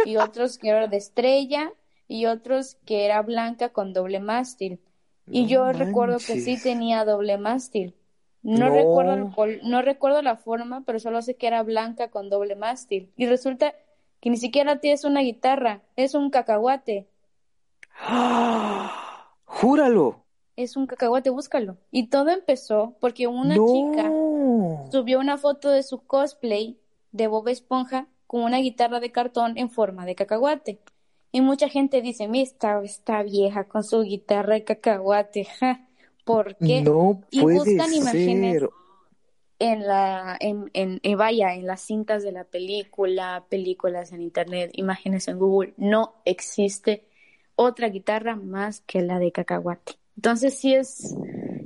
y 0.05 0.17
otros 0.17 0.57
que 0.57 0.69
era 0.69 0.87
de 0.87 0.97
estrella, 0.97 1.73
y 2.07 2.25
otros 2.25 2.77
que 2.85 3.05
era 3.05 3.21
blanca 3.21 3.69
con 3.69 3.93
doble 3.93 4.19
mástil. 4.19 4.79
Y 5.29 5.43
No 5.43 5.47
yo 5.49 5.71
recuerdo 5.73 6.17
que 6.17 6.39
sí 6.39 6.57
tenía 6.61 7.03
doble 7.05 7.37
mástil. 7.37 7.95
No, 8.43 8.69
No. 8.69 8.73
recuerdo 8.75 9.13
el 9.13 9.29
col- 9.35 9.59
no 9.63 9.81
recuerdo 9.81 10.21
la 10.21 10.35
forma, 10.37 10.83
pero 10.85 10.99
solo 10.99 11.21
sé 11.21 11.35
que 11.35 11.47
era 11.47 11.61
blanca 11.63 12.09
con 12.09 12.29
doble 12.29 12.55
mástil. 12.55 13.11
Y 13.17 13.27
resulta 13.27 13.75
que 14.19 14.29
ni 14.29 14.37
siquiera 14.37 14.79
tienes 14.79 15.03
una 15.03 15.21
guitarra, 15.21 15.81
es 15.95 16.13
un 16.15 16.29
cacahuate. 16.29 17.07
¡Ah! 17.99 19.27
¡Júralo! 19.45 20.20
Es 20.63 20.77
un 20.77 20.88
cacahuate, 20.88 21.29
búscalo. 21.29 21.77
Y 21.91 22.07
todo 22.07 22.29
empezó 22.29 22.95
porque 22.99 23.27
una 23.27 23.55
no. 23.55 23.65
chica 23.65 24.11
subió 24.91 25.19
una 25.19 25.38
foto 25.38 25.69
de 25.69 25.83
su 25.83 25.99
cosplay 26.05 26.77
de 27.11 27.27
Bob 27.27 27.47
Esponja 27.49 28.07
con 28.27 28.43
una 28.43 28.57
guitarra 28.59 28.99
de 28.99 29.11
cartón 29.11 29.57
en 29.57 29.69
forma 29.69 30.05
de 30.05 30.15
cacahuate. 30.15 30.79
Y 31.31 31.41
mucha 31.41 31.69
gente 31.69 32.01
dice, 32.01 32.27
mira, 32.27 32.81
esta 32.83 33.23
vieja 33.23 33.65
con 33.65 33.83
su 33.83 34.01
guitarra 34.03 34.55
de 34.55 34.63
cacahuate, 34.63 35.45
ja, 35.45 35.88
¿por 36.25 36.55
qué? 36.57 36.81
No 36.81 37.21
Y 37.31 37.41
puede 37.41 37.57
buscan 37.57 37.93
imágenes 37.93 38.63
en 39.59 39.88
la, 39.88 40.38
en, 40.39 40.69
en, 40.73 40.99
en- 41.03 41.17
vaya, 41.17 41.53
en 41.53 41.67
las 41.67 41.81
cintas 41.81 42.23
de 42.23 42.31
la 42.31 42.43
película, 42.45 43.45
películas 43.49 44.11
en 44.11 44.21
internet, 44.21 44.71
imágenes 44.73 45.27
en 45.27 45.38
Google, 45.39 45.73
no 45.77 46.15
existe 46.25 47.05
otra 47.55 47.89
guitarra 47.89 48.35
más 48.35 48.81
que 48.81 49.01
la 49.01 49.19
de 49.19 49.31
cacahuate. 49.31 49.93
Entonces 50.22 50.53
sí 50.60 50.76
es, 50.76 51.15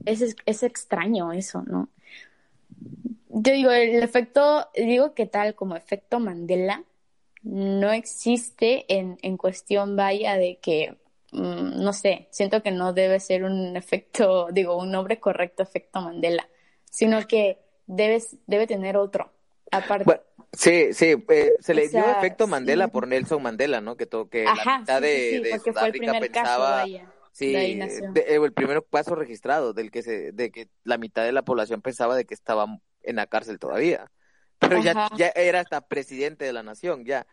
es, 0.06 0.34
es 0.46 0.64
extraño 0.64 1.34
eso, 1.34 1.62
¿no? 1.64 1.90
Yo 3.30 3.52
digo, 3.52 3.72
el 3.72 4.02
efecto, 4.02 4.70
digo 4.76 5.14
que 5.14 5.26
tal 5.26 5.56
como 5.56 5.76
efecto 5.76 6.20
Mandela, 6.22 6.86
no 7.44 7.92
existe 7.92 8.86
en, 8.94 9.18
en 9.22 9.36
cuestión, 9.38 9.98
vaya, 9.98 10.38
de 10.38 10.58
que, 10.62 10.98
mm, 11.34 11.84
no 11.84 11.92
sé, 11.92 12.28
siento 12.32 12.64
que 12.64 12.72
no 12.72 12.94
debe 12.94 13.20
ser 13.20 13.44
un 13.44 13.76
efecto, 13.76 14.48
digo, 14.54 14.78
un 14.78 14.92
nombre 14.92 15.20
correcto, 15.20 15.64
efecto 15.64 16.02
Mandela, 16.02 16.48
sino 16.90 17.28
que 17.28 17.60
debes, 17.88 18.38
debe 18.48 18.68
tener 18.68 18.96
otro, 18.96 19.32
aparte. 19.72 20.06
Bueno, 20.06 20.22
sí, 20.54 20.94
sí, 20.94 21.16
eh, 21.30 21.54
se 21.60 21.74
le 21.74 21.82
O 21.84 21.90
sea, 21.90 22.04
dio 22.04 22.12
efecto 22.12 22.48
sí. 22.48 22.48
Mandela 22.48 22.88
por 22.90 23.08
Nelson 23.08 23.42
Mandela, 23.42 23.82
¿no? 23.82 23.98
Que, 23.98 24.06
to- 24.06 24.30
que 24.30 24.52
la 24.54 24.66
Ajá, 24.66 24.82
mitad 24.82 25.02
sí, 25.02 25.08
de, 25.10 25.40
sí, 25.40 25.42
de 25.42 25.52
el 25.52 25.60
Sudáfrica 25.60 26.12
caso, 26.32 26.62
pensaba, 26.62 26.70
vaya, 26.70 27.12
sí, 27.36 27.52
de 27.52 28.36
el 28.36 28.54
primer 28.54 28.84
caso 28.90 29.14
registrado 29.16 29.74
del 29.74 29.92
que 29.92 30.02
se, 30.04 30.32
de 30.32 30.52
que 30.52 30.70
la 30.84 30.98
mitad 30.98 31.24
de 31.24 31.32
la 31.34 31.44
población 31.44 31.82
pensaba 31.82 32.16
de 32.16 32.26
que 32.26 32.34
estaba 32.34 32.66
en 33.04 33.16
la 33.18 33.28
cárcel 33.28 33.60
todavía, 33.60 34.10
pero 34.60 34.82
ya, 34.82 34.92
Ajá. 34.92 35.10
ya 35.18 35.28
era 35.36 35.60
hasta 35.60 35.82
presidente 35.82 36.46
de 36.46 36.54
la 36.54 36.64
nación, 36.64 37.04
ya. 37.06 37.28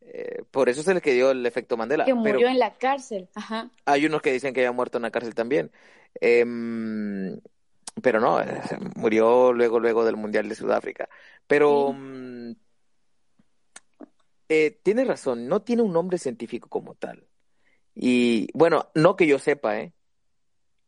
Eh, 0.00 0.42
por 0.50 0.68
eso 0.68 0.82
se 0.82 0.94
le 0.94 1.00
dio 1.00 1.30
el 1.30 1.46
efecto 1.46 1.76
Mandela. 1.76 2.04
que 2.04 2.10
pero 2.12 2.20
murió 2.20 2.48
en 2.48 2.58
la 2.58 2.74
cárcel, 2.74 3.28
ajá. 3.36 3.70
hay 3.84 4.06
unos 4.06 4.20
que 4.20 4.32
dicen 4.32 4.52
que 4.52 4.60
había 4.60 4.72
muerto 4.72 4.98
en 4.98 5.02
la 5.02 5.10
cárcel 5.12 5.34
también. 5.34 5.70
Em, 6.20 7.38
pero 8.02 8.20
no, 8.20 8.40
eh, 8.40 8.60
murió 8.96 9.52
luego, 9.52 9.78
luego 9.78 10.04
del 10.04 10.16
Mundial 10.16 10.48
de 10.48 10.54
Sudáfrica. 10.54 11.08
Pero 11.46 11.88
Sí. 11.92 11.98
mm, 11.98 12.52
eh, 14.48 14.80
tienes 14.82 15.06
razón, 15.06 15.46
no 15.46 15.62
tiene 15.62 15.82
un 15.82 15.92
nombre 15.92 16.18
científico 16.18 16.68
como 16.68 16.94
tal. 16.94 17.26
Y 17.94 18.48
bueno, 18.54 18.90
no 18.94 19.16
que 19.16 19.26
yo 19.26 19.38
sepa, 19.38 19.78
¿eh? 19.80 19.92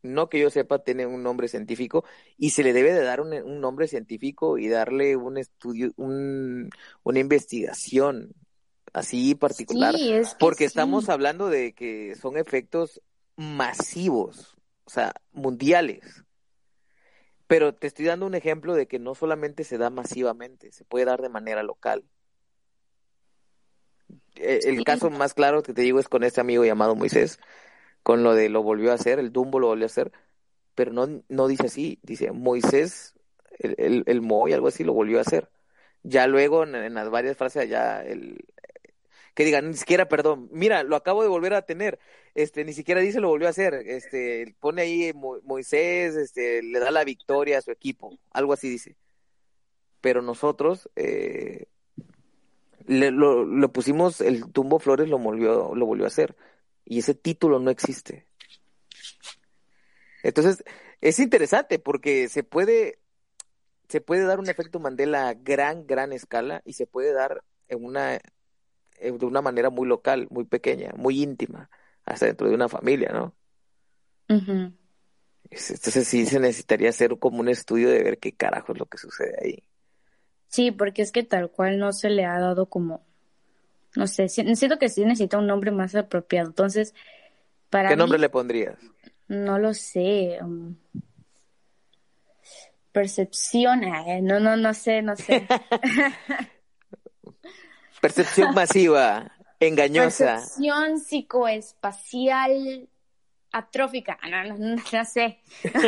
No 0.02 0.28
que 0.28 0.38
yo 0.38 0.50
sepa, 0.50 0.80
tiene 0.84 1.06
un 1.06 1.22
nombre 1.22 1.48
científico 1.48 2.04
y 2.36 2.50
se 2.50 2.62
le 2.62 2.72
debe 2.74 2.92
de 2.92 3.02
dar 3.02 3.20
un, 3.22 3.32
un 3.32 3.60
nombre 3.60 3.88
científico 3.88 4.58
y 4.58 4.68
darle 4.68 5.16
un 5.16 5.38
estudio, 5.38 5.92
un, 5.96 6.70
una 7.02 7.18
investigación 7.18 8.34
así 8.92 9.34
particular. 9.34 9.94
Sí, 9.94 10.12
es 10.12 10.34
que 10.34 10.38
Porque 10.38 10.64
sí. 10.64 10.66
estamos 10.66 11.08
hablando 11.08 11.48
de 11.48 11.74
que 11.74 12.14
son 12.16 12.36
efectos 12.36 13.00
masivos, 13.36 14.56
o 14.84 14.90
sea, 14.90 15.14
mundiales. 15.32 16.24
Pero 17.46 17.74
te 17.74 17.86
estoy 17.86 18.06
dando 18.06 18.26
un 18.26 18.34
ejemplo 18.34 18.74
de 18.74 18.86
que 18.86 18.98
no 18.98 19.14
solamente 19.14 19.64
se 19.64 19.78
da 19.78 19.90
masivamente, 19.90 20.72
se 20.72 20.84
puede 20.84 21.04
dar 21.06 21.22
de 21.22 21.28
manera 21.28 21.62
local. 21.62 22.04
Eh, 24.36 24.60
El 24.64 24.78
Sí. 24.78 24.84
caso 24.84 25.10
más 25.10 25.34
claro 25.34 25.62
que 25.62 25.72
te 25.72 25.82
digo 25.82 25.98
es 26.00 26.08
con 26.08 26.24
este 26.24 26.40
amigo 26.40 26.64
llamado 26.64 26.94
Moisés, 26.96 27.38
con 28.02 28.22
lo 28.22 28.34
de 28.34 28.48
lo 28.48 28.62
volvió 28.62 28.92
a 28.92 28.94
hacer, 28.94 29.18
el 29.18 29.32
Dumbo 29.32 29.60
lo 29.60 29.68
volvió 29.68 29.84
a 29.84 29.86
hacer, 29.86 30.12
pero 30.74 30.92
no, 30.92 31.22
no 31.28 31.48
dice 31.48 31.66
así, 31.66 31.98
dice 32.02 32.32
Moisés, 32.32 33.14
el, 33.58 33.74
el, 33.78 34.04
el 34.06 34.20
Moy, 34.22 34.52
algo 34.52 34.68
así, 34.68 34.84
lo 34.84 34.92
volvió 34.92 35.18
a 35.18 35.22
hacer. 35.22 35.50
Ya 36.02 36.26
luego 36.26 36.64
en, 36.64 36.74
en 36.74 36.94
las 36.94 37.10
varias 37.10 37.36
frases 37.36 37.68
ya 37.68 38.02
el, 38.02 38.44
que 39.34 39.44
digan, 39.44 39.68
ni 39.70 39.74
siquiera, 39.74 40.08
perdón, 40.08 40.48
mira, 40.52 40.82
lo 40.82 40.96
acabo 40.96 41.22
de 41.22 41.28
volver 41.28 41.54
a 41.54 41.62
tener, 41.62 41.98
este, 42.34 42.64
ni 42.64 42.72
siquiera 42.72 43.00
dice 43.00 43.20
lo 43.20 43.28
volvió 43.28 43.48
a 43.48 43.50
hacer, 43.50 43.74
este, 43.74 44.54
pone 44.60 44.82
ahí 44.82 45.12
Mo- 45.14 45.40
Moisés, 45.44 46.14
este, 46.16 46.62
le 46.62 46.78
da 46.78 46.90
la 46.90 47.04
victoria 47.04 47.58
a 47.58 47.62
su 47.62 47.70
equipo, 47.70 48.18
algo 48.30 48.52
así 48.52 48.68
dice. 48.68 48.96
Pero 50.00 50.22
nosotros, 50.22 50.90
eh, 50.96 51.66
le, 52.86 53.10
lo, 53.10 53.44
lo 53.44 53.72
pusimos, 53.72 54.20
el 54.20 54.50
Tumbo 54.52 54.78
Flores 54.78 55.08
lo 55.08 55.18
volvió, 55.18 55.74
lo 55.74 55.86
volvió 55.86 56.04
a 56.04 56.08
hacer, 56.08 56.36
y 56.84 56.98
ese 56.98 57.14
título 57.14 57.58
no 57.58 57.70
existe. 57.70 58.26
Entonces, 60.22 60.64
es 61.00 61.18
interesante 61.18 61.78
porque 61.78 62.28
se 62.28 62.42
puede, 62.42 62.98
se 63.88 64.00
puede 64.00 64.24
dar 64.24 64.38
un 64.38 64.48
efecto 64.48 64.80
Mandela 64.80 65.28
a 65.28 65.34
gran, 65.34 65.86
gran 65.86 66.12
escala 66.12 66.62
y 66.64 66.74
se 66.74 66.86
puede 66.86 67.12
dar 67.12 67.42
en 67.68 67.84
una, 67.84 68.20
de 69.00 69.26
una 69.26 69.42
manera 69.42 69.70
muy 69.70 69.86
local, 69.86 70.28
muy 70.30 70.44
pequeña, 70.44 70.92
muy 70.96 71.22
íntima, 71.22 71.70
hasta 72.04 72.26
dentro 72.26 72.48
de 72.48 72.54
una 72.54 72.68
familia, 72.68 73.10
¿no? 73.12 73.34
Entonces 75.50 76.08
sí 76.08 76.26
se 76.26 76.40
necesitaría 76.40 76.88
hacer 76.88 77.18
como 77.18 77.40
un 77.40 77.48
estudio 77.48 77.90
de 77.90 78.02
ver 78.02 78.18
qué 78.18 78.32
carajo 78.32 78.72
es 78.72 78.78
lo 78.78 78.86
que 78.86 78.98
sucede 78.98 79.36
ahí. 79.42 79.62
Sí, 80.54 80.70
porque 80.70 81.02
es 81.02 81.10
que 81.10 81.24
tal 81.24 81.50
cual 81.50 81.80
no 81.80 81.92
se 81.92 82.08
le 82.08 82.24
ha 82.24 82.38
dado 82.38 82.66
como, 82.66 83.04
no 83.96 84.06
sé, 84.06 84.28
siento 84.28 84.78
que 84.78 84.88
sí 84.88 85.04
necesita 85.04 85.36
un 85.36 85.48
nombre 85.48 85.72
más 85.72 85.96
apropiado. 85.96 86.46
Entonces, 86.46 86.94
para 87.70 87.88
¿Qué 87.88 87.96
nombre 87.96 88.20
le 88.20 88.28
pondrías? 88.28 88.76
No 89.26 89.58
lo 89.58 89.74
sé. 89.74 90.38
Um, 90.40 90.76
percepción, 92.92 93.80
no, 94.22 94.38
no, 94.38 94.56
no 94.56 94.74
sé, 94.74 95.02
no 95.02 95.16
sé. 95.16 95.44
percepción 98.00 98.54
masiva, 98.54 99.32
engañosa. 99.58 100.36
Percepción 100.36 101.00
psicoespacial 101.00 102.88
atrófica, 103.50 104.20
no, 104.30 104.56
no, 104.56 104.76
no, 104.92 105.04
sé. 105.04 105.40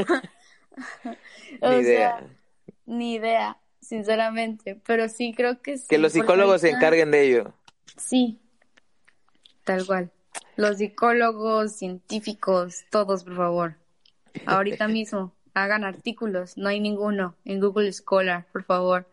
ni 1.63 1.69
idea. 1.77 2.21
ni 2.85 3.15
idea, 3.15 3.57
sinceramente, 3.87 4.81
pero 4.87 5.09
sí 5.09 5.33
creo 5.35 5.61
que 5.63 5.79
sí. 5.79 5.87
Que 5.89 5.99
los 5.99 6.13
psicólogos 6.13 6.61
se 6.61 6.71
encarguen 6.71 7.11
de 7.11 7.23
ello. 7.23 7.53
Sí, 7.97 8.39
tal 9.65 9.87
cual. 9.87 10.11
Los 10.57 10.79
psicólogos, 10.79 11.73
científicos, 11.73 12.85
todos, 12.91 13.25
por 13.25 13.37
favor. 13.37 13.75
Ahorita 14.47 14.89
mismo, 14.89 15.33
hagan 15.55 15.85
artículos. 15.85 16.57
No 16.57 16.69
hay 16.69 16.81
ninguno 16.81 17.35
en 17.45 17.61
Google 17.61 17.93
Scholar, 17.93 18.47
por 18.53 18.65
favor. 18.65 19.07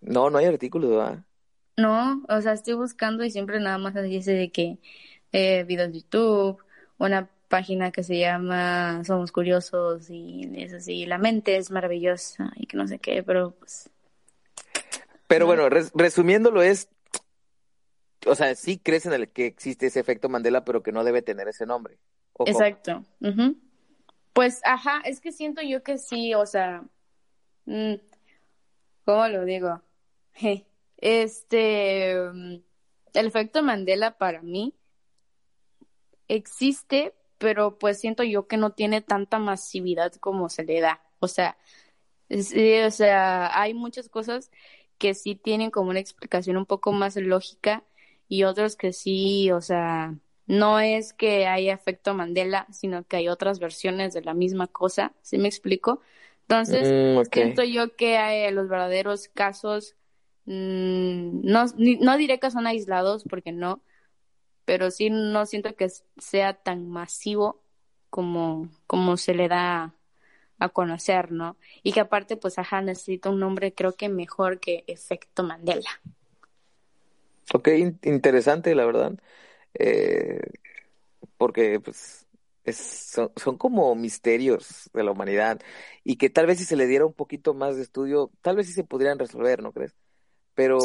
No, 0.00 0.30
no 0.30 0.38
hay 0.38 0.46
artículos, 0.46 0.90
¿verdad? 0.90 1.24
No, 1.76 2.22
o 2.28 2.40
sea, 2.40 2.52
estoy 2.52 2.74
buscando 2.74 3.24
y 3.24 3.30
siempre 3.30 3.58
nada 3.58 3.78
más 3.78 3.94
dice 3.94 4.32
de 4.32 4.52
que 4.52 4.78
eh, 5.32 5.64
videos 5.64 5.92
de 5.92 6.00
YouTube, 6.00 6.62
una 6.98 7.28
página 7.54 7.92
que 7.92 8.02
se 8.02 8.18
llama 8.18 9.04
Somos 9.04 9.30
Curiosos 9.30 10.10
y 10.10 10.50
es 10.56 10.72
así, 10.72 11.06
la 11.06 11.18
mente 11.18 11.56
es 11.56 11.70
maravillosa 11.70 12.50
y 12.56 12.66
que 12.66 12.76
no 12.76 12.88
sé 12.88 12.98
qué, 12.98 13.22
pero 13.22 13.52
pues... 13.52 13.88
Pero 15.28 15.46
bueno, 15.46 15.68
resumiéndolo 15.68 16.62
es, 16.62 16.88
o 18.26 18.34
sea, 18.34 18.56
sí 18.56 18.78
crees 18.78 19.06
en 19.06 19.12
el 19.12 19.28
que 19.28 19.46
existe 19.46 19.86
ese 19.86 20.00
efecto 20.00 20.28
Mandela, 20.28 20.64
pero 20.64 20.82
que 20.82 20.90
no 20.90 21.04
debe 21.04 21.22
tener 21.22 21.46
ese 21.46 21.64
nombre. 21.64 21.96
Exacto. 22.44 23.04
Pues, 24.32 24.60
ajá, 24.64 25.00
es 25.04 25.20
que 25.20 25.30
siento 25.30 25.62
yo 25.62 25.84
que 25.84 25.96
sí, 25.96 26.34
o 26.34 26.46
sea, 26.46 26.82
mm, 27.66 27.94
¿cómo 29.04 29.28
lo 29.28 29.44
digo? 29.44 29.80
Este, 30.96 32.16
mm, 32.32 32.56
el 33.14 33.26
efecto 33.26 33.62
Mandela 33.62 34.18
para 34.18 34.42
mí 34.42 34.74
existe, 36.26 37.14
pero 37.38 37.78
pues 37.78 38.00
siento 38.00 38.22
yo 38.22 38.46
que 38.46 38.56
no 38.56 38.70
tiene 38.72 39.00
tanta 39.00 39.38
masividad 39.38 40.12
como 40.14 40.48
se 40.48 40.64
le 40.64 40.80
da. 40.80 41.02
O 41.20 41.28
sea, 41.28 41.56
o 42.30 42.90
sea, 42.90 43.60
hay 43.60 43.74
muchas 43.74 44.08
cosas 44.08 44.50
que 44.98 45.14
sí 45.14 45.34
tienen 45.34 45.70
como 45.70 45.90
una 45.90 46.00
explicación 46.00 46.56
un 46.56 46.66
poco 46.66 46.92
más 46.92 47.16
lógica 47.16 47.84
y 48.28 48.44
otros 48.44 48.76
que 48.76 48.92
sí, 48.92 49.50
o 49.50 49.60
sea, 49.60 50.14
no 50.46 50.80
es 50.80 51.12
que 51.12 51.46
haya 51.46 51.74
efecto 51.74 52.14
Mandela, 52.14 52.66
sino 52.72 53.04
que 53.04 53.16
hay 53.16 53.28
otras 53.28 53.58
versiones 53.58 54.14
de 54.14 54.22
la 54.22 54.34
misma 54.34 54.66
cosa, 54.66 55.12
¿sí 55.22 55.38
me 55.38 55.48
explico? 55.48 56.00
Entonces, 56.42 56.92
mm, 56.92 57.30
siento 57.32 57.64
yo 57.64 57.96
que 57.96 58.16
hay 58.18 58.52
los 58.52 58.68
verdaderos 58.68 59.28
casos, 59.28 59.96
mm, 60.44 61.40
no, 61.42 61.64
no 61.76 62.16
diré 62.16 62.38
que 62.38 62.50
son 62.50 62.66
aislados, 62.66 63.24
porque 63.24 63.52
no, 63.52 63.82
pero 64.64 64.90
sí 64.90 65.10
no 65.10 65.46
siento 65.46 65.74
que 65.74 65.88
sea 66.16 66.54
tan 66.54 66.88
masivo 66.88 67.60
como, 68.10 68.68
como 68.86 69.16
se 69.16 69.34
le 69.34 69.48
da 69.48 69.94
a 70.58 70.68
conocer, 70.68 71.32
¿no? 71.32 71.56
Y 71.82 71.92
que 71.92 72.00
aparte, 72.00 72.36
pues, 72.36 72.58
ajá, 72.58 72.80
necesita 72.80 73.30
un 73.30 73.40
nombre 73.40 73.74
creo 73.74 73.92
que 73.92 74.08
mejor 74.08 74.60
que 74.60 74.84
Efecto 74.86 75.42
Mandela. 75.42 75.90
Ok, 77.52 77.68
interesante, 78.04 78.74
la 78.74 78.86
verdad. 78.86 79.14
Eh, 79.74 80.40
porque, 81.36 81.80
pues, 81.80 82.26
son, 82.72 83.30
son, 83.36 83.58
como 83.58 83.94
misterios 83.94 84.88
de 84.94 85.04
la 85.04 85.10
humanidad 85.10 85.60
y 86.02 86.16
que 86.16 86.30
tal 86.30 86.46
vez 86.46 86.58
si 86.58 86.64
se 86.64 86.76
le 86.76 86.86
diera 86.86 87.04
un 87.04 87.12
poquito 87.12 87.52
más 87.52 87.76
de 87.76 87.82
estudio, 87.82 88.30
tal 88.40 88.56
vez 88.56 88.68
sí 88.68 88.72
se 88.72 88.84
podrían 88.84 89.18
resolver, 89.18 89.62
¿no 89.62 89.72
crees? 89.72 89.94
Pero 90.54 90.78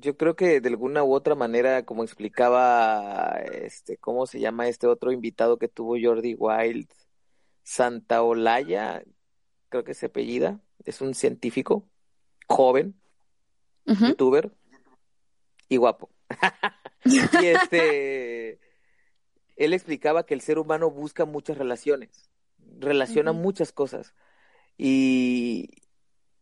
yo 0.00 0.16
creo 0.16 0.36
que 0.36 0.60
de 0.60 0.68
alguna 0.68 1.04
u 1.04 1.12
otra 1.12 1.34
manera, 1.34 1.84
como 1.84 2.04
explicaba, 2.04 3.40
este, 3.52 3.96
¿cómo 3.96 4.26
se 4.26 4.40
llama 4.40 4.68
este 4.68 4.86
otro 4.86 5.12
invitado 5.12 5.58
que 5.58 5.68
tuvo 5.68 5.96
Jordi 6.00 6.34
Wild? 6.34 6.88
Santa 7.62 8.22
Olaya, 8.22 9.02
creo 9.68 9.84
que 9.84 9.94
se 9.94 10.06
apellida, 10.06 10.60
es 10.84 11.00
un 11.00 11.14
científico, 11.14 11.88
joven, 12.46 12.94
youtuber 13.86 14.52
y 15.68 15.76
guapo. 15.76 16.10
y 17.04 17.46
este, 17.46 18.60
él 19.56 19.72
explicaba 19.72 20.26
que 20.26 20.34
el 20.34 20.40
ser 20.40 20.58
humano 20.58 20.90
busca 20.90 21.24
muchas 21.24 21.58
relaciones, 21.58 22.30
relaciona 22.78 23.32
muchas 23.32 23.72
cosas 23.72 24.14
y, 24.76 25.82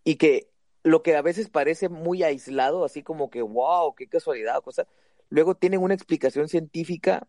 y 0.05 0.17
que 0.17 0.52
lo 0.83 1.03
que 1.03 1.17
a 1.17 1.23
veces 1.23 1.49
parece 1.49 1.89
muy 1.89 2.23
aislado, 2.23 2.85
así 2.85 3.03
como 3.03 3.31
que, 3.31 3.43
wow, 3.43 3.95
qué 3.95 4.09
casualidad, 4.09 4.63
cosa, 4.63 4.87
luego 5.29 5.55
tienen 5.55 5.81
una 5.81 5.95
explicación 5.95 6.49
científica 6.49 7.27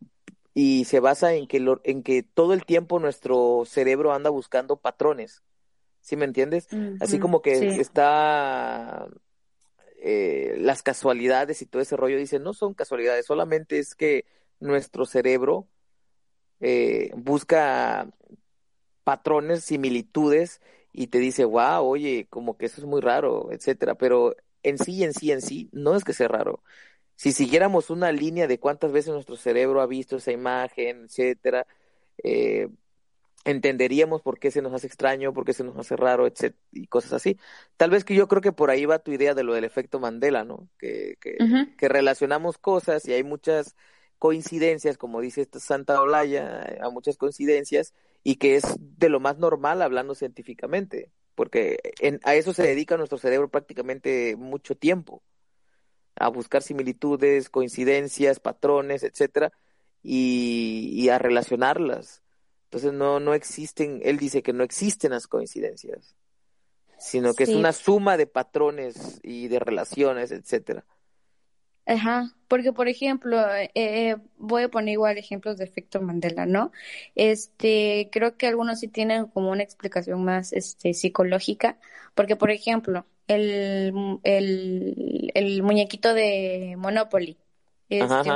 y 0.53 0.85
se 0.85 0.99
basa 0.99 1.33
en 1.33 1.47
que, 1.47 1.59
lo, 1.59 1.81
en 1.83 2.03
que 2.03 2.23
todo 2.23 2.53
el 2.53 2.65
tiempo 2.65 2.99
nuestro 2.99 3.63
cerebro 3.65 4.13
anda 4.13 4.29
buscando 4.29 4.77
patrones, 4.77 5.43
¿sí 6.01 6.15
me 6.15 6.25
entiendes? 6.25 6.67
Así 6.99 7.19
como 7.19 7.41
que 7.41 7.79
está 7.79 9.07
eh, 10.01 10.55
las 10.59 10.83
casualidades 10.83 11.61
y 11.61 11.65
todo 11.65 11.81
ese 11.81 11.95
rollo, 11.95 12.17
dicen, 12.17 12.43
no 12.43 12.53
son 12.53 12.73
casualidades, 12.73 13.25
solamente 13.25 13.79
es 13.79 13.95
que 13.95 14.25
nuestro 14.59 15.05
cerebro 15.05 15.67
eh, 16.59 17.11
busca 17.15 18.09
patrones, 19.03 19.63
similitudes 19.63 20.61
y 20.93 21.07
te 21.07 21.17
dice, 21.19 21.43
wow, 21.43 21.83
oye, 21.83 22.27
como 22.29 22.55
que 22.57 22.67
eso 22.67 22.79
es 22.79 22.87
muy 22.87 23.01
raro, 23.01 23.51
etcétera, 23.51 23.95
pero 23.95 24.35
en 24.61 24.77
sí, 24.77 25.03
en 25.03 25.13
sí, 25.13 25.31
en 25.31 25.41
sí, 25.41 25.69
no 25.73 25.95
es 25.95 26.03
que 26.03 26.13
sea 26.13 26.27
raro. 26.27 26.63
Si 27.15 27.33
siguiéramos 27.33 27.89
una 27.89 28.11
línea 28.11 28.47
de 28.47 28.59
cuántas 28.59 28.91
veces 28.91 29.13
nuestro 29.13 29.35
cerebro 29.35 29.81
ha 29.81 29.87
visto 29.87 30.17
esa 30.17 30.31
imagen, 30.31 31.05
etcétera, 31.05 31.65
eh, 32.23 32.69
entenderíamos 33.45 34.21
por 34.21 34.39
qué 34.39 34.51
se 34.51 34.61
nos 34.61 34.73
hace 34.73 34.87
extraño, 34.87 35.33
por 35.33 35.45
qué 35.45 35.53
se 35.53 35.63
nos 35.63 35.77
hace 35.77 35.95
raro, 35.95 36.27
etcétera, 36.27 36.61
y 36.71 36.87
cosas 36.87 37.13
así. 37.13 37.37
Tal 37.75 37.89
vez 37.89 38.05
que 38.05 38.15
yo 38.15 38.27
creo 38.27 38.41
que 38.41 38.51
por 38.51 38.69
ahí 38.69 38.85
va 38.85 38.99
tu 38.99 39.11
idea 39.11 39.33
de 39.33 39.43
lo 39.43 39.53
del 39.53 39.63
efecto 39.65 39.99
Mandela, 39.99 40.43
¿no? 40.43 40.69
Que, 40.77 41.17
que, 41.19 41.37
que 41.77 41.89
relacionamos 41.89 42.57
cosas 42.57 43.05
y 43.07 43.13
hay 43.13 43.23
muchas 43.23 43.75
coincidencias, 44.19 44.97
como 44.97 45.21
dice 45.21 45.41
esta 45.41 45.59
Santa 45.59 45.99
Olaya, 46.01 46.61
hay 46.81 46.91
muchas 46.91 47.17
coincidencias, 47.17 47.93
y 48.23 48.35
que 48.35 48.55
es 48.55 48.63
de 48.79 49.09
lo 49.09 49.19
más 49.19 49.37
normal 49.37 49.81
hablando 49.81 50.15
científicamente, 50.15 51.11
porque 51.35 51.79
en, 51.99 52.19
a 52.23 52.35
eso 52.35 52.53
se 52.53 52.63
dedica 52.63 52.97
nuestro 52.97 53.17
cerebro 53.17 53.49
prácticamente 53.49 54.35
mucho 54.35 54.75
tiempo, 54.75 55.23
a 56.15 56.29
buscar 56.29 56.61
similitudes, 56.61 57.49
coincidencias, 57.49 58.39
patrones, 58.39 59.03
etcétera, 59.03 59.51
y, 60.01 60.91
y 60.93 61.09
a 61.09 61.17
relacionarlas. 61.17 62.21
Entonces 62.65 62.93
no, 62.93 63.19
no 63.19 63.33
existen, 63.33 64.01
él 64.03 64.17
dice 64.17 64.41
que 64.41 64.53
no 64.53 64.63
existen 64.63 65.11
las 65.11 65.27
coincidencias, 65.27 66.15
sino 66.97 67.33
que 67.33 67.43
es 67.43 67.49
una 67.49 67.73
suma 67.73 68.15
de 68.17 68.27
patrones 68.27 69.19
y 69.23 69.47
de 69.47 69.59
relaciones, 69.59 70.31
etcétera. 70.31 70.85
Ajá, 71.85 72.33
porque 72.47 72.71
por 72.71 72.87
ejemplo, 72.87 73.37
eh, 73.53 73.71
eh, 73.75 74.15
voy 74.37 74.63
a 74.63 74.69
poner 74.69 74.93
igual 74.93 75.17
ejemplos 75.17 75.57
de 75.57 75.65
efecto 75.65 76.01
Mandela, 76.01 76.45
¿no? 76.45 76.71
Este, 77.15 78.09
creo 78.11 78.37
que 78.37 78.47
algunos 78.47 78.79
sí 78.79 78.87
tienen 78.87 79.25
como 79.27 79.51
una 79.51 79.63
explicación 79.63 80.23
más 80.23 80.53
este, 80.53 80.93
psicológica, 80.93 81.77
porque 82.15 82.35
por 82.35 82.51
ejemplo, 82.51 83.05
el, 83.27 84.19
el, 84.23 85.31
el 85.33 85.63
muñequito 85.63 86.13
de 86.13 86.75
Monopoly, 86.77 87.37
este, 87.89 88.31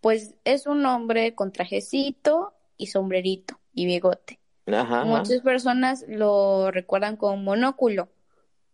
pues 0.00 0.34
es 0.44 0.66
un 0.66 0.84
hombre 0.84 1.34
con 1.34 1.52
trajecito 1.52 2.54
y 2.76 2.88
sombrerito 2.88 3.60
y 3.72 3.86
bigote. 3.86 4.40
Muchas 4.66 5.42
personas 5.42 6.04
lo 6.08 6.70
recuerdan 6.70 7.16
con 7.16 7.44
monóculo. 7.44 8.08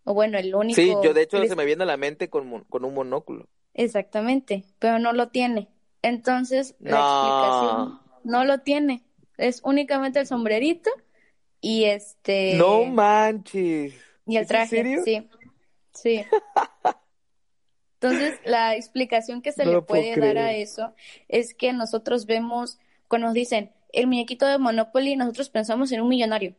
O 0.05 0.14
bueno, 0.14 0.39
el 0.39 0.55
único. 0.55 0.74
Sí, 0.74 0.94
yo 1.02 1.12
de 1.12 1.22
hecho 1.22 1.44
se 1.44 1.56
me 1.56 1.64
viene 1.64 1.82
a 1.82 1.86
la 1.86 1.97
mente 1.97 2.31
con, 2.31 2.64
con 2.64 2.85
un 2.85 2.94
monóculo. 2.94 3.47
Exactamente, 3.81 4.65
pero 4.78 4.98
no 4.98 5.12
lo 5.12 5.28
tiene. 5.28 5.69
Entonces, 6.02 6.74
la 6.81 6.98
explicación 6.98 8.01
no 8.24 8.44
lo 8.44 8.59
tiene. 8.59 9.02
Es 9.39 9.62
únicamente 9.65 10.20
el 10.20 10.27
sombrerito 10.27 10.90
y 11.62 11.85
este. 11.85 12.57
No 12.57 12.85
manches. 12.85 13.94
Y 14.27 14.36
el 14.36 14.47
traje. 14.47 15.02
Sí. 15.02 15.28
Sí. 15.94 16.24
Entonces, 18.01 18.39
la 18.44 18.77
explicación 18.77 19.40
que 19.40 19.52
se 19.52 19.65
le 19.65 19.81
puede 19.81 20.15
dar 20.16 20.36
a 20.36 20.52
eso 20.52 20.94
es 21.28 21.55
que 21.55 21.73
nosotros 21.73 22.27
vemos, 22.27 22.78
cuando 23.09 23.28
nos 23.28 23.35
dicen 23.35 23.73
el 23.93 24.07
muñequito 24.07 24.47
de 24.47 24.59
Monopoly, 24.59 25.16
nosotros 25.16 25.48
pensamos 25.48 25.90
en 25.93 26.02
un 26.02 26.09
millonario. 26.09 26.55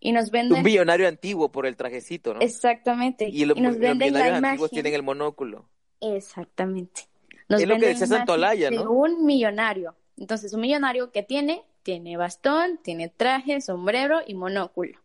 Y 0.00 0.12
nos 0.12 0.30
venden... 0.30 0.58
Un 0.58 0.64
millonario 0.64 1.06
antiguo 1.06 1.52
por 1.52 1.66
el 1.66 1.76
trajecito, 1.76 2.32
¿no? 2.32 2.40
Exactamente. 2.40 3.28
Y, 3.28 3.44
los 3.44 3.56
millonarios 3.58 4.42
antiguos 4.42 4.70
tienen 4.70 4.94
el 4.94 5.02
monóculo. 5.02 5.68
Exactamente. 6.00 7.02
Nos 7.48 7.62
es 7.62 7.68
lo 7.68 7.78
que 7.78 7.86
decía 7.88 8.06
Santolaya, 8.06 8.70
¿no? 8.70 8.90
un 8.90 9.24
millonario. 9.24 9.94
Entonces, 10.16 10.52
un 10.52 10.60
millonario 10.60 11.10
que 11.10 11.22
tiene, 11.22 11.64
tiene 11.82 12.16
bastón, 12.16 12.78
tiene 12.82 13.08
traje, 13.08 13.60
sombrero 13.60 14.20
y 14.26 14.34
monóculo. 14.34 14.98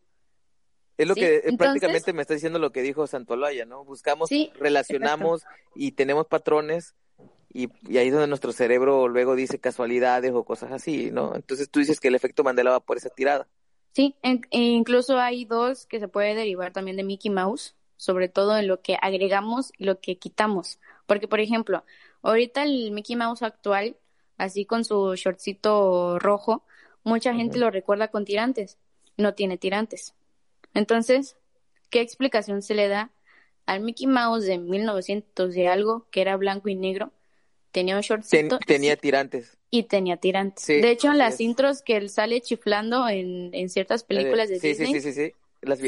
Es 0.97 1.07
lo 1.07 1.15
que 1.15 1.43
prácticamente 1.57 2.13
me 2.13 2.21
está 2.21 2.33
diciendo 2.33 2.59
lo 2.59 2.71
que 2.71 2.81
dijo 2.81 3.05
Santolaya, 3.07 3.65
¿no? 3.65 3.83
Buscamos, 3.83 4.29
relacionamos 4.59 5.43
y 5.75 5.91
tenemos 5.91 6.27
patrones 6.27 6.95
y, 7.55 7.69
ahí 7.97 8.07
es 8.07 8.11
donde 8.11 8.27
nuestro 8.27 8.51
cerebro 8.51 9.07
luego 9.07 9.35
dice 9.35 9.59
casualidades 9.59 10.33
o 10.33 10.43
cosas 10.43 10.73
así, 10.73 11.09
¿no? 11.11 11.35
Entonces 11.35 11.69
tú 11.69 11.79
dices 11.79 12.01
que 12.01 12.09
el 12.09 12.15
efecto 12.15 12.43
Mandela 12.43 12.71
va 12.71 12.79
por 12.81 12.97
esa 12.97 13.09
tirada. 13.09 13.47
Sí, 13.93 14.15
e 14.21 14.41
incluso 14.51 15.17
hay 15.17 15.45
dos 15.45 15.85
que 15.85 16.01
se 16.01 16.09
puede 16.09 16.35
derivar 16.35 16.73
también 16.73 16.97
de 16.97 17.03
Mickey 17.03 17.31
Mouse, 17.31 17.73
sobre 17.97 18.29
todo 18.29 18.57
en 18.57 18.67
lo 18.67 18.81
que 18.81 18.97
agregamos 19.01 19.71
y 19.77 19.85
lo 19.85 19.99
que 19.99 20.17
quitamos. 20.17 20.79
Porque, 21.05 21.27
por 21.27 21.39
ejemplo, 21.39 21.83
ahorita 22.21 22.63
el 22.63 22.91
Mickey 22.91 23.15
Mouse 23.15 23.43
actual, 23.43 23.95
así 24.37 24.65
con 24.65 24.83
su 24.85 25.15
shortcito 25.15 26.19
rojo, 26.19 26.63
mucha 27.03 27.33
gente 27.33 27.57
lo 27.57 27.71
recuerda 27.71 28.09
con 28.09 28.25
tirantes. 28.25 28.77
No 29.17 29.33
tiene 29.33 29.57
tirantes. 29.57 30.13
Entonces, 30.73 31.37
¿qué 31.89 32.01
explicación 32.01 32.61
se 32.61 32.75
le 32.75 32.87
da 32.87 33.11
al 33.65 33.81
Mickey 33.81 34.07
Mouse 34.07 34.45
de 34.45 34.57
1900 34.57 35.55
y 35.55 35.65
algo, 35.65 36.07
que 36.11 36.21
era 36.21 36.35
blanco 36.35 36.69
y 36.69 36.75
negro? 36.75 37.11
Tenía 37.71 37.95
un 37.95 38.01
shortcito. 38.01 38.59
tenía 38.59 38.95
tirantes. 38.95 39.57
Y 39.69 39.83
tenía 39.83 40.17
tirantes. 40.17 40.65
de 40.65 40.89
hecho, 40.89 41.11
en 41.11 41.17
las 41.17 41.41
intros 41.41 41.81
que 41.81 41.97
él 41.97 42.09
sale 42.09 42.39
chiflando 42.41 43.07
en, 43.09 43.53
en 43.53 43.69
ciertas 43.69 44.03
eh, 44.03 44.05
películas 44.07 44.47
de 44.49 44.59
Disney, 44.59 45.33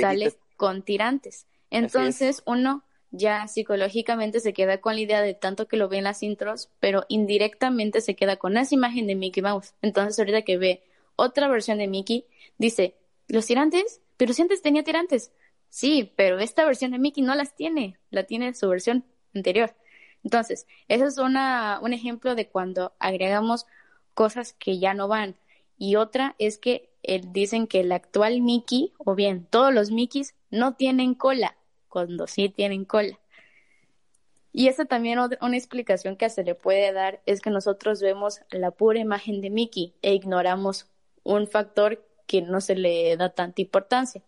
sale 0.02 0.34
con 0.58 0.82
tirantes. 0.82 1.46
Entonces, 1.70 2.44
uno 2.46 2.84
ya 3.12 3.48
psicológicamente 3.48 4.40
se 4.40 4.54
queda 4.54 4.80
con 4.80 4.96
la 4.96 5.02
idea 5.02 5.22
de 5.22 5.34
tanto 5.34 5.68
que 5.68 5.78
lo 5.78 5.90
ve 5.90 5.98
en 5.98 6.04
las 6.04 6.24
intros, 6.24 6.70
pero 6.80 7.06
indirectamente 7.08 8.02
se 8.02 8.16
queda 8.16 8.38
con 8.38 8.58
esa 8.58 8.76
imagen 8.76 9.08
de 9.08 9.16
Mickey 9.16 9.44
Mouse. 9.44 9.74
Entonces, 9.82 10.18
ahorita 10.20 10.44
que 10.44 10.58
ve 10.58 10.84
otra 11.16 11.48
versión 11.48 11.78
de 11.78 11.88
Mickey, 11.88 12.26
dice, 12.58 12.96
¿los 13.28 13.46
tirantes? 13.46 14.02
Pero 14.18 14.34
si 14.34 14.42
antes 14.42 14.62
tenía 14.62 14.84
tirantes. 14.84 15.32
Sí, 15.70 16.12
pero 16.16 16.40
esta 16.40 16.66
versión 16.66 16.92
de 16.92 17.00
Mickey 17.00 17.24
no 17.24 17.36
las 17.36 17.56
tiene, 17.56 17.98
la 18.10 18.24
tiene 18.24 18.54
su 18.54 18.70
versión 18.70 19.06
anterior. 19.36 19.76
Entonces, 20.24 20.66
eso 20.88 21.06
es 21.06 21.18
una, 21.18 21.80
un 21.82 21.94
ejemplo 21.94 22.36
de 22.36 22.48
cuando 22.48 22.94
agregamos 23.00 23.66
cosas 24.14 24.54
que 24.54 24.80
ya 24.80 24.94
no 24.94 25.08
van. 25.08 25.36
Y 25.78 25.96
otra 25.96 26.36
es 26.40 26.58
que 26.58 26.90
eh, 27.04 27.22
dicen 27.24 27.68
que 27.68 27.82
el 27.82 27.92
actual 27.92 28.42
Mickey, 28.42 28.94
o 28.98 29.16
bien 29.16 29.46
todos 29.50 29.74
los 29.74 29.92
Mickeys, 29.92 30.36
no 30.50 30.76
tienen 30.76 31.14
cola, 31.14 31.57
cuando 31.90 32.28
sí 32.28 32.50
tienen 32.50 32.86
cola. 32.86 33.20
Y 34.54 34.68
esa 34.70 34.86
también 34.86 35.20
una 35.20 35.58
explicación 35.58 36.16
que 36.16 36.30
se 36.30 36.44
le 36.44 36.56
puede 36.56 36.92
dar 36.92 37.22
es 37.26 37.42
que 37.42 37.50
nosotros 37.50 38.02
vemos 38.02 38.42
la 38.50 38.72
pura 38.72 39.00
imagen 39.00 39.42
de 39.42 39.50
Mickey 39.50 39.94
e 40.02 40.14
ignoramos 40.14 40.88
un 41.24 41.48
factor 41.48 42.04
que 42.26 42.42
no 42.42 42.60
se 42.62 42.76
le 42.76 43.16
da 43.18 43.30
tanta 43.30 43.62
importancia, 43.62 44.24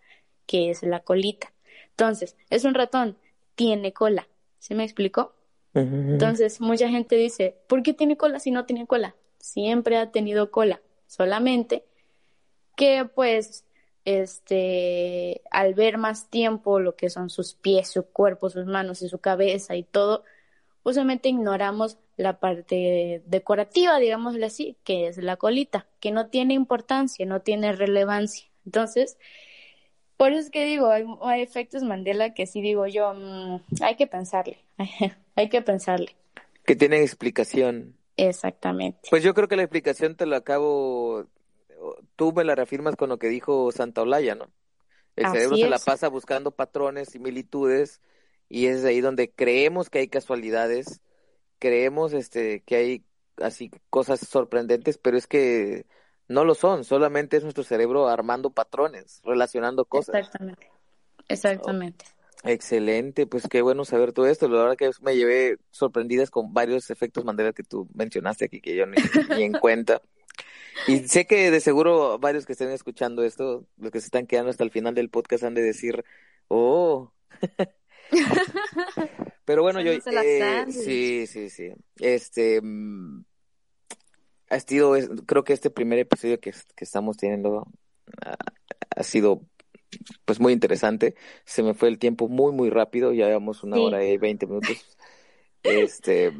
que 0.46 0.70
es 0.70 0.84
la 0.84 1.00
colita. 1.00 1.52
Entonces, 1.92 2.36
es 2.50 2.64
un 2.64 2.74
ratón, 2.74 3.18
tiene 3.56 3.92
cola. 3.92 4.28
¿Se 4.60 4.76
me 4.76 4.84
explicó? 4.84 5.34
Entonces, 5.74 6.60
mucha 6.60 6.90
gente 6.90 7.16
dice, 7.16 7.56
¿por 7.68 7.84
qué 7.84 7.94
tiene 7.94 8.18
cola 8.18 8.40
si 8.40 8.52
no 8.52 8.66
tiene 8.66 8.86
cola? 8.86 9.16
Siempre 9.40 9.98
ha 9.98 10.12
tenido 10.12 10.52
cola, 10.52 10.82
solamente 11.08 11.86
que 12.80 13.04
pues 13.04 13.66
este 14.18 15.42
al 15.52 15.74
ver 15.74 15.98
más 15.98 16.30
tiempo 16.30 16.80
lo 16.80 16.96
que 16.96 17.10
son 17.10 17.30
sus 17.30 17.54
pies, 17.54 17.90
su 17.90 18.04
cuerpo, 18.04 18.50
sus 18.50 18.66
manos 18.66 19.02
y 19.02 19.10
su 19.10 19.20
cabeza 19.20 19.76
y 19.76 19.84
todo, 19.84 20.24
usualmente 20.84 21.30
ignoramos 21.30 21.98
la 22.18 22.40
parte 22.40 23.22
decorativa, 23.26 24.00
digámosle 24.00 24.46
así, 24.46 24.78
que 24.84 25.08
es 25.08 25.18
la 25.18 25.38
colita, 25.38 25.88
que 26.00 26.12
no 26.12 26.28
tiene 26.28 26.54
importancia, 26.54 27.26
no 27.26 27.42
tiene 27.42 27.72
relevancia. 27.72 28.50
Entonces, 28.66 29.18
por 30.18 30.32
eso 30.32 30.42
es 30.42 30.50
que 30.50 30.66
digo, 30.66 30.92
hay, 30.92 31.42
efectos 31.42 31.84
Mandela 31.84 32.34
que 32.34 32.46
sí 32.46 32.62
digo 32.62 32.88
yo, 32.88 33.14
mm, 33.14 33.62
hay 33.82 33.96
que 33.96 34.08
pensarle, 34.08 34.58
hay 35.36 35.50
que 35.50 35.62
pensarle. 35.62 36.16
Que 36.66 36.76
tienen 36.76 37.02
explicación. 37.02 37.96
Exactamente. 38.18 39.00
Pues 39.10 39.24
yo 39.24 39.34
creo 39.34 39.48
que 39.48 39.56
la 39.56 39.64
explicación 39.64 40.16
te 40.16 40.26
lo 40.26 40.36
acabo, 40.36 41.26
tú 42.16 42.34
me 42.34 42.44
la 42.44 42.56
reafirmas 42.56 42.96
con 42.96 43.10
lo 43.10 43.18
que 43.20 43.28
dijo 43.28 43.72
Santa 43.72 44.02
Olaya, 44.02 44.36
¿no? 44.36 44.52
El 45.16 45.28
cerebro 45.32 45.58
se 45.58 45.70
la 45.70 45.80
pasa 45.80 46.08
buscando 46.08 46.52
patrones, 46.52 47.10
similitudes, 47.10 48.02
y 48.48 48.68
es 48.68 48.86
ahí 48.86 49.02
donde 49.02 49.32
creemos 49.32 49.90
que 49.90 50.00
hay 50.00 50.08
casualidades, 50.08 51.02
creemos 51.60 52.14
este 52.14 52.62
que 52.62 52.76
hay 52.76 53.04
así 53.38 53.72
cosas 53.90 54.20
sorprendentes, 54.22 54.98
pero 54.98 55.18
es 55.18 55.28
que 55.28 55.86
no 56.28 56.46
lo 56.46 56.56
son, 56.56 56.84
solamente 56.84 57.38
es 57.38 57.44
nuestro 57.44 57.64
cerebro 57.64 58.08
armando 58.08 58.52
patrones, 58.52 59.22
relacionando 59.24 59.86
cosas. 59.86 60.16
Exactamente. 60.16 60.72
Exactamente. 61.28 62.06
excelente, 62.44 63.28
pues 63.28 63.48
qué 63.50 63.62
bueno 63.62 63.86
saber 63.86 64.14
todo 64.14 64.28
esto. 64.28 64.48
La 64.48 64.62
verdad 64.62 64.78
que 64.78 64.90
me 65.02 65.16
llevé 65.16 65.58
sorprendidas 65.70 66.32
con 66.32 66.54
varios 66.54 66.90
efectos 66.90 67.26
Mandela 67.26 67.54
que 67.54 67.64
tú 67.64 67.88
mencionaste 67.94 68.46
aquí 68.46 68.62
que 68.62 68.76
yo 68.76 68.86
ni, 68.86 68.96
ni 69.36 69.44
en 69.44 69.54
cuenta. 69.54 70.02
Y 70.88 71.00
sé 71.08 71.26
que 71.26 71.52
de 71.52 71.60
seguro 71.60 72.20
varios 72.20 72.46
que 72.46 72.54
estén 72.54 72.70
escuchando 72.70 73.24
esto, 73.24 73.66
los 73.78 73.92
que 73.92 74.00
se 74.00 74.08
están 74.08 74.28
quedando 74.28 74.50
hasta 74.50 74.64
el 74.64 74.72
final 74.72 74.96
del 74.96 75.10
podcast 75.10 75.44
han 75.44 75.54
de 75.54 75.62
decir, 75.62 76.04
oh, 76.48 77.12
Pero 79.46 79.64
bueno, 79.64 79.82
yo 79.82 79.92
eh, 79.92 80.66
sí, 80.70 81.28
sí, 81.28 81.50
sí. 81.50 81.72
Este 82.00 82.62
mm, 82.62 83.24
ha 84.50 84.60
sido, 84.60 84.94
creo 85.26 85.44
que 85.44 85.54
este 85.54 85.70
primer 85.70 86.00
episodio 86.00 86.40
que, 86.40 86.54
estamos 86.78 87.18
teniendo 87.18 87.68
ha, 88.96 89.04
sido 89.04 89.42
pues 90.26 90.40
muy 90.40 90.54
interesante. 90.54 91.16
Se 91.46 91.64
me 91.64 91.74
fue 91.74 91.90
el 91.90 92.00
tiempo 92.00 92.28
muy, 92.28 92.52
muy 92.52 92.70
rápido. 92.70 93.14
Ya 93.14 93.28
llevamos 93.28 93.64
una 93.64 93.78
hora 93.78 94.04
y 94.04 94.18
veinte 94.18 94.46
minutos. 94.46 94.98
Este. 95.64 96.32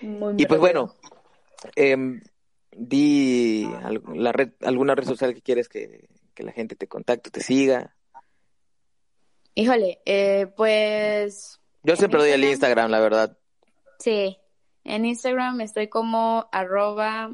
y 0.00 0.46
pues 0.46 0.60
bueno, 0.60 0.94
eh, 1.76 2.20
di 2.76 3.68
la 4.14 4.32
red, 4.32 4.52
alguna 4.62 4.94
red 4.94 5.04
social 5.04 5.34
que 5.34 5.42
quieres 5.42 5.68
que, 5.68 6.08
que 6.34 6.42
la 6.42 6.52
gente 6.52 6.76
te 6.76 6.88
contacte, 6.88 7.30
te 7.30 7.40
siga. 7.40 7.94
Híjole, 9.54 10.00
eh, 10.04 10.46
pues... 10.56 11.60
Yo 11.82 11.96
siempre 11.96 12.20
doy 12.20 12.30
el 12.30 12.44
Instagram, 12.44 12.90
la 12.90 13.00
verdad. 13.00 13.38
Sí, 13.98 14.38
en 14.84 15.04
Instagram 15.04 15.60
estoy 15.60 15.88
como 15.88 16.48
arroba 16.50 17.30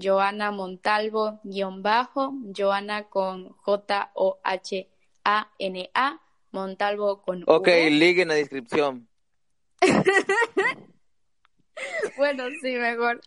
Joana 0.00 0.50
Montalvo 0.50 1.40
guion 1.44 1.82
bajo, 1.82 2.32
Joana 2.56 3.10
con 3.10 3.50
J-O-H-A-N-A, 3.50 4.22
Montalvo 6.52 7.20
con 7.22 7.44
Ok, 7.46 7.68
link 7.90 8.18
en 8.18 8.28
la 8.28 8.34
descripción. 8.34 9.08
bueno, 12.16 12.44
sí, 12.62 12.76
mejor. 12.76 13.20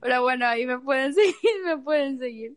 Pero 0.00 0.22
bueno, 0.22 0.46
ahí 0.46 0.66
me 0.66 0.78
pueden 0.78 1.14
seguir, 1.14 1.64
me 1.64 1.78
pueden 1.78 2.18
seguir. 2.18 2.56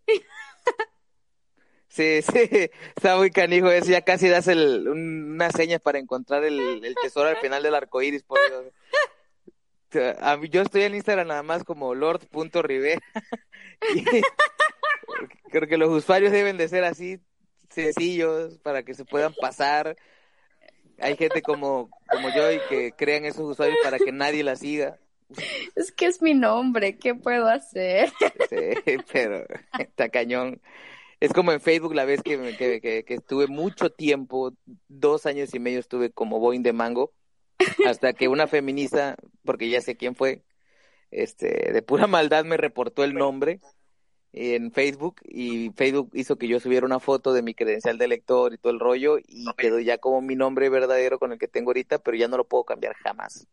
Sí, 1.88 2.22
sí, 2.24 2.50
está 2.96 3.18
muy 3.18 3.30
canijo 3.30 3.70
eso, 3.70 3.92
ya 3.92 4.02
casi 4.02 4.28
das 4.28 4.48
el, 4.48 4.88
una 4.88 5.52
seña 5.52 5.78
para 5.78 6.00
encontrar 6.00 6.44
el, 6.44 6.84
el 6.84 6.96
tesoro 6.96 7.30
al 7.30 7.38
final 7.38 7.62
del 7.62 7.76
arco 7.76 8.02
iris, 8.02 8.26
yo 10.50 10.62
estoy 10.62 10.84
en 10.84 10.96
Instagram 10.96 11.28
nada 11.28 11.44
más 11.44 11.64
como 11.64 11.94
lord.rivera. 11.94 13.00
creo 15.52 15.68
que 15.68 15.78
los 15.78 15.90
usuarios 15.90 16.32
deben 16.32 16.58
de 16.58 16.68
ser 16.68 16.84
así 16.84 17.20
sencillos 17.70 18.58
para 18.60 18.84
que 18.84 18.96
se 18.96 19.06
puedan 19.06 19.34
pasar. 19.36 19.96
Hay 21.00 21.16
gente 21.16 21.42
como, 21.42 21.90
como 22.10 22.30
yo 22.36 22.52
y 22.52 22.60
que 22.70 22.92
crean 22.94 23.26
esos 23.26 23.50
usuarios 23.50 23.78
para 23.84 24.00
que 24.00 24.12
nadie 24.12 24.44
la 24.44 24.56
siga. 24.56 25.00
Es 25.76 25.92
que 25.92 26.06
es 26.06 26.22
mi 26.22 26.34
nombre, 26.34 26.98
¿qué 26.98 27.16
puedo 27.16 27.48
hacer? 27.48 28.12
Sí, 28.50 28.98
pero 29.12 29.46
está 29.80 30.10
cañón. 30.10 30.62
Es 31.20 31.32
como 31.34 31.52
en 31.52 31.62
Facebook 31.62 31.96
la 31.96 32.06
vez 32.06 32.22
que, 32.22 32.56
que, 32.58 33.04
que, 33.04 33.14
estuve 33.14 33.48
mucho 33.48 33.90
tiempo, 33.90 34.54
dos 34.88 35.26
años 35.26 35.54
y 35.54 35.60
medio 35.60 35.80
estuve 35.80 36.12
como 36.12 36.40
Boeing 36.40 36.64
de 36.64 36.74
Mango, 36.74 37.14
hasta 37.86 38.14
que 38.14 38.28
una 38.28 38.48
feminista, 38.48 39.16
porque 39.46 39.70
ya 39.70 39.80
sé 39.80 39.96
quién 39.96 40.16
fue, 40.16 40.44
este, 41.12 41.72
de 41.72 41.82
pura 41.82 42.08
maldad 42.08 42.44
me 42.44 42.58
reportó 42.58 43.04
el 43.04 43.14
nombre 43.14 43.62
en 44.34 44.72
Facebook 44.72 45.18
y 45.24 45.70
Facebook 45.76 46.10
hizo 46.14 46.38
que 46.38 46.48
yo 46.48 46.60
subiera 46.60 46.86
una 46.86 47.00
foto 47.00 47.34
de 47.34 47.44
mi 47.44 47.54
credencial 47.54 48.00
de 48.00 48.08
lector 48.08 48.54
y 48.54 48.58
todo 48.58 48.74
el 48.74 48.80
rollo 48.80 49.20
y 49.20 49.46
quedó 49.56 49.80
ya 49.80 50.00
como 50.00 50.22
mi 50.22 50.36
nombre 50.36 50.70
verdadero 50.70 51.20
con 51.20 51.32
el 51.32 51.38
que 51.38 51.48
tengo 51.48 51.70
ahorita, 51.70 52.00
pero 52.00 52.18
ya 52.18 52.28
no 52.28 52.38
lo 52.38 52.48
puedo 52.48 52.64
cambiar 52.64 52.96
jamás. 52.96 53.48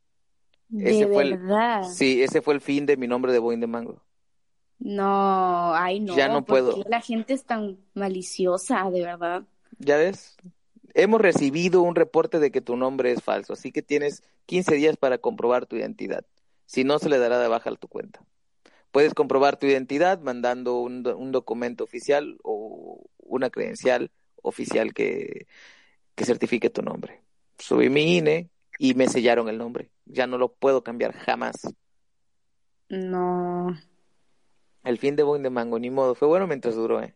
De 0.70 1.06
fue 1.06 1.24
verdad. 1.30 1.82
El, 1.82 1.88
sí, 1.88 2.22
ese 2.22 2.42
fue 2.42 2.54
el 2.54 2.60
fin 2.60 2.86
de 2.86 2.96
mi 2.96 3.06
nombre 3.06 3.32
de 3.32 3.38
Boing 3.38 3.60
de 3.60 3.66
Mango. 3.66 4.02
No, 4.78 5.74
ay 5.74 6.00
no. 6.00 6.16
Ya 6.16 6.28
no 6.28 6.44
¿por 6.44 6.58
puedo. 6.60 6.74
qué 6.74 6.88
La 6.88 7.00
gente 7.00 7.34
es 7.34 7.44
tan 7.44 7.78
maliciosa, 7.94 8.90
de 8.90 9.02
verdad. 9.02 9.42
¿Ya 9.78 9.96
ves? 9.96 10.36
Hemos 10.94 11.20
recibido 11.20 11.82
un 11.82 11.94
reporte 11.94 12.38
de 12.38 12.50
que 12.50 12.60
tu 12.60 12.76
nombre 12.76 13.12
es 13.12 13.22
falso, 13.22 13.52
así 13.52 13.72
que 13.72 13.82
tienes 13.82 14.22
15 14.46 14.74
días 14.74 14.96
para 14.96 15.18
comprobar 15.18 15.66
tu 15.66 15.76
identidad. 15.76 16.24
Si 16.66 16.82
no, 16.84 16.98
se 16.98 17.08
le 17.08 17.18
dará 17.18 17.38
de 17.38 17.48
baja 17.48 17.70
a 17.70 17.76
tu 17.76 17.88
cuenta. 17.88 18.24
Puedes 18.92 19.14
comprobar 19.14 19.58
tu 19.58 19.66
identidad 19.66 20.20
mandando 20.20 20.80
un, 20.80 21.02
do- 21.02 21.16
un 21.16 21.32
documento 21.32 21.84
oficial 21.84 22.38
o 22.42 23.04
una 23.18 23.50
credencial 23.50 24.10
oficial 24.42 24.94
que, 24.94 25.46
que 26.14 26.24
certifique 26.24 26.70
tu 26.70 26.82
nombre. 26.82 27.22
Subí 27.58 27.88
mi 27.90 28.16
INE 28.18 28.50
y 28.82 28.94
me 28.94 29.08
sellaron 29.08 29.50
el 29.50 29.58
nombre. 29.58 29.90
Ya 30.06 30.26
no 30.26 30.38
lo 30.38 30.54
puedo 30.54 30.82
cambiar 30.82 31.12
jamás. 31.12 31.56
No, 32.88 33.76
El 34.82 34.98
fin 34.98 35.16
de 35.16 35.22
Boing 35.22 35.42
de 35.42 35.50
Mango, 35.50 35.78
ni 35.78 35.90
modo. 35.90 36.14
Fue 36.14 36.26
bueno 36.26 36.46
mientras 36.46 36.74
duró, 36.74 37.02
¿eh? 37.02 37.14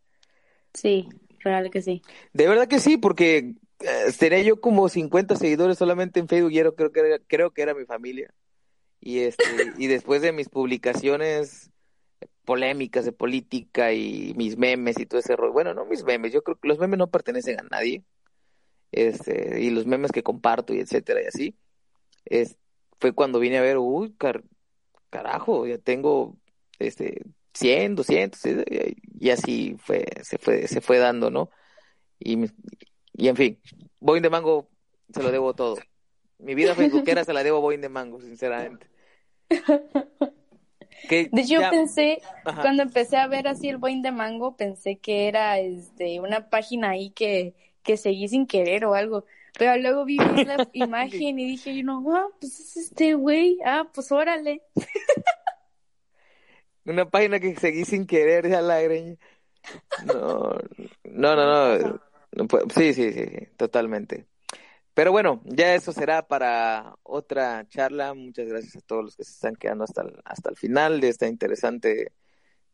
sí, 0.75 1.09
real 1.41 1.71
que 1.71 1.81
sí. 1.81 2.03
De 2.35 2.47
verdad 2.47 2.69
que 2.69 2.81
sí, 2.81 2.99
porque 2.99 3.55
eh, 3.81 4.13
tenía 4.19 4.43
yo 4.43 4.61
como 4.61 4.89
50 4.91 5.37
seguidores 5.37 5.79
solamente 5.79 6.21
en 6.21 6.29
Facebook 6.29 6.53
y 6.53 6.59
era- 6.59 6.73
creo 6.73 6.93
que 6.93 7.01
era, 7.01 7.19
creo 7.27 7.51
que 7.53 7.63
era 7.63 7.75
mi 7.75 7.87
familia. 7.87 8.35
Y 9.01 9.21
este 9.21 9.43
y 9.79 9.87
después 9.87 10.21
de 10.23 10.33
mis 10.33 10.51
publicaciones 10.51 11.71
polémicas 12.45 13.07
de 13.07 13.13
política 13.13 13.93
y 13.95 14.35
mis 14.37 14.59
memes 14.59 14.99
y 15.01 15.07
todo 15.07 15.21
ese 15.21 15.35
rollo, 15.37 15.53
bueno, 15.53 15.75
no 15.75 15.87
mis 15.87 16.05
memes, 16.05 16.33
yo 16.33 16.43
creo 16.43 16.59
que 16.59 16.69
los 16.69 16.79
memes 16.79 16.99
no 16.99 17.11
pertenecen 17.11 17.59
a 17.61 17.65
nadie. 17.65 18.05
Este, 18.97 19.61
y 19.61 19.71
los 19.71 19.87
memes 19.87 20.13
que 20.13 20.23
comparto 20.23 20.73
y 20.73 20.79
etcétera 20.81 21.21
y 21.23 21.27
así. 21.27 21.57
Es, 22.25 22.57
fue 23.01 23.13
cuando 23.13 23.41
vine 23.41 23.59
a 23.59 23.63
ver, 23.63 23.79
uy, 23.79 24.15
car- 24.17 24.45
carajo, 25.11 25.67
ya 25.67 25.79
tengo 25.79 26.37
este 26.79 27.23
100, 27.53 27.97
200 27.97 28.41
y, 29.21 29.31
así 29.31 29.77
fue 29.79 30.05
se 30.23 30.39
fue 30.39 30.67
se 30.69 30.81
fue 30.81 30.99
dando, 30.99 31.31
¿no? 31.31 31.51
Y, 32.19 32.45
y 33.15 33.29
en 33.29 33.37
fin, 33.37 33.61
Boing 34.01 34.23
de 34.23 34.31
Mango 34.31 34.69
se 35.13 35.23
lo 35.23 35.31
debo 35.31 35.55
todo. 35.55 35.77
Mi 36.39 36.55
vida 36.55 36.75
facebookera 36.75 37.25
se 37.25 37.33
la 37.33 37.43
debo 37.43 37.59
a 37.59 37.61
Boing 37.61 37.81
de 37.81 37.89
Mango, 37.89 38.21
sinceramente. 38.21 38.87
Que 41.09 41.29
De 41.31 41.43
hecho, 41.43 41.55
yo 41.55 41.61
ya- 41.61 41.71
pensé, 41.71 42.23
Ajá. 42.45 42.63
cuando 42.63 42.83
empecé 42.83 43.17
a 43.19 43.27
ver 43.27 43.47
así 43.47 43.69
el 43.69 43.77
Boing 43.77 44.01
de 44.03 44.11
Mango, 44.13 44.57
pensé 44.57 44.97
que 44.97 45.29
era 45.29 45.59
este, 45.59 46.21
una 46.21 46.49
página 46.49 46.91
ahí 46.91 47.11
que, 47.11 47.55
que 47.85 47.97
seguí 47.97 48.29
sin 48.29 48.47
querer 48.47 48.85
o 48.85 48.95
algo. 48.95 49.25
Pero 49.57 49.77
luego 49.77 50.05
vi 50.05 50.17
la 50.47 50.69
imagen 50.73 51.39
y 51.39 51.47
dije, 51.47 51.83
no, 51.85 52.05
ah, 52.15 52.27
pues 52.41 52.59
es 52.59 52.77
este 52.77 53.15
güey, 53.15 53.59
ah, 53.65 53.89
pues 53.95 54.11
órale. 54.11 54.63
Una 56.87 57.09
página 57.09 57.39
que 57.39 57.55
seguí 57.57 57.85
sin 57.85 58.07
querer, 58.07 58.49
ya 58.49 58.61
la 58.61 58.81
greña. 58.81 59.17
No, 60.07 60.59
no, 61.05 61.37
no, 61.37 61.79
no. 61.79 62.01
Sí, 62.75 62.93
sí, 62.93 63.13
sí, 63.13 63.27
totalmente. 63.57 64.27
Pero 64.93 65.11
bueno, 65.11 65.41
ya 65.45 65.75
eso 65.75 65.93
será 65.93 66.27
para 66.27 66.95
otra 67.03 67.67
charla. 67.69 68.13
Muchas 68.13 68.47
gracias 68.47 68.77
a 68.77 68.81
todos 68.81 69.05
los 69.05 69.17
que 69.17 69.25
se 69.25 69.33
están 69.33 69.57
quedando 69.57 69.85
hasta 69.85 70.03
el, 70.03 70.21
hasta 70.25 70.51
el 70.51 70.57
final 70.57 71.01
de 71.01 71.09
esta 71.09 71.27
interesante 71.27 72.13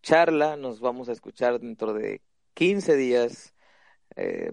charla. 0.02 0.56
Nos 0.56 0.80
vamos 0.80 1.08
a 1.08 1.12
escuchar 1.12 1.60
dentro 1.60 1.94
de 1.94 2.20
15 2.54 2.96
días 2.96 3.54
eh, 4.16 4.52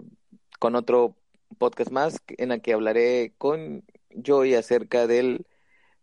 con 0.58 0.74
otro 0.76 1.16
podcast 1.58 1.90
más 1.90 2.20
en 2.28 2.52
el 2.52 2.60
que 2.60 2.72
hablaré 2.74 3.32
con 3.38 3.84
Joy 4.10 4.54
acerca 4.54 5.06
del 5.06 5.46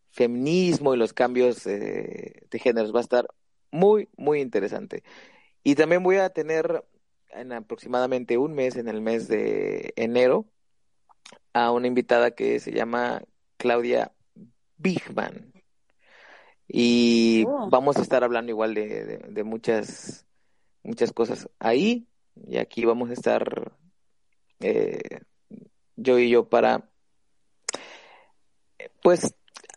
feminismo 0.10 0.94
y 0.94 0.98
los 0.98 1.14
cambios 1.14 1.66
eh, 1.68 2.44
de 2.50 2.60
géneros. 2.60 2.94
Va 2.94 3.00
a 3.00 3.04
estar 3.04 3.28
muy, 3.72 4.08
muy 4.18 4.40
interesante. 4.42 5.04
Y 5.64 5.76
también 5.76 6.04
voy 6.04 6.18
a 6.18 6.30
tener 6.30 6.84
en 7.32 7.52
aproximadamente 7.52 8.38
un 8.38 8.54
mes, 8.54 8.76
en 8.78 8.88
el 8.88 9.02
mes 9.02 9.28
de 9.28 9.94
enero, 9.98 10.46
a 11.54 11.72
una 11.72 11.88
invitada 11.88 12.32
que 12.32 12.60
se 12.60 12.72
llama 12.72 13.22
Claudia 13.58 14.12
Bigman. 14.78 15.52
Y 16.68 17.44
Oh. 17.48 17.70
vamos 17.70 17.98
a 17.98 18.02
estar 18.02 18.24
hablando 18.24 18.52
igual 18.52 18.74
de, 18.74 19.06
de- 19.06 19.18
de 19.30 19.44
muchas, 19.44 20.26
muchas 20.84 21.12
cosas 21.12 21.50
ahí. 21.60 22.08
Y 22.48 22.58
aquí 22.58 22.86
vamos 22.86 23.10
a 23.10 23.14
estar 23.14 23.74
eh, 24.60 25.20
yo 25.96 26.20
y 26.20 26.30
yo 26.30 26.50
para, 26.50 26.90
pues, 29.02 29.34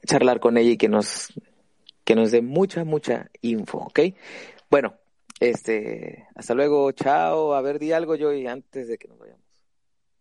charlar 0.06 0.40
con 0.40 0.56
ella 0.56 0.70
y 0.70 0.76
que 0.76 0.88
nos, 0.88 1.32
que 2.05 2.14
nos 2.14 2.30
dé 2.30 2.42
mucha, 2.42 2.84
mucha 2.84 3.30
info, 3.42 3.78
¿ok? 3.78 4.00
Bueno, 4.70 4.94
este, 5.40 6.26
hasta 6.34 6.55
luego, 6.55 6.90
chao. 6.92 7.55
A 7.55 7.60
ver, 7.62 7.78
di 7.78 7.92
algo 7.92 8.14
yo 8.16 8.32
y 8.32 8.46
antes 8.46 8.88
de 8.88 8.98
que 8.98 9.09
nos 9.09 9.18
vayamos. 9.18 9.42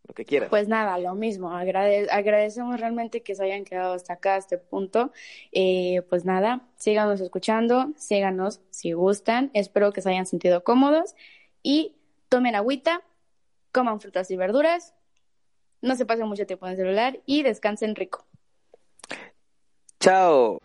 Lo 0.08 0.14
que 0.14 0.24
quieras. 0.24 0.50
Pues 0.50 0.70
nada, 0.70 0.98
lo 1.00 1.16
mismo. 1.16 1.52
Agrade- 1.52 2.08
agradecemos 2.10 2.80
realmente 2.80 3.24
que 3.24 3.36
se 3.36 3.44
hayan 3.44 3.66
quedado 3.66 3.94
hasta 3.94 4.14
acá, 4.14 4.36
a 4.36 4.38
este 4.38 4.58
punto. 4.58 5.12
Eh, 5.52 6.02
pues 6.10 6.24
nada, 6.24 6.66
síganos 6.78 7.20
escuchando, 7.20 7.92
síganos 7.98 8.62
si 8.70 8.94
gustan. 8.94 9.52
Espero 9.54 9.92
que 9.92 10.02
se 10.02 10.10
hayan 10.10 10.26
sentido 10.26 10.64
cómodos 10.64 11.14
y 11.62 11.96
tomen 12.30 12.56
agüita, 12.56 13.02
coman 13.72 14.00
frutas 14.00 14.30
y 14.32 14.38
verduras, 14.38 14.94
no 15.82 15.96
se 15.96 16.06
pasen 16.06 16.28
mucho 16.28 16.46
tiempo 16.46 16.66
en 16.66 16.72
el 16.72 16.78
celular 16.78 17.20
y 17.26 17.44
descansen 17.44 17.96
rico. 17.96 18.26
Chao. 20.00 20.60